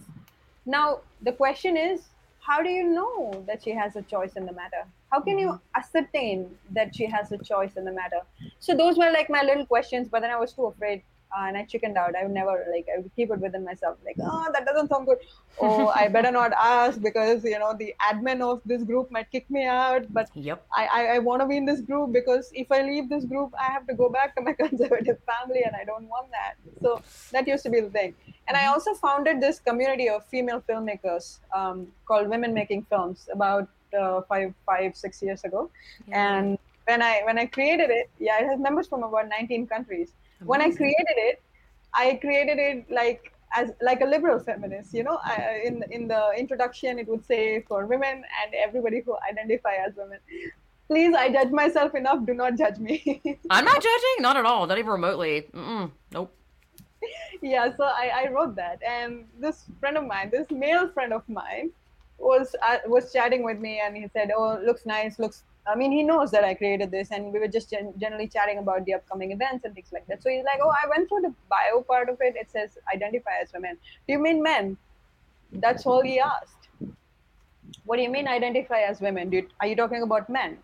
Now 0.66 1.00
the 1.22 1.32
question 1.32 1.78
is 1.78 2.02
how 2.40 2.62
do 2.62 2.70
you 2.70 2.84
know 2.84 3.44
that 3.48 3.64
she 3.64 3.72
has 3.72 3.96
a 3.96 4.02
choice 4.02 4.34
in 4.34 4.46
the 4.46 4.52
matter? 4.52 4.86
How 5.12 5.22
can 5.22 5.40
you 5.40 5.50
mm-hmm. 5.50 5.80
ascertain 5.80 6.50
that 6.72 6.96
she 6.96 7.06
has 7.06 7.32
a 7.32 7.38
choice 7.38 7.74
in 7.78 7.86
the 7.86 7.92
matter? 7.92 8.22
So 8.60 8.76
those 8.76 8.98
were 8.98 9.12
like 9.12 9.30
my 9.30 9.44
little 9.44 9.66
questions 9.66 10.08
but 10.10 10.22
then 10.22 10.32
i 10.32 10.38
was 10.38 10.54
too 10.54 10.66
afraid 10.66 11.02
uh, 11.02 11.13
and 11.38 11.58
I 11.58 11.64
chickened 11.64 11.98
out. 11.98 12.16
I 12.16 12.24
would 12.24 12.34
never 12.34 12.66
like 12.72 12.88
I 12.94 13.00
would 13.00 13.12
keep 13.16 13.32
it 13.32 13.40
within 13.40 13.64
myself. 13.64 13.98
Like, 14.06 14.16
oh, 14.22 14.48
that 14.54 14.66
doesn't 14.66 14.90
sound 14.90 15.08
good. 15.08 15.18
Oh, 15.60 15.88
I 15.88 16.08
better 16.08 16.32
not 16.32 16.52
ask 16.54 17.02
because 17.02 17.44
you 17.44 17.58
know 17.60 17.76
the 17.78 17.94
admin 18.02 18.42
of 18.42 18.62
this 18.66 18.84
group 18.84 19.12
might 19.12 19.32
kick 19.32 19.50
me 19.50 19.66
out. 19.66 20.12
But 20.14 20.30
yep, 20.36 20.66
I 20.76 20.86
I, 20.86 21.02
I 21.16 21.20
want 21.20 21.42
to 21.42 21.48
be 21.48 21.58
in 21.58 21.66
this 21.66 21.82
group 21.82 22.12
because 22.12 22.52
if 22.54 22.72
I 22.72 22.82
leave 22.82 23.10
this 23.10 23.26
group, 23.26 23.54
I 23.60 23.72
have 23.72 23.88
to 23.88 23.94
go 23.94 24.10
back 24.10 24.36
to 24.36 24.42
my 24.42 24.54
conservative 24.64 25.18
family, 25.32 25.64
and 25.64 25.76
I 25.76 25.84
don't 25.84 26.08
want 26.08 26.32
that. 26.32 26.56
So 26.82 27.02
that 27.32 27.48
used 27.48 27.64
to 27.64 27.70
be 27.70 27.82
the 27.82 27.90
thing. 27.90 28.14
And 28.48 28.58
I 28.58 28.62
mm-hmm. 28.62 28.74
also 28.74 28.94
founded 28.94 29.42
this 29.42 29.60
community 29.60 30.10
of 30.10 30.26
female 30.26 30.62
filmmakers 30.68 31.40
um, 31.56 31.88
called 32.06 32.28
Women 32.28 32.54
Making 32.54 32.84
Films 32.84 33.30
about 33.32 33.70
uh, 33.98 34.22
five 34.22 34.54
five 34.66 34.96
six 34.96 35.22
years 35.22 35.44
ago, 35.44 35.70
yeah. 36.08 36.38
and 36.38 36.58
when 36.86 37.02
I 37.02 37.22
when 37.24 37.38
I 37.38 37.46
created 37.46 37.90
it, 37.90 38.10
yeah, 38.20 38.42
it 38.42 38.48
has 38.48 38.60
members 38.60 38.88
from 38.88 39.04
about 39.04 39.30
19 39.30 39.68
countries 39.68 40.12
when 40.46 40.62
I 40.62 40.72
created 40.72 41.18
it, 41.18 41.42
I 41.94 42.16
created 42.22 42.58
it 42.60 42.90
like 42.90 43.34
as 43.56 43.72
like 43.82 44.02
a 44.02 44.06
liberal 44.06 44.40
feminist. 44.40 44.94
You 44.94 45.04
know, 45.04 45.20
I, 45.24 45.62
in 45.66 45.84
in 45.92 46.08
the 46.08 46.32
introduction, 46.38 47.00
it 47.00 47.08
would 47.08 47.26
say 47.26 47.62
for 47.68 47.86
women 47.86 48.24
and 48.42 48.54
everybody 48.56 49.02
who 49.02 49.16
identify 49.30 49.76
as 49.76 49.96
women. 49.96 50.20
Please, 50.88 51.16
I 51.16 51.32
judge 51.32 51.50
myself 51.50 51.96
enough. 51.96 52.26
Do 52.26 52.34
not 52.34 52.58
judge 52.58 52.78
me. 52.78 53.22
I'm 53.50 53.66
not 53.66 53.76
judging, 53.76 54.18
not 54.20 54.38
at 54.38 54.46
all, 54.46 54.68
not 54.68 54.78
even 54.78 54.92
remotely. 54.92 55.48
Mm-mm. 55.54 55.92
Nope. 56.12 56.36
Yeah, 57.42 57.76
so 57.76 57.84
I, 57.84 58.26
I 58.26 58.32
wrote 58.32 58.56
that, 58.56 58.80
and 58.88 59.26
this 59.38 59.66
friend 59.80 59.98
of 59.98 60.06
mine, 60.06 60.30
this 60.32 60.50
male 60.50 60.88
friend 60.90 61.12
of 61.12 61.28
mine, 61.28 61.72
was 62.18 62.56
uh, 62.62 62.78
was 62.86 63.12
chatting 63.12 63.44
with 63.44 63.60
me, 63.60 63.82
and 63.84 63.96
he 63.96 64.08
said, 64.14 64.32
"Oh, 64.36 64.60
looks 64.64 64.86
nice, 64.86 65.20
looks 65.20 65.44
I 65.66 65.76
mean, 65.76 65.92
he 65.92 66.04
knows 66.04 66.30
that 66.32 66.44
I 66.44 66.54
created 66.54 66.92
this, 66.92 67.12
and 67.12 67.32
we 67.32 67.40
were 67.40 67.48
just 67.48 67.70
gen- 67.70 67.94
generally 67.98 68.28
chatting 68.28 68.58
about 68.58 68.86
the 68.86 68.96
upcoming 68.96 69.32
events 69.32 69.64
and 69.64 69.74
things 69.74 69.92
like 69.94 70.06
that. 70.08 70.22
So 70.22 70.30
he's 70.30 70.44
like, 70.44 70.60
"Oh, 70.62 70.70
I 70.70 70.88
went 70.90 71.08
through 71.08 71.22
the 71.22 71.34
bio 71.50 71.82
part 71.82 72.10
of 72.10 72.18
it. 72.20 72.36
It 72.36 72.52
says 72.52 72.78
identify 72.94 73.38
as 73.42 73.54
women. 73.54 73.78
Do 74.08 74.14
you 74.14 74.20
mean 74.20 74.44
men?" 74.44 74.78
That's 75.54 75.86
all 75.86 76.02
he 76.02 76.20
asked. 76.20 76.68
What 77.86 77.98
do 77.98 78.02
you 78.02 78.10
mean 78.10 78.28
identify 78.28 78.82
as 78.82 79.00
women? 79.02 79.32
You, 79.32 79.48
are 79.60 79.68
you 79.68 79.76
talking 79.76 80.02
about 80.02 80.30
men? 80.30 80.58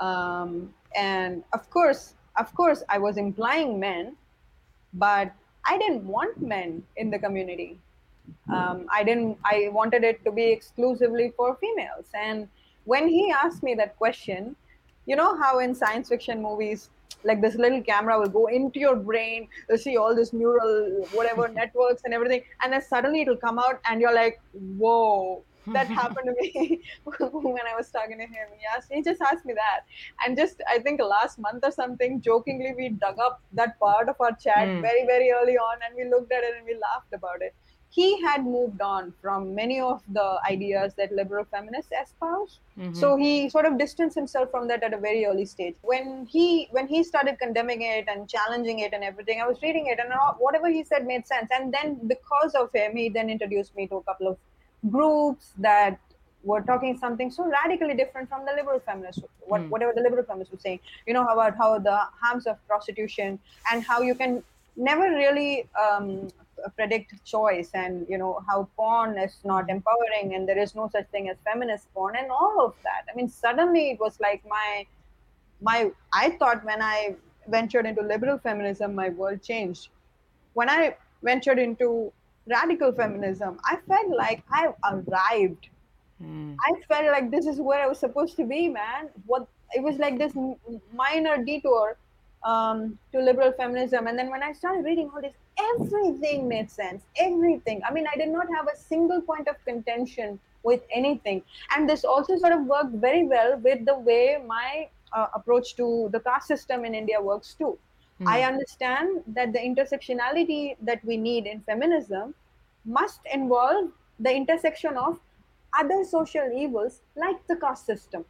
Um, 0.00 0.72
and 0.94 1.42
of 1.52 1.68
course, 1.70 2.14
of 2.38 2.54
course, 2.54 2.82
I 2.88 2.98
was 2.98 3.16
implying 3.16 3.78
men, 3.78 4.16
but 4.94 5.32
I 5.66 5.78
didn't 5.78 6.04
want 6.04 6.40
men 6.40 6.82
in 6.96 7.10
the 7.10 7.18
community. 7.18 7.78
Um, 8.48 8.86
I 8.90 9.04
didn't. 9.04 9.38
I 9.44 9.68
wanted 9.72 10.04
it 10.04 10.24
to 10.24 10.32
be 10.32 10.44
exclusively 10.50 11.32
for 11.36 11.56
females, 11.56 12.06
and 12.14 12.48
when 12.84 13.08
he 13.08 13.30
asked 13.32 13.62
me 13.62 13.74
that 13.74 13.96
question, 13.96 14.56
you 15.06 15.16
know 15.16 15.36
how 15.36 15.58
in 15.58 15.74
science 15.74 16.08
fiction 16.08 16.42
movies, 16.42 16.90
like 17.24 17.40
this 17.40 17.54
little 17.54 17.82
camera 17.82 18.18
will 18.18 18.28
go 18.28 18.46
into 18.46 18.78
your 18.78 18.96
brain, 18.96 19.48
you'll 19.68 19.78
see 19.78 19.96
all 19.96 20.14
this 20.14 20.32
neural 20.32 21.06
whatever 21.12 21.48
networks 21.60 22.02
and 22.04 22.14
everything, 22.14 22.42
and 22.62 22.72
then 22.72 22.82
suddenly 22.82 23.22
it'll 23.22 23.36
come 23.36 23.58
out 23.58 23.80
and 23.88 24.00
you're 24.00 24.14
like, 24.14 24.40
whoa, 24.52 25.42
that 25.68 25.86
happened 26.00 26.26
to 26.26 26.34
me 26.40 26.82
when 27.04 27.66
I 27.66 27.74
was 27.76 27.90
talking 27.90 28.18
to 28.18 28.24
him. 28.24 28.48
Yes, 28.60 28.86
he 28.90 29.02
just 29.02 29.20
asked 29.22 29.44
me 29.46 29.54
that. 29.54 29.80
And 30.24 30.36
just 30.36 30.62
I 30.68 30.78
think 30.78 31.00
last 31.00 31.38
month 31.38 31.64
or 31.64 31.70
something, 31.70 32.20
jokingly 32.20 32.74
we 32.76 32.90
dug 32.90 33.18
up 33.18 33.42
that 33.52 33.78
part 33.80 34.08
of 34.08 34.16
our 34.20 34.32
chat 34.32 34.68
mm. 34.68 34.82
very, 34.82 35.06
very 35.06 35.30
early 35.30 35.56
on 35.56 35.78
and 35.86 35.96
we 35.96 36.10
looked 36.10 36.32
at 36.32 36.44
it 36.44 36.54
and 36.56 36.66
we 36.66 36.74
laughed 36.74 37.12
about 37.12 37.40
it 37.40 37.54
he 37.94 38.20
had 38.22 38.44
moved 38.44 38.80
on 38.80 39.12
from 39.22 39.54
many 39.54 39.78
of 39.80 40.02
the 40.12 40.38
ideas 40.50 40.94
that 40.94 41.12
liberal 41.12 41.44
feminists 41.50 41.92
espouse 42.02 42.58
mm-hmm. 42.78 42.94
so 42.94 43.16
he 43.16 43.48
sort 43.48 43.66
of 43.66 43.78
distanced 43.78 44.16
himself 44.16 44.50
from 44.50 44.66
that 44.68 44.82
at 44.82 44.92
a 44.92 44.98
very 44.98 45.24
early 45.26 45.44
stage 45.44 45.74
when 45.82 46.26
he 46.26 46.68
when 46.70 46.88
he 46.88 47.02
started 47.04 47.38
condemning 47.38 47.82
it 47.82 48.04
and 48.08 48.28
challenging 48.28 48.80
it 48.80 48.92
and 48.92 49.04
everything 49.04 49.40
i 49.40 49.46
was 49.46 49.60
reading 49.62 49.86
it 49.86 49.98
and 49.98 50.12
whatever 50.38 50.68
he 50.68 50.82
said 50.84 51.06
made 51.06 51.26
sense 51.26 51.48
and 51.58 51.72
then 51.72 51.94
because 52.14 52.54
of 52.54 52.70
him 52.74 52.96
he 52.96 53.08
then 53.08 53.30
introduced 53.30 53.76
me 53.76 53.86
to 53.86 53.96
a 53.96 54.02
couple 54.02 54.26
of 54.26 54.36
groups 54.90 55.52
that 55.58 55.98
were 56.44 56.60
talking 56.60 56.96
something 56.96 57.30
so 57.30 57.46
radically 57.46 57.94
different 57.94 58.28
from 58.28 58.44
the 58.44 58.52
liberal 58.52 58.80
feminists, 58.80 59.22
what, 59.40 59.62
mm. 59.62 59.68
whatever 59.70 59.92
the 59.94 60.02
liberal 60.02 60.24
feminists 60.24 60.52
were 60.52 60.58
saying. 60.58 60.78
You 61.06 61.14
know 61.14 61.26
about 61.26 61.56
how 61.56 61.78
the 61.78 61.98
harms 62.20 62.46
of 62.46 62.56
prostitution 62.68 63.38
and 63.72 63.82
how 63.82 64.02
you 64.02 64.14
can 64.14 64.42
never 64.76 65.04
really 65.04 65.66
um, 65.80 66.28
predict 66.76 67.24
choice 67.24 67.70
and 67.74 68.06
you 68.08 68.18
know 68.18 68.42
how 68.48 68.68
porn 68.76 69.18
is 69.18 69.36
not 69.44 69.70
empowering 69.70 70.34
and 70.34 70.48
there 70.48 70.58
is 70.58 70.74
no 70.74 70.88
such 70.88 71.06
thing 71.08 71.28
as 71.28 71.36
feminist 71.44 71.92
porn 71.94 72.16
and 72.16 72.30
all 72.30 72.64
of 72.64 72.74
that. 72.82 73.02
I 73.10 73.16
mean 73.16 73.28
suddenly 73.28 73.90
it 73.90 74.00
was 74.00 74.18
like 74.20 74.42
my 74.48 74.86
my 75.60 75.90
i 76.12 76.30
thought 76.30 76.64
when 76.64 76.82
i 76.82 77.14
ventured 77.48 77.86
into 77.86 78.02
liberal 78.02 78.38
feminism 78.38 78.94
my 78.94 79.08
world 79.10 79.42
changed. 79.42 79.88
When 80.54 80.68
i 80.68 80.96
ventured 81.22 81.58
into 81.58 82.12
radical 82.46 82.92
feminism 82.92 83.58
i 83.64 83.76
felt 83.88 84.08
like 84.08 84.42
i 84.50 84.68
arrived. 84.92 85.68
Mm. 86.22 86.56
i 86.60 86.72
felt 86.88 87.06
like 87.06 87.30
this 87.30 87.46
is 87.46 87.60
where 87.60 87.82
i 87.82 87.86
was 87.86 87.98
supposed 87.98 88.36
to 88.36 88.44
be 88.44 88.68
man. 88.68 89.10
What 89.26 89.48
it 89.72 89.82
was 89.82 89.96
like 89.98 90.18
this 90.18 90.32
minor 90.92 91.42
detour 91.44 91.96
um, 92.44 92.98
to 93.12 93.20
liberal 93.20 93.52
feminism. 93.52 94.06
And 94.06 94.18
then 94.18 94.30
when 94.30 94.42
I 94.42 94.52
started 94.52 94.84
reading 94.84 95.10
all 95.14 95.20
this, 95.20 95.34
everything 95.58 96.46
made 96.46 96.70
sense. 96.70 97.02
Everything. 97.18 97.80
I 97.88 97.92
mean, 97.92 98.06
I 98.12 98.16
did 98.16 98.28
not 98.28 98.46
have 98.54 98.68
a 98.68 98.76
single 98.76 99.20
point 99.22 99.48
of 99.48 99.56
contention 99.64 100.38
with 100.62 100.82
anything. 100.92 101.42
And 101.74 101.88
this 101.88 102.04
also 102.04 102.36
sort 102.38 102.52
of 102.52 102.64
worked 102.64 102.94
very 102.94 103.26
well 103.26 103.58
with 103.58 103.84
the 103.84 103.98
way 103.98 104.42
my 104.46 104.88
uh, 105.12 105.28
approach 105.34 105.76
to 105.76 106.08
the 106.12 106.20
caste 106.20 106.48
system 106.48 106.84
in 106.84 106.94
India 106.94 107.20
works 107.20 107.54
too. 107.54 107.78
Mm. 108.20 108.28
I 108.28 108.42
understand 108.42 109.22
that 109.28 109.52
the 109.52 109.58
intersectionality 109.58 110.76
that 110.82 111.04
we 111.04 111.16
need 111.16 111.46
in 111.46 111.60
feminism 111.60 112.34
must 112.84 113.20
involve 113.32 113.90
the 114.20 114.32
intersection 114.32 114.96
of 114.96 115.18
other 115.78 116.04
social 116.04 116.48
evils 116.54 117.00
like 117.16 117.44
the 117.48 117.56
caste 117.56 117.86
system. 117.86 118.24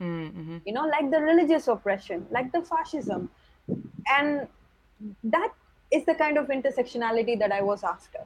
Mm-hmm. 0.00 0.58
You 0.64 0.72
know, 0.72 0.86
like 0.86 1.10
the 1.10 1.20
religious 1.20 1.68
oppression, 1.68 2.26
like 2.30 2.52
the 2.52 2.62
fascism, 2.62 3.30
and 4.08 4.46
that 5.24 5.52
is 5.90 6.04
the 6.04 6.14
kind 6.14 6.38
of 6.38 6.48
intersectionality 6.48 7.38
that 7.38 7.52
I 7.52 7.62
was 7.62 7.84
after. 7.84 8.20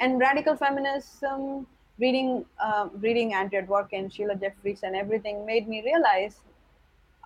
And 0.00 0.18
radical 0.18 0.56
feminism, 0.56 1.66
reading 1.98 2.44
uh, 2.62 2.88
reading 3.00 3.34
Andrea 3.34 3.62
Dworkin, 3.62 4.12
Sheila 4.12 4.36
Jeffreys, 4.36 4.82
and 4.82 4.94
everything 4.94 5.46
made 5.46 5.68
me 5.68 5.82
realize, 5.82 6.36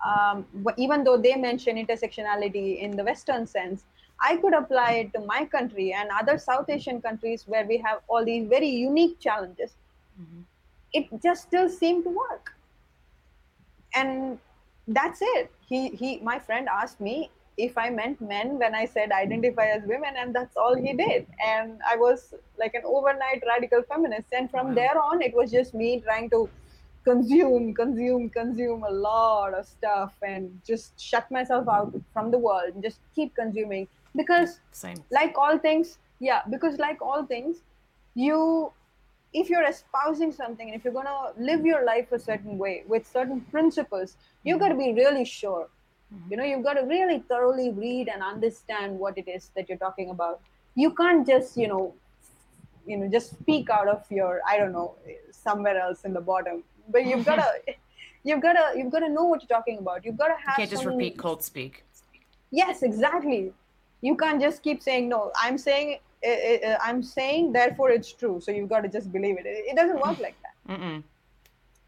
um, 0.07 0.47
even 0.77 1.03
though 1.03 1.17
they 1.17 1.35
mention 1.35 1.77
intersectionality 1.77 2.81
in 2.81 2.97
the 2.97 3.05
Western 3.05 3.47
sense, 3.47 3.85
I 4.21 4.37
could 4.37 4.55
apply 4.55 4.93
it 4.93 5.13
to 5.15 5.21
my 5.21 5.45
country 5.45 5.93
and 5.93 6.11
other 6.11 6.39
South 6.39 6.69
Asian 6.69 7.01
countries 7.01 7.45
where 7.47 7.67
we 7.67 7.79
have 7.79 8.01
all 8.07 8.25
these 8.25 8.49
very 8.49 8.69
unique 8.69 9.19
challenges. 9.19 9.73
Mm-hmm. 10.21 10.43
It 10.93 11.23
just 11.23 11.43
still 11.43 11.69
seemed 11.69 12.05
to 12.05 12.11
work. 12.11 12.55
And 13.95 14.39
that's 14.87 15.21
it. 15.23 15.51
He 15.69 15.89
he 15.89 16.19
my 16.19 16.39
friend 16.39 16.69
asked 16.71 17.01
me 17.01 17.31
if 17.57 17.77
I 17.77 17.91
meant 17.91 18.21
men 18.21 18.59
when 18.59 18.75
I 18.75 18.87
said 18.87 19.13
identify 19.13 19.67
as 19.67 19.83
women, 19.85 20.15
and 20.17 20.35
that's 20.35 20.57
all 20.57 20.75
he 20.75 20.93
did. 20.93 21.27
And 21.45 21.81
I 21.89 21.97
was 21.97 22.35
like 22.59 22.75
an 22.75 22.83
overnight 22.85 23.43
radical 23.47 23.83
feminist. 23.83 24.29
And 24.33 24.51
from 24.51 24.69
wow. 24.69 24.75
there 24.75 24.99
on, 24.99 25.23
it 25.23 25.35
was 25.35 25.51
just 25.51 25.75
me 25.75 26.01
trying 26.01 26.31
to 26.31 26.49
consume, 27.05 27.75
consume, 27.75 28.31
consume 28.31 28.85
a 28.85 28.91
lot 28.91 29.55
of 29.55 29.67
stuff 29.67 30.15
and 30.23 30.61
just 30.67 31.01
shut 31.01 31.31
myself 31.31 31.69
out 31.69 31.95
from 32.13 32.31
the 32.31 32.39
world 32.39 32.75
and 32.75 32.83
just 32.83 33.01
keep 33.15 33.35
consuming. 33.35 33.89
Because, 34.17 34.61
Same. 34.73 34.97
like 35.11 35.37
all 35.37 35.59
things, 35.59 35.99
yeah, 36.19 36.43
because 36.51 36.79
like 36.79 37.01
all 37.01 37.25
things, 37.25 37.59
you, 38.15 38.73
if 39.33 39.49
you're 39.49 39.67
espousing 39.67 40.33
something 40.33 40.69
and 40.69 40.77
if 40.77 40.85
you're 40.85 40.93
going 40.93 41.07
to 41.07 41.33
live 41.39 41.65
your 41.65 41.85
life 41.85 42.11
a 42.13 42.19
certain 42.19 42.59
way 42.59 42.83
with 42.87 43.07
certain 43.07 43.41
principles, 43.43 44.17
you've 44.45 44.59
mm-hmm. 44.59 44.65
got 44.65 44.69
to 44.71 44.75
be 44.75 44.93
really 44.93 45.25
sure 45.25 45.69
you 46.29 46.37
know 46.37 46.45
you've 46.45 46.65
got 46.65 46.75
to 46.75 46.83
really 46.83 47.19
thoroughly 47.29 47.71
read 47.71 48.09
and 48.09 48.23
understand 48.23 48.99
what 48.99 49.17
it 49.17 49.29
is 49.29 49.51
that 49.57 49.69
you're 49.69 49.79
talking 49.79 50.11
about. 50.11 50.41
You 50.75 50.93
can't 50.93 51.27
just 51.27 51.57
you 51.57 51.69
know 51.69 51.95
you 52.87 52.97
know 52.97 53.09
just 53.09 53.31
speak 53.31 53.69
out 53.71 53.89
of 53.89 54.05
your 54.11 54.41
i 54.49 54.57
don't 54.57 54.73
know 54.73 54.95
somewhere 55.31 55.79
else 55.79 56.05
in 56.05 56.13
the 56.13 56.21
bottom. 56.21 56.63
But 56.89 57.07
you've 57.07 57.25
got 57.25 57.37
to 57.37 57.75
you've 58.25 58.41
got 58.41 58.55
to 58.55 58.79
you've 58.79 58.91
got 58.91 59.01
to 59.01 59.09
know 59.09 59.25
what 59.25 59.43
you're 59.43 59.57
talking 59.59 59.79
about. 59.79 60.05
You've 60.05 60.19
got 60.19 60.29
to 60.29 60.35
have 60.35 60.59
you 60.59 60.63
can't 60.63 60.71
just 60.71 60.83
some... 60.83 60.93
repeat 60.95 61.17
cold 61.19 61.43
speak. 61.45 61.85
Yes 62.51 62.83
exactly. 62.83 63.53
You 64.01 64.17
can't 64.17 64.41
just 64.41 64.63
keep 64.63 64.83
saying 64.83 65.09
no 65.09 65.31
i'm 65.37 65.59
saying 65.59 65.99
uh, 66.27 66.77
i'm 66.83 67.03
saying 67.03 67.53
therefore 67.53 67.91
it's 67.91 68.13
true. 68.13 68.41
So 68.41 68.51
you've 68.51 68.69
got 68.69 68.81
to 68.81 68.89
just 68.89 69.13
believe 69.13 69.37
it. 69.39 69.47
It, 69.47 69.77
doesn't 69.77 70.01
work 70.01 70.19
like 70.19 70.37
that. 70.43 70.81
Mm-mm 70.81 71.03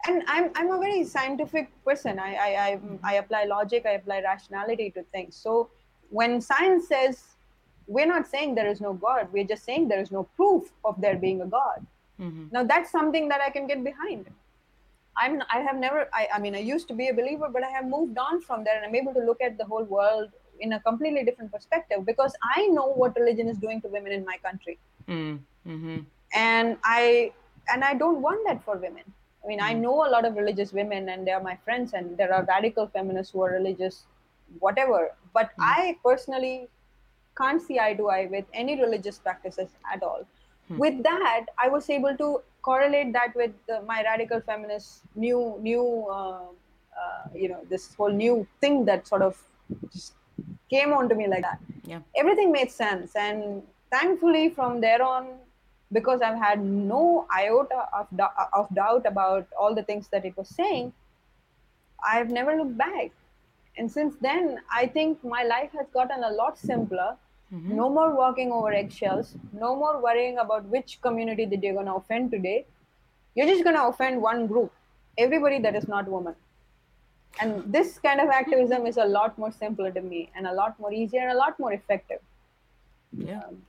and 0.06 0.22
I'm, 0.26 0.50
I'm 0.54 0.70
a 0.70 0.78
very 0.78 1.04
scientific 1.04 1.70
person. 1.84 2.18
I, 2.18 2.34
I, 2.34 2.48
I, 2.48 2.80
I 3.04 3.14
apply 3.14 3.44
logic 3.44 3.84
i 3.86 3.92
apply 3.92 4.20
rationality 4.22 4.90
to 4.90 5.02
things. 5.12 5.36
So 5.36 5.70
when 6.10 6.40
science 6.40 6.88
says 6.88 7.24
we're 7.86 8.06
not 8.06 8.26
saying 8.26 8.54
there 8.54 8.70
is 8.70 8.80
no 8.80 8.92
god 8.92 9.28
we're 9.32 9.44
just 9.52 9.64
saying 9.64 9.88
there 9.88 10.00
is 10.00 10.12
no 10.12 10.22
proof 10.36 10.70
of 10.84 11.00
there 11.00 11.16
being 11.16 11.40
a 11.42 11.46
god. 11.46 11.86
Mm-hmm. 12.20 12.44
now 12.52 12.62
that's 12.62 12.90
something 12.92 13.28
that 13.28 13.40
i 13.40 13.50
can 13.50 13.66
get 13.66 13.82
behind. 13.82 14.26
I'm 15.16 15.42
i 15.54 15.58
have 15.60 15.76
never 15.76 16.08
I, 16.12 16.28
I 16.34 16.38
mean 16.38 16.54
i 16.54 16.60
used 16.74 16.86
to 16.88 16.94
be 16.94 17.08
a 17.08 17.14
believer 17.14 17.48
but 17.54 17.64
i 17.68 17.70
have 17.70 17.86
moved 17.86 18.18
on 18.18 18.40
from 18.42 18.64
there 18.64 18.76
and 18.76 18.86
i'm 18.86 18.94
able 18.94 19.14
to 19.14 19.20
look 19.20 19.40
at 19.48 19.58
the 19.58 19.64
whole 19.64 19.84
world 19.84 20.28
in 20.60 20.74
a 20.74 20.80
completely 20.80 21.24
different 21.24 21.50
perspective 21.52 22.06
because 22.06 22.36
i 22.54 22.66
know 22.68 22.86
what 23.00 23.18
religion 23.22 23.48
is 23.48 23.58
doing 23.58 23.80
to 23.82 23.88
women 23.88 24.12
in 24.12 24.24
my 24.24 24.36
country. 24.46 24.78
Mm-hmm. 25.08 25.98
and 26.34 26.76
i 26.84 27.32
and 27.72 27.84
i 27.84 27.94
don't 27.94 28.22
want 28.22 28.46
that 28.46 28.64
for 28.64 28.76
women 28.76 29.04
I 29.44 29.48
mean, 29.48 29.60
I 29.60 29.74
hmm. 29.74 29.82
know 29.82 30.06
a 30.06 30.10
lot 30.10 30.24
of 30.24 30.36
religious 30.36 30.72
women, 30.72 31.08
and 31.08 31.26
they 31.26 31.32
are 31.32 31.42
my 31.42 31.56
friends, 31.64 31.92
and 31.94 32.16
there 32.16 32.32
are 32.32 32.44
radical 32.44 32.86
feminists 32.86 33.32
who 33.32 33.42
are 33.42 33.50
religious, 33.52 34.04
whatever. 34.60 35.14
But 35.34 35.46
mm. 35.46 35.60
I 35.60 35.96
personally 36.04 36.68
can't 37.36 37.60
see 37.60 37.78
eye 37.80 37.94
to 37.94 38.08
eye 38.10 38.28
with 38.30 38.44
any 38.52 38.80
religious 38.80 39.18
practices 39.18 39.70
at 39.92 40.02
all. 40.02 40.26
Mm. 40.70 40.78
With 40.78 41.02
that, 41.02 41.46
I 41.58 41.68
was 41.68 41.88
able 41.90 42.16
to 42.16 42.42
correlate 42.62 43.12
that 43.12 43.34
with 43.34 43.50
the, 43.66 43.82
my 43.82 44.02
radical 44.02 44.40
feminist 44.40 45.02
new, 45.16 45.58
new, 45.60 46.06
uh, 46.10 46.42
uh, 47.00 47.22
you 47.34 47.48
know, 47.48 47.60
this 47.68 47.94
whole 47.94 48.12
new 48.12 48.46
thing 48.60 48.84
that 48.84 49.08
sort 49.08 49.22
of 49.22 49.42
just 49.92 50.14
came 50.70 50.92
onto 50.92 51.14
me 51.14 51.26
like 51.26 51.42
that. 51.42 51.58
Yeah. 51.84 52.00
Everything 52.16 52.52
made 52.52 52.70
sense, 52.70 53.16
and 53.16 53.62
thankfully, 53.90 54.50
from 54.50 54.80
there 54.80 55.02
on, 55.02 55.26
because 55.92 56.22
I've 56.22 56.38
had 56.38 56.64
no 56.64 57.26
iota 57.30 57.86
of, 57.92 58.06
of 58.52 58.74
doubt 58.74 59.06
about 59.06 59.46
all 59.58 59.74
the 59.74 59.82
things 59.82 60.08
that 60.08 60.24
it 60.24 60.36
was 60.36 60.48
saying, 60.48 60.92
I've 62.04 62.30
never 62.30 62.56
looked 62.56 62.76
back. 62.76 63.10
And 63.76 63.90
since 63.90 64.14
then, 64.20 64.60
I 64.72 64.86
think 64.86 65.22
my 65.24 65.44
life 65.44 65.70
has 65.72 65.86
gotten 65.92 66.24
a 66.24 66.30
lot 66.30 66.58
simpler. 66.58 67.16
Mm-hmm. 67.54 67.76
No 67.76 67.88
more 67.88 68.14
walking 68.14 68.50
over 68.50 68.72
eggshells. 68.72 69.34
No 69.52 69.76
more 69.76 70.00
worrying 70.02 70.38
about 70.38 70.64
which 70.66 71.00
community 71.00 71.44
that 71.46 71.62
you're 71.62 71.74
going 71.74 71.86
to 71.86 71.94
offend 71.94 72.30
today. 72.30 72.66
You're 73.34 73.46
just 73.46 73.64
going 73.64 73.76
to 73.76 73.84
offend 73.84 74.20
one 74.20 74.46
group, 74.46 74.72
everybody 75.16 75.58
that 75.60 75.74
is 75.74 75.88
not 75.88 76.08
woman. 76.08 76.34
And 77.40 77.72
this 77.72 77.98
kind 77.98 78.20
of 78.20 78.28
activism 78.28 78.86
is 78.86 78.98
a 78.98 79.04
lot 79.04 79.38
more 79.38 79.50
simpler 79.50 79.90
to 79.90 80.02
me 80.02 80.30
and 80.36 80.46
a 80.46 80.52
lot 80.52 80.78
more 80.78 80.92
easier 80.92 81.22
and 81.22 81.30
a 81.30 81.36
lot 81.36 81.58
more 81.58 81.72
effective. 81.72 82.20
Yeah. 83.16 83.40
Um, 83.48 83.62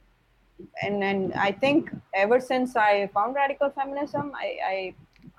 and 0.82 1.04
and 1.04 1.34
I 1.34 1.51
think 1.51 1.91
ever 2.14 2.39
since 2.39 2.76
I 2.76 3.08
found 3.14 3.36
radical 3.36 3.70
feminism, 3.70 4.32
I 4.36 4.58
I, 4.74 4.95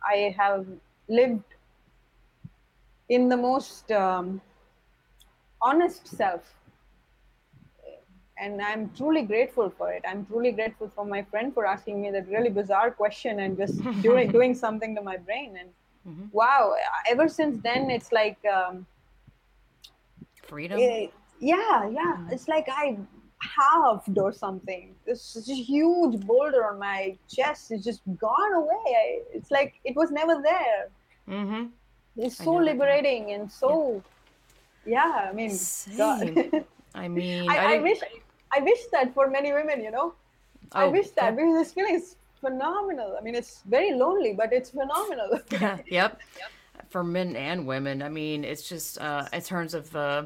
I 0.07 0.35
have 0.37 0.67
lived 1.09 1.45
in 3.09 3.29
the 3.29 3.37
most 3.37 3.91
um, 3.93 4.41
honest 5.61 6.07
self, 6.09 6.43
and 8.39 8.61
I'm 8.61 8.91
truly 8.97 9.23
grateful 9.23 9.71
for 9.71 9.93
it. 9.93 10.03
I'm 10.09 10.25
truly 10.27 10.53
grateful 10.53 10.91
for 10.95 11.05
my 11.05 11.23
friend 11.23 11.53
for 11.53 11.67
asking 11.67 12.01
me 12.03 12.11
that 12.11 12.29
really 12.29 12.51
bizarre 12.51 12.91
question 12.91 13.41
and 13.41 13.57
just 13.57 13.83
doing 14.03 14.31
doing 14.31 14.55
something 14.55 14.95
to 14.95 15.03
my 15.03 15.17
brain. 15.17 15.57
And 15.59 15.69
mm-hmm. 16.09 16.27
wow, 16.33 16.75
ever 17.09 17.29
since 17.29 17.63
then, 17.63 17.91
it's 17.91 18.13
like 18.13 18.39
um, 18.45 18.87
freedom. 20.43 20.79
It, 20.79 21.13
yeah, 21.41 21.89
yeah. 21.89 22.17
Mm-hmm. 22.17 22.33
It's 22.33 22.49
like 22.49 22.69
I 22.71 22.97
halved 23.45 24.19
or 24.19 24.33
something. 24.33 24.95
This 25.07 25.37
is 25.37 25.49
a 25.51 25.55
huge 25.55 26.21
boulder 26.21 26.67
on 26.67 26.79
my 26.79 27.17
chest 27.29 27.73
is 27.73 27.85
just 27.85 28.01
gone 28.19 28.53
away. 28.55 28.85
I, 28.87 29.21
it's 29.33 29.51
like 29.51 29.75
it 29.85 29.95
was 29.97 30.11
never 30.11 30.41
there. 30.43 30.89
Mm-hmm. 31.29 31.67
It's 32.17 32.37
so 32.37 32.55
liberating 32.55 33.33
and 33.33 33.51
so, 33.51 34.03
yeah. 34.87 35.07
yeah 35.15 35.31
I 35.31 35.33
mean, 35.33 36.65
I 36.95 37.09
mean, 37.09 37.51
I, 37.51 37.57
I, 37.57 37.75
I 37.75 37.79
wish 37.79 37.99
I 38.57 38.61
wish 38.61 38.79
that 38.93 39.15
for 39.15 39.29
many 39.29 39.53
women. 39.53 39.83
You 39.83 39.91
know, 39.91 40.15
oh, 40.73 40.81
I 40.81 40.87
wish 40.87 41.11
that 41.11 41.37
because 41.37 41.55
this 41.55 41.73
feeling 41.73 41.97
is 41.97 42.17
phenomenal. 42.41 43.17
I 43.19 43.23
mean, 43.23 43.35
it's 43.35 43.63
very 43.67 43.93
lonely, 43.95 44.35
but 44.35 44.53
it's 44.53 44.71
phenomenal. 44.71 45.41
yeah. 45.51 45.79
Yep. 45.87 45.87
yep. 45.87 46.21
For 46.91 47.03
men 47.03 47.35
and 47.35 47.67
women, 47.67 48.03
I 48.03 48.09
mean, 48.09 48.45
it's 48.45 48.69
just 48.69 49.01
uh, 49.01 49.27
in 49.33 49.41
terms 49.41 49.75
of 49.75 49.97
uh, 49.97 50.25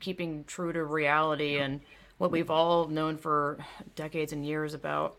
keeping 0.00 0.42
true 0.44 0.72
to 0.72 0.84
reality 0.84 1.58
and 1.58 1.80
what 2.18 2.30
we've 2.30 2.50
all 2.50 2.88
known 2.88 3.16
for 3.16 3.58
decades 3.94 4.32
and 4.32 4.46
years 4.46 4.74
about 4.74 5.16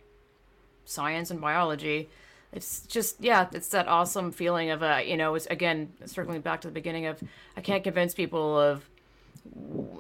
science 0.85 1.31
and 1.31 1.39
biology. 1.41 2.09
It's 2.53 2.81
just 2.81 3.21
yeah, 3.21 3.47
it's 3.51 3.69
that 3.69 3.87
awesome 3.87 4.31
feeling 4.31 4.71
of 4.71 4.81
a 4.81 5.03
you 5.07 5.17
know, 5.17 5.35
it's 5.35 5.45
again 5.47 5.91
circling 6.05 6.41
back 6.41 6.61
to 6.61 6.67
the 6.67 6.73
beginning 6.73 7.05
of 7.05 7.21
I 7.55 7.61
can't 7.61 7.83
convince 7.83 8.13
people 8.13 8.59
of 8.59 8.89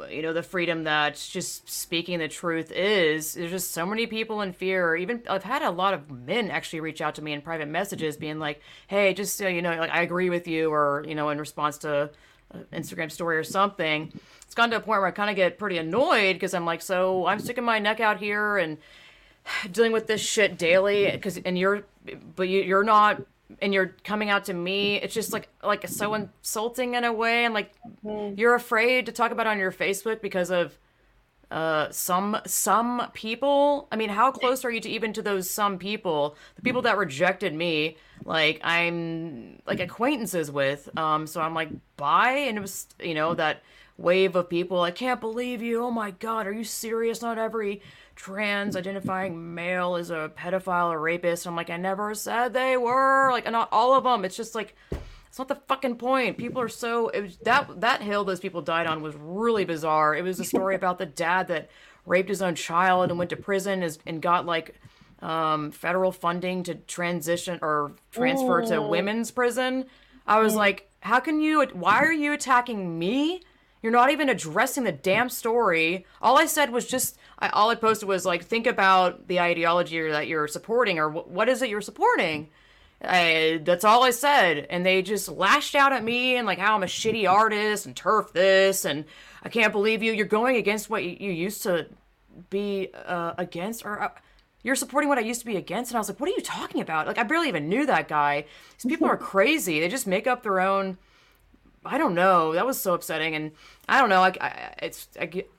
you 0.09 0.21
know 0.21 0.33
the 0.33 0.43
freedom 0.43 0.83
that 0.83 1.15
just 1.15 1.69
speaking 1.69 2.19
the 2.19 2.27
truth 2.27 2.71
is 2.71 3.33
there's 3.33 3.51
just 3.51 3.71
so 3.71 3.85
many 3.85 4.07
people 4.07 4.41
in 4.41 4.53
fear 4.53 4.95
even 4.95 5.21
i've 5.29 5.43
had 5.43 5.61
a 5.61 5.69
lot 5.69 5.93
of 5.93 6.09
men 6.09 6.49
actually 6.49 6.79
reach 6.79 7.01
out 7.01 7.15
to 7.15 7.21
me 7.21 7.33
in 7.33 7.41
private 7.41 7.67
messages 7.67 8.17
being 8.17 8.39
like 8.39 8.61
hey 8.87 9.13
just 9.13 9.37
so 9.37 9.47
you 9.47 9.61
know 9.61 9.75
like 9.75 9.91
i 9.91 10.01
agree 10.01 10.29
with 10.29 10.47
you 10.47 10.71
or 10.71 11.03
you 11.07 11.15
know 11.15 11.29
in 11.29 11.37
response 11.37 11.77
to 11.77 12.09
Instagram 12.71 13.11
story 13.11 13.37
or 13.37 13.43
something. 13.43 14.11
It's 14.43 14.55
gone 14.55 14.69
to 14.71 14.77
a 14.77 14.79
point 14.79 15.01
where 15.01 15.07
I 15.07 15.11
kind 15.11 15.29
of 15.29 15.35
get 15.35 15.57
pretty 15.57 15.77
annoyed 15.77 16.33
because 16.33 16.53
I'm 16.53 16.65
like, 16.65 16.81
so 16.81 17.25
I'm 17.25 17.39
sticking 17.39 17.63
my 17.63 17.79
neck 17.79 17.99
out 17.99 18.17
here 18.17 18.57
and 18.57 18.77
dealing 19.71 19.91
with 19.91 20.07
this 20.07 20.21
shit 20.21 20.57
daily 20.57 21.11
because 21.11 21.37
and 21.37 21.57
you're 21.57 21.85
but 22.35 22.47
you, 22.47 22.61
you're 22.61 22.83
not 22.83 23.21
and 23.61 23.73
you're 23.73 23.95
coming 24.03 24.29
out 24.29 24.45
to 24.45 24.53
me 24.53 24.97
it's 24.97 25.13
just 25.13 25.31
like 25.31 25.47
like 25.63 25.87
so 25.87 26.13
insulting 26.13 26.95
in 26.95 27.03
a 27.03 27.13
way 27.13 27.45
and 27.45 27.53
like 27.53 27.71
mm-hmm. 28.03 28.37
you're 28.37 28.55
afraid 28.55 29.05
to 29.05 29.11
talk 29.11 29.31
about 29.31 29.47
on 29.47 29.57
your 29.57 29.71
facebook 29.71 30.21
because 30.21 30.51
of 30.51 30.77
uh 31.49 31.89
some 31.91 32.37
some 32.45 33.09
people 33.13 33.87
i 33.91 33.95
mean 33.95 34.09
how 34.09 34.31
close 34.31 34.65
are 34.65 34.71
you 34.71 34.81
to 34.81 34.89
even 34.89 35.13
to 35.13 35.21
those 35.21 35.49
some 35.49 35.77
people? 35.77 36.35
The 36.57 36.61
people 36.61 36.81
that 36.81 36.97
rejected 36.97 37.53
me 37.53 37.95
like 38.25 38.59
i'm 38.63 39.61
like 39.65 39.79
acquaintances 39.79 40.51
with 40.51 40.89
um 40.97 41.25
so 41.25 41.39
i'm 41.39 41.53
like 41.53 41.69
bye 41.95 42.31
and 42.31 42.57
it 42.57 42.61
was 42.61 42.87
you 43.01 43.13
know 43.13 43.33
that 43.35 43.63
wave 43.97 44.35
of 44.35 44.49
people 44.49 44.81
i 44.81 44.91
can't 44.91 45.21
believe 45.21 45.61
you. 45.61 45.83
Oh 45.83 45.91
my 45.91 46.11
god 46.11 46.47
are 46.47 46.53
you 46.53 46.65
serious? 46.65 47.21
Not 47.21 47.37
every 47.37 47.81
trans 48.15 48.75
identifying 48.75 49.53
male 49.55 49.95
is 49.95 50.09
a 50.09 50.31
pedophile 50.37 50.91
or 50.91 50.99
rapist. 50.99 51.47
I'm 51.47 51.55
like 51.55 51.69
i 51.69 51.77
never 51.77 52.13
said 52.13 52.51
they 52.51 52.75
were. 52.75 53.31
Like 53.31 53.49
not 53.49 53.69
all 53.71 53.93
of 53.93 54.03
them 54.03 54.25
it's 54.25 54.35
just 54.35 54.53
like 54.53 54.75
it's 55.27 55.37
not 55.37 55.47
the 55.47 55.55
fucking 55.55 55.97
point. 55.97 56.37
People 56.37 56.61
are 56.61 56.69
so 56.69 57.09
it 57.09 57.21
was, 57.21 57.37
that 57.37 57.81
that 57.81 58.01
hill 58.01 58.23
those 58.23 58.39
people 58.39 58.61
died 58.61 58.87
on 58.87 59.01
was 59.01 59.15
really 59.15 59.65
bizarre. 59.65 60.15
It 60.15 60.23
was 60.23 60.39
a 60.39 60.43
story 60.43 60.75
about 60.81 60.97
the 60.97 61.05
dad 61.05 61.47
that 61.49 61.69
raped 62.05 62.29
his 62.29 62.41
own 62.41 62.55
child 62.55 63.09
and 63.09 63.17
went 63.19 63.29
to 63.29 63.35
prison 63.35 63.83
as, 63.83 63.99
and 64.05 64.21
got 64.21 64.45
like 64.45 64.75
um, 65.21 65.71
federal 65.71 66.11
funding 66.11 66.63
to 66.63 66.75
transition 66.75 67.59
or 67.61 67.91
transfer 68.11 68.61
Ooh. 68.61 68.67
to 68.67 68.81
women's 68.81 69.31
prison. 69.31 69.85
I 70.25 70.39
was 70.39 70.55
like, 70.55 70.89
how 71.01 71.19
can 71.19 71.41
you? 71.41 71.63
Why 71.73 71.99
are 71.99 72.13
you 72.13 72.33
attacking 72.33 72.97
me? 72.97 73.41
You're 73.81 73.91
not 73.91 74.11
even 74.11 74.29
addressing 74.29 74.83
the 74.83 74.91
damn 74.91 75.29
story. 75.29 76.05
All 76.21 76.37
I 76.37 76.45
said 76.45 76.71
was 76.71 76.87
just, 76.87 77.17
I, 77.39 77.49
all 77.49 77.69
I 77.69 77.75
posted 77.75 78.09
was 78.09 78.25
like, 78.25 78.43
think 78.43 78.65
about 78.65 79.27
the 79.27 79.39
ideology 79.39 80.01
that 80.09 80.27
you're 80.27 80.47
supporting, 80.47 80.97
or 80.97 81.09
what 81.09 81.47
is 81.47 81.61
it 81.61 81.69
you're 81.69 81.81
supporting. 81.81 82.49
I, 83.01 83.61
that's 83.63 83.83
all 83.83 84.03
I 84.03 84.09
said, 84.09 84.65
and 84.69 84.85
they 84.85 85.01
just 85.01 85.29
lashed 85.29 85.75
out 85.75 85.93
at 85.93 86.03
me 86.03 86.35
and 86.35 86.47
like 86.47 86.57
how 86.57 86.75
I'm 86.75 86.83
a 86.83 86.87
shitty 86.87 87.29
artist 87.29 87.85
and 87.85 87.95
TERF 87.95 88.31
this, 88.31 88.85
and 88.85 89.05
I 89.43 89.49
can't 89.49 89.71
believe 89.71 90.01
you. 90.01 90.13
You're 90.13 90.25
going 90.25 90.55
against 90.55 90.89
what 90.89 91.03
you, 91.03 91.15
you 91.19 91.31
used 91.31 91.63
to 91.63 91.87
be 92.49 92.89
uh, 93.05 93.33
against, 93.37 93.85
or 93.85 94.01
uh, 94.01 94.09
you're 94.63 94.75
supporting 94.75 95.09
what 95.09 95.19
I 95.19 95.21
used 95.21 95.41
to 95.41 95.45
be 95.45 95.57
against. 95.57 95.91
And 95.91 95.97
I 95.97 95.99
was 95.99 96.09
like, 96.09 96.19
what 96.19 96.29
are 96.29 96.33
you 96.33 96.41
talking 96.41 96.81
about? 96.81 97.05
Like 97.05 97.19
I 97.19 97.23
barely 97.23 97.49
even 97.49 97.69
knew 97.69 97.85
that 97.85 98.07
guy. 98.07 98.45
These 98.81 98.91
people 98.91 99.07
are 99.07 99.17
crazy. 99.31 99.79
They 99.79 99.89
just 99.89 100.07
make 100.07 100.25
up 100.25 100.41
their 100.41 100.59
own 100.59 100.97
I 101.87 101.97
don't 101.97 102.15
know. 102.15 102.53
That 102.53 102.65
was 102.65 102.79
so 102.79 102.93
upsetting, 102.93 103.35
and 103.35 103.51
I 103.87 103.99
don't 103.99 104.09
know. 104.09 104.21
I, 104.21 104.33
I 104.39 104.73
it's 104.83 105.07
I 105.19 105.25
get, 105.25 105.49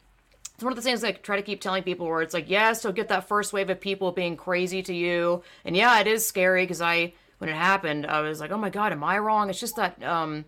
it's 0.54 0.62
one 0.62 0.72
of 0.72 0.76
the 0.76 0.82
things 0.82 1.02
I 1.04 1.12
try 1.12 1.36
to 1.36 1.42
keep 1.42 1.60
telling 1.60 1.82
people 1.82 2.06
where 2.06 2.22
it's 2.22 2.34
like, 2.34 2.50
yes, 2.50 2.82
so 2.82 2.92
get 2.92 3.08
that 3.08 3.28
first 3.28 3.52
wave 3.52 3.70
of 3.70 3.80
people 3.80 4.12
being 4.12 4.36
crazy 4.36 4.82
to 4.82 4.94
you, 4.94 5.42
and 5.64 5.76
yeah, 5.76 5.98
it 6.00 6.06
is 6.06 6.26
scary 6.26 6.64
because 6.64 6.82
I 6.82 7.14
when 7.38 7.50
it 7.50 7.56
happened, 7.56 8.06
I 8.06 8.20
was 8.20 8.40
like, 8.40 8.50
oh 8.50 8.58
my 8.58 8.70
god, 8.70 8.92
am 8.92 9.02
I 9.02 9.18
wrong? 9.18 9.50
It's 9.50 9.60
just 9.60 9.76
that 9.76 10.02
um, 10.02 10.44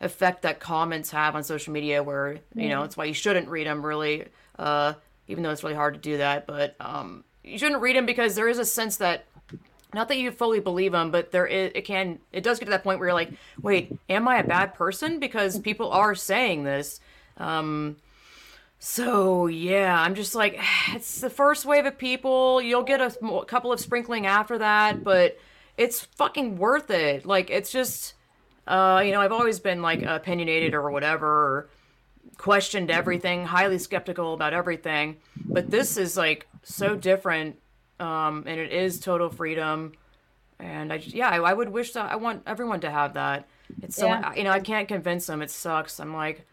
effect 0.00 0.42
that 0.42 0.60
comments 0.60 1.10
have 1.10 1.34
on 1.34 1.44
social 1.44 1.72
media, 1.72 2.02
where 2.02 2.38
you 2.54 2.68
know, 2.68 2.82
it's 2.82 2.96
why 2.96 3.04
you 3.04 3.14
shouldn't 3.14 3.48
read 3.48 3.66
them 3.66 3.84
really, 3.84 4.26
uh, 4.58 4.94
even 5.28 5.42
though 5.42 5.50
it's 5.50 5.62
really 5.62 5.76
hard 5.76 5.94
to 5.94 6.00
do 6.00 6.18
that, 6.18 6.46
but 6.46 6.76
um, 6.80 7.24
you 7.44 7.58
shouldn't 7.58 7.80
read 7.80 7.96
them 7.96 8.06
because 8.06 8.34
there 8.34 8.48
is 8.48 8.58
a 8.58 8.64
sense 8.64 8.96
that 8.96 9.26
not 9.94 10.08
that 10.08 10.16
you 10.16 10.30
fully 10.30 10.60
believe 10.60 10.92
them, 10.92 11.10
but 11.10 11.32
there 11.32 11.46
is, 11.46 11.72
it 11.74 11.82
can 11.82 12.18
it 12.32 12.42
does 12.42 12.58
get 12.58 12.66
to 12.66 12.70
that 12.70 12.82
point 12.82 12.98
where 12.98 13.08
you're 13.08 13.14
like, 13.14 13.32
wait, 13.60 13.96
am 14.08 14.26
I 14.26 14.38
a 14.38 14.44
bad 14.44 14.74
person? 14.74 15.20
Because 15.20 15.58
people 15.58 15.90
are 15.90 16.14
saying 16.14 16.64
this. 16.64 17.00
Um, 17.36 17.96
so 18.78 19.46
yeah, 19.46 20.00
I'm 20.00 20.14
just 20.14 20.34
like, 20.34 20.58
it's 20.88 21.20
the 21.20 21.30
first 21.30 21.64
wave 21.64 21.86
of 21.86 21.98
people. 21.98 22.60
You'll 22.62 22.82
get 22.82 23.00
a, 23.00 23.26
a 23.26 23.44
couple 23.44 23.72
of 23.72 23.80
sprinkling 23.80 24.26
after 24.26 24.58
that, 24.58 25.04
but 25.04 25.38
it's 25.76 26.00
fucking 26.00 26.56
worth 26.56 26.90
it. 26.90 27.26
Like 27.26 27.50
it's 27.50 27.70
just, 27.70 28.14
uh, 28.66 29.02
you 29.04 29.12
know, 29.12 29.20
I've 29.20 29.32
always 29.32 29.60
been 29.60 29.82
like 29.82 30.02
opinionated 30.02 30.74
or 30.74 30.90
whatever. 30.90 31.68
Questioned 32.38 32.90
everything, 32.90 33.44
highly 33.44 33.78
skeptical 33.78 34.34
about 34.34 34.52
everything. 34.52 35.18
But 35.44 35.70
this 35.70 35.96
is 35.96 36.16
like 36.16 36.46
so 36.62 36.96
different 36.96 37.56
um, 38.02 38.44
and 38.46 38.58
it 38.60 38.72
is 38.72 38.98
total 38.98 39.30
freedom. 39.30 39.92
And 40.58 40.92
I 40.92 40.98
just, 40.98 41.14
yeah, 41.14 41.28
I, 41.28 41.36
I, 41.38 41.52
would 41.52 41.68
wish 41.68 41.92
that 41.92 42.10
I 42.10 42.16
want 42.16 42.42
everyone 42.46 42.80
to 42.80 42.90
have 42.90 43.14
that. 43.14 43.48
It's 43.82 43.96
so 43.96 44.06
yeah. 44.06 44.34
you 44.34 44.44
know 44.44 44.50
I 44.50 44.60
can't 44.60 44.86
convince 44.86 45.26
them. 45.26 45.42
It 45.42 45.50
sucks. 45.50 45.98
I'm 45.98 46.14
like, 46.14 46.46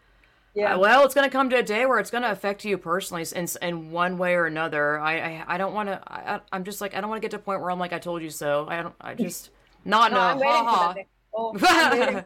yeah. 0.54 0.76
well, 0.76 1.04
it's 1.04 1.14
gonna 1.14 1.30
come 1.30 1.50
to 1.50 1.56
a 1.56 1.62
day 1.62 1.86
where 1.86 1.98
it's 1.98 2.10
gonna 2.10 2.30
affect 2.30 2.64
you 2.64 2.78
personally 2.78 3.24
in 3.34 3.48
in 3.62 3.90
one 3.90 4.18
way 4.18 4.34
or 4.34 4.46
another. 4.46 4.98
I 4.98 5.18
I, 5.18 5.44
I 5.54 5.58
don't 5.58 5.74
want 5.74 5.88
to. 5.88 6.00
I, 6.06 6.40
I'm 6.52 6.64
just 6.64 6.80
like 6.80 6.94
I 6.94 7.00
don't 7.00 7.10
want 7.10 7.22
to 7.22 7.24
get 7.24 7.30
to 7.32 7.38
a 7.38 7.40
point 7.40 7.60
where 7.60 7.70
I'm 7.70 7.78
like 7.78 7.92
I 7.92 7.98
told 7.98 8.22
you 8.22 8.30
so. 8.30 8.66
I 8.68 8.82
don't. 8.82 8.94
I 9.00 9.14
just 9.14 9.50
not 9.84 10.12
no, 10.12 10.16
no. 10.16 10.48
I'm 10.48 10.64
ha 10.64 10.64
ha. 10.64 10.94
Oh, 11.32 11.56
I'm 11.62 11.98
waiting 11.98 12.24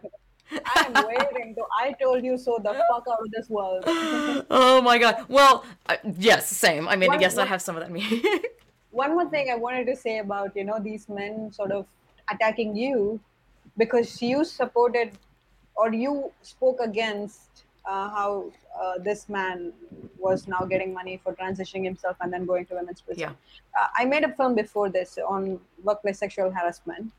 I'm 0.51 0.93
waiting 1.07 1.55
to 1.57 1.65
I 1.79 1.93
told 2.01 2.25
you 2.25 2.39
so 2.39 2.59
the 2.63 2.73
fuck 2.73 3.05
out 3.11 3.21
of 3.21 3.31
this 3.31 3.49
world. 3.49 3.85
oh 3.87 4.81
my 4.83 4.99
god. 4.99 5.25
Well, 5.29 5.65
uh, 5.87 5.97
yes, 6.19 6.49
same. 6.49 6.89
I 6.89 6.97
mean, 6.97 7.11
I 7.11 7.17
guess 7.17 7.37
I 7.39 7.45
have 7.45 7.63
some 7.63 7.77
of 7.77 7.83
that 7.83 7.91
me 7.91 8.23
one 8.95 9.13
more 9.15 9.29
thing 9.29 9.51
I 9.51 9.57
wanted 9.57 9.87
to 9.87 9.97
say 9.97 10.19
about 10.19 10.57
you 10.57 10.65
know 10.65 10.79
these 10.79 11.09
men 11.09 11.53
sort 11.53 11.73
of 11.73 11.87
attacking 12.31 12.77
you 12.77 13.21
because 13.77 14.23
you 14.23 14.45
supported 14.45 15.19
or 15.77 15.93
you 15.93 16.31
spoke 16.43 16.79
against 16.81 17.64
uh, 17.87 18.09
how 18.11 18.51
uh, 18.81 18.99
this 18.99 19.29
man 19.29 19.73
was 20.19 20.47
now 20.49 20.61
getting 20.61 20.93
money 20.93 21.21
for 21.23 21.35
transitioning 21.35 21.85
himself 21.85 22.17
and 22.21 22.33
then 22.33 22.45
going 22.47 22.67
to 22.67 22.75
women's 22.75 23.01
prison. 23.01 23.21
Yeah. 23.21 23.81
Uh, 23.81 23.89
I 23.97 24.05
made 24.05 24.25
a 24.25 24.33
film 24.33 24.55
before 24.55 24.89
this 24.89 25.19
on 25.27 25.61
workplace 25.83 26.19
sexual 26.19 26.51
harassment, 26.51 27.13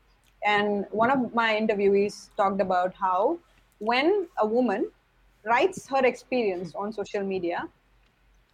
and 0.44 0.86
one 0.90 1.10
of 1.10 1.34
my 1.34 1.58
interviewees 1.60 2.30
talked 2.36 2.60
about 2.60 2.94
how 2.94 3.38
when 3.78 4.26
a 4.38 4.46
woman 4.46 4.90
writes 5.44 5.86
her 5.88 6.04
experience 6.04 6.74
on 6.74 6.92
social 6.92 7.22
media 7.22 7.68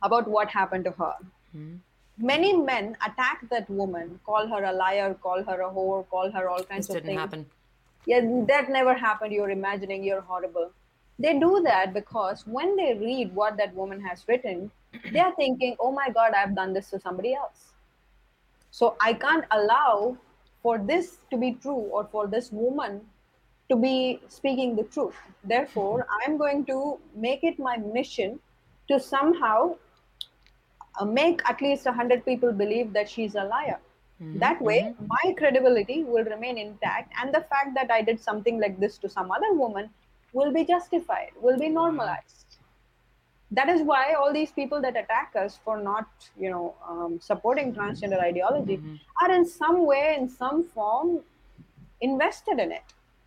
about 0.02 0.28
what 0.28 0.48
happened 0.48 0.84
to 0.84 0.90
her. 0.90 1.14
Mm-hmm 1.56 1.76
many 2.18 2.56
men 2.56 2.96
attack 3.06 3.48
that 3.50 3.68
woman, 3.68 4.20
call 4.24 4.46
her 4.46 4.64
a 4.64 4.72
liar, 4.72 5.14
call 5.14 5.42
her 5.42 5.60
a 5.60 5.70
whore, 5.70 6.08
call 6.08 6.30
her 6.30 6.48
all 6.48 6.62
kinds 6.62 6.86
this 6.86 6.96
of 6.96 7.02
things. 7.02 7.06
This 7.06 7.08
didn't 7.08 7.18
happen. 7.18 7.46
Yeah, 8.06 8.44
that 8.48 8.70
never 8.70 8.94
happened. 8.94 9.32
You're 9.32 9.50
imagining 9.50 10.02
you're 10.04 10.20
horrible. 10.20 10.70
They 11.22 11.38
do 11.38 11.62
that 11.64 11.94
because 11.94 12.44
when 12.46 12.74
they 12.74 12.94
read 12.94 13.32
what 13.32 13.56
that 13.58 13.74
woman 13.74 14.00
has 14.00 14.24
written, 14.26 14.72
they 15.12 15.20
are 15.20 15.34
thinking, 15.36 15.76
oh 15.78 15.92
my 15.92 16.10
God, 16.10 16.32
I've 16.34 16.56
done 16.56 16.72
this 16.72 16.90
to 16.90 16.98
somebody 16.98 17.34
else. 17.34 17.72
So 18.72 18.96
I 19.00 19.12
can't 19.12 19.44
allow 19.52 20.16
for 20.62 20.78
this 20.78 21.18
to 21.30 21.36
be 21.36 21.52
true 21.62 21.84
or 21.96 22.08
for 22.10 22.26
this 22.26 22.50
woman 22.50 23.02
to 23.68 23.76
be 23.76 24.20
speaking 24.28 24.74
the 24.74 24.82
truth. 24.82 25.14
Therefore, 25.44 26.06
I'm 26.24 26.36
going 26.36 26.64
to 26.66 26.98
make 27.14 27.44
it 27.44 27.58
my 27.58 27.76
mission 27.76 28.40
to 28.88 28.98
somehow 28.98 29.76
uh, 30.98 31.04
make 31.04 31.40
at 31.48 31.60
least 31.62 31.84
100 31.84 32.24
people 32.24 32.52
believe 32.52 32.92
that 32.94 33.08
she's 33.08 33.36
a 33.36 33.44
liar. 33.44 33.78
Mm-hmm. 34.20 34.38
That 34.40 34.60
way, 34.60 34.80
mm-hmm. 34.80 35.06
my 35.08 35.34
credibility 35.34 36.02
will 36.04 36.24
remain 36.24 36.58
intact, 36.58 37.12
and 37.20 37.34
the 37.34 37.40
fact 37.42 37.74
that 37.74 37.90
I 37.90 38.02
did 38.02 38.20
something 38.20 38.60
like 38.60 38.78
this 38.78 38.98
to 38.98 39.08
some 39.08 39.30
other 39.30 39.52
woman 39.52 39.90
will 40.32 40.52
be 40.52 40.64
justified, 40.64 41.30
will 41.40 41.58
be 41.58 41.68
normalized. 41.68 42.46
That 43.50 43.68
is 43.68 43.82
why 43.82 44.14
all 44.14 44.32
these 44.32 44.50
people 44.50 44.80
that 44.80 44.96
attack 44.96 45.34
us 45.36 45.58
for 45.62 45.78
not, 45.78 46.08
you 46.38 46.50
know, 46.50 46.74
um, 46.88 47.20
supporting 47.20 47.74
transgender 47.74 48.18
ideology 48.20 48.78
mm-hmm. 48.78 48.94
are 49.20 49.30
in 49.30 49.46
some 49.46 49.86
way, 49.86 50.16
in 50.18 50.28
some 50.28 50.64
form, 50.68 51.20
invested 52.00 52.58
in 52.58 52.72
it. 52.72 52.82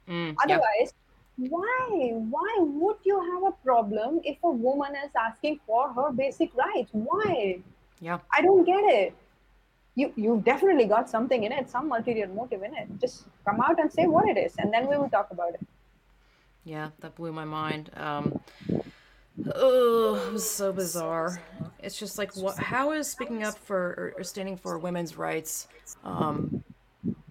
Mm, 0.07 0.35
Otherwise, 0.43 0.93
why 1.37 2.11
why 2.29 2.55
would 2.59 2.97
you 3.03 3.19
have 3.19 3.43
a 3.43 3.51
problem 3.63 4.21
if 4.23 4.37
a 4.43 4.49
woman 4.49 4.95
is 4.95 5.11
asking 5.19 5.59
for 5.67 5.91
her 5.93 6.11
basic 6.11 6.55
rights? 6.55 6.89
Why? 6.93 7.59
Yeah 8.01 8.19
i 8.31 8.41
don't 8.41 8.65
get 8.65 8.83
it. 8.83 9.15
You 9.95 10.11
you've 10.15 10.43
definitely 10.43 10.85
got 10.85 11.09
something 11.09 11.43
in 11.43 11.51
it 11.51 11.69
some 11.69 11.91
ulterior 11.91 12.27
motive 12.27 12.63
in 12.63 12.75
it. 12.75 12.87
Just 12.99 13.25
come 13.45 13.61
out 13.61 13.79
and 13.79 13.91
say 13.91 14.07
what 14.07 14.27
it 14.27 14.37
is 14.37 14.55
and 14.57 14.73
then 14.73 14.87
we 14.87 14.97
will 14.97 15.09
talk 15.09 15.31
about 15.31 15.53
it 15.53 15.67
yeah 16.65 16.89
that 16.99 17.15
blew 17.15 17.31
my 17.31 17.45
mind 17.45 17.89
um 17.95 18.37
oh 19.53 20.15
it 20.27 20.33
was 20.33 20.49
so 20.49 20.73
bizarre 20.73 21.41
it's 21.79 21.97
just 21.97 22.17
like 22.17 22.35
what 22.35 22.57
how 22.57 22.91
is 22.91 23.07
speaking 23.07 23.43
up 23.43 23.57
for 23.57 24.13
or, 24.17 24.23
standing 24.23 24.57
for 24.57 24.77
women's 24.77 25.17
rights 25.17 25.67
um 26.03 26.63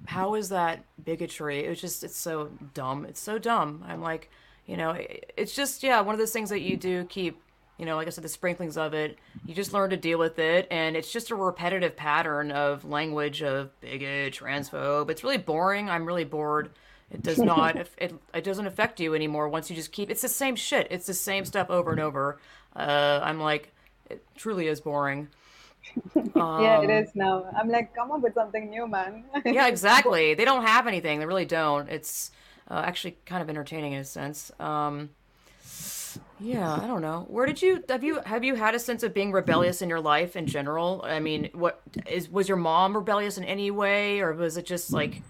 how 0.06 0.34
is 0.34 0.48
that 0.50 0.84
bigotry? 1.02 1.64
It 1.64 1.68
was 1.68 1.80
just, 1.80 2.04
it's 2.04 2.16
so 2.16 2.50
dumb. 2.74 3.04
It's 3.04 3.20
so 3.20 3.38
dumb. 3.38 3.84
I'm 3.86 4.00
like, 4.00 4.30
you 4.66 4.76
know, 4.76 4.96
it's 5.36 5.54
just, 5.54 5.82
yeah, 5.82 6.00
one 6.00 6.14
of 6.14 6.18
those 6.18 6.32
things 6.32 6.50
that 6.50 6.60
you 6.60 6.76
do 6.76 7.04
keep, 7.04 7.40
you 7.78 7.86
know, 7.86 7.96
like 7.96 8.06
I 8.06 8.10
said, 8.10 8.24
the 8.24 8.28
sprinklings 8.28 8.76
of 8.76 8.94
it. 8.94 9.18
You 9.44 9.54
just 9.54 9.72
learn 9.72 9.90
to 9.90 9.96
deal 9.96 10.18
with 10.18 10.38
it. 10.38 10.68
And 10.70 10.96
it's 10.96 11.12
just 11.12 11.30
a 11.30 11.34
repetitive 11.34 11.96
pattern 11.96 12.52
of 12.52 12.84
language 12.84 13.42
of 13.42 13.78
bigot, 13.80 14.34
transphobe. 14.34 15.10
It's 15.10 15.24
really 15.24 15.38
boring. 15.38 15.90
I'm 15.90 16.06
really 16.06 16.24
bored. 16.24 16.70
It 17.10 17.22
does 17.22 17.38
not, 17.38 17.76
it, 17.98 18.14
it 18.32 18.44
doesn't 18.44 18.66
affect 18.66 19.00
you 19.00 19.14
anymore 19.14 19.48
once 19.48 19.70
you 19.70 19.76
just 19.76 19.92
keep, 19.92 20.10
it's 20.10 20.22
the 20.22 20.28
same 20.28 20.56
shit. 20.56 20.88
It's 20.90 21.06
the 21.06 21.14
same 21.14 21.44
stuff 21.44 21.70
over 21.70 21.90
and 21.90 22.00
over. 22.00 22.38
Uh, 22.74 23.20
I'm 23.22 23.40
like, 23.40 23.72
it 24.10 24.24
truly 24.36 24.68
is 24.68 24.80
boring 24.80 25.28
yeah, 26.36 26.80
it 26.80 27.06
um, 27.06 27.12
now. 27.14 27.46
I'm 27.56 27.68
like, 27.68 27.94
come 27.94 28.10
up 28.10 28.20
with 28.20 28.34
something 28.34 28.70
new, 28.70 28.86
man. 28.86 29.24
yeah, 29.44 29.66
exactly. 29.66 30.34
They 30.34 30.44
don't 30.44 30.64
have 30.64 30.86
anything. 30.86 31.18
They 31.18 31.26
really 31.26 31.44
don't. 31.44 31.88
It's 31.88 32.30
uh, 32.70 32.82
actually 32.84 33.16
kind 33.26 33.42
of 33.42 33.48
entertaining 33.48 33.92
in 33.92 34.00
a 34.00 34.04
sense. 34.04 34.50
Um, 34.58 35.10
yeah, 36.40 36.72
I 36.72 36.86
don't 36.86 37.02
know. 37.02 37.26
Where 37.28 37.46
did 37.46 37.60
you 37.62 37.82
have 37.88 38.04
you 38.04 38.20
have 38.24 38.44
you 38.44 38.54
had 38.54 38.74
a 38.74 38.78
sense 38.78 39.02
of 39.02 39.14
being 39.14 39.32
rebellious 39.32 39.82
in 39.82 39.88
your 39.88 40.00
life 40.00 40.36
in 40.36 40.46
general? 40.46 41.02
I 41.04 41.20
mean, 41.20 41.50
what 41.52 41.80
is 42.06 42.28
was 42.28 42.48
your 42.48 42.56
mom 42.56 42.94
rebellious 42.94 43.38
in 43.38 43.44
any 43.44 43.70
way, 43.70 44.20
or 44.20 44.32
was 44.32 44.56
it 44.56 44.66
just 44.66 44.92
like 44.92 45.22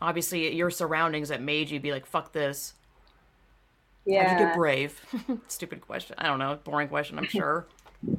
obviously 0.00 0.54
your 0.54 0.70
surroundings 0.70 1.28
that 1.28 1.42
made 1.42 1.70
you 1.70 1.80
be 1.80 1.92
like, 1.92 2.06
"Fuck 2.06 2.32
this"? 2.32 2.74
Yeah. 4.04 4.28
How'd 4.28 4.40
you 4.40 4.46
get 4.46 4.56
brave? 4.56 5.00
Stupid 5.48 5.80
question. 5.80 6.14
I 6.18 6.26
don't 6.26 6.38
know. 6.38 6.58
Boring 6.62 6.88
question. 6.88 7.18
I'm 7.18 7.26
sure. 7.28 7.66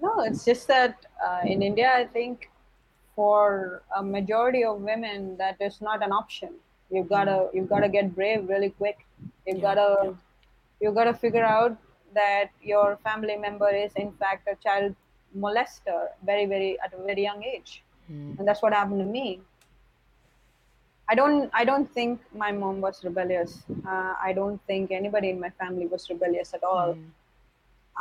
No, 0.00 0.20
it's 0.20 0.44
just 0.44 0.68
that 0.68 1.06
uh, 1.26 1.40
in 1.44 1.60
India, 1.60 1.90
I 1.92 2.04
think 2.04 2.50
for 3.16 3.82
a 3.96 4.02
majority 4.02 4.62
of 4.64 4.80
women, 4.80 5.36
that 5.38 5.56
is 5.60 5.80
not 5.80 6.04
an 6.04 6.12
option. 6.12 6.50
You've 6.90 7.08
gotta 7.08 7.32
mm. 7.32 7.54
you've 7.54 7.68
gotta 7.68 7.88
get 7.88 8.14
brave 8.14 8.48
really 8.48 8.70
quick. 8.70 9.04
You've 9.46 9.56
yeah, 9.56 9.74
gotta 9.74 9.88
yeah. 10.04 10.10
you've 10.80 10.94
gotta 10.94 11.14
figure 11.14 11.44
out 11.44 11.76
that 12.14 12.50
your 12.62 12.96
family 13.02 13.36
member 13.36 13.68
is 13.68 13.92
in 13.96 14.12
fact 14.12 14.48
a 14.48 14.54
child 14.62 14.94
molester 15.36 16.06
very 16.24 16.46
very 16.46 16.80
at 16.80 16.94
a 16.94 17.02
very 17.02 17.22
young 17.22 17.42
age, 17.42 17.82
mm. 18.10 18.38
and 18.38 18.46
that's 18.46 18.62
what 18.62 18.72
happened 18.72 19.00
to 19.00 19.04
me. 19.04 19.40
I 21.08 21.14
don't 21.14 21.50
I 21.54 21.64
don't 21.64 21.90
think 21.92 22.20
my 22.34 22.52
mom 22.52 22.80
was 22.80 23.02
rebellious. 23.04 23.64
Uh, 23.86 24.14
I 24.22 24.32
don't 24.34 24.60
think 24.66 24.90
anybody 24.90 25.30
in 25.30 25.40
my 25.40 25.50
family 25.50 25.86
was 25.86 26.08
rebellious 26.10 26.54
at 26.54 26.62
all. 26.62 26.96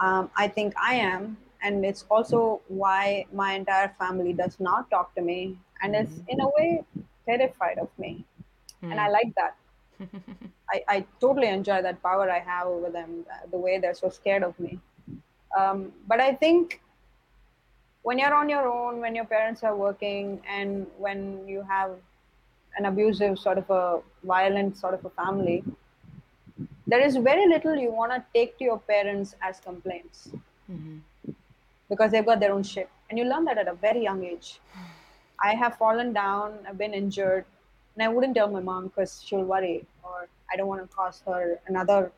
Um, 0.01 0.29
I 0.35 0.47
think 0.47 0.73
I 0.81 0.95
am, 0.95 1.37
and 1.63 1.85
it's 1.85 2.05
also 2.09 2.61
why 2.67 3.25
my 3.33 3.53
entire 3.53 3.89
family 3.97 4.33
does 4.33 4.59
not 4.59 4.89
talk 4.91 5.15
to 5.15 5.21
me, 5.21 5.57
and 5.81 5.95
is 5.95 6.21
in 6.27 6.41
a 6.41 6.49
way 6.57 6.83
terrified 7.25 7.79
of 7.79 7.89
me, 7.97 8.25
and 8.91 8.99
I 8.99 9.09
like 9.09 9.33
that. 9.35 9.55
I, 10.71 10.83
I 10.87 11.05
totally 11.19 11.47
enjoy 11.47 11.81
that 11.81 12.03
power 12.03 12.29
I 12.29 12.39
have 12.39 12.67
over 12.67 12.89
them, 12.89 13.25
uh, 13.31 13.47
the 13.49 13.57
way 13.57 13.79
they're 13.79 13.95
so 13.95 14.09
scared 14.09 14.43
of 14.43 14.59
me. 14.59 14.79
Um, 15.57 15.93
but 16.07 16.19
I 16.19 16.33
think 16.33 16.81
when 18.03 18.19
you're 18.19 18.33
on 18.33 18.49
your 18.49 18.67
own, 18.67 18.99
when 18.99 19.15
your 19.15 19.25
parents 19.25 19.63
are 19.63 19.75
working, 19.75 20.41
and 20.47 20.87
when 20.97 21.47
you 21.47 21.63
have 21.63 21.91
an 22.77 22.85
abusive 22.85 23.37
sort 23.39 23.57
of 23.57 23.69
a 23.69 23.99
violent 24.23 24.77
sort 24.77 24.93
of 24.93 25.03
a 25.05 25.09
family, 25.09 25.63
there 26.85 27.01
is 27.01 27.17
very 27.17 27.47
little 27.47 27.75
you 27.75 27.91
want 27.91 28.11
to 28.13 28.23
take 28.33 28.57
to 28.59 28.63
your 28.63 28.79
parents 28.79 29.35
as 29.41 29.59
complaints 29.59 30.29
mm-hmm. 30.71 30.97
because 31.89 32.11
they've 32.11 32.25
got 32.25 32.39
their 32.39 32.53
own 32.53 32.63
shit. 32.63 32.89
And 33.09 33.17
you 33.19 33.25
learn 33.25 33.45
that 33.45 33.57
at 33.57 33.67
a 33.67 33.73
very 33.73 34.03
young 34.03 34.23
age. 34.23 34.59
I 35.41 35.53
have 35.55 35.77
fallen 35.77 36.13
down, 36.13 36.53
I've 36.67 36.77
been 36.77 36.93
injured, 36.93 37.45
and 37.95 38.03
I 38.03 38.07
wouldn't 38.07 38.35
tell 38.35 38.49
my 38.49 38.59
mom 38.59 38.87
because 38.87 39.23
she'll 39.23 39.43
worry, 39.43 39.85
or 40.03 40.27
I 40.51 40.55
don't 40.55 40.67
want 40.67 40.81
to 40.81 40.95
cause 40.95 41.21
her 41.25 41.59
another 41.67 42.11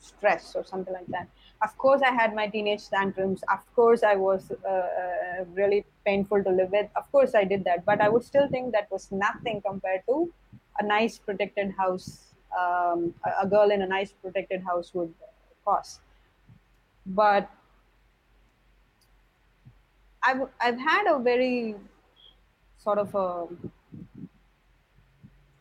stress 0.00 0.54
or 0.54 0.64
something 0.64 0.92
like 0.92 1.06
that. 1.08 1.28
Of 1.64 1.78
course, 1.78 2.02
I 2.02 2.12
had 2.12 2.34
my 2.34 2.46
teenage 2.46 2.88
tantrums. 2.88 3.42
Of 3.50 3.60
course, 3.74 4.02
I 4.02 4.16
was 4.16 4.52
uh, 4.52 4.68
uh, 4.68 5.44
really 5.54 5.86
painful 6.04 6.44
to 6.44 6.50
live 6.50 6.70
with. 6.70 6.90
Of 6.94 7.10
course, 7.10 7.34
I 7.34 7.44
did 7.44 7.64
that, 7.64 7.86
but 7.86 8.02
I 8.02 8.10
would 8.10 8.22
still 8.22 8.48
think 8.48 8.72
that 8.72 8.90
was 8.90 9.10
nothing 9.10 9.62
compared 9.62 10.02
to 10.08 10.30
a 10.78 10.84
nice 10.84 11.16
protected 11.18 11.72
house. 11.72 12.34
Um, 12.58 13.14
a, 13.40 13.46
girl 13.46 13.70
in 13.70 13.82
a 13.82 13.86
nice 13.86 14.12
protected 14.12 14.62
house 14.62 14.92
would 14.94 15.12
cost. 15.64 16.00
But 17.06 17.50
I've 20.22 20.42
I've 20.60 20.78
had 20.78 21.06
a 21.06 21.18
very 21.18 21.76
sort 22.78 22.98
of 22.98 23.14
a 23.14 23.46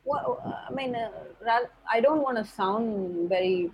well, 0.03 0.67
I 0.69 0.73
mean, 0.73 0.95
uh, 0.95 1.59
I 1.89 2.01
don't 2.01 2.21
want 2.21 2.37
to 2.37 2.45
sound 2.45 3.29
very 3.29 3.71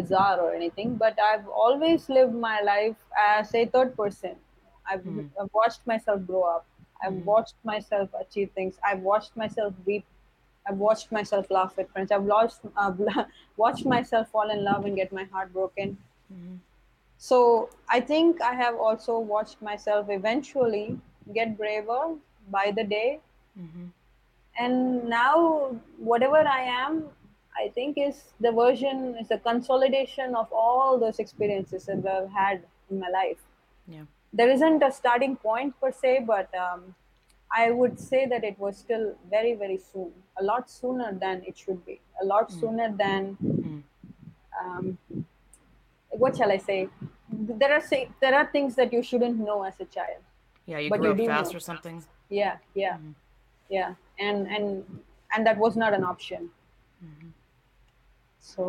bizarre 0.00 0.40
or 0.40 0.54
anything, 0.54 0.94
but 0.96 1.18
I've 1.20 1.48
always 1.48 2.08
lived 2.08 2.34
my 2.34 2.60
life 2.60 2.96
as 3.18 3.54
a 3.54 3.66
third 3.66 3.96
person. 3.96 4.36
I've, 4.90 5.02
hmm. 5.02 5.26
I've 5.40 5.52
watched 5.52 5.86
myself 5.86 6.26
grow 6.26 6.42
up. 6.42 6.66
I've 7.02 7.14
hmm. 7.14 7.24
watched 7.24 7.56
myself 7.64 8.08
achieve 8.20 8.50
things. 8.54 8.78
I've 8.84 9.00
watched 9.00 9.36
myself 9.36 9.74
weep. 9.86 10.04
I've 10.66 10.78
watched 10.78 11.12
myself 11.12 11.50
laugh 11.50 11.76
with 11.76 11.90
friends. 11.90 12.12
I've 12.12 12.24
lost, 12.24 12.60
uh, 12.76 12.92
watched 13.56 13.86
myself 13.86 14.28
fall 14.30 14.50
in 14.50 14.64
love 14.64 14.84
and 14.84 14.96
get 14.96 15.12
my 15.12 15.24
heart 15.24 15.52
broken. 15.52 15.98
Hmm. 16.32 16.56
So 17.18 17.70
I 17.88 18.00
think 18.00 18.40
I 18.40 18.54
have 18.54 18.76
also 18.76 19.18
watched 19.18 19.60
myself 19.60 20.06
eventually 20.08 20.98
get 21.34 21.56
braver 21.58 22.14
by 22.50 22.72
the 22.74 22.84
day 22.84 23.20
and 24.58 25.04
now 25.08 25.74
whatever 25.98 26.40
i 26.56 26.60
am 26.60 27.04
i 27.64 27.68
think 27.76 27.98
is 28.06 28.16
the 28.46 28.52
version 28.52 28.98
is 29.22 29.30
a 29.36 29.38
consolidation 29.38 30.34
of 30.42 30.52
all 30.52 30.98
those 31.04 31.18
experiences 31.24 31.86
that 31.86 32.06
i've 32.14 32.30
had 32.30 32.62
in 32.90 32.98
my 33.04 33.08
life. 33.14 33.40
Yeah. 33.96 34.04
there 34.38 34.50
isn't 34.54 34.82
a 34.82 34.90
starting 35.00 35.34
point 35.36 35.74
per 35.80 35.90
se 36.00 36.12
but 36.26 36.48
um, 36.64 36.80
i 37.60 37.70
would 37.70 37.98
say 38.08 38.20
that 38.32 38.44
it 38.50 38.58
was 38.64 38.76
still 38.84 39.04
very 39.34 39.54
very 39.62 39.78
soon 39.90 40.10
a 40.42 40.44
lot 40.50 40.70
sooner 40.70 41.10
than 41.24 41.42
it 41.52 41.56
should 41.62 41.80
be 41.86 41.96
a 42.22 42.26
lot 42.32 42.52
sooner 42.60 42.88
than 43.04 43.22
um, 44.60 44.98
what 46.10 46.36
shall 46.36 46.50
i 46.50 46.58
say? 46.58 46.88
There 47.62 47.72
are 47.72 47.80
say, 47.88 48.08
there 48.22 48.34
are 48.34 48.46
things 48.52 48.74
that 48.76 48.92
you 48.92 49.02
shouldn't 49.08 49.38
know 49.38 49.62
as 49.62 49.74
a 49.80 49.84
child. 49.84 50.22
Yeah, 50.66 50.78
you 50.78 50.88
But 50.90 51.00
grew 51.00 51.14
you 51.14 51.26
fast 51.26 51.52
know. 51.52 51.58
or 51.58 51.60
something. 51.60 51.96
yeah 52.30 52.56
yeah. 52.74 52.96
Yeah 53.76 53.94
and 54.28 54.48
and 54.56 54.66
and 55.34 55.46
that 55.46 55.58
was 55.64 55.76
not 55.82 55.92
an 55.98 56.04
option 56.12 56.50
so 58.54 58.64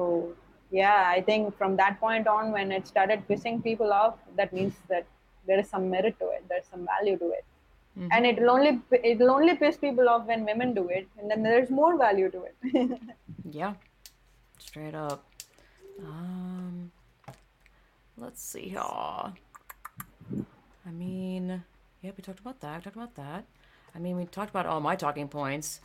yeah 0.80 1.00
i 1.18 1.22
think 1.30 1.56
from 1.60 1.76
that 1.82 2.00
point 2.06 2.28
on 2.36 2.52
when 2.58 2.72
it 2.78 2.88
started 2.94 3.20
pissing 3.30 3.58
people 3.70 3.92
off 4.02 4.16
that 4.42 4.52
means 4.58 4.76
that 4.94 5.06
there 5.48 5.60
is 5.64 5.70
some 5.76 5.86
merit 5.96 6.16
to 6.24 6.28
it 6.36 6.44
there's 6.50 6.68
some 6.74 6.84
value 6.94 7.18
to 7.24 7.30
it 7.40 7.46
and 8.16 8.26
it'll 8.32 8.52
only 8.56 8.72
it'll 9.12 9.32
only 9.38 9.54
piss 9.62 9.78
people 9.86 10.08
off 10.12 10.26
when 10.32 10.46
women 10.52 10.74
do 10.74 10.84
it 10.98 11.08
and 11.18 11.30
then 11.32 11.42
there's 11.48 11.70
more 11.80 11.94
value 11.98 12.30
to 12.36 12.42
it 12.50 13.00
Yeah, 13.52 13.74
straight 14.60 14.96
up. 14.96 15.26
Um, 16.00 16.92
let's 18.18 18.44
see 18.44 18.70
here. 18.70 18.80
I 18.82 19.32
mean, 20.92 21.64
yeah, 22.02 22.12
we 22.16 22.22
talked 22.22 22.40
about 22.40 22.60
that. 22.62 22.78
We 22.78 22.84
talked 22.84 22.96
about 22.96 23.16
that. 23.16 23.46
I 23.96 24.00
mean, 24.00 24.18
we 24.18 24.26
talked 24.26 24.50
about 24.52 24.66
all 24.66 24.80
my 24.80 24.96
talking 24.96 25.28
points. 25.28 25.80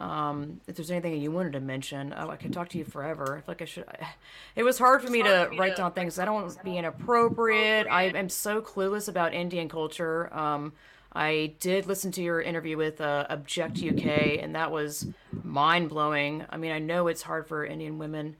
Um, 0.00 0.62
if 0.66 0.76
there's 0.76 0.90
anything 0.90 1.20
you 1.20 1.30
wanted 1.30 1.52
to 1.52 1.60
mention, 1.60 2.14
oh, 2.16 2.30
I 2.30 2.36
could 2.36 2.54
talk 2.54 2.70
to 2.70 2.78
you 2.78 2.84
forever. 2.84 3.36
I 3.36 3.40
feel 3.40 3.44
like 3.48 3.62
I 3.62 3.66
should. 3.66 3.84
It 4.56 4.62
was 4.62 4.78
hard 4.78 5.02
for 5.02 5.10
me 5.10 5.22
to 5.22 5.50
write 5.56 5.76
down 5.76 5.92
things. 5.92 6.18
I 6.18 6.24
don't 6.24 6.34
want 6.34 6.50
to 6.56 6.64
be 6.64 6.76
inappropriate. 6.76 7.86
I 7.88 8.04
am 8.04 8.28
so 8.28 8.60
clueless 8.60 9.08
about 9.08 9.32
Indian 9.32 9.68
culture. 9.68 10.34
Um, 10.34 10.72
I 11.12 11.54
did 11.60 11.86
listen 11.86 12.12
to 12.12 12.22
your 12.22 12.40
interview 12.40 12.76
with 12.76 13.00
uh, 13.00 13.26
Object 13.30 13.82
UK, 13.82 14.38
and 14.40 14.54
that 14.54 14.70
was 14.70 15.06
mind 15.42 15.88
blowing. 15.88 16.44
I 16.50 16.56
mean, 16.56 16.72
I 16.72 16.78
know 16.78 17.06
it's 17.08 17.22
hard 17.22 17.46
for 17.46 17.64
Indian 17.64 17.98
women, 17.98 18.36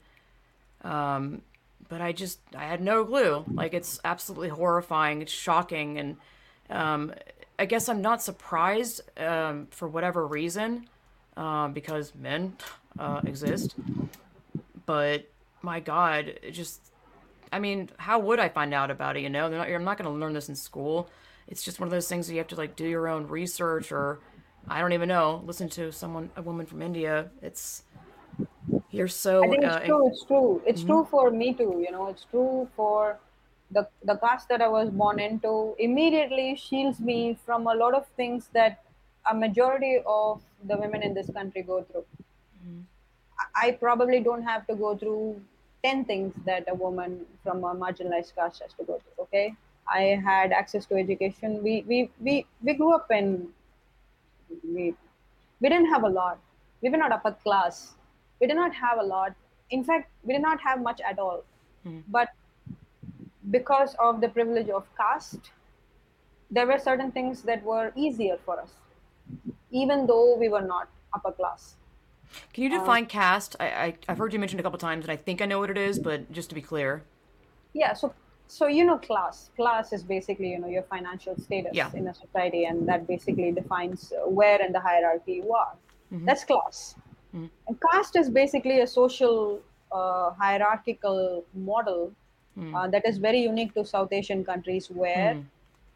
um, 0.83 1.41
but 1.89 2.01
I 2.01 2.11
just 2.11 2.39
I 2.55 2.63
had 2.63 2.81
no 2.81 3.05
clue. 3.05 3.45
Like, 3.51 3.73
it's 3.73 3.99
absolutely 4.03 4.49
horrifying. 4.49 5.21
It's 5.21 5.31
shocking, 5.31 5.97
and 5.97 6.17
um, 6.69 7.13
I 7.59 7.65
guess 7.65 7.89
I'm 7.89 8.01
not 8.01 8.21
surprised 8.21 9.01
um, 9.19 9.67
for 9.71 9.87
whatever 9.87 10.25
reason, 10.25 10.87
um, 11.37 11.73
because 11.73 12.13
men 12.15 12.55
uh, 12.99 13.21
exist. 13.25 13.75
But 14.85 15.29
my 15.61 15.79
God, 15.79 16.27
it 16.27 16.51
just 16.51 16.91
I 17.51 17.59
mean, 17.59 17.89
how 17.97 18.19
would 18.19 18.39
I 18.39 18.49
find 18.49 18.73
out 18.73 18.91
about 18.91 19.17
it? 19.17 19.21
You 19.21 19.29
know, 19.29 19.49
They're 19.49 19.59
not, 19.59 19.69
I'm 19.69 19.83
not 19.83 19.97
going 19.97 20.11
to 20.11 20.17
learn 20.17 20.33
this 20.33 20.49
in 20.49 20.55
school. 20.55 21.09
It's 21.47 21.63
just 21.63 21.79
one 21.79 21.87
of 21.87 21.91
those 21.91 22.07
things 22.07 22.27
that 22.27 22.33
you 22.33 22.39
have 22.39 22.47
to 22.49 22.55
like 22.55 22.75
do 22.75 22.87
your 22.87 23.07
own 23.07 23.27
research, 23.27 23.91
or 23.91 24.19
I 24.69 24.79
don't 24.79 24.93
even 24.93 25.09
know. 25.09 25.43
Listen 25.45 25.67
to 25.69 25.91
someone, 25.91 26.29
a 26.37 26.41
woman 26.41 26.65
from 26.65 26.81
India. 26.81 27.29
It's 27.41 27.83
you're 28.89 29.09
so. 29.09 29.43
I 29.43 29.49
think 29.49 29.65
uh, 29.65 29.79
it's 29.81 29.87
true. 29.87 30.07
It's 30.07 30.23
true. 30.25 30.61
It's 30.65 30.83
true 30.83 31.07
for 31.11 31.29
me 31.29 31.53
too. 31.53 31.83
You 31.85 31.91
know, 31.91 32.07
it's 32.07 32.25
true 32.31 32.69
for 32.75 33.19
the 33.71 33.87
the 34.03 34.15
caste 34.15 34.47
that 34.47 34.61
I 34.61 34.69
was 34.69 34.89
born 34.89 35.19
into. 35.19 35.75
Immediately 35.77 36.55
shields 36.55 37.01
me 37.01 37.37
from 37.45 37.67
a 37.67 37.73
lot 37.73 37.95
of 37.95 38.07
things 38.15 38.49
that 38.53 38.83
a 39.29 39.35
majority 39.35 39.99
of 40.05 40.41
the 40.67 40.77
women 40.77 41.03
in 41.03 41.13
this 41.13 41.29
country 41.29 41.61
go 41.61 41.83
through. 41.83 42.05
I 43.39 43.67
I 43.67 43.71
probably 43.71 44.19
don't 44.19 44.43
have 44.43 44.65
to 44.67 44.75
go 44.75 44.95
through 44.97 45.41
ten 45.83 46.05
things 46.05 46.35
that 46.45 46.65
a 46.67 46.75
woman 46.75 47.25
from 47.43 47.63
a 47.63 47.73
marginalized 47.75 48.35
caste 48.35 48.61
has 48.61 48.73
to 48.73 48.83
go 48.83 48.99
through. 48.99 49.23
Okay, 49.25 49.55
I 49.87 50.01
had 50.29 50.51
access 50.51 50.85
to 50.87 50.95
education. 50.95 51.61
We 51.63 51.83
we 51.87 52.09
we 52.19 52.45
we 52.63 52.73
grew 52.73 52.93
up 52.93 53.11
in 53.11 53.49
we 54.63 54.93
we 55.59 55.69
didn't 55.69 55.89
have 55.95 56.03
a 56.03 56.09
lot. 56.09 56.39
We 56.81 56.89
were 56.89 56.97
not 56.97 57.11
upper 57.11 57.31
class. 57.31 57.93
We 58.39 58.47
did 58.47 58.55
not 58.55 58.73
have 58.75 58.99
a 58.99 59.03
lot. 59.03 59.33
In 59.69 59.83
fact, 59.83 60.09
we 60.23 60.33
did 60.33 60.41
not 60.41 60.59
have 60.61 60.81
much 60.81 61.01
at 61.01 61.19
all. 61.19 61.43
Hmm. 61.83 61.99
But 62.07 62.29
because 63.49 63.95
of 63.99 64.21
the 64.21 64.29
privilege 64.29 64.69
of 64.69 64.85
caste, 64.97 65.51
there 66.49 66.67
were 66.67 66.77
certain 66.79 67.11
things 67.11 67.43
that 67.43 67.63
were 67.63 67.91
easier 67.95 68.37
for 68.45 68.59
us, 68.59 68.71
even 69.71 70.07
though 70.07 70.35
we 70.35 70.49
were 70.49 70.61
not 70.61 70.89
upper 71.13 71.31
class. 71.31 71.75
can 72.53 72.63
you 72.63 72.69
define 72.69 73.05
caste? 73.05 73.55
I, 73.59 73.65
I 73.65 73.95
I've 74.07 74.17
heard 74.17 74.33
you 74.33 74.39
mentioned 74.39 74.59
a 74.59 74.63
couple 74.63 74.79
times, 74.79 75.05
and 75.05 75.11
I 75.11 75.17
think 75.17 75.41
I 75.41 75.45
know 75.45 75.59
what 75.59 75.69
it 75.69 75.77
is, 75.77 75.99
but 75.99 76.31
just 76.31 76.49
to 76.49 76.55
be 76.55 76.61
clear. 76.61 77.03
Yeah, 77.73 77.93
so 77.93 78.13
so 78.47 78.67
you 78.67 78.83
know 78.85 78.97
class. 78.97 79.49
Class 79.55 79.93
is 79.93 80.03
basically 80.03 80.49
you 80.51 80.59
know 80.59 80.67
your 80.67 80.83
financial 80.83 81.35
status 81.37 81.71
Yeah. 81.73 81.91
in 81.93 82.07
a 82.07 82.13
society, 82.13 82.65
and 82.65 82.87
that 82.87 83.07
basically 83.07 83.51
defines 83.51 84.11
uh, 84.13 84.29
where 84.29 84.61
in 84.61 84.71
the 84.71 84.79
hierarchy 84.79 85.33
you 85.43 85.53
are. 85.53 85.73
That's 86.11 86.43
class. 86.43 86.95
And 87.33 87.77
caste 87.89 88.17
is 88.17 88.29
basically 88.29 88.81
a 88.81 88.87
social 88.87 89.61
uh, 89.93 90.31
hierarchical 90.31 91.45
model 91.53 92.11
uh, 92.75 92.87
that 92.89 93.07
is 93.07 93.17
very 93.17 93.39
unique 93.41 93.73
to 93.75 93.85
South 93.85 94.11
Asian 94.11 94.43
countries, 94.43 94.89
where 94.91 95.37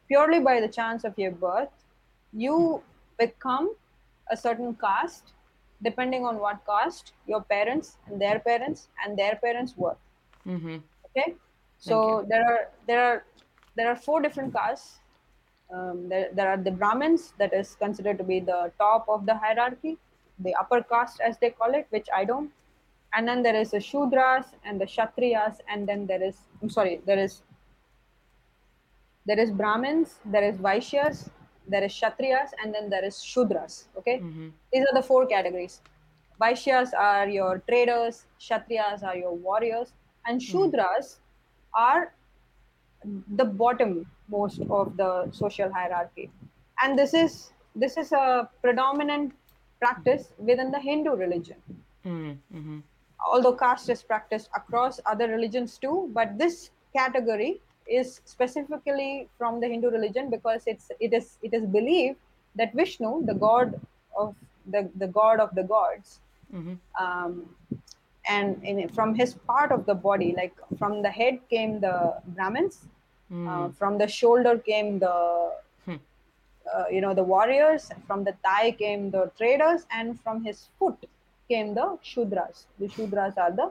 purely 0.07 0.39
by 0.39 0.61
the 0.61 0.69
chance 0.69 1.03
of 1.03 1.19
your 1.19 1.31
birth, 1.31 1.73
you 2.31 2.81
become 3.17 3.75
a 4.31 4.37
certain 4.37 4.75
caste, 4.75 5.33
depending 5.83 6.25
on 6.25 6.39
what 6.39 6.59
caste 6.65 7.13
your 7.27 7.41
parents 7.41 7.97
and 8.07 8.21
their 8.21 8.39
parents 8.39 8.87
and 9.03 9.17
their 9.17 9.35
parents 9.35 9.73
were. 9.77 9.97
Mm-hmm. 10.47 10.77
Okay, 11.07 11.35
so 11.77 12.25
there 12.29 12.45
are 12.45 12.69
there 12.87 13.03
are 13.03 13.25
there 13.75 13.87
are 13.89 13.95
four 13.95 14.21
different 14.21 14.53
castes. 14.53 14.99
Um, 15.73 16.07
there, 16.09 16.29
there 16.31 16.47
are 16.49 16.57
the 16.57 16.69
Brahmins, 16.69 17.33
that 17.39 17.51
is 17.51 17.75
considered 17.75 18.19
to 18.19 18.23
be 18.23 18.39
the 18.39 18.71
top 18.77 19.05
of 19.09 19.25
the 19.25 19.35
hierarchy. 19.35 19.97
the 20.39 20.53
upper 20.55 20.81
caste 20.83 21.19
as 21.21 21.37
they 21.37 21.49
call 21.49 21.73
it 21.73 21.87
which 21.89 22.07
i 22.15 22.25
don't 22.25 22.51
and 23.13 23.27
then 23.27 23.41
there 23.41 23.55
is 23.55 23.71
the 23.71 23.77
shudras 23.77 24.45
and 24.65 24.81
the 24.81 24.85
kshatriyas 24.85 25.59
and 25.69 25.87
then 25.87 26.05
there 26.05 26.21
is 26.21 26.35
i'm 26.61 26.69
sorry 26.69 27.01
there 27.05 27.17
is 27.17 27.41
there 29.25 29.39
is 29.39 29.51
brahmins 29.51 30.19
there 30.25 30.43
is 30.43 30.57
vaishyas 30.57 31.29
there 31.67 31.83
is 31.83 31.91
kshatriyas 31.91 32.49
and 32.61 32.73
then 32.73 32.89
there 32.89 33.03
is 33.03 33.15
shudras 33.15 33.85
okay? 33.97 34.19
Mm-hmm. 34.19 34.49
these 34.71 34.85
are 34.89 34.93
the 34.93 35.03
four 35.03 35.25
categories. 35.25 35.81
Vaishyas 36.41 36.93
are 36.93 37.27
your 37.29 37.61
traders 37.69 38.25
kshatriyas 38.39 39.03
are 39.03 39.15
your 39.15 39.33
warriors 39.33 39.93
and 40.25 40.41
shudras 40.41 41.17
are 41.73 42.13
the 43.35 43.45
bottom 43.45 44.05
most 44.29 44.61
of 44.69 44.97
the 44.97 45.29
social 45.31 45.71
hierarchy. 45.71 46.29
And 46.81 46.97
this 46.97 47.13
is 47.13 47.51
this 47.75 47.97
is 47.97 48.11
a 48.11 48.49
predominant 48.61 49.33
practice 49.79 50.29
within 50.37 50.71
the 50.71 50.79
hindu 50.79 51.11
religion. 51.11 51.57
Mm-hmm. 52.05 52.79
although 53.31 53.53
caste 53.53 53.89
is 53.89 54.03
practiced 54.03 54.49
across 54.55 54.99
other 55.07 55.27
religions 55.27 55.79
too 55.79 56.09
but 56.13 56.37
this 56.37 56.69
category 56.95 57.59
is 57.87 58.21
specifically 58.25 59.27
from 59.37 59.59
the 59.61 59.67
hindu 59.67 59.89
religion 59.89 60.29
because 60.29 60.63
it's 60.65 60.91
it 60.99 61.13
is 61.13 61.37
it 61.41 61.53
is 61.53 61.65
believed 61.77 62.17
that 62.55 62.73
vishnu 62.73 63.11
the 63.25 63.33
god 63.33 63.73
of 64.17 64.35
the, 64.73 64.89
the 64.95 65.07
god 65.07 65.39
of 65.39 65.53
the 65.55 65.63
gods 65.63 66.19
Mm-hmm. 66.53 66.73
um, 67.03 67.45
and 68.29 68.63
in, 68.63 68.87
from 68.89 69.15
his 69.15 69.33
part 69.47 69.71
of 69.71 69.85
the 69.85 69.93
body 69.93 70.33
like 70.37 70.53
from 70.77 71.01
the 71.01 71.09
head 71.09 71.39
came 71.49 71.79
the 71.79 72.13
brahmins 72.35 72.85
uh, 73.45 73.69
from 73.69 73.97
the 73.97 74.07
shoulder 74.07 74.57
came 74.59 74.99
the 74.99 75.15
Hmm. 75.85 75.95
uh, 76.75 76.85
you 76.91 77.01
know 77.01 77.13
the 77.13 77.23
warriors 77.23 77.91
from 78.07 78.23
the 78.23 78.33
thigh 78.45 78.71
came 78.71 79.11
the 79.11 79.31
traders 79.37 79.85
and 79.91 80.19
from 80.21 80.43
his 80.43 80.69
foot 80.79 80.97
came 81.49 81.73
the 81.73 81.87
shudras 82.11 82.65
the 82.79 82.87
shudras 82.95 83.37
are 83.37 83.51
the 83.59 83.67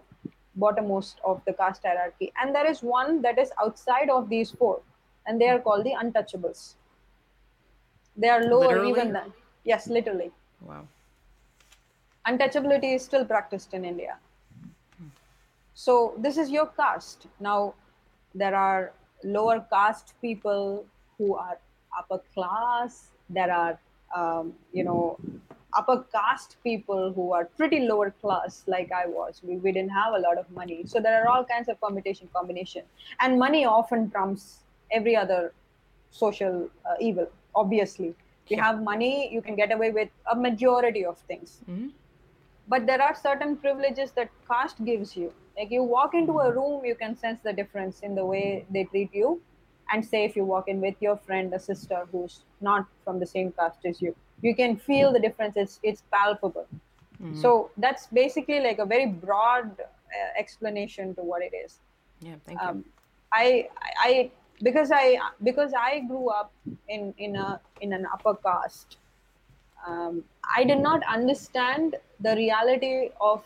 bottommost 0.58 1.16
of 1.24 1.40
the 1.46 1.52
caste 1.52 1.82
hierarchy 1.84 2.32
and 2.40 2.54
there 2.54 2.66
is 2.70 2.82
one 2.82 3.20
that 3.22 3.38
is 3.38 3.52
outside 3.62 4.10
of 4.10 4.28
these 4.28 4.50
four 4.50 4.80
and 5.26 5.40
they 5.40 5.48
are 5.48 5.58
called 5.58 5.84
the 5.84 5.94
untouchables 6.02 6.74
they 8.16 8.28
are 8.28 8.42
lower 8.44 8.68
Literally? 8.68 8.90
even 8.90 9.12
than 9.12 9.32
yes 9.64 9.88
literally 9.88 10.30
Wow. 10.60 10.86
untouchability 12.26 12.94
is 12.94 13.04
still 13.04 13.24
practiced 13.24 13.74
in 13.74 13.84
India. 13.84 14.16
So 15.74 16.14
this 16.18 16.38
is 16.38 16.50
your 16.50 16.66
caste. 16.66 17.26
Now 17.40 17.74
there 18.34 18.54
are 18.54 18.92
lower 19.22 19.60
caste 19.72 20.14
people 20.20 20.86
who 21.18 21.34
are 21.36 21.58
upper 21.98 22.20
class. 22.34 23.10
There 23.28 23.52
are 23.52 23.78
um, 24.14 24.54
you 24.72 24.84
know 24.84 25.18
upper 25.76 26.04
caste 26.12 26.56
people 26.62 27.12
who 27.12 27.32
are 27.32 27.44
pretty 27.46 27.80
lower 27.80 28.10
class 28.10 28.62
like 28.66 28.90
I 28.92 29.06
was. 29.06 29.40
We, 29.42 29.56
we 29.56 29.72
didn't 29.72 29.90
have 29.90 30.14
a 30.14 30.18
lot 30.18 30.38
of 30.38 30.50
money. 30.50 30.82
So 30.86 31.00
there 31.00 31.22
are 31.22 31.28
all 31.28 31.44
kinds 31.44 31.68
of 31.68 31.80
permutation 31.80 32.28
combination. 32.34 32.82
And 33.20 33.38
money 33.38 33.64
often 33.64 34.10
trumps 34.10 34.60
every 34.90 35.16
other 35.16 35.52
social 36.10 36.68
uh, 36.88 36.94
evil, 37.00 37.28
obviously. 37.54 38.14
If 38.44 38.50
you 38.50 38.56
Yeah. 38.58 38.64
have 38.64 38.82
money, 38.82 39.32
you 39.32 39.40
can 39.42 39.56
get 39.56 39.72
away 39.72 39.90
with 39.90 40.10
a 40.30 40.36
majority 40.36 41.04
of 41.04 41.18
things 41.18 41.60
Mm-hmm. 41.68 41.88
but 42.68 42.86
there 42.86 43.00
are 43.02 43.14
certain 43.14 43.56
privileges 43.56 44.12
that 44.12 44.30
caste 44.48 44.84
gives 44.84 45.16
you 45.16 45.32
like 45.58 45.70
you 45.70 45.82
walk 45.82 46.14
into 46.14 46.38
a 46.40 46.52
room 46.52 46.84
you 46.84 46.94
can 46.94 47.16
sense 47.16 47.40
the 47.44 47.52
difference 47.52 48.00
in 48.00 48.14
the 48.14 48.24
way 48.24 48.64
they 48.70 48.84
treat 48.84 49.14
you 49.14 49.40
and 49.92 50.04
say 50.04 50.24
if 50.24 50.36
you 50.36 50.44
walk 50.44 50.68
in 50.68 50.80
with 50.80 50.94
your 51.00 51.16
friend 51.16 51.52
a 51.54 51.60
sister 51.60 52.00
who's 52.10 52.40
not 52.60 52.86
from 53.04 53.18
the 53.20 53.26
same 53.26 53.52
caste 53.52 53.84
as 53.84 54.00
you 54.02 54.14
you 54.42 54.54
can 54.54 54.76
feel 54.76 55.12
the 55.12 55.20
difference 55.20 55.56
it's 55.56 55.80
it's 55.82 56.02
palpable 56.12 56.66
so 57.32 57.70
that's 57.78 58.06
basically 58.08 58.60
like 58.60 58.78
a 58.78 58.86
very 58.86 59.06
broad 59.06 59.70
uh, 59.80 60.30
explanation 60.38 61.14
to 61.14 61.22
what 61.22 61.42
it 61.42 61.54
is 61.64 61.80
Yeah. 62.20 62.36
Thank 62.46 62.60
you. 62.62 62.68
um, 62.68 62.84
I, 63.32 63.68
I 63.98 64.30
because 64.62 64.90
I 64.92 65.18
because 65.42 65.72
I 65.74 66.00
grew 66.00 66.28
up 66.28 66.52
in 66.88 67.14
in 67.18 67.36
a 67.36 67.60
in 67.80 67.92
an 67.92 68.06
upper 68.12 68.34
caste. 68.34 68.98
Um, 69.86 70.24
I 70.56 70.64
did 70.64 70.78
not 70.80 71.02
understand 71.14 71.96
the 72.20 72.34
reality 72.36 73.10
of 73.20 73.42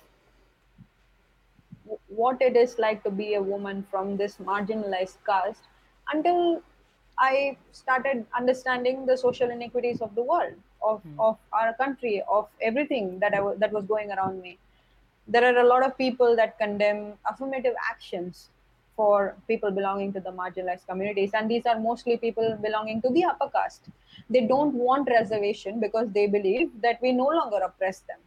w- 1.85 2.01
what 2.09 2.41
it 2.41 2.57
is 2.57 2.79
like 2.79 3.03
to 3.05 3.11
be 3.11 3.35
a 3.35 3.43
woman 3.43 3.85
from 3.91 4.17
this 4.17 4.37
marginalized 4.37 5.19
caste 5.27 5.65
until 6.13 6.63
I 7.19 7.57
started 7.73 8.25
understanding 8.37 9.07
the 9.07 9.17
social 9.17 9.51
inequities 9.51 10.01
of 10.01 10.15
the 10.15 10.23
world, 10.23 10.55
of, 10.83 11.03
of 11.19 11.39
our 11.53 11.75
country, 11.75 12.23
of 12.31 12.49
everything 12.61 13.19
that 13.21 13.35
I 13.35 13.41
wa- 13.41 13.55
that 13.57 13.73
was 13.73 13.85
going 13.85 14.11
around 14.13 14.41
me. 14.43 14.59
There 15.27 15.45
are 15.45 15.59
a 15.59 15.67
lot 15.67 15.85
of 15.85 15.97
people 15.99 16.37
that 16.37 16.59
condemn 16.59 17.15
affirmative 17.31 17.75
actions 17.91 18.51
for 18.97 19.37
people 19.47 19.71
belonging 19.71 20.13
to 20.13 20.21
the 20.21 20.31
marginalized 20.31 20.87
communities 20.87 21.31
and 21.35 21.51
these 21.51 21.67
are 21.67 21.79
mostly 21.79 22.17
people 22.17 22.57
belonging 22.63 23.01
to 23.03 23.11
the 23.11 23.25
upper 23.25 23.49
caste. 23.51 23.85
They 24.29 24.47
don't 24.47 24.75
want 24.75 25.09
reservation 25.09 25.79
because 25.81 26.09
they 26.11 26.27
believe 26.27 26.71
that 26.83 27.01
we 27.03 27.13
no 27.13 27.27
longer 27.27 27.59
oppress 27.65 28.01
them. 28.01 28.19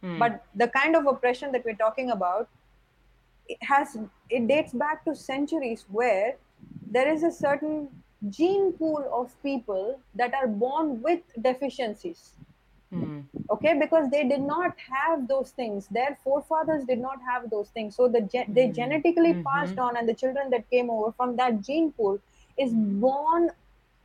Hmm. 0.00 0.18
but 0.18 0.44
the 0.54 0.68
kind 0.68 0.94
of 0.96 1.06
oppression 1.06 1.50
that 1.52 1.64
we're 1.64 1.74
talking 1.78 2.10
about 2.10 2.48
it 3.48 3.58
has 3.68 3.96
it 4.30 4.46
dates 4.46 4.72
back 4.72 5.04
to 5.04 5.14
centuries 5.14 5.84
where 5.90 6.36
there 6.96 7.08
is 7.12 7.24
a 7.24 7.30
certain 7.32 7.88
gene 8.28 8.72
pool 8.72 9.08
of 9.12 9.40
people 9.42 10.00
that 10.14 10.34
are 10.34 10.46
born 10.46 11.02
with 11.02 11.20
deficiencies. 11.40 12.34
Mhm. 12.92 13.28
okay 13.50 13.72
because 13.78 14.08
they 14.10 14.22
did 14.28 14.40
not 14.40 14.78
have 14.78 15.26
those 15.28 15.50
things. 15.50 15.88
Their 15.88 16.18
forefathers 16.24 16.84
did 16.84 16.98
not 17.00 17.20
have 17.30 17.50
those 17.50 17.70
things. 17.70 17.96
So 17.96 18.08
the 18.08 18.20
gen- 18.22 18.52
they 18.58 18.68
genetically 18.68 19.34
passed 19.46 19.78
on 19.78 19.96
and 19.96 20.08
the 20.08 20.14
children 20.14 20.50
that 20.50 20.68
came 20.70 20.90
over 20.90 21.12
from 21.12 21.36
that 21.36 21.60
gene 21.62 21.92
pool 21.92 22.20
is 22.56 22.72
born 22.74 23.50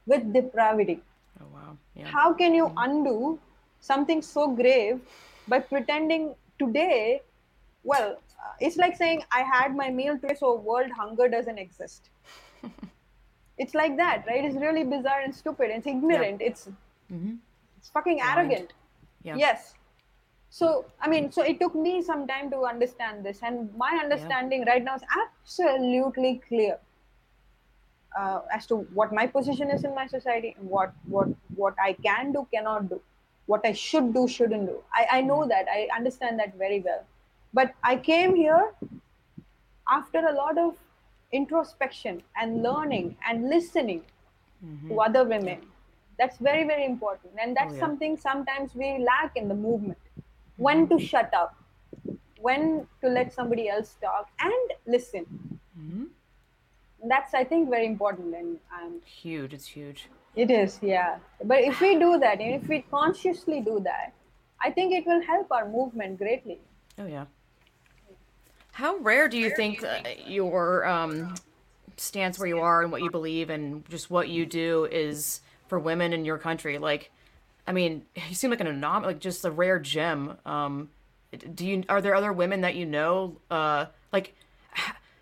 with 0.06 0.32
depravity. 0.34 1.02
Oh 1.42 1.48
wow. 1.54 1.78
Yeah. 1.96 2.08
how 2.12 2.34
can 2.34 2.54
you 2.54 2.72
undo 2.78 3.40
something 3.80 4.22
so 4.22 4.48
grave 4.56 5.02
by 5.48 5.60
pretending 5.60 6.36
today? 6.60 7.22
Well 7.84 8.12
uh, 8.44 8.54
it's 8.60 8.78
like 8.78 8.96
saying 8.96 9.24
i 9.32 9.42
had 9.42 9.76
my 9.76 9.90
meal 9.90 10.18
today 10.18 10.36
so 10.40 10.56
world 10.56 10.92
hunger 11.00 11.28
doesn't 11.28 11.58
exist 11.58 12.10
it's 13.64 13.76
like 13.80 13.96
that 13.98 14.26
right? 14.30 14.44
It's 14.50 14.56
really 14.66 14.84
bizarre 14.96 15.22
and 15.22 15.36
stupid. 15.44 15.72
It's 15.78 15.88
ignorant. 15.96 16.42
It's 16.50 16.68
Mhm. 17.12 17.38
it's 17.78 17.90
fucking 17.98 18.22
arrogant. 18.32 18.74
Yeah. 19.30 19.36
yes. 19.46 19.74
So 20.58 20.68
i 21.06 21.08
mean 21.12 21.28
so 21.36 21.44
it 21.52 21.60
took 21.62 21.76
me 21.84 21.94
some 22.08 22.26
time 22.32 22.50
to 22.56 22.64
understand 22.72 23.26
this. 23.30 23.44
And 23.52 23.76
my 23.84 23.92
understanding 24.04 24.66
right 24.72 24.84
now 24.90 24.96
is 25.02 25.06
absolutely 25.22 26.34
clear 26.48 26.76
uh, 28.20 28.42
as 28.58 28.68
to 28.72 28.76
what 29.00 29.12
my 29.20 29.26
position 29.38 29.72
is 29.76 29.84
in 29.84 29.96
my 29.96 30.06
society 30.08 30.56
and 30.58 30.70
what 30.76 30.94
what 31.16 31.30
what 31.62 31.80
i 31.86 31.94
can 32.08 32.32
do 32.38 32.44
cannot 32.54 32.90
do 32.90 33.00
what 33.54 33.66
i 33.70 33.74
should 33.86 34.14
do 34.18 34.28
shouldn't 34.34 34.68
do. 34.68 34.76
I, 34.94 35.08
I 35.18 35.22
know 35.30 35.40
that. 35.54 35.66
I 35.78 35.88
understand 35.96 36.40
that 36.40 36.56
very 36.66 36.80
well. 36.90 37.04
But 37.60 37.74
i 37.84 37.96
came 38.12 38.36
here 38.36 38.62
after 39.96 40.20
a 40.28 40.34
lot 40.34 40.58
of 40.58 40.78
introspection 41.34 42.22
and 42.40 42.64
learning 42.64 43.16
and 43.28 43.50
listening 43.50 44.02
to 44.88 45.00
other 45.02 45.24
women. 45.26 45.60
That's 46.18 46.38
very 46.38 46.64
very 46.66 46.86
important. 46.86 47.34
And 47.42 47.58
that's 47.58 47.74
yeah. 47.74 47.80
something 47.80 48.18
sometimes 48.18 48.76
we 48.76 48.90
lack 49.00 49.36
in 49.36 49.48
the 49.50 49.56
movement. 49.56 49.98
When 50.58 50.88
to 50.90 51.00
shut 51.00 51.34
up. 51.34 51.56
When 52.40 52.88
to 53.02 53.10
let 53.10 53.34
somebody 53.34 53.68
else 53.70 53.96
talk 54.02 54.30
and 54.40 54.78
listen. 54.96 55.26
Mhm. 55.80 56.08
that's 57.12 57.34
i 57.34 57.44
think 57.44 57.70
very 57.70 57.88
important. 57.94 58.36
And 58.42 58.60
um, 58.80 58.92
Huge. 59.22 59.54
It's 59.54 59.68
huge. 59.78 60.02
it 60.44 60.52
is 60.52 60.80
yeah. 60.82 61.18
But 61.44 61.60
if 61.70 61.82
we 61.86 61.90
do 62.04 62.12
that 62.26 62.40
and 62.40 62.54
if 62.62 62.70
we 62.74 62.78
consciously 62.98 63.60
do 63.72 63.80
that 63.90 64.14
i 64.68 64.70
think 64.76 64.94
it 65.00 65.06
will 65.12 65.24
help 65.32 65.52
our 65.58 65.68
movement 65.78 66.18
greatly. 66.24 66.60
Oh 67.02 67.08
yeah. 67.16 67.26
How 68.74 68.98
rare 68.98 69.28
do 69.28 69.38
you 69.38 69.56
think 69.56 69.84
uh, 69.84 70.00
your 70.26 70.86
um, 70.88 71.36
stance 71.98 72.40
where 72.40 72.48
you 72.48 72.60
are 72.60 72.82
and 72.82 72.92
what 72.92 73.04
you 73.04 73.12
believe 73.12 73.50
and 73.50 73.88
just 73.90 74.10
what 74.10 74.30
you 74.30 74.46
do 74.46 74.86
is 74.92 75.42
for 75.68 75.78
women 75.78 76.12
in 76.12 76.26
your 76.26 76.40
country? 76.40 76.80
Like, 76.80 77.12
I 77.68 77.72
mean, 77.72 78.04
you 78.28 78.36
seem 78.36 78.50
like 78.50 78.60
an 78.62 78.68
anom 78.68 79.04
like 79.04 79.20
just 79.20 79.46
a 79.46 79.52
rare 79.52 79.80
gem. 79.80 80.38
Um, 80.46 80.90
do 81.54 81.66
you 81.66 81.84
are 81.88 82.02
there 82.02 82.16
other 82.16 82.34
women 82.34 82.62
that 82.62 82.76
you 82.76 82.86
know? 82.86 83.38
Uh, 83.50 83.86
like, 84.12 84.36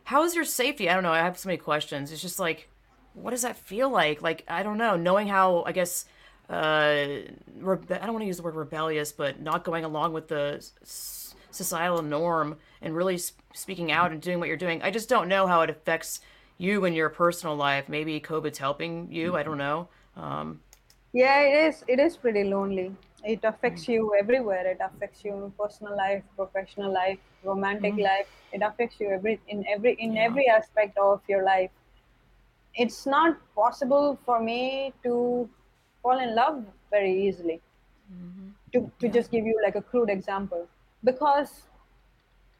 how 0.05 0.23
is 0.23 0.33
your 0.35 0.45
safety? 0.45 0.89
I 0.89 0.93
don't 0.93 1.03
know. 1.03 1.11
I 1.11 1.19
have 1.19 1.37
so 1.37 1.47
many 1.47 1.57
questions. 1.57 2.11
It's 2.11 2.21
just 2.21 2.39
like, 2.39 2.69
what 3.13 3.31
does 3.31 3.41
that 3.43 3.57
feel 3.57 3.89
like? 3.89 4.21
Like, 4.21 4.43
I 4.47 4.63
don't 4.63 4.77
know. 4.77 4.95
Knowing 4.95 5.27
how, 5.27 5.63
I 5.63 5.71
guess, 5.73 6.05
uh, 6.49 6.95
rebe- 7.59 7.91
I 8.01 8.05
don't 8.05 8.13
want 8.13 8.21
to 8.21 8.27
use 8.27 8.37
the 8.37 8.43
word 8.43 8.55
rebellious, 8.55 9.11
but 9.11 9.41
not 9.41 9.63
going 9.63 9.85
along 9.85 10.13
with 10.13 10.27
the 10.27 10.55
s- 10.81 11.33
societal 11.51 12.01
norm 12.01 12.57
and 12.81 12.95
really 12.95 13.19
speaking 13.53 13.91
out 13.91 14.11
and 14.11 14.21
doing 14.21 14.39
what 14.39 14.47
you're 14.47 14.57
doing. 14.57 14.81
I 14.81 14.91
just 14.91 15.09
don't 15.09 15.27
know 15.27 15.47
how 15.47 15.61
it 15.61 15.69
affects 15.69 16.21
you 16.57 16.85
in 16.85 16.93
your 16.93 17.09
personal 17.09 17.55
life. 17.55 17.89
Maybe 17.89 18.19
COVID's 18.19 18.57
helping 18.57 19.11
you. 19.11 19.35
I 19.35 19.43
don't 19.43 19.57
know. 19.57 19.87
Um, 20.15 20.61
yeah 21.13 21.39
it 21.41 21.67
is 21.67 21.83
it 21.87 21.99
is 21.99 22.15
pretty 22.15 22.43
lonely 22.45 22.95
it 23.25 23.41
affects 23.43 23.87
you 23.87 24.13
everywhere 24.17 24.65
it 24.65 24.77
affects 24.81 25.25
you 25.25 25.33
in 25.33 25.51
personal 25.51 25.95
life 25.95 26.23
professional 26.37 26.91
life 26.93 27.19
romantic 27.43 27.93
Mhm. 27.95 28.03
life 28.03 28.27
it 28.53 28.61
affects 28.61 28.99
you 29.01 29.09
every 29.09 29.39
in 29.47 29.65
every 29.67 29.93
in 30.05 30.13
Yeah. 30.15 30.23
every 30.27 30.47
aspect 30.47 30.97
of 30.97 31.21
your 31.27 31.43
life 31.43 31.71
it's 32.75 33.05
not 33.05 33.37
possible 33.55 34.17
for 34.25 34.39
me 34.39 34.93
to 35.03 35.49
fall 36.01 36.17
in 36.19 36.33
love 36.35 36.63
very 36.89 37.11
easily 37.27 37.59
Mhm. 38.11 38.53
to, 38.73 38.79
to 38.99 39.07
Yeah. 39.07 39.11
just 39.11 39.31
give 39.31 39.45
you 39.45 39.59
like 39.63 39.75
a 39.75 39.81
crude 39.81 40.09
example 40.09 40.67
because 41.03 41.63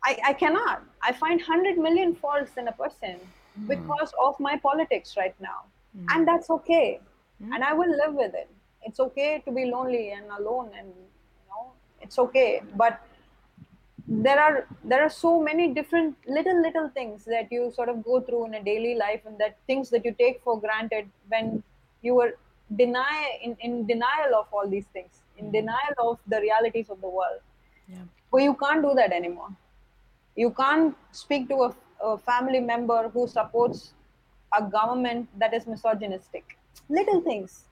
I, 0.03 0.18
I 0.27 0.34
cannot. 0.34 0.84
I 1.01 1.11
find 1.11 1.39
100 1.39 1.77
million 1.77 2.15
faults 2.15 2.51
in 2.57 2.68
a 2.68 2.72
person 2.72 3.19
hmm. 3.55 3.68
because 3.68 4.11
of 4.23 4.39
my 4.39 4.57
politics 4.57 5.15
right 5.18 5.35
now. 5.39 5.65
Hmm. 5.95 6.05
And 6.09 6.27
that's 6.27 6.49
okay. 6.49 6.99
Hmm. 7.43 7.53
And 7.53 7.63
i 7.63 7.73
will 7.73 7.89
live 7.89 8.13
with 8.13 8.34
it. 8.34 8.49
It's 8.84 8.99
okay 8.99 9.43
to 9.45 9.51
be 9.51 9.65
lonely 9.65 10.11
and 10.11 10.26
alone 10.39 10.72
and 10.77 10.88
you 10.88 11.47
know 11.49 11.72
it's 12.01 12.18
okay. 12.18 12.61
But 12.76 12.99
there 14.07 14.39
are 14.39 14.68
there 14.84 15.03
are 15.03 15.09
so 15.09 15.39
many 15.39 15.68
different 15.73 16.15
little 16.27 16.61
little 16.61 16.89
things 16.89 17.23
that 17.26 17.51
you 17.51 17.72
sort 17.76 17.89
of 17.89 18.03
go 18.03 18.19
through 18.22 18.45
in 18.47 18.55
a 18.55 18.63
daily 18.63 18.95
life 18.95 19.22
and 19.26 19.38
that 19.38 19.57
things 19.68 19.89
that 19.91 20.03
you 20.03 20.13
take 20.18 20.41
for 20.43 20.59
granted 20.59 21.07
when 21.30 21.63
you 22.01 22.15
were 22.15 22.34
deny 22.76 23.39
in, 23.43 23.55
in 23.59 23.85
denial 23.85 24.34
of 24.35 24.47
all 24.51 24.68
these 24.68 24.88
things 24.88 25.22
in 25.38 25.51
denial 25.51 25.95
of 25.99 26.19
the 26.27 26.39
realities 26.41 26.89
of 26.89 26.99
the 27.01 27.09
world. 27.09 27.41
Yeah. 27.88 28.03
But 28.32 28.41
you 28.41 28.53
can't 28.56 28.82
do 28.82 28.94
that 28.95 29.12
anymore 29.12 29.49
you 30.36 30.52
can't 30.52 30.95
speak 31.12 31.48
to 31.49 31.56
a, 31.64 31.76
a 32.03 32.18
family 32.18 32.60
member 32.60 33.10
who 33.10 33.28
supports 33.28 33.94
a 34.58 34.64
government 34.64 35.28
that 35.38 35.53
is 35.53 35.68
misogynistic 35.68 36.58
little 36.90 37.22
things 37.22 37.66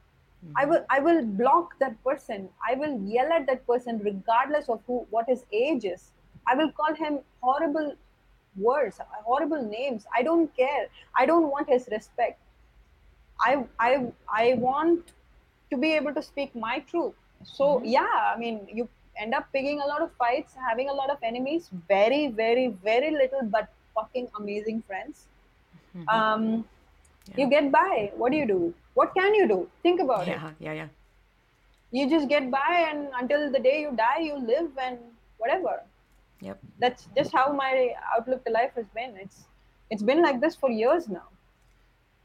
hmm. 0.44 0.54
I 0.56 0.66
will 0.66 0.86
I 0.90 1.00
will 1.00 1.24
block 1.26 1.78
that 1.80 2.02
person. 2.04 2.50
I 2.68 2.76
will 2.76 3.00
yell 3.02 3.32
at 3.38 3.46
that 3.48 3.66
person 3.68 4.00
regardless 4.04 4.70
of 4.70 4.82
who 4.88 5.06
what 5.10 5.28
his 5.28 5.46
age 5.52 5.86
is. 5.86 6.12
I 6.48 6.56
will 6.56 6.72
call 6.72 6.94
him 6.96 7.20
horrible 7.42 7.96
words, 8.56 9.00
horrible 9.24 9.62
names. 9.64 10.06
I 10.16 10.24
don't 10.24 10.56
care. 10.56 10.88
I 11.16 11.26
don't 11.26 11.50
want 11.50 11.70
his 11.70 11.90
respect. 11.92 12.40
I 13.42 13.66
I 13.80 14.12
I 14.28 14.54
want 14.54 15.12
to 15.72 15.78
be 15.78 15.94
able 15.94 16.14
to 16.14 16.22
speak 16.22 16.56
my 16.56 16.80
truth. 16.80 17.14
So 17.44 17.80
hmm. 17.80 17.86
yeah, 17.86 18.34
I 18.36 18.38
mean 18.38 18.68
you 18.72 18.88
end 19.20 19.34
up 19.40 19.48
picking 19.54 19.82
a 19.82 19.86
lot 19.86 20.02
of 20.02 20.12
fights, 20.24 20.54
having 20.70 20.90
a 20.90 20.94
lot 20.94 21.10
of 21.10 21.18
enemies, 21.24 21.70
very, 21.88 22.28
very, 22.42 22.68
very 22.90 23.12
little 23.12 23.44
but 23.58 23.70
fucking 23.96 24.28
amazing 24.42 24.84
friends. 24.88 25.28
Um 26.08 26.66
Yeah. 27.30 27.38
you 27.42 27.46
get 27.50 27.66
by. 27.72 28.12
What 28.20 28.32
do 28.34 28.38
you 28.38 28.46
do? 28.52 28.74
What 29.00 29.14
can 29.16 29.36
you 29.40 29.48
do? 29.48 29.58
Think 29.84 30.00
about 30.06 30.28
it 30.28 30.32
Yeah. 30.38 30.52
Yeah. 30.68 30.74
Yeah. 30.82 30.90
you 31.98 32.04
just 32.10 32.28
get 32.32 32.50
by 32.54 32.72
and 32.88 33.08
until 33.20 33.44
the 33.54 33.60
day 33.68 33.76
you 33.84 33.92
die 34.00 34.20
you 34.24 34.36
live 34.50 34.68
and 34.88 34.98
whatever 35.44 35.72
Yep. 36.48 36.60
that's 36.84 37.08
just 37.18 37.32
how 37.38 37.46
my 37.62 37.70
outlook 38.16 38.44
to 38.46 38.52
life 38.56 38.76
has 38.80 38.86
been 38.98 39.16
it's 39.24 39.40
it's 39.96 40.04
been 40.10 40.22
like 40.26 40.38
this 40.44 40.56
for 40.64 40.70
years 40.82 41.08
now 41.16 41.26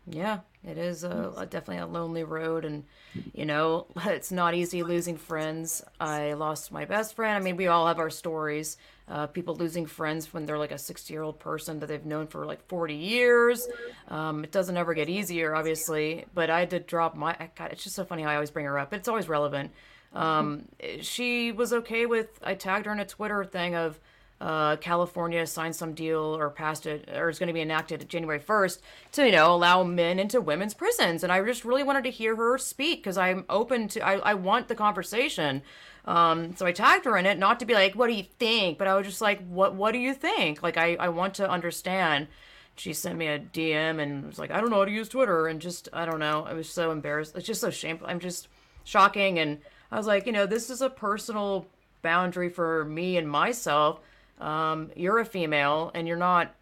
Yeah, 0.06 0.40
it 0.62 0.76
is 0.76 1.02
a, 1.02 1.32
a 1.36 1.46
definitely 1.46 1.78
a 1.78 1.86
lonely 1.86 2.24
road, 2.24 2.64
and 2.64 2.84
you 3.32 3.46
know 3.46 3.86
it's 4.04 4.30
not 4.30 4.54
easy 4.54 4.82
losing 4.82 5.16
friends. 5.16 5.82
I 5.98 6.34
lost 6.34 6.72
my 6.72 6.84
best 6.84 7.16
friend. 7.16 7.36
I 7.36 7.40
mean, 7.40 7.56
we 7.56 7.68
all 7.68 7.86
have 7.86 7.98
our 7.98 8.10
stories. 8.10 8.76
Uh, 9.06 9.26
people 9.26 9.54
losing 9.56 9.84
friends 9.86 10.32
when 10.32 10.44
they're 10.46 10.58
like 10.58 10.72
a 10.72 10.78
sixty-year-old 10.78 11.38
person 11.38 11.78
that 11.80 11.86
they've 11.86 12.04
known 12.04 12.26
for 12.26 12.44
like 12.44 12.66
forty 12.68 12.94
years. 12.96 13.66
Um, 14.08 14.44
it 14.44 14.52
doesn't 14.52 14.76
ever 14.76 14.92
get 14.92 15.08
easier, 15.08 15.54
obviously. 15.54 16.26
But 16.34 16.50
I 16.50 16.66
did 16.66 16.86
drop 16.86 17.16
my. 17.16 17.34
God, 17.56 17.72
it's 17.72 17.82
just 17.82 17.96
so 17.96 18.04
funny 18.04 18.22
how 18.22 18.30
I 18.30 18.34
always 18.34 18.50
bring 18.50 18.66
her 18.66 18.78
up. 18.78 18.90
But 18.90 18.98
it's 18.98 19.08
always 19.08 19.28
relevant. 19.28 19.72
Um, 20.12 20.68
she 21.00 21.50
was 21.50 21.72
okay 21.72 22.04
with. 22.06 22.28
I 22.42 22.54
tagged 22.54 22.86
her 22.86 22.92
in 22.92 23.00
a 23.00 23.06
Twitter 23.06 23.44
thing 23.44 23.74
of 23.74 23.98
uh, 24.40 24.76
California 24.76 25.46
signed 25.46 25.76
some 25.76 25.94
deal 25.94 26.36
or 26.36 26.50
passed 26.50 26.86
it 26.86 27.08
or 27.14 27.28
is 27.28 27.38
going 27.38 27.46
to 27.46 27.52
be 27.52 27.60
enacted 27.60 28.08
January 28.08 28.40
1st 28.40 28.80
to, 29.12 29.24
you 29.24 29.32
know, 29.32 29.54
allow 29.54 29.82
men 29.84 30.18
into 30.18 30.40
women's 30.40 30.74
prisons. 30.74 31.22
And 31.22 31.32
I 31.32 31.42
just 31.44 31.64
really 31.64 31.82
wanted 31.82 32.04
to 32.04 32.10
hear 32.10 32.36
her 32.36 32.58
speak 32.58 33.00
because 33.00 33.16
I'm 33.16 33.44
open 33.48 33.88
to, 33.88 34.00
I, 34.04 34.14
I 34.16 34.34
want 34.34 34.68
the 34.68 34.74
conversation. 34.74 35.62
Um, 36.04 36.54
so 36.56 36.66
I 36.66 36.72
tagged 36.72 37.06
her 37.06 37.16
in 37.16 37.26
it, 37.26 37.38
not 37.38 37.60
to 37.60 37.66
be 37.66 37.74
like, 37.74 37.94
what 37.94 38.08
do 38.08 38.12
you 38.14 38.24
think? 38.38 38.76
But 38.76 38.88
I 38.88 38.94
was 38.96 39.06
just 39.06 39.20
like, 39.20 39.46
what, 39.46 39.74
what 39.74 39.92
do 39.92 39.98
you 39.98 40.12
think? 40.12 40.62
Like, 40.62 40.76
I, 40.76 40.96
I 40.96 41.08
want 41.08 41.34
to 41.34 41.48
understand. 41.48 42.28
She 42.76 42.92
sent 42.92 43.16
me 43.16 43.28
a 43.28 43.38
DM 43.38 44.00
and 44.00 44.26
was 44.26 44.38
like, 44.38 44.50
I 44.50 44.60
don't 44.60 44.68
know 44.68 44.78
how 44.78 44.84
to 44.84 44.90
use 44.90 45.08
Twitter. 45.08 45.46
And 45.46 45.60
just, 45.60 45.88
I 45.92 46.04
don't 46.04 46.18
know. 46.18 46.44
I 46.46 46.52
was 46.52 46.68
so 46.68 46.90
embarrassed. 46.90 47.36
It's 47.36 47.46
just 47.46 47.60
so 47.60 47.70
shameful. 47.70 48.08
I'm 48.08 48.20
just 48.20 48.48
shocking. 48.82 49.38
And 49.38 49.60
I 49.90 49.96
was 49.96 50.06
like, 50.06 50.26
you 50.26 50.32
know, 50.32 50.44
this 50.44 50.68
is 50.68 50.82
a 50.82 50.90
personal 50.90 51.66
boundary 52.02 52.50
for 52.50 52.84
me 52.84 53.16
and 53.16 53.30
myself 53.30 54.00
um, 54.40 54.90
you're 54.96 55.18
a 55.18 55.24
female 55.24 55.90
and 55.94 56.06
you're 56.08 56.16
not 56.16 56.54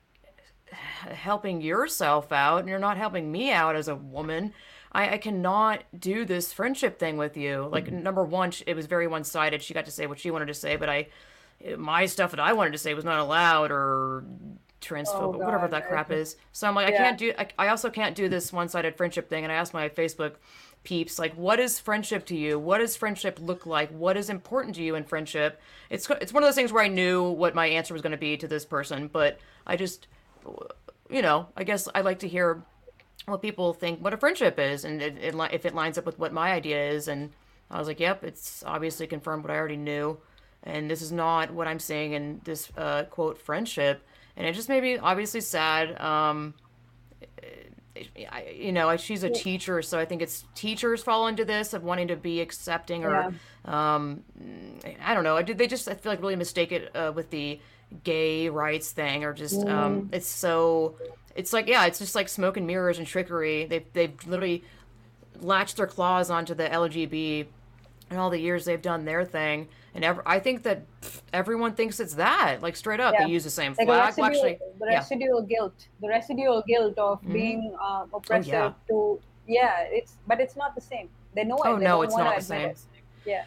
helping 1.11 1.61
yourself 1.61 2.33
out 2.33 2.59
and 2.59 2.69
you're 2.69 2.79
not 2.79 2.97
helping 2.97 3.31
me 3.31 3.53
out 3.53 3.77
as 3.77 3.89
a 3.89 3.95
woman. 3.95 4.53
I, 4.93 5.15
I 5.15 5.19
cannot 5.19 5.85
do 5.99 6.25
this 6.25 6.53
friendship 6.53 6.99
thing 6.99 7.17
with 7.17 7.37
you. 7.37 7.69
Like 7.71 7.91
number 7.91 8.25
one 8.25 8.53
it 8.67 8.77
was 8.77 8.87
very 8.87 9.07
one-sided. 9.07 9.63
She 9.63 9.75
got 9.75 9.87
to 9.87 9.91
say 9.91 10.07
what 10.07 10.19
she 10.19 10.31
wanted 10.31 10.47
to 10.47 10.55
say 10.55 10.77
but 10.77 10.89
i 10.89 11.09
my 11.79 12.07
stuff 12.07 12.33
that 12.33 12.41
i 12.41 12.53
wanted 12.53 12.73
to 12.73 12.79
say 12.79 12.93
was 12.93 13.05
not 13.05 13.21
allowed 13.21 13.71
or 13.71 14.25
transphobic 14.81 15.37
Oh, 15.37 15.39
whatever 15.39 15.69
that 15.69 15.87
crap 15.89 16.11
is. 16.23 16.37
So 16.53 16.67
i'm 16.67 16.75
like 16.75 16.89
i 16.89 16.97
can't 16.97 17.19
do 17.19 17.33
I, 17.39 17.49
I 17.59 17.69
also 17.69 17.89
can't 17.89 18.17
do 18.17 18.29
this 18.29 18.53
one-sided 18.53 18.97
friendship 18.97 19.29
thing. 19.29 19.45
And 19.45 19.53
i 19.53 19.57
asked 19.57 19.75
my 19.75 19.89
facebook 19.89 20.35
peeps 20.85 21.19
like 21.19 21.35
what 21.35 21.61
is 21.61 21.79
friendship 21.79 22.27
to 22.27 22.37
you? 22.37 22.59
What 22.59 22.79
does 22.79 22.97
friendship 22.97 23.39
look 23.41 23.67
like? 23.67 23.91
What 23.91 24.17
is 24.17 24.29
important 24.29 24.75
to 24.77 24.83
you 24.83 24.95
in 24.95 25.05
friendship? 25.05 25.61
It's 25.91 26.09
it's 26.09 26.33
one 26.33 26.43
of 26.43 26.47
those 26.47 26.55
things 26.55 26.73
where 26.73 26.83
i 26.83 26.89
knew 26.89 27.23
what 27.23 27.55
my 27.55 27.67
answer 27.67 27.93
was 27.93 28.03
going 28.03 28.13
to 28.13 28.19
be 28.19 28.37
to 28.37 28.49
this 28.49 28.65
person 28.65 29.09
but 29.09 29.39
i 29.67 29.77
just 29.77 30.09
you 31.11 31.23
know 31.23 31.47
i 31.57 31.65
guess 31.65 31.89
i 31.95 32.01
like 32.01 32.21
to 32.21 32.29
hear 32.29 32.63
what 33.27 33.43
people 33.43 33.75
think 33.75 34.03
what 34.03 34.15
a 34.15 34.17
friendship 34.17 34.59
is 34.59 34.85
and 34.85 35.03
it, 35.03 35.17
it, 35.19 35.35
if 35.53 35.67
it 35.67 35.75
lines 35.75 35.99
up 35.99 36.07
with 36.07 36.19
what 36.19 36.33
my 36.33 36.53
idea 36.53 36.91
is 36.91 37.09
and 37.09 37.31
i 37.71 37.79
was 37.79 37.87
like 37.87 38.01
yep 38.01 38.25
it's 38.25 38.65
obviously 38.67 39.07
confirmed 39.07 39.45
what 39.45 39.51
i 39.51 39.57
already 39.57 39.77
knew 39.77 40.19
and 40.63 40.91
this 40.91 41.03
is 41.03 41.13
not 41.13 41.51
what 41.51 41.69
i'm 41.69 41.79
saying 41.79 42.13
in 42.13 42.41
this 42.45 42.71
uh, 42.77 43.05
quote 43.05 43.39
friendship 43.39 44.03
and 44.37 44.47
it 44.47 44.55
just 44.55 44.69
made 44.69 44.83
me 44.83 44.97
obviously 44.99 45.41
sad 45.41 46.01
um, 46.01 46.55
I, 47.97 48.55
you 48.55 48.73
know, 48.73 48.97
she's 48.97 49.23
a 49.23 49.31
teacher, 49.31 49.83
so 49.83 49.99
I 49.99 50.05
think 50.05 50.23
it's 50.23 50.45
teachers 50.55 51.03
fall 51.03 51.27
into 51.27 51.45
this 51.45 51.75
of 51.75 51.83
wanting 51.85 52.09
to 52.09 52.17
be 52.17 52.41
accepting, 52.41 53.05
or 53.05 53.35
um, 53.65 54.23
I 55.05 55.15
don't 55.15 55.25
know. 55.25 55.37
I 55.37 55.43
did 55.43 55.59
they 55.59 55.67
just 55.67 55.89
I 55.89 55.95
feel 55.95 56.13
like 56.13 56.21
really 56.21 56.37
mistake 56.37 56.73
it 56.73 56.95
uh, 56.97 57.13
with 57.15 57.31
the 57.31 57.61
gay 58.05 58.49
rights 58.49 58.93
thing, 58.93 59.25
or 59.25 59.33
just 59.33 59.67
um, 59.67 60.09
it's 60.13 60.27
so 60.27 60.97
it's 61.37 61.53
like 61.53 61.67
yeah, 61.67 61.85
it's 61.87 61.99
just 61.99 62.15
like 62.15 62.29
smoke 62.29 62.57
and 62.57 62.67
mirrors 62.67 62.99
and 62.99 63.07
trickery. 63.07 63.67
They 63.67 63.85
they've 63.93 64.27
literally 64.27 64.65
latched 65.41 65.77
their 65.77 65.87
claws 65.87 66.31
onto 66.31 66.55
the 66.55 66.69
LGB 66.69 67.47
and 68.11 68.19
all 68.19 68.31
the 68.31 68.39
years 68.39 68.65
they've 68.65 68.81
done 68.81 69.05
their 69.05 69.25
thing. 69.25 69.69
And 69.95 70.05
ever, 70.05 70.23
I 70.25 70.39
think 70.39 70.63
that 70.63 70.83
everyone 71.33 71.75
thinks 71.75 72.01
it's 72.01 72.15
that. 72.15 72.63
Like 72.63 72.77
straight 72.77 73.01
up, 73.01 73.13
Yeah. 73.15 73.27
they 73.27 73.33
use 73.33 73.45
the 73.45 73.51
same 73.51 73.75
like 73.79 73.87
flag. 73.87 74.07
Residual, 74.09 74.27
actually, 74.27 74.59
the 74.81 74.87
yeah. 74.91 74.99
residual 74.99 75.43
guilt 75.43 75.75
the 76.01 76.09
residual 76.09 76.63
guilt 76.67 76.97
of 76.99 77.21
being 77.31 77.75
uh, 77.81 78.07
oppressive 78.15 78.53
yeah. 78.53 78.73
to 78.89 79.21
yeah 79.47 79.81
it's 79.91 80.15
but 80.27 80.41
it's 80.41 80.57
not 80.57 80.75
the 80.75 80.81
same 80.81 81.09
they 81.35 81.45
know 81.45 81.57
it 81.57 81.63
Oh 81.67 81.77
they 81.79 81.85
no, 81.85 82.03
it's 82.03 82.17
not 82.17 82.37
the 82.37 82.43
same. 82.43 82.69
it. 82.71 82.79
yeah 83.27 83.45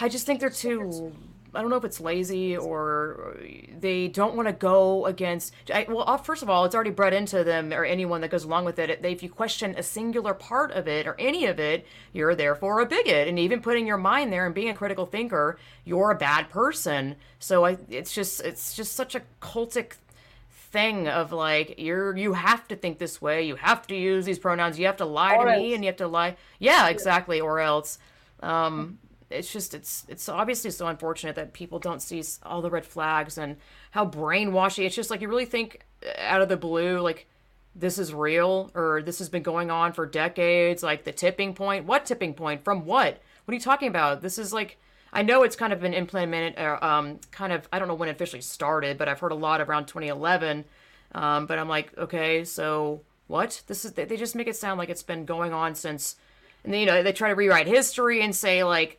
I 0.00 0.08
just 0.08 0.26
think 0.26 0.40
they're 0.40 0.50
too. 0.50 1.12
I 1.54 1.60
don't 1.60 1.70
know 1.70 1.76
if 1.76 1.84
it's 1.84 2.00
lazy 2.00 2.56
or 2.56 3.36
they 3.78 4.08
don't 4.08 4.34
want 4.34 4.48
to 4.48 4.52
go 4.52 5.06
against. 5.06 5.54
I, 5.72 5.86
well, 5.88 6.18
first 6.18 6.42
of 6.42 6.50
all, 6.50 6.64
it's 6.64 6.74
already 6.74 6.90
bred 6.90 7.14
into 7.14 7.42
them 7.42 7.72
or 7.72 7.84
anyone 7.84 8.20
that 8.20 8.30
goes 8.30 8.44
along 8.44 8.66
with 8.66 8.78
it. 8.78 9.00
If 9.02 9.22
you 9.22 9.30
question 9.30 9.74
a 9.76 9.82
singular 9.82 10.34
part 10.34 10.72
of 10.72 10.86
it 10.86 11.06
or 11.06 11.16
any 11.18 11.46
of 11.46 11.58
it, 11.58 11.86
you're 12.12 12.34
therefore 12.34 12.80
a 12.80 12.86
bigot. 12.86 13.28
And 13.28 13.38
even 13.38 13.60
putting 13.60 13.86
your 13.86 13.96
mind 13.96 14.32
there 14.32 14.44
and 14.44 14.54
being 14.54 14.68
a 14.68 14.74
critical 14.74 15.06
thinker, 15.06 15.58
you're 15.84 16.10
a 16.10 16.18
bad 16.18 16.50
person. 16.50 17.16
So 17.38 17.64
I, 17.64 17.78
it's 17.88 18.14
just, 18.14 18.40
it's 18.42 18.74
just 18.76 18.94
such 18.94 19.14
a 19.14 19.22
cultic 19.40 19.94
thing 20.50 21.08
of 21.08 21.32
like 21.32 21.76
you're 21.78 22.14
you 22.14 22.34
have 22.34 22.68
to 22.68 22.76
think 22.76 22.98
this 22.98 23.22
way 23.22 23.42
you 23.42 23.56
have 23.56 23.86
to 23.86 23.96
use 23.96 24.26
these 24.26 24.38
pronouns 24.38 24.78
you 24.78 24.84
have 24.84 24.98
to 24.98 25.04
lie 25.06 25.34
Or 25.34 25.46
to 25.46 25.56
me 25.56 25.72
and 25.72 25.82
you 25.82 25.88
have 25.88 25.96
to 25.96 26.06
lie 26.06 26.36
yeah 26.58 26.88
exactly 26.88 27.40
or 27.40 27.58
else 27.58 27.98
um 28.42 28.98
it's 29.30 29.52
just 29.52 29.74
it's 29.74 30.04
it's 30.08 30.28
obviously 30.28 30.70
so 30.70 30.86
unfortunate 30.86 31.36
that 31.36 31.52
people 31.52 31.78
don't 31.78 32.02
see 32.02 32.22
all 32.44 32.62
the 32.62 32.70
red 32.70 32.84
flags 32.84 33.38
and 33.38 33.56
how 33.90 34.06
brainwashy. 34.06 34.84
It's 34.84 34.94
just 34.94 35.10
like 35.10 35.20
you 35.20 35.28
really 35.28 35.44
think 35.44 35.80
uh, 36.04 36.20
out 36.20 36.40
of 36.40 36.48
the 36.48 36.56
blue 36.56 37.00
like 37.00 37.26
this 37.74 37.98
is 37.98 38.12
real 38.12 38.70
or 38.74 39.02
this 39.02 39.18
has 39.18 39.28
been 39.28 39.42
going 39.42 39.70
on 39.70 39.92
for 39.92 40.06
decades 40.06 40.82
like 40.82 41.04
the 41.04 41.12
tipping 41.12 41.54
point? 41.54 41.86
What 41.86 42.06
tipping 42.06 42.34
point? 42.34 42.64
From 42.64 42.84
what? 42.84 43.20
What 43.44 43.52
are 43.52 43.54
you 43.54 43.60
talking 43.60 43.88
about? 43.88 44.22
This 44.22 44.38
is 44.38 44.52
like 44.52 44.78
i 45.10 45.22
know 45.22 45.42
it's 45.42 45.56
kind 45.56 45.72
of 45.72 45.80
been 45.80 45.94
implemented 45.94 46.58
uh, 46.58 46.76
um 46.82 47.18
kind 47.30 47.50
of 47.50 47.66
i 47.72 47.78
don't 47.78 47.88
know 47.88 47.94
when 47.94 48.10
it 48.10 48.12
officially 48.12 48.42
started 48.42 48.98
but 48.98 49.08
i've 49.08 49.18
heard 49.18 49.32
a 49.32 49.34
lot 49.34 49.58
around 49.58 49.86
2011 49.86 50.66
um 51.12 51.46
but 51.46 51.58
i'm 51.58 51.66
like 51.66 51.96
okay 51.96 52.44
so 52.44 53.00
what? 53.28 53.62
This 53.66 53.84
is 53.84 53.92
they 53.92 54.04
they 54.06 54.16
just 54.16 54.34
make 54.34 54.48
it 54.48 54.56
sound 54.56 54.78
like 54.78 54.88
it's 54.88 55.02
been 55.02 55.24
going 55.24 55.52
on 55.52 55.74
since 55.74 56.16
and 56.64 56.72
then, 56.72 56.80
you 56.80 56.86
know 56.86 57.02
they 57.02 57.12
try 57.12 57.28
to 57.28 57.34
rewrite 57.34 57.66
history 57.66 58.22
and 58.22 58.34
say 58.34 58.64
like 58.64 58.98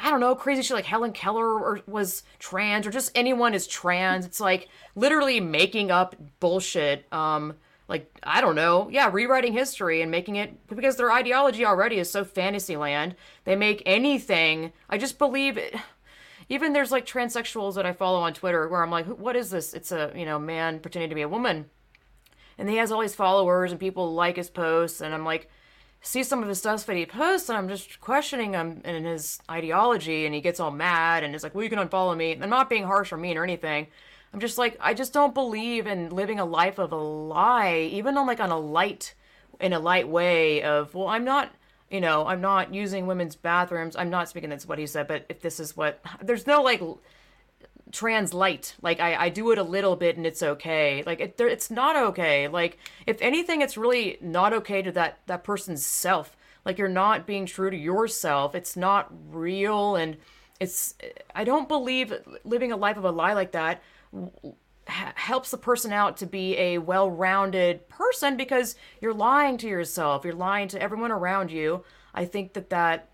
I 0.00 0.10
don't 0.10 0.20
know, 0.20 0.34
crazy 0.34 0.62
shit 0.62 0.74
like 0.74 0.84
Helen 0.84 1.12
Keller 1.12 1.58
or 1.58 1.80
was 1.86 2.22
trans 2.38 2.86
or 2.86 2.90
just 2.90 3.10
anyone 3.14 3.52
is 3.52 3.66
trans. 3.66 4.24
It's 4.24 4.40
like 4.40 4.68
literally 4.94 5.40
making 5.40 5.90
up 5.90 6.14
bullshit. 6.38 7.12
Um, 7.12 7.54
like 7.88 8.10
I 8.22 8.40
don't 8.40 8.54
know, 8.54 8.88
yeah, 8.90 9.10
rewriting 9.10 9.54
history 9.54 10.02
and 10.02 10.10
making 10.10 10.36
it 10.36 10.66
because 10.68 10.96
their 10.96 11.10
ideology 11.10 11.64
already 11.64 11.98
is 11.98 12.10
so 12.10 12.24
fantasy 12.24 12.76
land. 12.76 13.16
They 13.44 13.56
make 13.56 13.82
anything. 13.86 14.72
I 14.88 14.98
just 14.98 15.18
believe 15.18 15.56
it. 15.56 15.74
Even 16.50 16.72
there's 16.72 16.92
like 16.92 17.06
transsexuals 17.06 17.74
that 17.74 17.86
I 17.86 17.92
follow 17.92 18.20
on 18.20 18.34
Twitter 18.34 18.68
where 18.68 18.82
I'm 18.82 18.90
like, 18.90 19.06
what 19.06 19.36
is 19.36 19.50
this? 19.50 19.74
It's 19.74 19.90
a 19.90 20.12
you 20.14 20.26
know 20.26 20.38
man 20.38 20.80
pretending 20.80 21.08
to 21.08 21.14
be 21.14 21.22
a 21.22 21.28
woman, 21.28 21.70
and 22.58 22.68
he 22.68 22.76
has 22.76 22.92
all 22.92 23.00
these 23.00 23.14
followers 23.14 23.70
and 23.70 23.80
people 23.80 24.14
like 24.14 24.36
his 24.36 24.50
posts, 24.50 25.00
and 25.00 25.14
I'm 25.14 25.24
like, 25.24 25.50
see 26.00 26.22
some 26.22 26.42
of 26.42 26.48
his 26.48 26.58
stuff 26.58 26.86
that 26.86 26.96
he 26.96 27.06
posts, 27.06 27.48
and 27.48 27.58
I'm 27.58 27.68
just 27.68 28.00
questioning 28.00 28.52
him 28.52 28.80
in 28.84 29.04
his 29.04 29.40
ideology, 29.50 30.26
and 30.26 30.34
he 30.34 30.40
gets 30.40 30.60
all 30.60 30.70
mad 30.70 31.24
and 31.24 31.34
is 31.34 31.42
like, 31.42 31.54
well, 31.54 31.64
you 31.64 31.70
can 31.70 31.78
unfollow 31.78 32.16
me. 32.16 32.38
I'm 32.40 32.50
not 32.50 32.70
being 32.70 32.84
harsh 32.84 33.12
or 33.12 33.16
mean 33.16 33.36
or 33.36 33.44
anything. 33.44 33.88
I'm 34.32 34.40
just 34.40 34.58
like 34.58 34.76
I 34.80 34.94
just 34.94 35.12
don't 35.12 35.34
believe 35.34 35.86
in 35.86 36.10
living 36.10 36.38
a 36.38 36.44
life 36.44 36.78
of 36.78 36.92
a 36.92 36.96
lie, 36.96 37.88
even 37.92 38.16
on 38.16 38.26
like 38.26 38.40
on 38.40 38.50
a 38.50 38.58
light 38.58 39.14
in 39.60 39.72
a 39.72 39.78
light 39.78 40.08
way 40.08 40.62
of 40.62 40.94
well, 40.94 41.08
I'm 41.08 41.24
not 41.24 41.50
you 41.90 42.02
know, 42.02 42.26
I'm 42.26 42.42
not 42.42 42.74
using 42.74 43.06
women's 43.06 43.34
bathrooms. 43.34 43.96
I'm 43.96 44.10
not 44.10 44.28
speaking 44.28 44.50
that's 44.50 44.68
what 44.68 44.78
he 44.78 44.86
said, 44.86 45.08
but 45.08 45.24
if 45.30 45.40
this 45.40 45.58
is 45.58 45.76
what 45.76 46.00
there's 46.22 46.46
no 46.46 46.62
like 46.62 46.82
trans 47.92 48.34
light. 48.34 48.74
Like 48.82 49.00
I, 49.00 49.14
I 49.14 49.28
do 49.28 49.50
it 49.50 49.58
a 49.58 49.62
little 49.62 49.96
bit 49.96 50.16
and 50.16 50.26
it's 50.26 50.42
okay. 50.42 51.02
Like 51.06 51.20
it, 51.20 51.36
it's 51.38 51.70
not 51.70 51.96
okay. 51.96 52.48
Like 52.48 52.78
if 53.06 53.20
anything, 53.20 53.60
it's 53.60 53.76
really 53.76 54.18
not 54.20 54.52
okay 54.52 54.82
to 54.82 54.92
that 54.92 55.18
that 55.26 55.44
person's 55.44 55.84
self. 55.84 56.36
Like 56.64 56.78
you're 56.78 56.88
not 56.88 57.26
being 57.26 57.46
true 57.46 57.70
to 57.70 57.76
yourself. 57.76 58.54
It's 58.54 58.76
not 58.76 59.10
real, 59.30 59.96
and 59.96 60.16
it's. 60.60 60.94
I 61.34 61.44
don't 61.44 61.68
believe 61.68 62.12
living 62.44 62.72
a 62.72 62.76
life 62.76 62.96
of 62.96 63.04
a 63.04 63.10
lie 63.10 63.32
like 63.32 63.52
that 63.52 63.82
helps 64.88 65.50
the 65.50 65.58
person 65.58 65.92
out 65.92 66.16
to 66.16 66.26
be 66.26 66.56
a 66.56 66.78
well-rounded 66.78 67.88
person 67.88 68.36
because 68.36 68.74
you're 69.00 69.14
lying 69.14 69.58
to 69.58 69.68
yourself 69.68 70.24
you're 70.24 70.32
lying 70.32 70.66
to 70.66 70.80
everyone 70.80 71.12
around 71.12 71.50
you 71.50 71.84
i 72.14 72.24
think 72.24 72.54
that 72.54 72.70
that 72.70 73.08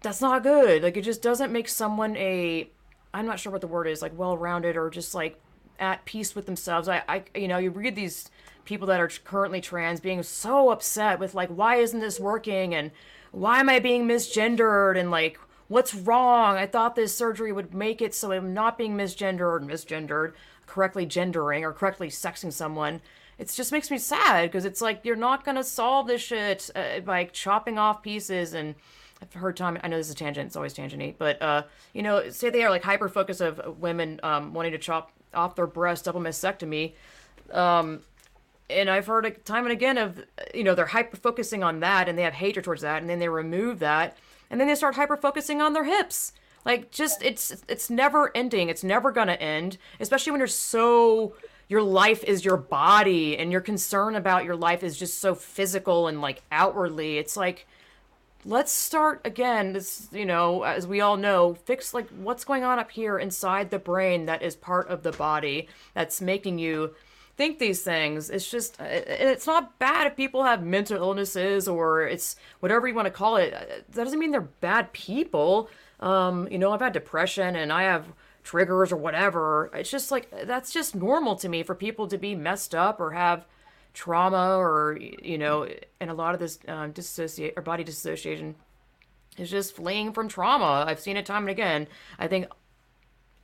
that's 0.00 0.20
not 0.20 0.42
good 0.42 0.82
like 0.82 0.96
it 0.96 1.02
just 1.02 1.22
doesn't 1.22 1.52
make 1.52 1.68
someone 1.68 2.16
a 2.16 2.68
i'm 3.14 3.26
not 3.26 3.38
sure 3.38 3.52
what 3.52 3.60
the 3.60 3.66
word 3.66 3.86
is 3.86 4.02
like 4.02 4.16
well-rounded 4.16 4.76
or 4.76 4.90
just 4.90 5.14
like 5.14 5.40
at 5.78 6.04
peace 6.04 6.34
with 6.34 6.46
themselves 6.46 6.88
i 6.88 7.02
i 7.08 7.22
you 7.34 7.48
know 7.48 7.58
you 7.58 7.70
read 7.70 7.94
these 7.94 8.30
people 8.64 8.86
that 8.86 9.00
are 9.00 9.10
currently 9.24 9.60
trans 9.60 10.00
being 10.00 10.22
so 10.22 10.70
upset 10.70 11.18
with 11.18 11.34
like 11.34 11.48
why 11.48 11.76
isn't 11.76 12.00
this 12.00 12.20
working 12.20 12.74
and 12.74 12.90
why 13.32 13.58
am 13.60 13.68
i 13.68 13.78
being 13.78 14.06
misgendered 14.06 14.98
and 14.98 15.10
like 15.10 15.38
what's 15.72 15.94
wrong? 15.94 16.56
I 16.56 16.66
thought 16.66 16.94
this 16.94 17.14
surgery 17.14 17.50
would 17.50 17.74
make 17.74 18.02
it 18.02 18.14
so 18.14 18.30
I'm 18.30 18.52
not 18.52 18.76
being 18.76 18.94
misgendered, 18.94 19.64
misgendered, 19.64 20.34
correctly 20.66 21.06
gendering 21.06 21.64
or 21.64 21.72
correctly 21.72 22.08
sexing 22.08 22.52
someone. 22.52 23.00
It 23.38 23.48
just 23.48 23.72
makes 23.72 23.90
me 23.90 23.98
sad 23.98 24.50
because 24.50 24.66
it's 24.66 24.82
like 24.82 25.00
you're 25.02 25.16
not 25.16 25.44
gonna 25.44 25.64
solve 25.64 26.06
this 26.06 26.20
shit 26.20 26.70
uh, 26.76 27.00
by 27.00 27.24
chopping 27.24 27.78
off 27.78 28.02
pieces 28.02 28.52
and. 28.52 28.74
I've 29.22 29.32
heard 29.32 29.56
Tom. 29.56 29.78
I 29.82 29.88
know 29.88 29.96
this 29.96 30.08
is 30.08 30.12
a 30.12 30.16
tangent. 30.16 30.46
It's 30.46 30.56
always 30.56 30.74
tangenty, 30.74 31.14
but 31.16 31.40
uh, 31.40 31.62
you 31.94 32.02
know, 32.02 32.28
say 32.30 32.50
they 32.50 32.64
are 32.64 32.70
like 32.70 32.82
hyper 32.82 33.08
focus 33.08 33.40
of 33.40 33.78
women 33.78 34.18
um, 34.22 34.52
wanting 34.52 34.72
to 34.72 34.78
chop 34.78 35.12
off 35.32 35.54
their 35.54 35.66
breast, 35.66 36.04
double 36.04 36.20
mastectomy. 36.20 36.94
Um, 37.52 38.00
and 38.68 38.90
I've 38.90 39.06
heard 39.06 39.44
time 39.44 39.64
and 39.64 39.72
again 39.72 39.98
of 39.98 40.24
you 40.54 40.64
know 40.64 40.74
they're 40.74 40.86
hyper 40.86 41.16
focusing 41.16 41.62
on 41.62 41.80
that 41.80 42.08
and 42.08 42.18
they 42.18 42.22
have 42.22 42.34
hatred 42.34 42.64
towards 42.64 42.82
that, 42.82 43.00
and 43.00 43.08
then 43.08 43.20
they 43.20 43.28
remove 43.28 43.78
that, 43.78 44.16
and 44.50 44.60
then 44.60 44.66
they 44.66 44.74
start 44.74 44.96
hyper 44.96 45.16
focusing 45.16 45.60
on 45.60 45.72
their 45.72 45.84
hips. 45.84 46.32
Like 46.64 46.90
just 46.90 47.22
it's 47.22 47.64
it's 47.68 47.90
never 47.90 48.36
ending. 48.36 48.68
It's 48.68 48.84
never 48.84 49.12
gonna 49.12 49.32
end, 49.34 49.78
especially 50.00 50.32
when 50.32 50.40
you're 50.40 50.48
so 50.48 51.34
your 51.68 51.82
life 51.82 52.24
is 52.24 52.44
your 52.44 52.56
body 52.56 53.38
and 53.38 53.52
your 53.52 53.60
concern 53.60 54.16
about 54.16 54.44
your 54.44 54.56
life 54.56 54.82
is 54.82 54.98
just 54.98 55.20
so 55.20 55.34
physical 55.34 56.08
and 56.08 56.20
like 56.20 56.42
outwardly. 56.50 57.18
It's 57.18 57.36
like 57.36 57.66
let's 58.44 58.72
start 58.72 59.20
again 59.24 59.72
this 59.72 60.08
you 60.12 60.26
know 60.26 60.62
as 60.64 60.86
we 60.86 61.00
all 61.00 61.16
know 61.16 61.54
fix 61.54 61.94
like 61.94 62.08
what's 62.10 62.44
going 62.44 62.64
on 62.64 62.78
up 62.78 62.90
here 62.90 63.18
inside 63.18 63.70
the 63.70 63.78
brain 63.78 64.26
that 64.26 64.42
is 64.42 64.56
part 64.56 64.88
of 64.88 65.02
the 65.04 65.12
body 65.12 65.68
that's 65.94 66.20
making 66.20 66.58
you 66.58 66.92
think 67.36 67.58
these 67.58 67.82
things. 67.82 68.30
It's 68.30 68.50
just, 68.50 68.78
it's 68.80 69.46
not 69.46 69.78
bad 69.78 70.06
if 70.06 70.16
people 70.16 70.44
have 70.44 70.62
mental 70.62 70.96
illnesses 70.96 71.66
or 71.66 72.02
it's 72.02 72.36
whatever 72.60 72.86
you 72.86 72.94
want 72.94 73.06
to 73.06 73.10
call 73.10 73.36
it. 73.36 73.52
That 73.52 74.04
doesn't 74.04 74.18
mean 74.18 74.30
they're 74.30 74.40
bad 74.40 74.92
people. 74.92 75.68
Um, 76.00 76.48
you 76.50 76.58
know, 76.58 76.72
I've 76.72 76.80
had 76.80 76.92
depression 76.92 77.56
and 77.56 77.72
I 77.72 77.84
have 77.84 78.06
triggers 78.44 78.92
or 78.92 78.96
whatever. 78.96 79.70
It's 79.72 79.90
just 79.90 80.10
like, 80.10 80.30
that's 80.46 80.72
just 80.72 80.94
normal 80.94 81.36
to 81.36 81.48
me 81.48 81.62
for 81.62 81.74
people 81.74 82.06
to 82.08 82.18
be 82.18 82.34
messed 82.34 82.74
up 82.74 83.00
or 83.00 83.12
have 83.12 83.46
trauma 83.94 84.56
or, 84.56 84.98
you 85.00 85.38
know, 85.38 85.68
and 86.00 86.10
a 86.10 86.14
lot 86.14 86.34
of 86.34 86.40
this 86.40 86.58
um, 86.68 86.92
dissociate 86.92 87.54
or 87.56 87.62
body 87.62 87.84
dissociation 87.84 88.54
is 89.38 89.50
just 89.50 89.76
fleeing 89.76 90.12
from 90.12 90.28
trauma. 90.28 90.84
I've 90.86 91.00
seen 91.00 91.16
it 91.16 91.26
time 91.26 91.44
and 91.44 91.50
again. 91.50 91.88
I 92.18 92.28
think 92.28 92.46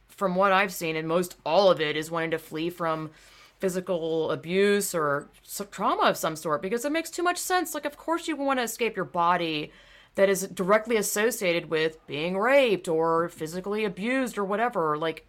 from 0.09 0.35
what 0.35 0.53
I've 0.53 0.73
seen, 0.73 0.97
and 0.97 1.07
most 1.07 1.37
all 1.45 1.71
of 1.71 1.81
it 1.81 1.97
is 1.97 2.11
wanting 2.11 2.33
to 2.33 2.39
flee 2.39 2.71
from 2.71 3.11
physical 3.59 4.31
abuse 4.31 4.95
or 4.95 5.29
trauma 5.71 6.03
of 6.03 6.17
some 6.17 6.37
sort 6.37 6.63
because 6.63 6.85
it 6.85 6.93
makes 6.93 7.11
too 7.11 7.23
much 7.23 7.39
sense. 7.39 7.75
Like, 7.75 7.85
of 7.85 7.97
course, 7.97 8.29
you 8.29 8.37
want 8.37 8.59
to 8.59 8.65
escape 8.65 8.97
your 8.97 9.05
body 9.05 9.73
that 10.15 10.29
is 10.29 10.47
directly 10.49 10.97
associated 10.97 11.71
with 11.71 12.05
being 12.07 12.37
raped 12.37 12.89
or 12.89 13.29
physically 13.29 13.85
abused 13.85 14.39
or 14.39 14.45
whatever. 14.45 14.97
Like, 14.99 15.27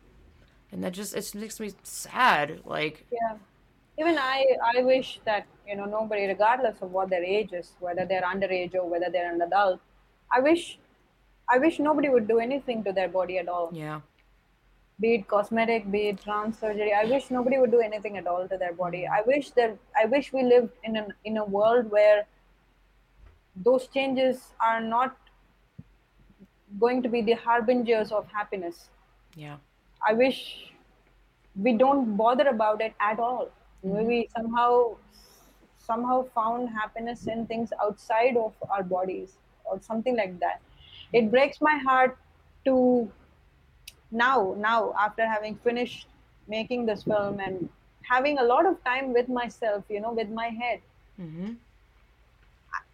and 0.72 0.84
that 0.84 0.94
just 0.94 1.16
it 1.16 1.36
makes 1.36 1.60
me 1.60 1.72
sad. 1.84 2.62
Like, 2.66 3.06
yeah. 3.12 3.38
Even 4.00 4.18
I, 4.18 4.46
I 4.76 4.82
wish 4.82 5.20
that 5.26 5.46
you 5.68 5.76
know 5.76 5.86
nobody, 5.86 6.26
regardless 6.26 6.78
of 6.82 6.92
what 6.92 7.10
their 7.10 7.24
age 7.24 7.54
is, 7.54 7.74
whether 7.80 8.06
they're 8.06 8.22
underage 8.22 8.76
or 8.76 8.88
whether 8.90 9.10
they're 9.12 9.34
an 9.34 9.42
adult, 9.42 9.80
I 10.32 10.40
wish, 10.40 10.80
I 11.50 11.58
wish 11.58 11.80
nobody 11.80 12.10
would 12.10 12.28
do 12.28 12.40
anything 12.40 12.84
to 12.86 12.94
their 12.94 13.10
body 13.10 13.38
at 13.40 13.50
all. 13.50 13.70
Yeah 13.74 14.02
be 15.00 15.16
it 15.16 15.28
cosmetic, 15.28 15.90
be 15.92 16.10
it 16.10 16.22
trans 16.22 16.60
surgery. 16.60 16.94
I 16.94 17.06
wish 17.06 17.32
nobody 17.32 17.58
would 17.58 17.72
do 17.72 17.80
anything 17.80 18.18
at 18.18 18.28
all 18.28 18.48
to 18.48 18.58
their 18.58 18.74
body. 18.74 19.06
Mm. 19.10 19.18
I 19.18 19.22
wish 19.26 19.52
that 19.52 19.78
I 20.02 20.06
wish 20.06 20.34
we 20.34 20.44
lived 20.44 20.74
in 20.84 20.96
an 20.98 21.14
in 21.24 21.38
a 21.38 21.46
world 21.46 21.90
where 21.90 22.26
those 23.56 23.88
changes 23.88 24.54
are 24.60 24.82
not 24.82 25.16
going 26.80 27.02
to 27.04 27.10
be 27.10 27.22
the 27.22 27.34
harbingers 27.34 28.12
of 28.12 28.28
happiness. 28.32 28.90
Yeah. 29.36 29.58
I 30.08 30.14
wish 30.14 30.72
we 31.56 31.74
don't 31.78 32.16
bother 32.16 32.48
about 32.48 32.82
it 32.82 32.94
at 33.00 33.20
all. 33.20 33.50
Mm-hmm. 33.86 34.06
We 34.06 34.30
somehow 34.36 34.96
somehow 35.78 36.26
found 36.36 36.70
happiness 36.70 37.28
in 37.28 37.46
things 37.48 37.72
outside 37.82 38.38
of 38.38 38.54
our 38.70 38.84
bodies 38.84 39.38
or 39.66 39.80
something 39.82 40.16
like 40.16 40.40
that. 40.40 40.62
It 41.14 41.32
breaks 41.32 41.62
my 41.62 41.78
heart 41.78 42.18
to 42.66 43.12
now 44.12 44.56
now 44.58 44.94
after 45.00 45.26
having 45.26 45.56
finished 45.56 46.08
making 46.48 46.86
this 46.86 47.04
film 47.04 47.40
and 47.40 47.70
having 48.02 48.40
a 48.40 48.44
lot 48.44 48.66
of 48.66 48.84
time 48.84 49.14
with 49.14 49.30
myself 49.30 49.84
you 49.90 50.02
know 50.02 50.12
with 50.12 50.30
my 50.30 50.48
head 50.48 50.80
mm-hmm. 51.22 51.52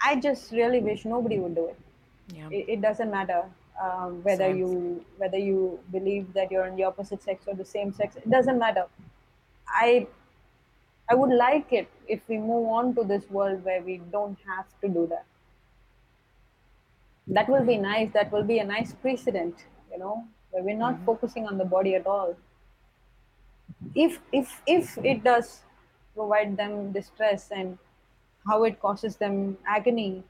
i 0.02 0.16
just 0.16 0.52
really 0.52 0.82
wish 0.82 1.06
nobody 1.06 1.40
would 1.40 1.56
do 1.56 1.68
it 1.68 1.80
yeah. 2.36 2.49
it, 2.52 2.66
it 2.68 2.82
doesn't 2.82 3.10
matter 3.10 3.44
um, 3.82 4.22
whether 4.24 4.49
Same. 4.49 4.57
you 4.57 5.06
whether 5.18 5.38
you 5.38 5.80
believe 5.91 6.34
that 6.34 6.52
you're 6.52 6.66
in 6.66 6.76
the 6.76 6.84
opposite 6.84 7.24
sex 7.24 7.45
or 7.48 7.56
the 7.56 7.66
same 7.66 7.94
sex 7.94 8.16
it 8.18 8.30
doesn't 8.30 8.60
matter 8.60 8.86
i 9.68 10.06
i 11.10 11.15
would 11.15 11.34
like 11.38 11.72
it 11.72 11.90
if 12.07 12.22
we 12.27 12.38
move 12.38 12.68
on 12.80 12.94
to 12.95 13.03
this 13.03 13.30
world 13.30 13.64
where 13.64 13.82
we 13.82 13.98
don't 14.11 14.38
have 14.48 14.65
to 14.82 14.88
do 14.88 15.07
that. 15.07 15.26
That 17.27 17.49
will 17.49 17.65
be 17.65 17.77
nice. 17.77 18.11
That 18.14 18.32
will 18.32 18.44
be 18.44 18.60
a 18.60 18.64
nice 18.64 18.94
precedent 18.94 19.65
you 19.91 19.99
know 19.99 20.26
where 20.52 20.64
we're 20.64 20.77
not 20.77 20.95
mm-hmm. 20.95 21.06
focusing 21.06 21.48
on 21.48 21.57
the 21.57 21.65
body 21.65 21.95
at 21.95 22.06
all. 22.06 22.36
If 23.94 24.19
if 24.32 24.61
if 24.68 24.98
it 25.14 25.23
does 25.23 25.61
provide 26.15 26.57
them 26.57 26.91
distress 26.91 27.49
and 27.52 27.77
how 28.48 28.64
it 28.64 28.80
causes 28.80 29.15
them 29.18 29.57
agony 29.68 30.23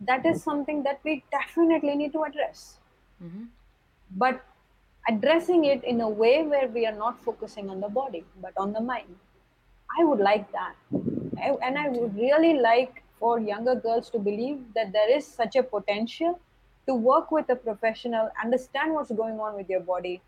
that 0.00 0.26
is 0.26 0.42
something 0.42 0.82
that 0.82 1.00
we 1.04 1.22
definitely 1.30 1.94
need 1.94 2.12
to 2.12 2.24
address. 2.24 2.78
Mm-hmm. 3.22 3.44
but 4.22 4.44
addressing 5.08 5.64
it 5.64 5.84
in 5.84 6.02
a 6.02 6.08
way 6.08 6.42
where 6.42 6.68
we 6.68 6.84
are 6.88 6.94
not 6.96 7.22
focusing 7.24 7.70
on 7.74 7.80
the 7.80 7.88
body 7.88 8.24
but 8.42 8.52
on 8.64 8.74
the 8.74 8.80
mind 8.88 9.14
i 9.98 10.04
would 10.04 10.20
like 10.20 10.50
that 10.52 10.74
I, 11.42 11.56
and 11.62 11.78
i 11.78 11.88
would 11.88 12.16
really 12.16 12.54
like 12.54 13.02
for 13.18 13.38
younger 13.40 13.74
girls 13.74 14.10
to 14.10 14.18
believe 14.18 14.58
that 14.74 14.92
there 14.92 15.10
is 15.16 15.26
such 15.26 15.56
a 15.56 15.62
potential 15.62 16.38
to 16.86 16.94
work 16.94 17.30
with 17.30 17.48
a 17.50 17.56
professional, 17.56 18.30
understand 18.42 18.94
what's 18.94 19.10
going 19.10 19.40
on 19.40 19.56
with 19.56 19.68
your 19.68 19.80
body, 19.80 20.20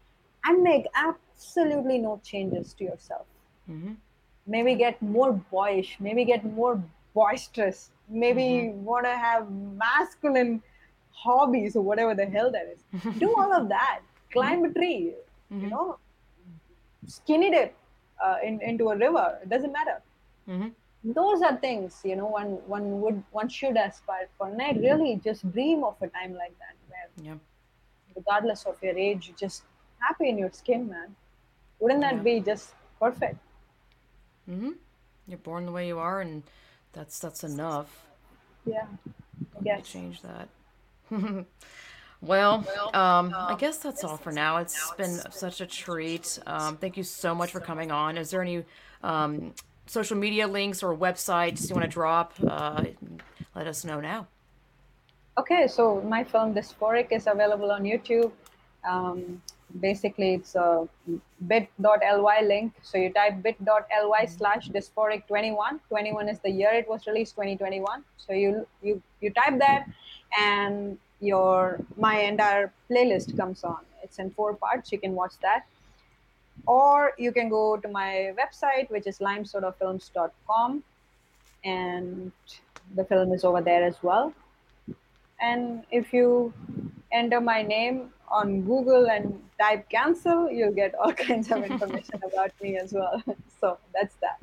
and 0.45 0.62
make 0.62 0.86
absolutely 0.95 1.99
no 1.99 2.20
changes 2.24 2.74
to 2.74 2.85
yourself. 2.85 3.27
Mm-hmm. 3.70 3.93
Maybe 4.47 4.74
get 4.74 5.01
more 5.01 5.32
boyish, 5.32 5.97
maybe 6.01 6.24
get 6.24 6.45
more 6.45 6.82
boisterous, 7.15 7.90
maybe 8.09 8.43
mm-hmm. 8.43 8.85
want 8.85 9.05
to 9.05 9.16
have 9.16 9.51
masculine 9.51 10.62
hobbies 11.12 11.77
or 11.77 11.82
whatever 11.82 12.15
the 12.15 12.27
hell 12.27 12.51
that 12.51 12.74
is. 12.74 13.15
Do 13.19 13.35
all 13.36 13.53
of 13.53 13.69
that. 13.69 14.01
Climb 14.32 14.65
a 14.65 14.73
tree. 14.73 15.15
Mm-hmm. 15.53 15.65
You 15.65 15.70
know, 15.70 15.99
skinny 17.07 17.51
dip 17.51 17.74
uh, 18.24 18.36
in, 18.45 18.61
into 18.61 18.90
a 18.90 18.97
river. 18.97 19.39
It 19.43 19.49
doesn't 19.49 19.73
matter. 19.73 20.01
Mm-hmm. 20.49 20.69
Those 21.12 21.43
are 21.43 21.57
things 21.57 22.01
you 22.05 22.16
know 22.16 22.27
one 22.27 22.51
one 22.66 23.01
would 23.01 23.23
one 23.31 23.49
should 23.49 23.77
aspire 23.77 24.28
for. 24.36 24.49
And 24.49 24.61
I 24.61 24.73
really 24.73 25.20
just 25.23 25.51
dream 25.53 25.85
of 25.85 25.97
a 26.03 26.09
time 26.09 26.35
like 26.35 26.55
that 26.59 26.74
where, 26.89 27.09
Yeah. 27.28 27.39
regardless 28.16 28.65
of 28.66 28.82
your 28.82 28.97
age, 28.99 29.28
you're 29.28 29.36
just 29.36 29.62
happy 30.01 30.28
in 30.28 30.39
your 30.39 30.51
skin, 30.53 30.89
man. 30.89 31.15
Wouldn't 31.81 32.01
that 32.01 32.16
Yeah. 32.16 32.23
be 32.23 32.40
just 32.40 32.74
perfect? 33.01 33.36
Mm-hmm. 34.51 34.73
You're 35.28 35.39
born 35.39 35.66
the 35.66 35.73
way 35.73 35.86
you 35.86 35.99
are, 35.99 36.20
and 36.20 36.43
that's 36.93 37.19
that's 37.20 37.45
enough. 37.45 38.07
Yeah. 38.66 38.86
Don't 39.55 39.66
Yes. 39.66 39.86
change 39.89 40.23
that. 40.23 40.49
well, 42.20 42.66
um, 42.95 43.35
I 43.36 43.57
guess 43.59 43.78
that's 43.78 44.03
all 44.05 44.16
for 44.16 44.32
now. 44.32 44.57
It's 44.59 44.93
been 44.97 45.20
such 45.31 45.61
a 45.61 45.66
treat. 45.66 46.39
Um, 46.47 46.77
thank 46.77 46.97
you 46.97 47.05
so 47.05 47.35
much 47.35 47.53
for 47.53 47.61
coming 47.61 47.90
on. 47.93 48.16
Is 48.16 48.31
there 48.31 48.43
any 48.43 48.65
um, 49.03 49.55
social 49.86 50.16
media 50.16 50.47
links 50.49 50.82
or 50.82 50.97
websites 50.97 51.69
you 51.69 51.74
want 51.74 51.85
to 51.85 51.90
drop? 51.90 52.32
Uh, 52.47 52.85
let 53.55 53.66
us 53.66 53.85
know 53.85 54.01
now. 54.01 54.27
Okay, 55.39 55.69
so 55.69 56.01
my 56.01 56.24
film 56.24 56.55
Dysphoric 56.55 57.12
is 57.12 57.28
available 57.28 57.70
on 57.70 57.85
YouTube. 57.85 58.32
Um, 58.89 59.40
basically, 59.81 60.35
it's 60.35 60.57
a 60.57 60.89
bit.ly 61.47 62.40
link. 62.43 62.73
So 62.82 62.99
you 62.99 63.12
type 63.12 63.43
bit.ly 63.43 64.24
slash 64.27 64.69
dysphoric21. 64.70 65.81
21 65.89 66.28
is 66.28 66.39
the 66.40 66.51
year 66.51 66.73
it 66.73 66.89
was 66.89 67.07
released, 67.07 67.36
2021. 67.36 68.03
So 68.16 68.32
you 68.32 68.66
you 68.82 69.01
you 69.20 69.31
type 69.31 69.59
that, 69.61 69.86
and 70.36 70.99
your 71.20 71.81
my 71.97 72.20
entire 72.20 72.73
playlist 72.90 73.36
comes 73.36 73.65
on. 73.65 73.78
It's 74.03 74.19
in 74.19 74.31
four 74.31 74.55
parts. 74.55 74.93
You 74.93 74.99
can 74.99 75.15
watch 75.15 75.35
that, 75.43 75.66
or 76.66 77.12
you 77.19 77.32
can 77.32 77.49
go 77.49 77.77
to 77.77 77.89
my 77.89 78.32
website, 78.39 78.90
which 78.90 79.07
is 79.07 79.19
limesodafilms.com, 79.19 80.85
and 81.65 82.32
the 82.95 83.05
film 83.05 83.32
is 83.32 83.45
over 83.45 83.61
there 83.61 83.85
as 83.85 84.03
well 84.03 84.32
and 85.40 85.85
if 85.90 86.12
you 86.12 86.53
enter 87.12 87.40
my 87.40 87.62
name 87.62 88.11
on 88.28 88.62
google 88.62 89.09
and 89.11 89.40
type 89.61 89.89
cancel 89.89 90.51
you'll 90.51 90.73
get 90.73 90.95
all 90.95 91.12
kinds 91.27 91.51
of 91.51 91.62
information 91.65 92.20
about 92.24 92.51
me 92.62 92.77
as 92.77 92.93
well 92.93 93.23
so 93.61 93.78
that's 93.95 94.15
that 94.16 94.39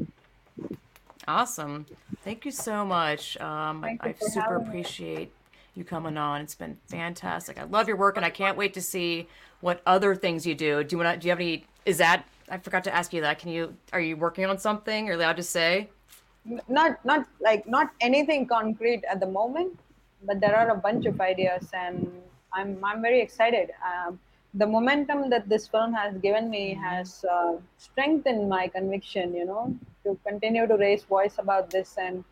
Awesome. 1.27 1.87
Thank 2.23 2.45
you 2.45 2.51
so 2.51 2.85
much. 2.85 3.35
Um, 3.37 3.83
I, 3.83 3.97
Thank 3.97 4.05
you 4.05 4.27
I 4.27 4.29
super 4.29 4.57
appreciate 4.57 5.29
me. 5.29 5.44
You 5.75 5.83
coming 5.83 6.17
on. 6.17 6.41
It's 6.41 6.55
been 6.55 6.77
fantastic. 6.87 7.59
I 7.59 7.63
love 7.63 7.87
your 7.87 7.97
work, 7.97 8.17
and 8.17 8.25
I 8.25 8.29
can't 8.29 8.57
wait 8.57 8.73
to 8.75 8.81
see 8.81 9.27
what 9.61 9.81
other 9.85 10.15
things 10.15 10.45
you 10.45 10.55
do. 10.55 10.83
Do 10.83 10.95
you 10.95 11.03
want? 11.03 11.21
Do 11.21 11.27
you 11.27 11.31
have 11.31 11.39
any? 11.39 11.65
Is 11.85 11.97
that? 11.97 12.25
I 12.49 12.57
forgot 12.57 12.83
to 12.85 12.95
ask 12.95 13.13
you 13.13 13.21
that. 13.21 13.39
Can 13.39 13.49
you? 13.49 13.75
Are 13.93 13.99
you 14.01 14.17
working 14.17 14.45
on 14.45 14.57
something? 14.57 15.09
Are 15.09 15.13
you 15.13 15.17
allowed 15.17 15.37
to 15.37 15.43
say? 15.43 15.89
Not 16.67 17.03
not 17.03 17.27
like 17.41 17.67
not 17.67 17.91
anything 18.01 18.47
concrete 18.47 19.03
at 19.09 19.19
the 19.19 19.27
moment 19.27 19.79
but 20.25 20.39
there 20.39 20.55
are 20.55 20.69
a 20.69 20.75
bunch 20.75 21.05
of 21.05 21.19
ideas 21.21 21.69
and 21.73 22.11
i'm 22.53 22.83
i'm 22.83 23.01
very 23.01 23.21
excited 23.21 23.71
um, 23.89 24.19
the 24.53 24.65
momentum 24.65 25.29
that 25.29 25.47
this 25.49 25.67
film 25.67 25.93
has 25.93 26.17
given 26.17 26.49
me 26.49 26.73
has 26.73 27.25
uh, 27.25 27.53
strengthened 27.77 28.49
my 28.49 28.67
conviction 28.67 29.33
you 29.35 29.45
know 29.45 29.75
to 30.03 30.17
continue 30.27 30.67
to 30.67 30.77
raise 30.77 31.03
voice 31.03 31.35
about 31.37 31.69
this 31.69 31.95
and 31.97 32.23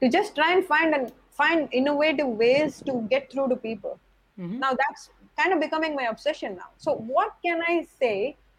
to 0.00 0.08
just 0.08 0.34
try 0.34 0.52
and 0.52 0.64
find 0.64 0.94
and 0.94 1.12
find 1.40 1.68
innovative 1.80 2.28
ways 2.42 2.82
to 2.88 2.92
get 3.14 3.30
through 3.32 3.48
to 3.52 3.56
people 3.68 3.94
Mhm. 4.38 4.58
now 4.64 4.72
that's 4.82 5.02
kind 5.40 5.52
of 5.54 5.60
becoming 5.66 5.94
my 6.00 6.06
obsession 6.12 6.56
now 6.62 6.68
so 6.84 6.92
what 7.14 7.30
can 7.46 7.62
i 7.72 7.74
say 8.02 8.14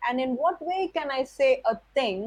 and 0.07 0.21
in 0.25 0.35
what 0.41 0.61
way 0.71 0.81
can 0.97 1.11
i 1.19 1.21
say 1.37 1.49
a 1.73 1.75
thing 1.99 2.19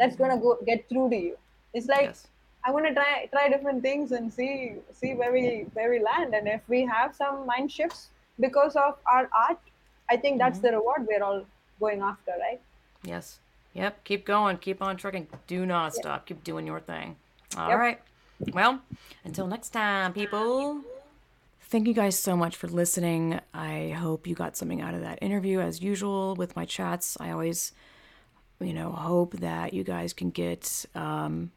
that's 0.00 0.16
going 0.20 0.32
to 0.34 0.40
go 0.46 0.50
get 0.70 0.88
through 0.88 1.06
to 1.14 1.18
you 1.28 1.36
it's 1.74 1.88
like 1.94 2.08
Yes. 2.10 2.20
i 2.66 2.72
want 2.76 2.86
to 2.90 2.92
try 2.98 3.10
try 3.34 3.44
different 3.54 3.82
things 3.88 4.12
and 4.18 4.32
see 4.38 4.52
see 5.00 5.12
where 5.20 5.32
we 5.38 5.44
where 5.78 5.90
we 5.94 5.98
land 6.10 6.38
and 6.40 6.52
if 6.56 6.62
we 6.74 6.80
have 6.94 7.14
some 7.22 7.36
mind 7.52 7.72
shifts 7.78 8.02
because 8.46 8.76
of 8.86 8.92
our 9.16 9.24
art 9.46 9.60
i 10.14 10.16
think 10.24 10.38
that's 10.44 10.60
the 10.66 10.72
reward 10.78 11.06
we're 11.10 11.24
all 11.30 11.44
going 11.84 12.02
after 12.14 12.34
right 12.46 12.60
Yes. 13.04 13.26
Yep. 13.74 13.98
Keep 14.04 14.22
going. 14.26 14.56
Keep 14.58 14.80
on 14.82 14.96
trucking. 14.96 15.26
Do 15.46 15.64
not 15.64 15.94
stop. 15.94 16.26
Keep 16.26 16.42
doing 16.42 16.66
your 16.66 16.80
thing. 16.80 17.14
All 17.56 17.68
Yep. 17.72 17.78
right. 17.78 18.00
Well, 18.52 18.80
until 19.24 19.46
next 19.46 19.70
time, 19.70 20.12
people. 20.12 20.82
Thank 21.62 21.86
you 21.86 21.92
guys 21.92 22.18
so 22.18 22.36
much 22.36 22.56
for 22.56 22.66
listening. 22.66 23.40
I 23.52 23.90
hope 23.90 24.26
you 24.26 24.34
got 24.34 24.56
something 24.56 24.80
out 24.80 24.94
of 24.94 25.02
that 25.02 25.18
interview. 25.20 25.60
As 25.60 25.82
usual 25.82 26.34
with 26.34 26.56
my 26.56 26.64
chats, 26.64 27.16
I 27.20 27.30
always, 27.30 27.72
you 28.60 28.72
know, 28.72 28.90
hope 28.90 29.34
that 29.40 29.74
you 29.74 29.84
guys 29.84 30.14
can 30.14 30.30
get 30.30 30.86
um, 30.94 31.50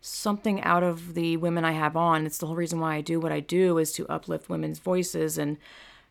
something 0.00 0.62
out 0.62 0.82
of 0.82 1.14
the 1.14 1.36
women 1.36 1.64
I 1.64 1.72
have 1.72 1.96
on. 1.96 2.24
It's 2.24 2.38
the 2.38 2.46
whole 2.46 2.56
reason 2.56 2.80
why 2.80 2.94
I 2.94 3.00
do 3.00 3.20
what 3.20 3.32
I 3.32 3.40
do 3.40 3.76
is 3.78 3.92
to 3.92 4.08
uplift 4.08 4.48
women's 4.48 4.78
voices 4.78 5.36
and 5.36 5.58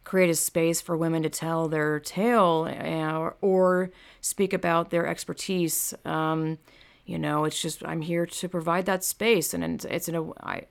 create 0.04 0.30
a 0.30 0.36
space 0.36 0.80
for 0.80 0.96
women 0.96 1.24
to 1.24 1.30
tell 1.30 1.68
their 1.68 2.00
tale 2.00 2.68
uh, 2.70 3.32
or 3.42 3.90
speak 4.22 4.54
about 4.54 4.92
their 4.92 5.08
expertise. 5.08 5.94
Um, 6.06 6.60
you 7.06 7.20
know, 7.20 7.46
it's 7.46 7.62
just 7.62 7.86
I'm 7.86 8.02
here 8.02 8.26
to 8.26 8.50
provide 8.50 8.86
that 8.88 9.04
space, 9.04 9.54
and 9.54 9.86
it's, 9.86 10.08
in 10.08 10.16
a 10.16 10.32
I, 10.42 10.64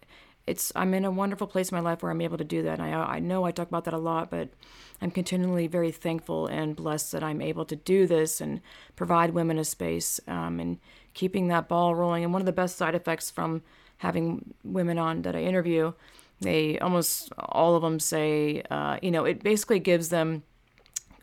it's 0.47 0.73
I'm 0.75 0.93
in 0.93 1.05
a 1.05 1.11
wonderful 1.11 1.47
place 1.47 1.71
in 1.71 1.77
my 1.77 1.81
life 1.81 2.03
where 2.03 2.11
I'm 2.11 2.21
able 2.21 2.39
to 2.39 2.45
do 2.45 2.63
that. 2.63 2.81
And 2.81 2.83
I 2.83 3.17
I 3.17 3.19
know 3.21 3.45
I 3.45 3.53
talk 3.53 3.69
about 3.69 3.85
that 3.85 3.95
a 3.95 3.99
lot, 3.99 4.31
but 4.31 4.49
I'm 5.01 5.11
continually 5.11 5.67
very 5.67 5.91
thankful 5.91 6.47
and 6.47 6.77
blessed 6.77 7.13
that 7.13 7.23
I'm 7.23 7.41
able 7.41 7.65
to 7.67 7.77
do 7.77 8.07
this 8.07 8.41
and 8.41 8.61
provide 8.97 9.31
women 9.31 9.59
a 9.59 9.65
space 9.65 10.21
um, 10.27 10.61
and 10.61 10.79
keeping 11.15 11.49
that 11.49 11.69
ball 11.69 11.95
rolling. 11.95 12.25
And 12.25 12.33
one 12.33 12.43
of 12.43 12.47
the 12.47 12.53
best 12.53 12.77
side 12.77 12.95
effects 12.95 13.31
from 13.31 13.63
having 13.99 14.55
women 14.65 14.99
on 14.99 15.23
that 15.23 15.37
I 15.37 15.43
interview, 15.43 15.93
they 16.41 16.79
almost 16.81 17.33
all 17.39 17.77
of 17.77 17.83
them 17.83 18.01
say, 18.01 18.63
uh, 18.71 18.99
you 19.03 19.11
know, 19.11 19.25
it 19.25 19.43
basically 19.43 19.79
gives 19.79 20.09
them 20.09 20.43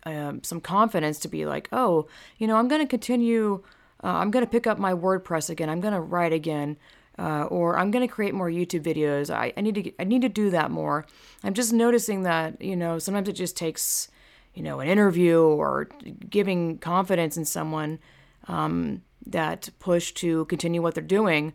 um, 0.06 0.42
some 0.44 0.62
confidence 0.62 1.20
to 1.20 1.28
be 1.28 1.46
like, 1.46 1.68
oh, 1.72 2.08
you 2.38 2.48
know, 2.48 2.56
I'm 2.56 2.70
going 2.70 2.82
to 2.82 2.88
continue. 2.88 3.62
Uh, 4.03 4.07
I'm 4.07 4.32
going 4.32 4.45
to 4.45 4.49
pick 4.49 4.68
up 4.68 4.78
my 4.78 4.94
WordPress 4.94 5.49
again. 5.49 5.69
I'm 5.69 5.82
going 5.82 5.94
to 5.94 5.99
write 5.99 6.34
again, 6.34 6.78
uh, 7.19 7.44
or 7.44 7.78
I'm 7.78 7.91
going 7.91 8.07
to 8.07 8.14
create 8.14 8.34
more 8.34 8.49
YouTube 8.49 8.84
videos. 8.84 9.34
I, 9.34 9.53
I 9.56 9.61
need 9.61 9.76
to 9.76 9.91
I 9.99 10.03
need 10.03 10.22
to 10.23 10.30
do 10.30 10.49
that 10.49 10.72
more. 10.72 11.06
I'm 11.44 11.53
just 11.53 11.73
noticing 11.73 12.23
that 12.23 12.61
you 12.61 12.76
know 12.76 12.99
sometimes 12.99 13.30
it 13.30 13.34
just 13.34 13.56
takes 13.56 14.10
you 14.53 14.64
know 14.64 14.80
an 14.80 14.88
interview 14.88 15.41
or 15.41 15.90
giving 16.30 16.78
confidence 16.80 17.38
in 17.38 17.45
someone 17.45 17.99
um, 18.48 19.02
that 19.26 19.69
push 19.80 20.11
to 20.14 20.45
continue 20.45 20.82
what 20.82 20.95
they're 20.95 21.03
doing. 21.03 21.53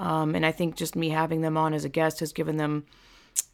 Um, 0.00 0.34
and 0.34 0.46
I 0.46 0.52
think 0.52 0.76
just 0.76 0.94
me 0.94 1.10
having 1.10 1.40
them 1.40 1.56
on 1.56 1.74
as 1.74 1.84
a 1.84 1.88
guest 1.88 2.20
has 2.20 2.32
given 2.32 2.56
them 2.56 2.84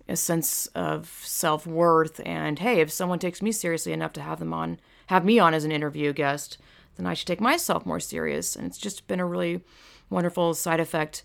a 0.09 0.16
sense 0.16 0.66
of 0.69 1.09
self 1.25 1.66
worth. 1.66 2.21
And 2.25 2.59
hey, 2.59 2.81
if 2.81 2.91
someone 2.91 3.19
takes 3.19 3.41
me 3.41 3.53
seriously 3.53 3.93
enough 3.93 4.12
to 4.15 4.21
have 4.21 4.39
them 4.39 4.53
on, 4.53 4.79
have 5.07 5.25
me 5.25 5.39
on 5.39 5.55
as 5.55 5.65
an 5.65 5.73
interview 5.73 6.12
guest, 6.12 6.59
then 6.97 7.07
I 7.07 7.15
should 7.15 7.27
take 7.27 7.41
myself 7.41 7.85
more 7.85 8.01
serious. 8.01 8.57
And 8.57 8.66
it's 8.66 8.79
just 8.79 9.07
been 9.07 9.21
a 9.21 9.27
really 9.27 9.62
wonderful 10.11 10.55
side 10.55 10.81
effect 10.81 11.25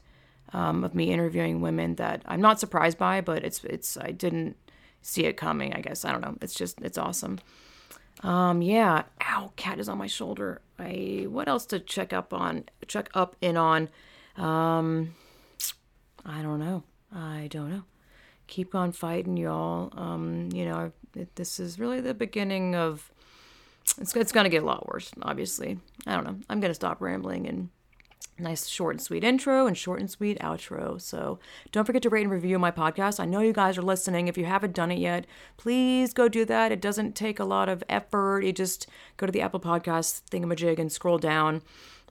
um, 0.54 0.84
of 0.84 0.96
me 0.96 1.12
interviewing 1.12 1.62
women 1.62 1.96
that 1.96 2.24
I'm 2.26 2.42
not 2.42 2.60
surprised 2.60 2.98
by, 2.98 3.22
but 3.22 3.44
it's 3.44 3.64
it's 3.64 3.98
I 3.98 4.12
didn't 4.12 4.58
see 5.02 5.26
it 5.26 5.38
coming. 5.38 5.74
I 5.74 5.82
guess 5.82 6.06
I 6.06 6.12
don't 6.12 6.22
know. 6.22 6.36
It's 6.42 6.56
just 6.56 6.82
it's 6.82 6.98
awesome. 6.98 7.40
Um, 8.22 8.62
yeah. 8.62 9.04
Ow, 9.24 9.54
cat 9.56 9.80
is 9.80 9.88
on 9.88 9.98
my 9.98 10.08
shoulder. 10.08 10.62
I 10.78 11.26
what 11.30 11.48
else 11.48 11.66
to 11.68 11.80
check 11.80 12.14
up 12.14 12.34
on? 12.34 12.66
Check 12.88 13.10
up 13.14 13.36
in 13.42 13.58
on. 13.58 13.90
Um, 14.38 15.16
I 16.26 16.42
don't 16.42 16.60
know. 16.60 16.84
I 17.14 17.48
don't 17.50 17.70
know. 17.70 17.84
Keep 18.48 18.74
on 18.74 18.92
fighting, 18.92 19.38
y'all. 19.38 19.94
Um, 19.96 20.50
you 20.54 20.66
know, 20.66 20.92
it, 21.16 21.36
this 21.36 21.60
is 21.60 21.80
really 21.80 22.02
the 22.02 22.14
beginning 22.14 22.76
of. 22.76 23.12
It's 23.98 24.16
it's 24.16 24.32
gonna 24.32 24.50
get 24.50 24.64
a 24.64 24.66
lot 24.66 24.88
worse, 24.88 25.12
obviously. 25.22 25.80
I 26.06 26.16
don't 26.16 26.26
know. 26.26 26.38
I'm 26.50 26.60
gonna 26.60 26.74
stop 26.74 27.02
rambling 27.02 27.48
and 27.48 27.70
nice 28.40 28.68
short 28.68 28.96
and 28.96 29.02
sweet 29.02 29.24
intro 29.24 29.68
and 29.68 29.78
short 29.78 30.00
and 30.00 30.10
sweet 30.10 30.40
outro. 30.40 31.00
So 31.00 31.40
don't 31.72 31.86
forget 31.86 32.02
to 32.04 32.10
rate 32.10 32.24
and 32.24 32.32
review 32.32 32.58
my 32.60 32.72
podcast. 32.72 33.20
I 33.20 33.26
know 33.26 33.42
you 33.42 33.54
guys 33.54 33.78
are 33.78 33.84
listening. 33.84 34.28
If 34.28 34.38
you 34.38 34.46
haven't 34.46 34.74
done 34.76 34.92
it 34.92 35.00
yet, 35.00 35.26
please 35.58 36.14
go 36.14 36.28
do 36.28 36.46
that. 36.46 36.72
It 36.72 36.82
doesn't 36.82 37.16
take 37.16 37.40
a 37.40 37.46
lot 37.46 37.70
of 37.70 37.84
effort. 37.90 38.44
You 38.44 38.54
just 38.54 38.88
go 39.18 39.26
to 39.26 39.32
the 39.32 39.42
Apple 39.42 39.60
Podcast 39.60 40.24
thingamajig 40.32 40.80
and 40.80 40.92
scroll 40.92 41.18
down 41.18 41.62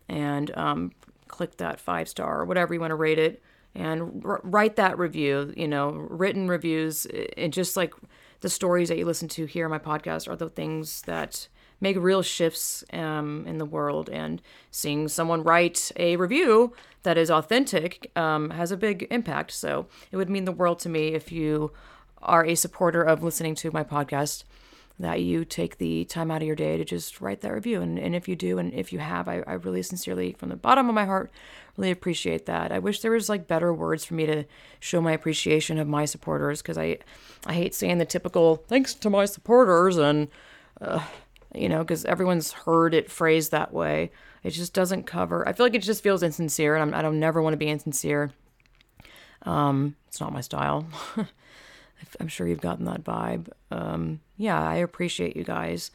and 0.09 0.57
um, 0.57 0.93
click 1.29 1.57
that 1.57 1.81
five 1.81 2.09
star 2.09 2.41
or 2.41 2.45
whatever 2.45 2.75
you 2.75 2.81
want 2.81 2.91
to 2.91 2.97
rate 2.97 3.19
it 3.19 3.43
and 3.75 4.23
r- 4.25 4.41
write 4.45 4.77
that 4.77 4.99
review. 4.99 5.53
You 5.57 5.69
know, 5.69 5.91
written 5.91 6.49
reviews 6.49 7.07
and 7.37 7.53
just 7.53 7.77
like 7.77 7.95
the 8.41 8.49
stories 8.49 8.89
that 8.89 8.99
you 8.99 9.05
listen 9.05 9.29
to 9.29 9.47
here 9.47 9.65
on 9.65 9.71
my 9.71 9.79
podcast 9.79 10.29
are 10.29 10.37
the 10.37 10.49
things 10.49 11.03
that 11.03 11.49
make 11.81 11.97
real 11.97 12.23
shifts 12.23 12.85
um, 12.93 13.45
in 13.47 13.59
the 13.59 13.65
world. 13.65 14.09
And 14.11 14.43
seeing 14.71 15.09
someone 15.09 15.43
write 15.43 15.93
a 15.97 16.17
review 16.17 16.73
that 17.03 17.19
is 17.19 17.31
authentic 17.31 18.11
um, 18.17 18.51
has 18.51 18.71
a 18.71 18.77
big 18.77 19.07
impact. 19.11 19.53
So 19.53 19.87
it 20.11 20.17
would 20.17 20.31
mean 20.31 20.45
the 20.45 20.53
world 20.53 20.79
to 20.81 20.89
me 20.89 21.09
if 21.09 21.31
you 21.33 21.73
are 22.21 22.45
a 22.45 22.55
supporter 22.55 23.03
of 23.03 23.23
listening 23.23 23.55
to 23.57 23.71
my 23.71 23.85
podcast 23.85 24.45
that 25.01 25.23
you 25.23 25.45
take 25.45 25.79
the 25.79 26.05
time 26.07 26.31
out 26.31 26.43
of 26.43 26.47
your 26.47 26.57
day 26.57 26.77
to 26.77 26.85
just 26.85 27.21
write 27.21 27.41
that 27.41 27.53
review. 27.53 27.81
And, 27.81 27.99
and 27.99 28.17
if 28.17 28.27
you 28.27 28.35
do, 28.35 28.59
and 28.59 28.75
if 28.75 28.93
you 28.93 28.99
have, 28.99 29.29
I, 29.29 29.43
I 29.47 29.53
really 29.53 29.83
sincerely, 29.83 30.33
from 30.33 30.49
the 30.49 30.57
bottom 30.57 30.89
of 30.89 30.95
my 30.95 31.05
heart, 31.05 31.31
really 31.77 31.93
appreciate 31.93 32.47
that. 32.47 32.73
I 32.73 32.81
wish 32.81 33.01
there 33.01 33.13
was 33.13 33.29
like 33.29 33.47
better 33.47 33.73
words 33.73 34.05
for 34.05 34.15
me 34.15 34.27
to 34.27 34.45
show 34.81 35.01
my 35.01 35.13
appreciation 35.13 35.79
of 35.79 35.87
my 35.87 36.05
supporters 36.05 36.63
because 36.63 36.77
I, 36.77 36.99
I 37.47 37.53
hate 37.53 37.75
saying 37.77 37.99
the 37.99 38.05
typical 38.05 38.57
thanks 38.57 38.93
to 38.95 39.09
my 39.09 39.25
supporters 39.25 39.97
and, 39.97 40.29
uh, 40.81 41.05
you 41.55 41.69
know, 41.69 41.79
because 41.79 42.05
everyone's 42.05 42.53
heard 42.53 42.95
it 42.95 43.11
phrased 43.11 43.51
that 43.51 43.73
way. 43.73 44.11
It 44.43 44.51
just 44.51 44.73
doesn't 44.73 45.05
cover. 45.05 45.47
I 45.49 45.53
feel 45.53 45.67
like 45.67 45.75
it 45.75 45.83
just 45.83 46.03
feels 46.03 46.23
insincere, 46.23 46.77
and 46.77 46.83
I'm, 46.83 46.99
I 46.99 47.03
don't 47.03 47.21
never 47.21 47.43
want 47.43 47.55
to 47.55 47.59
be 47.59 47.69
insincere. 47.69 48.33
Um, 49.43 49.97
it's 50.07 50.21
not 50.21 50.33
my 50.33 50.41
style. 50.41 50.87
I'm 52.21 52.29
sure 52.29 52.47
you've 52.47 52.61
gotten 52.61 52.85
that 52.85 53.05
vibe. 53.05 53.49
Um, 53.71 54.21
yeah, 54.37 54.61
I 54.61 54.77
appreciate 54.77 55.37
you 55.37 55.45
guys. 55.45 55.91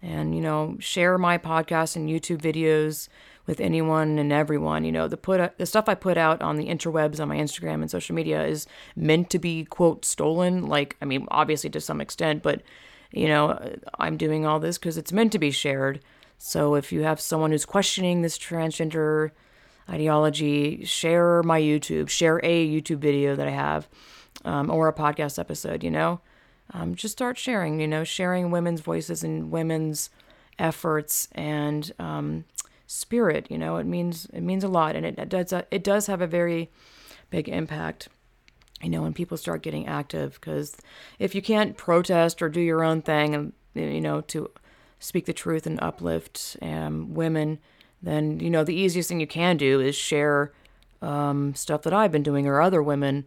And, 0.00 0.34
you 0.34 0.40
know, 0.40 0.76
share 0.78 1.18
my 1.18 1.38
podcast 1.38 1.96
and 1.96 2.08
YouTube 2.08 2.40
videos 2.40 3.08
with 3.46 3.60
anyone 3.60 4.18
and 4.18 4.32
everyone. 4.32 4.84
You 4.84 4.92
know, 4.92 5.08
the 5.08 5.16
put 5.16 5.58
the 5.58 5.66
stuff 5.66 5.88
I 5.88 5.94
put 5.94 6.16
out 6.16 6.40
on 6.40 6.56
the 6.56 6.68
interwebs 6.68 7.18
on 7.18 7.28
my 7.28 7.36
Instagram 7.36 7.80
and 7.80 7.90
social 7.90 8.14
media 8.14 8.46
is 8.46 8.66
meant 8.94 9.30
to 9.30 9.40
be 9.40 9.64
quote 9.64 10.04
stolen. 10.04 10.66
Like, 10.66 10.96
I 11.02 11.04
mean, 11.04 11.26
obviously 11.32 11.70
to 11.70 11.80
some 11.80 12.00
extent, 12.00 12.42
but 12.44 12.62
you 13.12 13.28
know, 13.28 13.76
I'm 13.98 14.16
doing 14.16 14.46
all 14.46 14.60
this 14.60 14.78
because 14.78 14.98
it's 14.98 15.12
meant 15.12 15.32
to 15.32 15.38
be 15.38 15.50
shared. 15.50 16.00
So 16.38 16.74
if 16.74 16.92
you 16.92 17.02
have 17.02 17.20
someone 17.20 17.50
who's 17.50 17.64
questioning 17.64 18.22
this 18.22 18.38
transgender 18.38 19.30
ideology, 19.90 20.84
share 20.84 21.42
my 21.42 21.60
YouTube, 21.60 22.08
share 22.08 22.40
a 22.44 22.68
YouTube 22.68 22.98
video 22.98 23.34
that 23.34 23.48
I 23.48 23.52
have 23.52 23.88
um, 24.44 24.70
or 24.70 24.88
a 24.88 24.92
podcast 24.92 25.38
episode, 25.38 25.82
you 25.82 25.90
know? 25.90 26.20
Um, 26.72 26.94
just 26.94 27.12
start 27.12 27.38
sharing, 27.38 27.80
you 27.80 27.88
know, 27.88 28.04
sharing 28.04 28.50
women's 28.50 28.82
voices 28.82 29.24
and 29.24 29.50
women's 29.50 30.10
efforts 30.58 31.28
and 31.32 31.90
um, 31.98 32.44
spirit, 32.86 33.46
you 33.50 33.56
know, 33.56 33.76
it 33.76 33.86
means, 33.86 34.26
it 34.32 34.42
means 34.42 34.64
a 34.64 34.68
lot. 34.68 34.94
And 34.94 35.06
it, 35.06 35.18
it 35.18 35.28
does, 35.30 35.52
it 35.52 35.82
does 35.82 36.06
have 36.08 36.20
a 36.20 36.26
very 36.26 36.70
big 37.30 37.48
impact 37.48 38.08
you 38.82 38.88
know, 38.88 39.02
when 39.02 39.12
people 39.12 39.36
start 39.36 39.62
getting 39.62 39.86
active. 39.86 40.34
Because 40.34 40.76
if 41.18 41.34
you 41.34 41.42
can't 41.42 41.76
protest 41.76 42.42
or 42.42 42.48
do 42.48 42.60
your 42.60 42.82
own 42.82 43.02
thing 43.02 43.34
and, 43.34 43.52
you 43.74 44.00
know, 44.00 44.20
to 44.22 44.50
speak 45.00 45.26
the 45.26 45.32
truth 45.32 45.66
and 45.66 45.80
uplift 45.80 46.56
um, 46.62 47.14
women, 47.14 47.58
then, 48.02 48.40
you 48.40 48.50
know, 48.50 48.64
the 48.64 48.74
easiest 48.74 49.08
thing 49.08 49.20
you 49.20 49.26
can 49.26 49.56
do 49.56 49.80
is 49.80 49.94
share 49.96 50.52
um, 51.02 51.54
stuff 51.54 51.82
that 51.82 51.92
I've 51.92 52.12
been 52.12 52.22
doing 52.22 52.46
or 52.46 52.60
other 52.60 52.82
women 52.82 53.26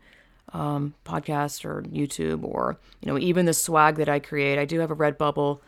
um, 0.54 0.94
podcast 1.06 1.66
or 1.66 1.84
YouTube 1.84 2.44
or 2.44 2.78
you 3.02 3.12
know 3.12 3.18
even 3.18 3.46
the 3.46 3.54
swag 3.54 3.96
that 3.96 4.10
I 4.10 4.20
create. 4.20 4.60
I 4.60 4.66
do 4.66 4.80
have 4.80 4.92
a 4.92 4.96
Redbubble, 4.96 5.60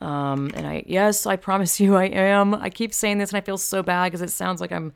um, 0.00 0.50
and 0.54 0.66
I 0.66 0.84
yes, 0.86 1.26
I 1.26 1.36
promise 1.36 1.80
you, 1.80 1.96
I 1.96 2.06
am. 2.06 2.54
I 2.54 2.70
keep 2.70 2.94
saying 2.94 3.18
this, 3.18 3.30
and 3.30 3.36
I 3.36 3.40
feel 3.40 3.58
so 3.58 3.82
bad 3.82 4.06
because 4.06 4.22
it 4.22 4.30
sounds 4.30 4.60
like 4.60 4.72
I'm 4.72 4.92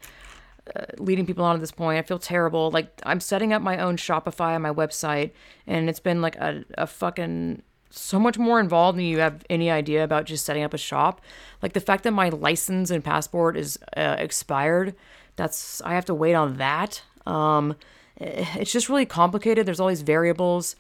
uh, 0.75 0.85
leading 0.99 1.27
people 1.27 1.45
on 1.45 1.55
to 1.57 1.61
this 1.61 1.73
point. 1.73 1.99
I 1.99 2.03
feel 2.03 2.19
terrible. 2.19 2.71
Like 2.71 3.01
I'm 3.05 3.21
setting 3.21 3.53
up 3.53 3.63
my 3.63 3.79
own 3.79 3.97
Shopify 3.97 4.55
on 4.55 4.63
my 4.63 4.73
website, 4.73 5.33
and 5.67 5.89
it's 5.89 6.01
been 6.01 6.23
like 6.23 6.37
a, 6.37 6.65
a 6.79 6.87
fucking 6.87 7.63
so 7.91 8.19
much 8.19 8.39
more 8.39 8.59
involved 8.59 8.97
than 8.97 9.05
you 9.05 9.19
have 9.19 9.45
any 9.51 9.71
idea 9.71 10.03
about 10.03 10.25
just 10.25 10.47
setting 10.47 10.63
up 10.63 10.73
a 10.73 10.79
shop. 10.79 11.21
Like 11.63 11.75
the 11.75 11.81
fact 11.81 12.05
that 12.05 12.13
my 12.13 12.31
license 12.31 12.91
and 12.91 13.05
passport 13.05 13.57
is 13.57 13.79
uh, 13.97 14.17
expired, 14.19 14.95
that's 15.37 15.83
I 15.83 15.95
have 15.95 16.07
to 16.07 16.15
wait 16.15 16.35
on 16.35 16.57
that. 16.57 17.03
Um, 17.27 17.77
it's 18.17 18.73
just 18.73 18.89
really 18.89 19.07
complicated. 19.07 19.67
There's 19.67 19.81
all 19.81 19.89
these 19.89 20.03
variables 20.03 20.77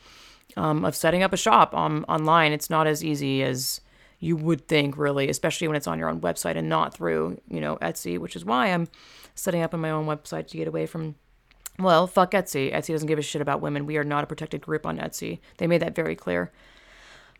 um, 0.56 0.84
of 0.84 0.94
setting 0.94 1.22
up 1.22 1.32
a 1.32 1.36
shop 1.36 1.74
on, 1.74 2.04
online. 2.04 2.52
It's 2.52 2.70
not 2.70 2.86
as 2.86 3.04
easy 3.04 3.42
as 3.42 3.80
you 4.20 4.36
would 4.36 4.68
think, 4.68 4.96
really, 4.96 5.28
especially 5.28 5.66
when 5.66 5.76
it's 5.76 5.86
on 5.86 5.98
your 5.98 6.08
own 6.08 6.20
website 6.20 6.56
and 6.56 6.68
not 6.68 6.94
through, 6.94 7.40
you 7.48 7.60
know, 7.60 7.76
Etsy, 7.78 8.18
which 8.18 8.36
is 8.36 8.44
why 8.44 8.68
I'm 8.68 8.88
setting 9.34 9.62
up 9.62 9.74
on 9.74 9.80
my 9.80 9.90
own 9.90 10.06
website 10.06 10.48
to 10.48 10.56
get 10.56 10.68
away 10.68 10.86
from. 10.86 11.14
Well, 11.78 12.06
fuck 12.06 12.32
Etsy. 12.32 12.72
Etsy 12.72 12.92
doesn't 12.92 13.08
give 13.08 13.18
a 13.18 13.22
shit 13.22 13.42
about 13.42 13.62
women. 13.62 13.86
We 13.86 13.96
are 13.96 14.04
not 14.04 14.24
a 14.24 14.26
protected 14.26 14.60
group 14.60 14.84
on 14.84 14.98
Etsy. 14.98 15.40
They 15.56 15.66
made 15.66 15.82
that 15.82 15.94
very 15.94 16.14
clear. 16.14 16.52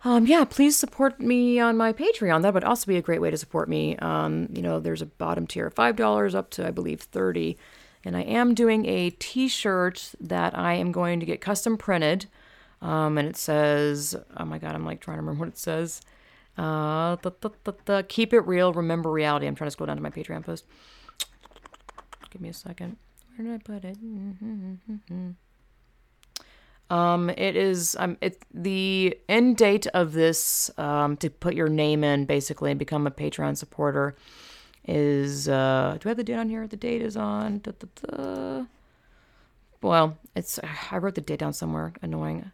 Um, 0.04 0.26
yeah, 0.26 0.44
please 0.44 0.76
support 0.76 1.20
me 1.20 1.60
on 1.60 1.76
my 1.76 1.92
Patreon. 1.92 2.42
That 2.42 2.54
would 2.54 2.64
also 2.64 2.86
be 2.86 2.96
a 2.96 3.02
great 3.02 3.20
way 3.20 3.30
to 3.30 3.36
support 3.36 3.68
me. 3.68 3.96
Um, 3.98 4.48
you 4.52 4.62
know, 4.62 4.80
there's 4.80 5.02
a 5.02 5.06
bottom 5.06 5.46
tier 5.46 5.68
of 5.68 5.74
five 5.74 5.96
dollars 5.96 6.34
up 6.34 6.50
to 6.50 6.66
I 6.66 6.70
believe 6.70 7.02
thirty. 7.02 7.56
And 8.04 8.16
I 8.16 8.22
am 8.22 8.54
doing 8.54 8.84
a 8.86 9.10
t 9.10 9.46
shirt 9.46 10.12
that 10.20 10.58
I 10.58 10.74
am 10.74 10.90
going 10.90 11.20
to 11.20 11.26
get 11.26 11.40
custom 11.40 11.76
printed. 11.76 12.26
Um, 12.80 13.16
and 13.16 13.28
it 13.28 13.36
says, 13.36 14.16
oh 14.36 14.44
my 14.44 14.58
God, 14.58 14.74
I'm 14.74 14.84
like 14.84 15.00
trying 15.00 15.18
to 15.18 15.22
remember 15.22 15.44
what 15.44 15.50
it 15.50 15.58
says. 15.58 16.00
Uh, 16.58 17.16
the, 17.22 17.30
the, 17.40 17.74
the, 17.84 18.04
keep 18.08 18.32
it 18.32 18.40
real, 18.40 18.72
remember 18.72 19.10
reality. 19.10 19.46
I'm 19.46 19.54
trying 19.54 19.68
to 19.68 19.70
scroll 19.70 19.86
down 19.86 19.96
to 19.96 20.02
my 20.02 20.10
Patreon 20.10 20.44
post. 20.44 20.64
Give 22.32 22.40
me 22.40 22.48
a 22.48 22.54
second. 22.54 22.96
Where 23.36 23.46
did 23.46 23.54
I 23.54 23.58
put 23.58 23.84
it? 23.84 23.98
Um, 26.88 27.28
it 27.28 27.56
is 27.56 27.94
um, 27.98 28.16
it 28.22 28.42
the 28.52 29.18
end 29.28 29.58
date 29.58 29.86
of 29.88 30.14
this 30.14 30.70
um, 30.78 31.18
to 31.18 31.28
put 31.28 31.54
your 31.54 31.68
name 31.68 32.02
in 32.02 32.24
basically 32.24 32.70
and 32.70 32.78
become 32.78 33.06
a 33.06 33.10
Patreon 33.10 33.56
supporter 33.56 34.14
is 34.86 35.48
uh 35.48 35.96
do 36.00 36.08
I 36.08 36.10
have 36.10 36.16
the 36.16 36.24
date 36.24 36.36
on 36.36 36.48
here? 36.48 36.66
The 36.66 36.76
date 36.76 37.02
is 37.02 37.16
on 37.16 37.58
da, 37.60 37.72
da, 37.78 37.86
da. 38.06 38.64
well, 39.82 40.18
it's 40.34 40.58
I 40.90 40.96
wrote 40.96 41.14
the 41.14 41.20
date 41.20 41.38
down 41.38 41.52
somewhere, 41.52 41.92
annoying. 42.00 42.50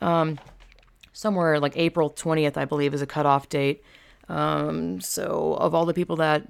Um 0.00 0.38
somewhere 1.12 1.58
like 1.58 1.76
April 1.76 2.08
20th, 2.08 2.56
I 2.56 2.64
believe, 2.64 2.94
is 2.94 3.02
a 3.02 3.06
cutoff 3.06 3.48
date. 3.48 3.82
Um, 4.28 5.00
so 5.00 5.56
of 5.60 5.74
all 5.74 5.84
the 5.84 5.92
people 5.92 6.16
that 6.16 6.46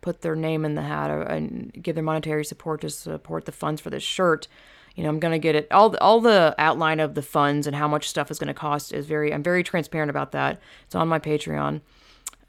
put 0.00 0.22
their 0.22 0.36
name 0.36 0.64
in 0.64 0.74
the 0.74 0.82
hat 0.82 1.10
and 1.10 1.72
give 1.80 1.94
their 1.94 2.04
monetary 2.04 2.44
support 2.44 2.80
to 2.82 2.90
support 2.90 3.44
the 3.44 3.52
funds 3.52 3.80
for 3.80 3.90
this 3.90 4.02
shirt, 4.02 4.48
you 4.96 5.02
know, 5.02 5.08
I'm 5.08 5.20
gonna 5.20 5.38
get 5.38 5.54
it. 5.54 5.68
All 5.70 5.96
all 5.98 6.20
the 6.20 6.54
outline 6.58 7.00
of 7.00 7.14
the 7.14 7.22
funds 7.22 7.66
and 7.66 7.76
how 7.76 7.88
much 7.88 8.08
stuff 8.08 8.30
is 8.30 8.38
gonna 8.38 8.54
cost 8.54 8.92
is 8.92 9.06
very. 9.06 9.32
I'm 9.32 9.42
very 9.42 9.62
transparent 9.62 10.10
about 10.10 10.32
that. 10.32 10.60
It's 10.84 10.94
on 10.94 11.08
my 11.08 11.18
Patreon 11.18 11.80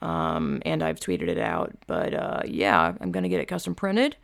um, 0.02 0.61
and 0.65 0.84
I've 0.84 0.99
tweeted 0.99 1.27
it 1.27 1.38
out. 1.38 1.73
But 1.88 2.14
uh, 2.14 2.41
yeah, 2.45 2.93
I'm 2.99 3.11
going 3.11 3.23
to 3.23 3.30
get 3.30 3.39
it 3.39 3.45
custom 3.45 3.76
printed 3.76 4.15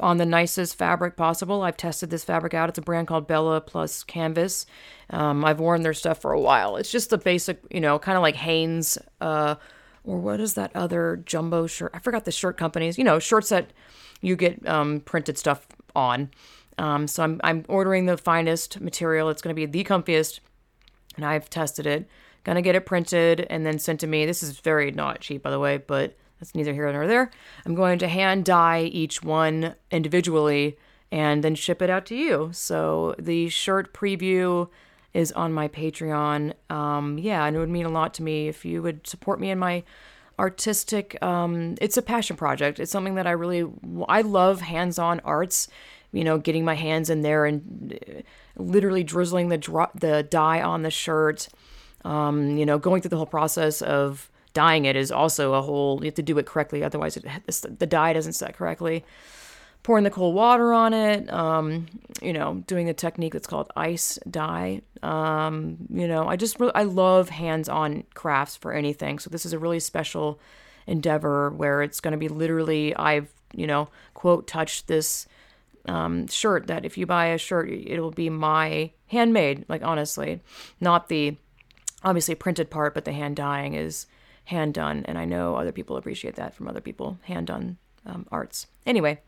on 0.00 0.16
the 0.16 0.26
nicest 0.26 0.76
fabric 0.76 1.16
possible. 1.16 1.62
I've 1.62 1.76
tested 1.76 2.10
this 2.10 2.24
fabric 2.24 2.52
out. 2.54 2.68
It's 2.68 2.78
a 2.78 2.82
brand 2.82 3.08
called 3.08 3.26
Bella 3.26 3.60
Plus 3.60 4.02
Canvas. 4.04 4.66
Um, 5.10 5.44
I've 5.44 5.60
worn 5.60 5.82
their 5.82 5.94
stuff 5.94 6.20
for 6.20 6.32
a 6.32 6.40
while. 6.40 6.76
It's 6.76 6.90
just 6.90 7.10
the 7.10 7.18
basic, 7.18 7.60
you 7.70 7.80
know, 7.80 7.98
kind 7.98 8.16
of 8.16 8.22
like 8.22 8.36
Hanes, 8.36 8.98
uh, 9.20 9.54
or 10.04 10.18
what 10.18 10.40
is 10.40 10.54
that 10.54 10.70
other 10.74 11.22
jumbo 11.24 11.66
shirt? 11.66 11.90
I 11.94 11.98
forgot 11.98 12.24
the 12.24 12.32
shirt 12.32 12.56
companies. 12.56 12.98
You 12.98 13.04
know, 13.04 13.18
shirts 13.18 13.48
that 13.48 13.72
you 14.20 14.36
get 14.36 14.66
um, 14.68 15.00
printed 15.00 15.38
stuff 15.38 15.66
on. 15.96 16.30
Um, 16.78 17.06
so 17.06 17.22
I'm 17.22 17.40
I'm 17.44 17.64
ordering 17.68 18.06
the 18.06 18.16
finest 18.16 18.80
material. 18.80 19.30
It's 19.30 19.42
going 19.42 19.54
to 19.54 19.66
be 19.66 19.66
the 19.66 19.84
comfiest, 19.84 20.40
and 21.16 21.24
I've 21.24 21.48
tested 21.50 21.86
it 21.86 22.08
gonna 22.44 22.62
get 22.62 22.74
it 22.74 22.86
printed 22.86 23.46
and 23.50 23.66
then 23.66 23.78
sent 23.78 24.00
to 24.00 24.06
me. 24.06 24.24
This 24.24 24.42
is 24.42 24.60
very 24.60 24.90
not 24.90 25.20
cheap, 25.20 25.42
by 25.42 25.50
the 25.50 25.58
way, 25.58 25.78
but 25.78 26.16
that's 26.38 26.54
neither 26.54 26.72
here 26.72 26.90
nor 26.92 27.06
there. 27.06 27.30
I'm 27.66 27.74
going 27.74 27.98
to 28.00 28.08
hand 28.08 28.44
dye 28.44 28.82
each 28.82 29.22
one 29.22 29.74
individually 29.90 30.78
and 31.10 31.42
then 31.42 31.54
ship 31.54 31.80
it 31.80 31.90
out 31.90 32.06
to 32.06 32.14
you. 32.14 32.50
So 32.52 33.14
the 33.18 33.48
shirt 33.48 33.94
preview 33.94 34.68
is 35.14 35.32
on 35.32 35.52
my 35.52 35.68
Patreon. 35.68 36.52
Um, 36.70 37.18
yeah, 37.18 37.46
and 37.46 37.56
it 37.56 37.58
would 37.58 37.70
mean 37.70 37.86
a 37.86 37.90
lot 37.90 38.12
to 38.14 38.22
me 38.22 38.48
if 38.48 38.64
you 38.64 38.82
would 38.82 39.06
support 39.06 39.40
me 39.40 39.50
in 39.50 39.58
my 39.58 39.84
artistic. 40.38 41.22
Um, 41.22 41.76
it's 41.80 41.96
a 41.96 42.02
passion 42.02 42.36
project. 42.36 42.78
It's 42.78 42.92
something 42.92 43.14
that 43.14 43.26
I 43.26 43.30
really 43.30 43.66
I 44.08 44.20
love 44.20 44.60
hands-on 44.60 45.20
arts. 45.20 45.68
You 46.12 46.22
know, 46.22 46.38
getting 46.38 46.64
my 46.64 46.74
hands 46.74 47.10
in 47.10 47.22
there 47.22 47.44
and 47.44 47.98
uh, 48.06 48.22
literally 48.56 49.02
drizzling 49.02 49.48
the 49.48 49.58
dro- 49.58 49.90
the 49.94 50.22
dye 50.22 50.62
on 50.62 50.82
the 50.82 50.90
shirt 50.90 51.48
um, 52.04 52.56
you 52.56 52.66
know, 52.66 52.78
going 52.78 53.00
through 53.02 53.10
the 53.10 53.16
whole 53.16 53.26
process 53.26 53.82
of 53.82 54.30
dyeing 54.52 54.84
it 54.84 54.94
is 54.94 55.10
also 55.10 55.54
a 55.54 55.62
whole. 55.62 55.98
You 56.00 56.06
have 56.06 56.14
to 56.14 56.22
do 56.22 56.38
it 56.38 56.46
correctly, 56.46 56.84
otherwise 56.84 57.16
it, 57.16 57.24
the 57.78 57.86
dye 57.86 58.12
doesn't 58.12 58.34
set 58.34 58.56
correctly. 58.56 59.04
Pouring 59.84 60.02
the 60.02 60.10
cold 60.10 60.34
water 60.34 60.72
on 60.72 60.92
it, 60.92 61.32
um, 61.32 61.86
you 62.20 62.32
know, 62.32 62.64
doing 62.66 62.88
a 62.88 62.94
technique 62.94 63.34
that's 63.34 63.46
called 63.46 63.70
ice 63.76 64.18
dye. 64.28 64.80
Um, 65.02 65.76
you 65.88 66.08
know, 66.08 66.26
I 66.26 66.34
just 66.34 66.58
really, 66.58 66.74
I 66.74 66.82
love 66.82 67.28
hands-on 67.28 68.04
crafts 68.14 68.56
for 68.56 68.72
anything. 68.72 69.20
So 69.20 69.30
this 69.30 69.46
is 69.46 69.52
a 69.52 69.58
really 69.58 69.78
special 69.78 70.40
endeavor 70.86 71.50
where 71.50 71.82
it's 71.82 72.00
going 72.00 72.12
to 72.12 72.18
be 72.18 72.28
literally 72.28 72.94
I've 72.96 73.32
you 73.54 73.66
know 73.66 73.88
quote 74.12 74.46
touched 74.46 74.88
this 74.88 75.26
um, 75.86 76.26
shirt 76.26 76.66
that 76.66 76.84
if 76.84 76.98
you 76.98 77.06
buy 77.06 77.26
a 77.26 77.38
shirt 77.38 77.70
it'll 77.70 78.10
be 78.10 78.28
my 78.28 78.90
handmade 79.06 79.64
like 79.68 79.82
honestly 79.82 80.40
not 80.80 81.08
the 81.08 81.36
obviously 82.04 82.34
printed 82.34 82.70
part, 82.70 82.94
but 82.94 83.04
the 83.04 83.12
hand 83.12 83.36
dyeing 83.36 83.74
is 83.74 84.06
hand 84.44 84.74
done, 84.74 85.04
and 85.06 85.18
I 85.18 85.24
know 85.24 85.56
other 85.56 85.72
people 85.72 85.96
appreciate 85.96 86.36
that 86.36 86.54
from 86.54 86.68
other 86.68 86.80
people 86.80 87.18
hand 87.22 87.46
done 87.46 87.78
um, 88.06 88.26
arts. 88.30 88.66
Anyway, 88.86 89.20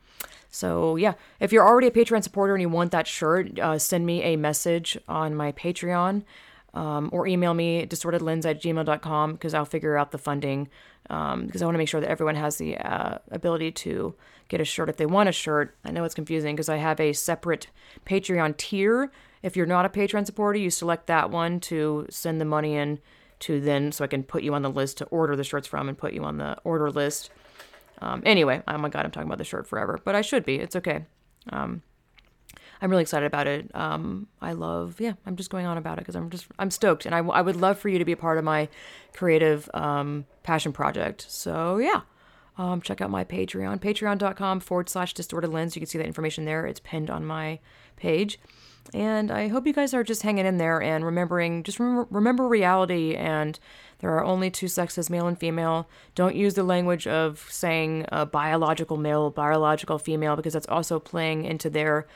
so 0.56 0.96
yeah, 0.96 1.14
if 1.38 1.52
you're 1.52 1.66
already 1.66 1.86
a 1.86 1.90
Patreon 1.90 2.22
supporter 2.22 2.54
and 2.54 2.62
you 2.62 2.70
want 2.70 2.90
that 2.92 3.06
shirt, 3.06 3.58
uh, 3.58 3.78
send 3.78 4.06
me 4.06 4.22
a 4.22 4.36
message 4.36 4.96
on 5.06 5.34
my 5.34 5.52
Patreon 5.52 6.24
um, 6.72 7.10
or 7.12 7.26
email 7.26 7.52
me 7.52 7.86
distortedlens 7.86 8.46
at 8.46 8.62
gmail.com 8.62 9.32
because 9.32 9.52
I'll 9.52 9.66
figure 9.66 9.98
out 9.98 10.12
the 10.12 10.18
funding 10.18 10.68
um, 11.10 11.44
because 11.44 11.60
I 11.60 11.66
want 11.66 11.74
to 11.74 11.78
make 11.78 11.88
sure 11.88 12.00
that 12.00 12.08
everyone 12.08 12.36
has 12.36 12.56
the 12.56 12.78
uh, 12.78 13.18
ability 13.30 13.70
to 13.72 14.14
get 14.48 14.62
a 14.62 14.64
shirt 14.64 14.88
if 14.88 14.96
they 14.96 15.04
want 15.04 15.28
a 15.28 15.32
shirt. 15.32 15.76
I 15.84 15.90
know 15.90 16.04
it's 16.04 16.14
confusing 16.14 16.56
because 16.56 16.70
I 16.70 16.76
have 16.76 17.00
a 17.00 17.12
separate 17.12 17.66
Patreon 18.06 18.56
tier. 18.56 19.12
If 19.42 19.56
you're 19.56 19.66
not 19.66 19.84
a 19.84 19.90
Patreon 19.90 20.24
supporter, 20.24 20.58
you 20.58 20.70
select 20.70 21.06
that 21.06 21.30
one 21.30 21.60
to 21.60 22.06
send 22.08 22.40
the 22.40 22.46
money 22.46 22.76
in 22.76 22.98
to 23.40 23.60
then 23.60 23.92
so 23.92 24.04
I 24.04 24.08
can 24.08 24.22
put 24.22 24.42
you 24.42 24.54
on 24.54 24.62
the 24.62 24.70
list 24.70 24.96
to 24.98 25.04
order 25.06 25.36
the 25.36 25.44
shirts 25.44 25.68
from 25.68 25.90
and 25.90 25.98
put 25.98 26.14
you 26.14 26.24
on 26.24 26.38
the 26.38 26.56
order 26.64 26.90
list. 26.90 27.30
Um, 28.00 28.22
anyway, 28.24 28.62
oh 28.68 28.78
my 28.78 28.88
god, 28.88 29.04
I'm 29.04 29.10
talking 29.10 29.28
about 29.28 29.38
the 29.38 29.44
shirt 29.44 29.66
forever, 29.66 29.98
but 30.04 30.14
I 30.14 30.20
should 30.20 30.44
be. 30.44 30.56
It's 30.56 30.76
okay. 30.76 31.06
Um, 31.50 31.82
I'm 32.80 32.90
really 32.90 33.02
excited 33.02 33.26
about 33.26 33.46
it. 33.46 33.70
Um, 33.74 34.28
I 34.40 34.52
love, 34.52 35.00
yeah, 35.00 35.14
I'm 35.24 35.36
just 35.36 35.50
going 35.50 35.66
on 35.66 35.78
about 35.78 35.98
it 35.98 36.00
because 36.00 36.16
I'm 36.16 36.30
just, 36.30 36.46
I'm 36.58 36.70
stoked. 36.70 37.06
And 37.06 37.14
I, 37.14 37.18
I 37.18 37.40
would 37.40 37.56
love 37.56 37.78
for 37.78 37.88
you 37.88 37.98
to 37.98 38.04
be 38.04 38.12
a 38.12 38.16
part 38.16 38.38
of 38.38 38.44
my 38.44 38.68
creative 39.14 39.70
um, 39.72 40.26
passion 40.42 40.72
project. 40.72 41.24
So, 41.28 41.78
yeah, 41.78 42.02
um, 42.58 42.80
check 42.80 43.00
out 43.00 43.10
my 43.10 43.24
Patreon, 43.24 43.80
patreon.com 43.80 44.60
forward 44.60 44.88
slash 44.88 45.14
distorted 45.14 45.52
lens. 45.52 45.74
You 45.74 45.80
can 45.80 45.86
see 45.86 45.98
that 45.98 46.06
information 46.06 46.44
there. 46.44 46.66
It's 46.66 46.80
pinned 46.80 47.10
on 47.10 47.24
my 47.24 47.60
page. 47.96 48.38
And 48.94 49.30
I 49.30 49.48
hope 49.48 49.66
you 49.66 49.72
guys 49.72 49.94
are 49.94 50.04
just 50.04 50.22
hanging 50.22 50.46
in 50.46 50.58
there 50.58 50.80
and 50.80 51.04
remembering, 51.04 51.62
just 51.64 51.80
remember, 51.80 52.06
remember 52.10 52.46
reality. 52.46 53.14
And 53.14 53.58
there 54.00 54.10
are 54.10 54.24
only 54.24 54.50
two 54.50 54.68
sexes, 54.68 55.08
male 55.08 55.26
and 55.26 55.38
female. 55.38 55.88
Don't 56.14 56.36
use 56.36 56.54
the 56.54 56.62
language 56.62 57.06
of 57.06 57.46
saying 57.50 58.06
uh, 58.12 58.24
biological 58.26 58.96
male, 58.96 59.30
biological 59.30 59.98
female, 59.98 60.36
because 60.36 60.52
that's 60.52 60.68
also 60.68 60.98
playing 60.98 61.44
into 61.44 61.70
their 61.70 62.06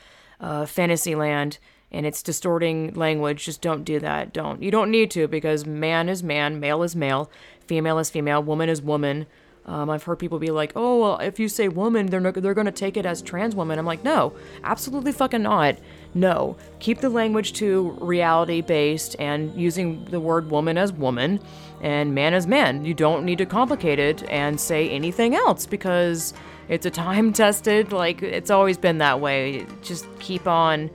uh, 0.40 0.66
fantasy 0.66 1.14
land 1.14 1.58
and 1.92 2.06
it's 2.06 2.22
distorting 2.22 2.94
language. 2.94 3.44
Just 3.44 3.60
don't 3.60 3.84
do 3.84 3.98
that. 4.00 4.32
Don't. 4.32 4.62
You 4.62 4.70
don't 4.70 4.90
need 4.90 5.10
to 5.12 5.26
because 5.26 5.66
man 5.66 6.08
is 6.08 6.22
man, 6.22 6.60
male 6.60 6.82
is 6.82 6.94
male, 6.94 7.30
female 7.66 7.98
is 7.98 8.10
female, 8.10 8.42
woman 8.42 8.68
is 8.68 8.80
woman. 8.80 9.26
Um, 9.66 9.90
I've 9.90 10.04
heard 10.04 10.18
people 10.18 10.38
be 10.38 10.50
like, 10.50 10.72
"Oh, 10.74 11.00
well, 11.00 11.18
if 11.18 11.38
you 11.38 11.48
say 11.48 11.68
woman, 11.68 12.06
they're 12.06 12.20
no, 12.20 12.30
they're 12.32 12.54
going 12.54 12.66
to 12.66 12.72
take 12.72 12.96
it 12.96 13.04
as 13.06 13.20
trans 13.22 13.54
woman." 13.54 13.78
I'm 13.78 13.86
like, 13.86 14.02
"No, 14.04 14.32
absolutely 14.64 15.12
fucking 15.12 15.42
not. 15.42 15.76
No. 16.14 16.56
Keep 16.80 17.00
the 17.00 17.10
language 17.10 17.52
to 17.54 17.96
reality 18.00 18.62
based 18.62 19.16
and 19.18 19.54
using 19.54 20.04
the 20.06 20.18
word 20.18 20.50
woman 20.50 20.78
as 20.78 20.92
woman 20.92 21.40
and 21.80 22.14
man 22.14 22.34
is 22.34 22.46
man. 22.46 22.84
You 22.84 22.94
don't 22.94 23.24
need 23.24 23.38
to 23.38 23.46
complicate 23.46 23.98
it 23.98 24.28
and 24.30 24.60
say 24.60 24.88
anything 24.88 25.34
else 25.34 25.66
because 25.66 26.34
it's 26.68 26.86
a 26.86 26.90
time 26.90 27.32
tested. 27.34 27.92
Like 27.92 28.22
it's 28.22 28.50
always 28.50 28.78
been 28.78 28.98
that 28.98 29.20
way. 29.20 29.66
Just 29.82 30.06
keep 30.18 30.46
on." 30.46 30.90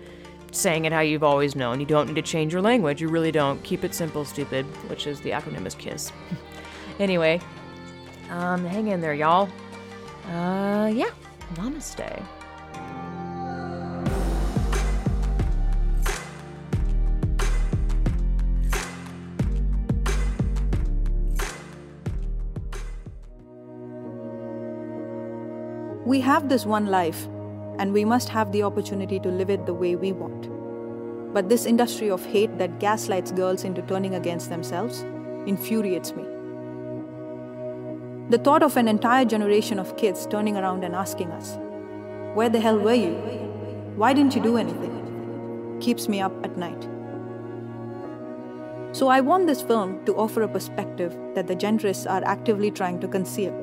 saying 0.55 0.85
it 0.85 0.93
how 0.93 1.01
you've 1.01 1.23
always 1.23 1.55
known. 1.55 1.79
You 1.79 1.85
don't 1.85 2.07
need 2.07 2.15
to 2.15 2.21
change 2.21 2.53
your 2.53 2.61
language. 2.61 3.01
You 3.01 3.09
really 3.09 3.31
don't. 3.31 3.61
Keep 3.63 3.83
it 3.83 3.93
simple, 3.93 4.25
stupid, 4.25 4.65
which 4.89 5.05
is 5.05 5.19
the 5.21 5.31
acronym 5.31 5.65
is 5.65 5.75
KISS. 5.75 6.11
anyway, 6.99 7.41
um, 8.29 8.65
hang 8.65 8.87
in 8.87 9.01
there, 9.01 9.13
y'all. 9.13 9.49
Uh, 10.29 10.87
yeah. 10.93 11.11
Namaste. 11.55 12.23
We 26.05 26.21
have 26.21 26.49
this 26.49 26.67
one 26.67 26.85
life, 26.85 27.27
and 27.79 27.91
we 27.91 28.05
must 28.05 28.29
have 28.29 28.51
the 28.51 28.61
opportunity 28.61 29.19
to 29.21 29.29
live 29.29 29.49
it 29.49 29.65
the 29.65 29.73
way 29.73 29.95
we 29.95 30.11
want. 30.11 30.53
But 31.33 31.49
this 31.49 31.65
industry 31.65 32.11
of 32.11 32.23
hate 32.23 32.59
that 32.59 32.79
gaslights 32.79 33.31
girls 33.31 33.63
into 33.63 33.81
turning 33.81 34.13
against 34.13 34.49
themselves 34.49 35.01
infuriates 35.47 36.15
me. 36.15 36.23
The 38.29 38.37
thought 38.37 38.61
of 38.61 38.77
an 38.77 38.87
entire 38.87 39.25
generation 39.25 39.79
of 39.79 39.97
kids 39.97 40.27
turning 40.27 40.57
around 40.57 40.83
and 40.83 40.93
asking 40.93 41.31
us, 41.31 41.57
Where 42.35 42.49
the 42.49 42.59
hell 42.59 42.77
were 42.77 42.93
you? 42.93 43.15
Why 43.95 44.13
didn't 44.13 44.35
you 44.35 44.43
do 44.43 44.57
anything? 44.57 45.79
keeps 45.81 46.07
me 46.07 46.21
up 46.21 46.33
at 46.45 46.55
night. 46.55 46.87
So 48.95 49.07
I 49.07 49.21
want 49.21 49.47
this 49.47 49.63
film 49.63 50.05
to 50.05 50.15
offer 50.15 50.43
a 50.43 50.47
perspective 50.47 51.17
that 51.33 51.47
the 51.47 51.55
genderists 51.55 52.09
are 52.09 52.23
actively 52.25 52.69
trying 52.69 52.99
to 52.99 53.07
conceal. 53.07 53.53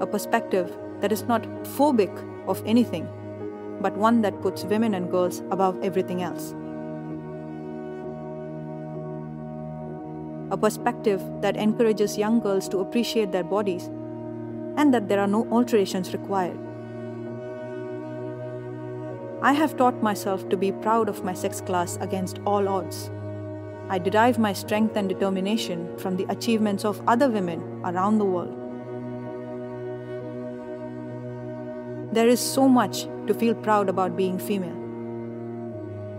A 0.00 0.06
perspective 0.06 0.76
that 1.00 1.12
is 1.12 1.24
not 1.24 1.42
phobic 1.76 2.12
of 2.48 2.62
anything, 2.66 3.08
but 3.80 3.96
one 3.96 4.22
that 4.22 4.40
puts 4.40 4.64
women 4.64 4.94
and 4.94 5.10
girls 5.10 5.42
above 5.50 5.82
everything 5.82 6.22
else. 6.22 6.54
A 10.50 10.56
perspective 10.56 11.22
that 11.40 11.56
encourages 11.56 12.16
young 12.16 12.40
girls 12.40 12.68
to 12.68 12.78
appreciate 12.78 13.32
their 13.32 13.44
bodies 13.44 13.90
and 14.76 14.94
that 14.94 15.08
there 15.08 15.20
are 15.20 15.26
no 15.26 15.46
alterations 15.50 16.12
required. 16.12 16.58
I 19.42 19.52
have 19.52 19.76
taught 19.76 20.02
myself 20.02 20.48
to 20.48 20.56
be 20.56 20.72
proud 20.72 21.08
of 21.08 21.24
my 21.24 21.34
sex 21.34 21.60
class 21.60 21.98
against 22.00 22.40
all 22.46 22.68
odds. 22.68 23.10
I 23.88 23.98
derive 23.98 24.38
my 24.38 24.52
strength 24.52 24.96
and 24.96 25.08
determination 25.08 25.96
from 25.98 26.16
the 26.16 26.26
achievements 26.28 26.84
of 26.84 27.00
other 27.06 27.28
women 27.28 27.80
around 27.84 28.18
the 28.18 28.24
world. 28.24 28.55
There 32.16 32.28
is 32.28 32.40
so 32.40 32.66
much 32.66 33.02
to 33.26 33.34
feel 33.34 33.54
proud 33.54 33.90
about 33.90 34.16
being 34.16 34.38
female. 34.38 34.78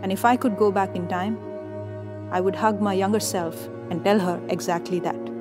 And 0.03 0.11
if 0.11 0.26
I 0.26 0.38
could 0.38 0.56
go 0.56 0.72
back 0.72 0.95
in 0.95 1.07
time, 1.07 1.40
I 2.32 2.40
would 2.40 2.56
hug 2.56 2.80
my 2.80 2.94
younger 2.94 3.19
self 3.19 3.68
and 3.90 4.03
tell 4.03 4.19
her 4.19 4.40
exactly 4.48 4.99
that. 4.99 5.36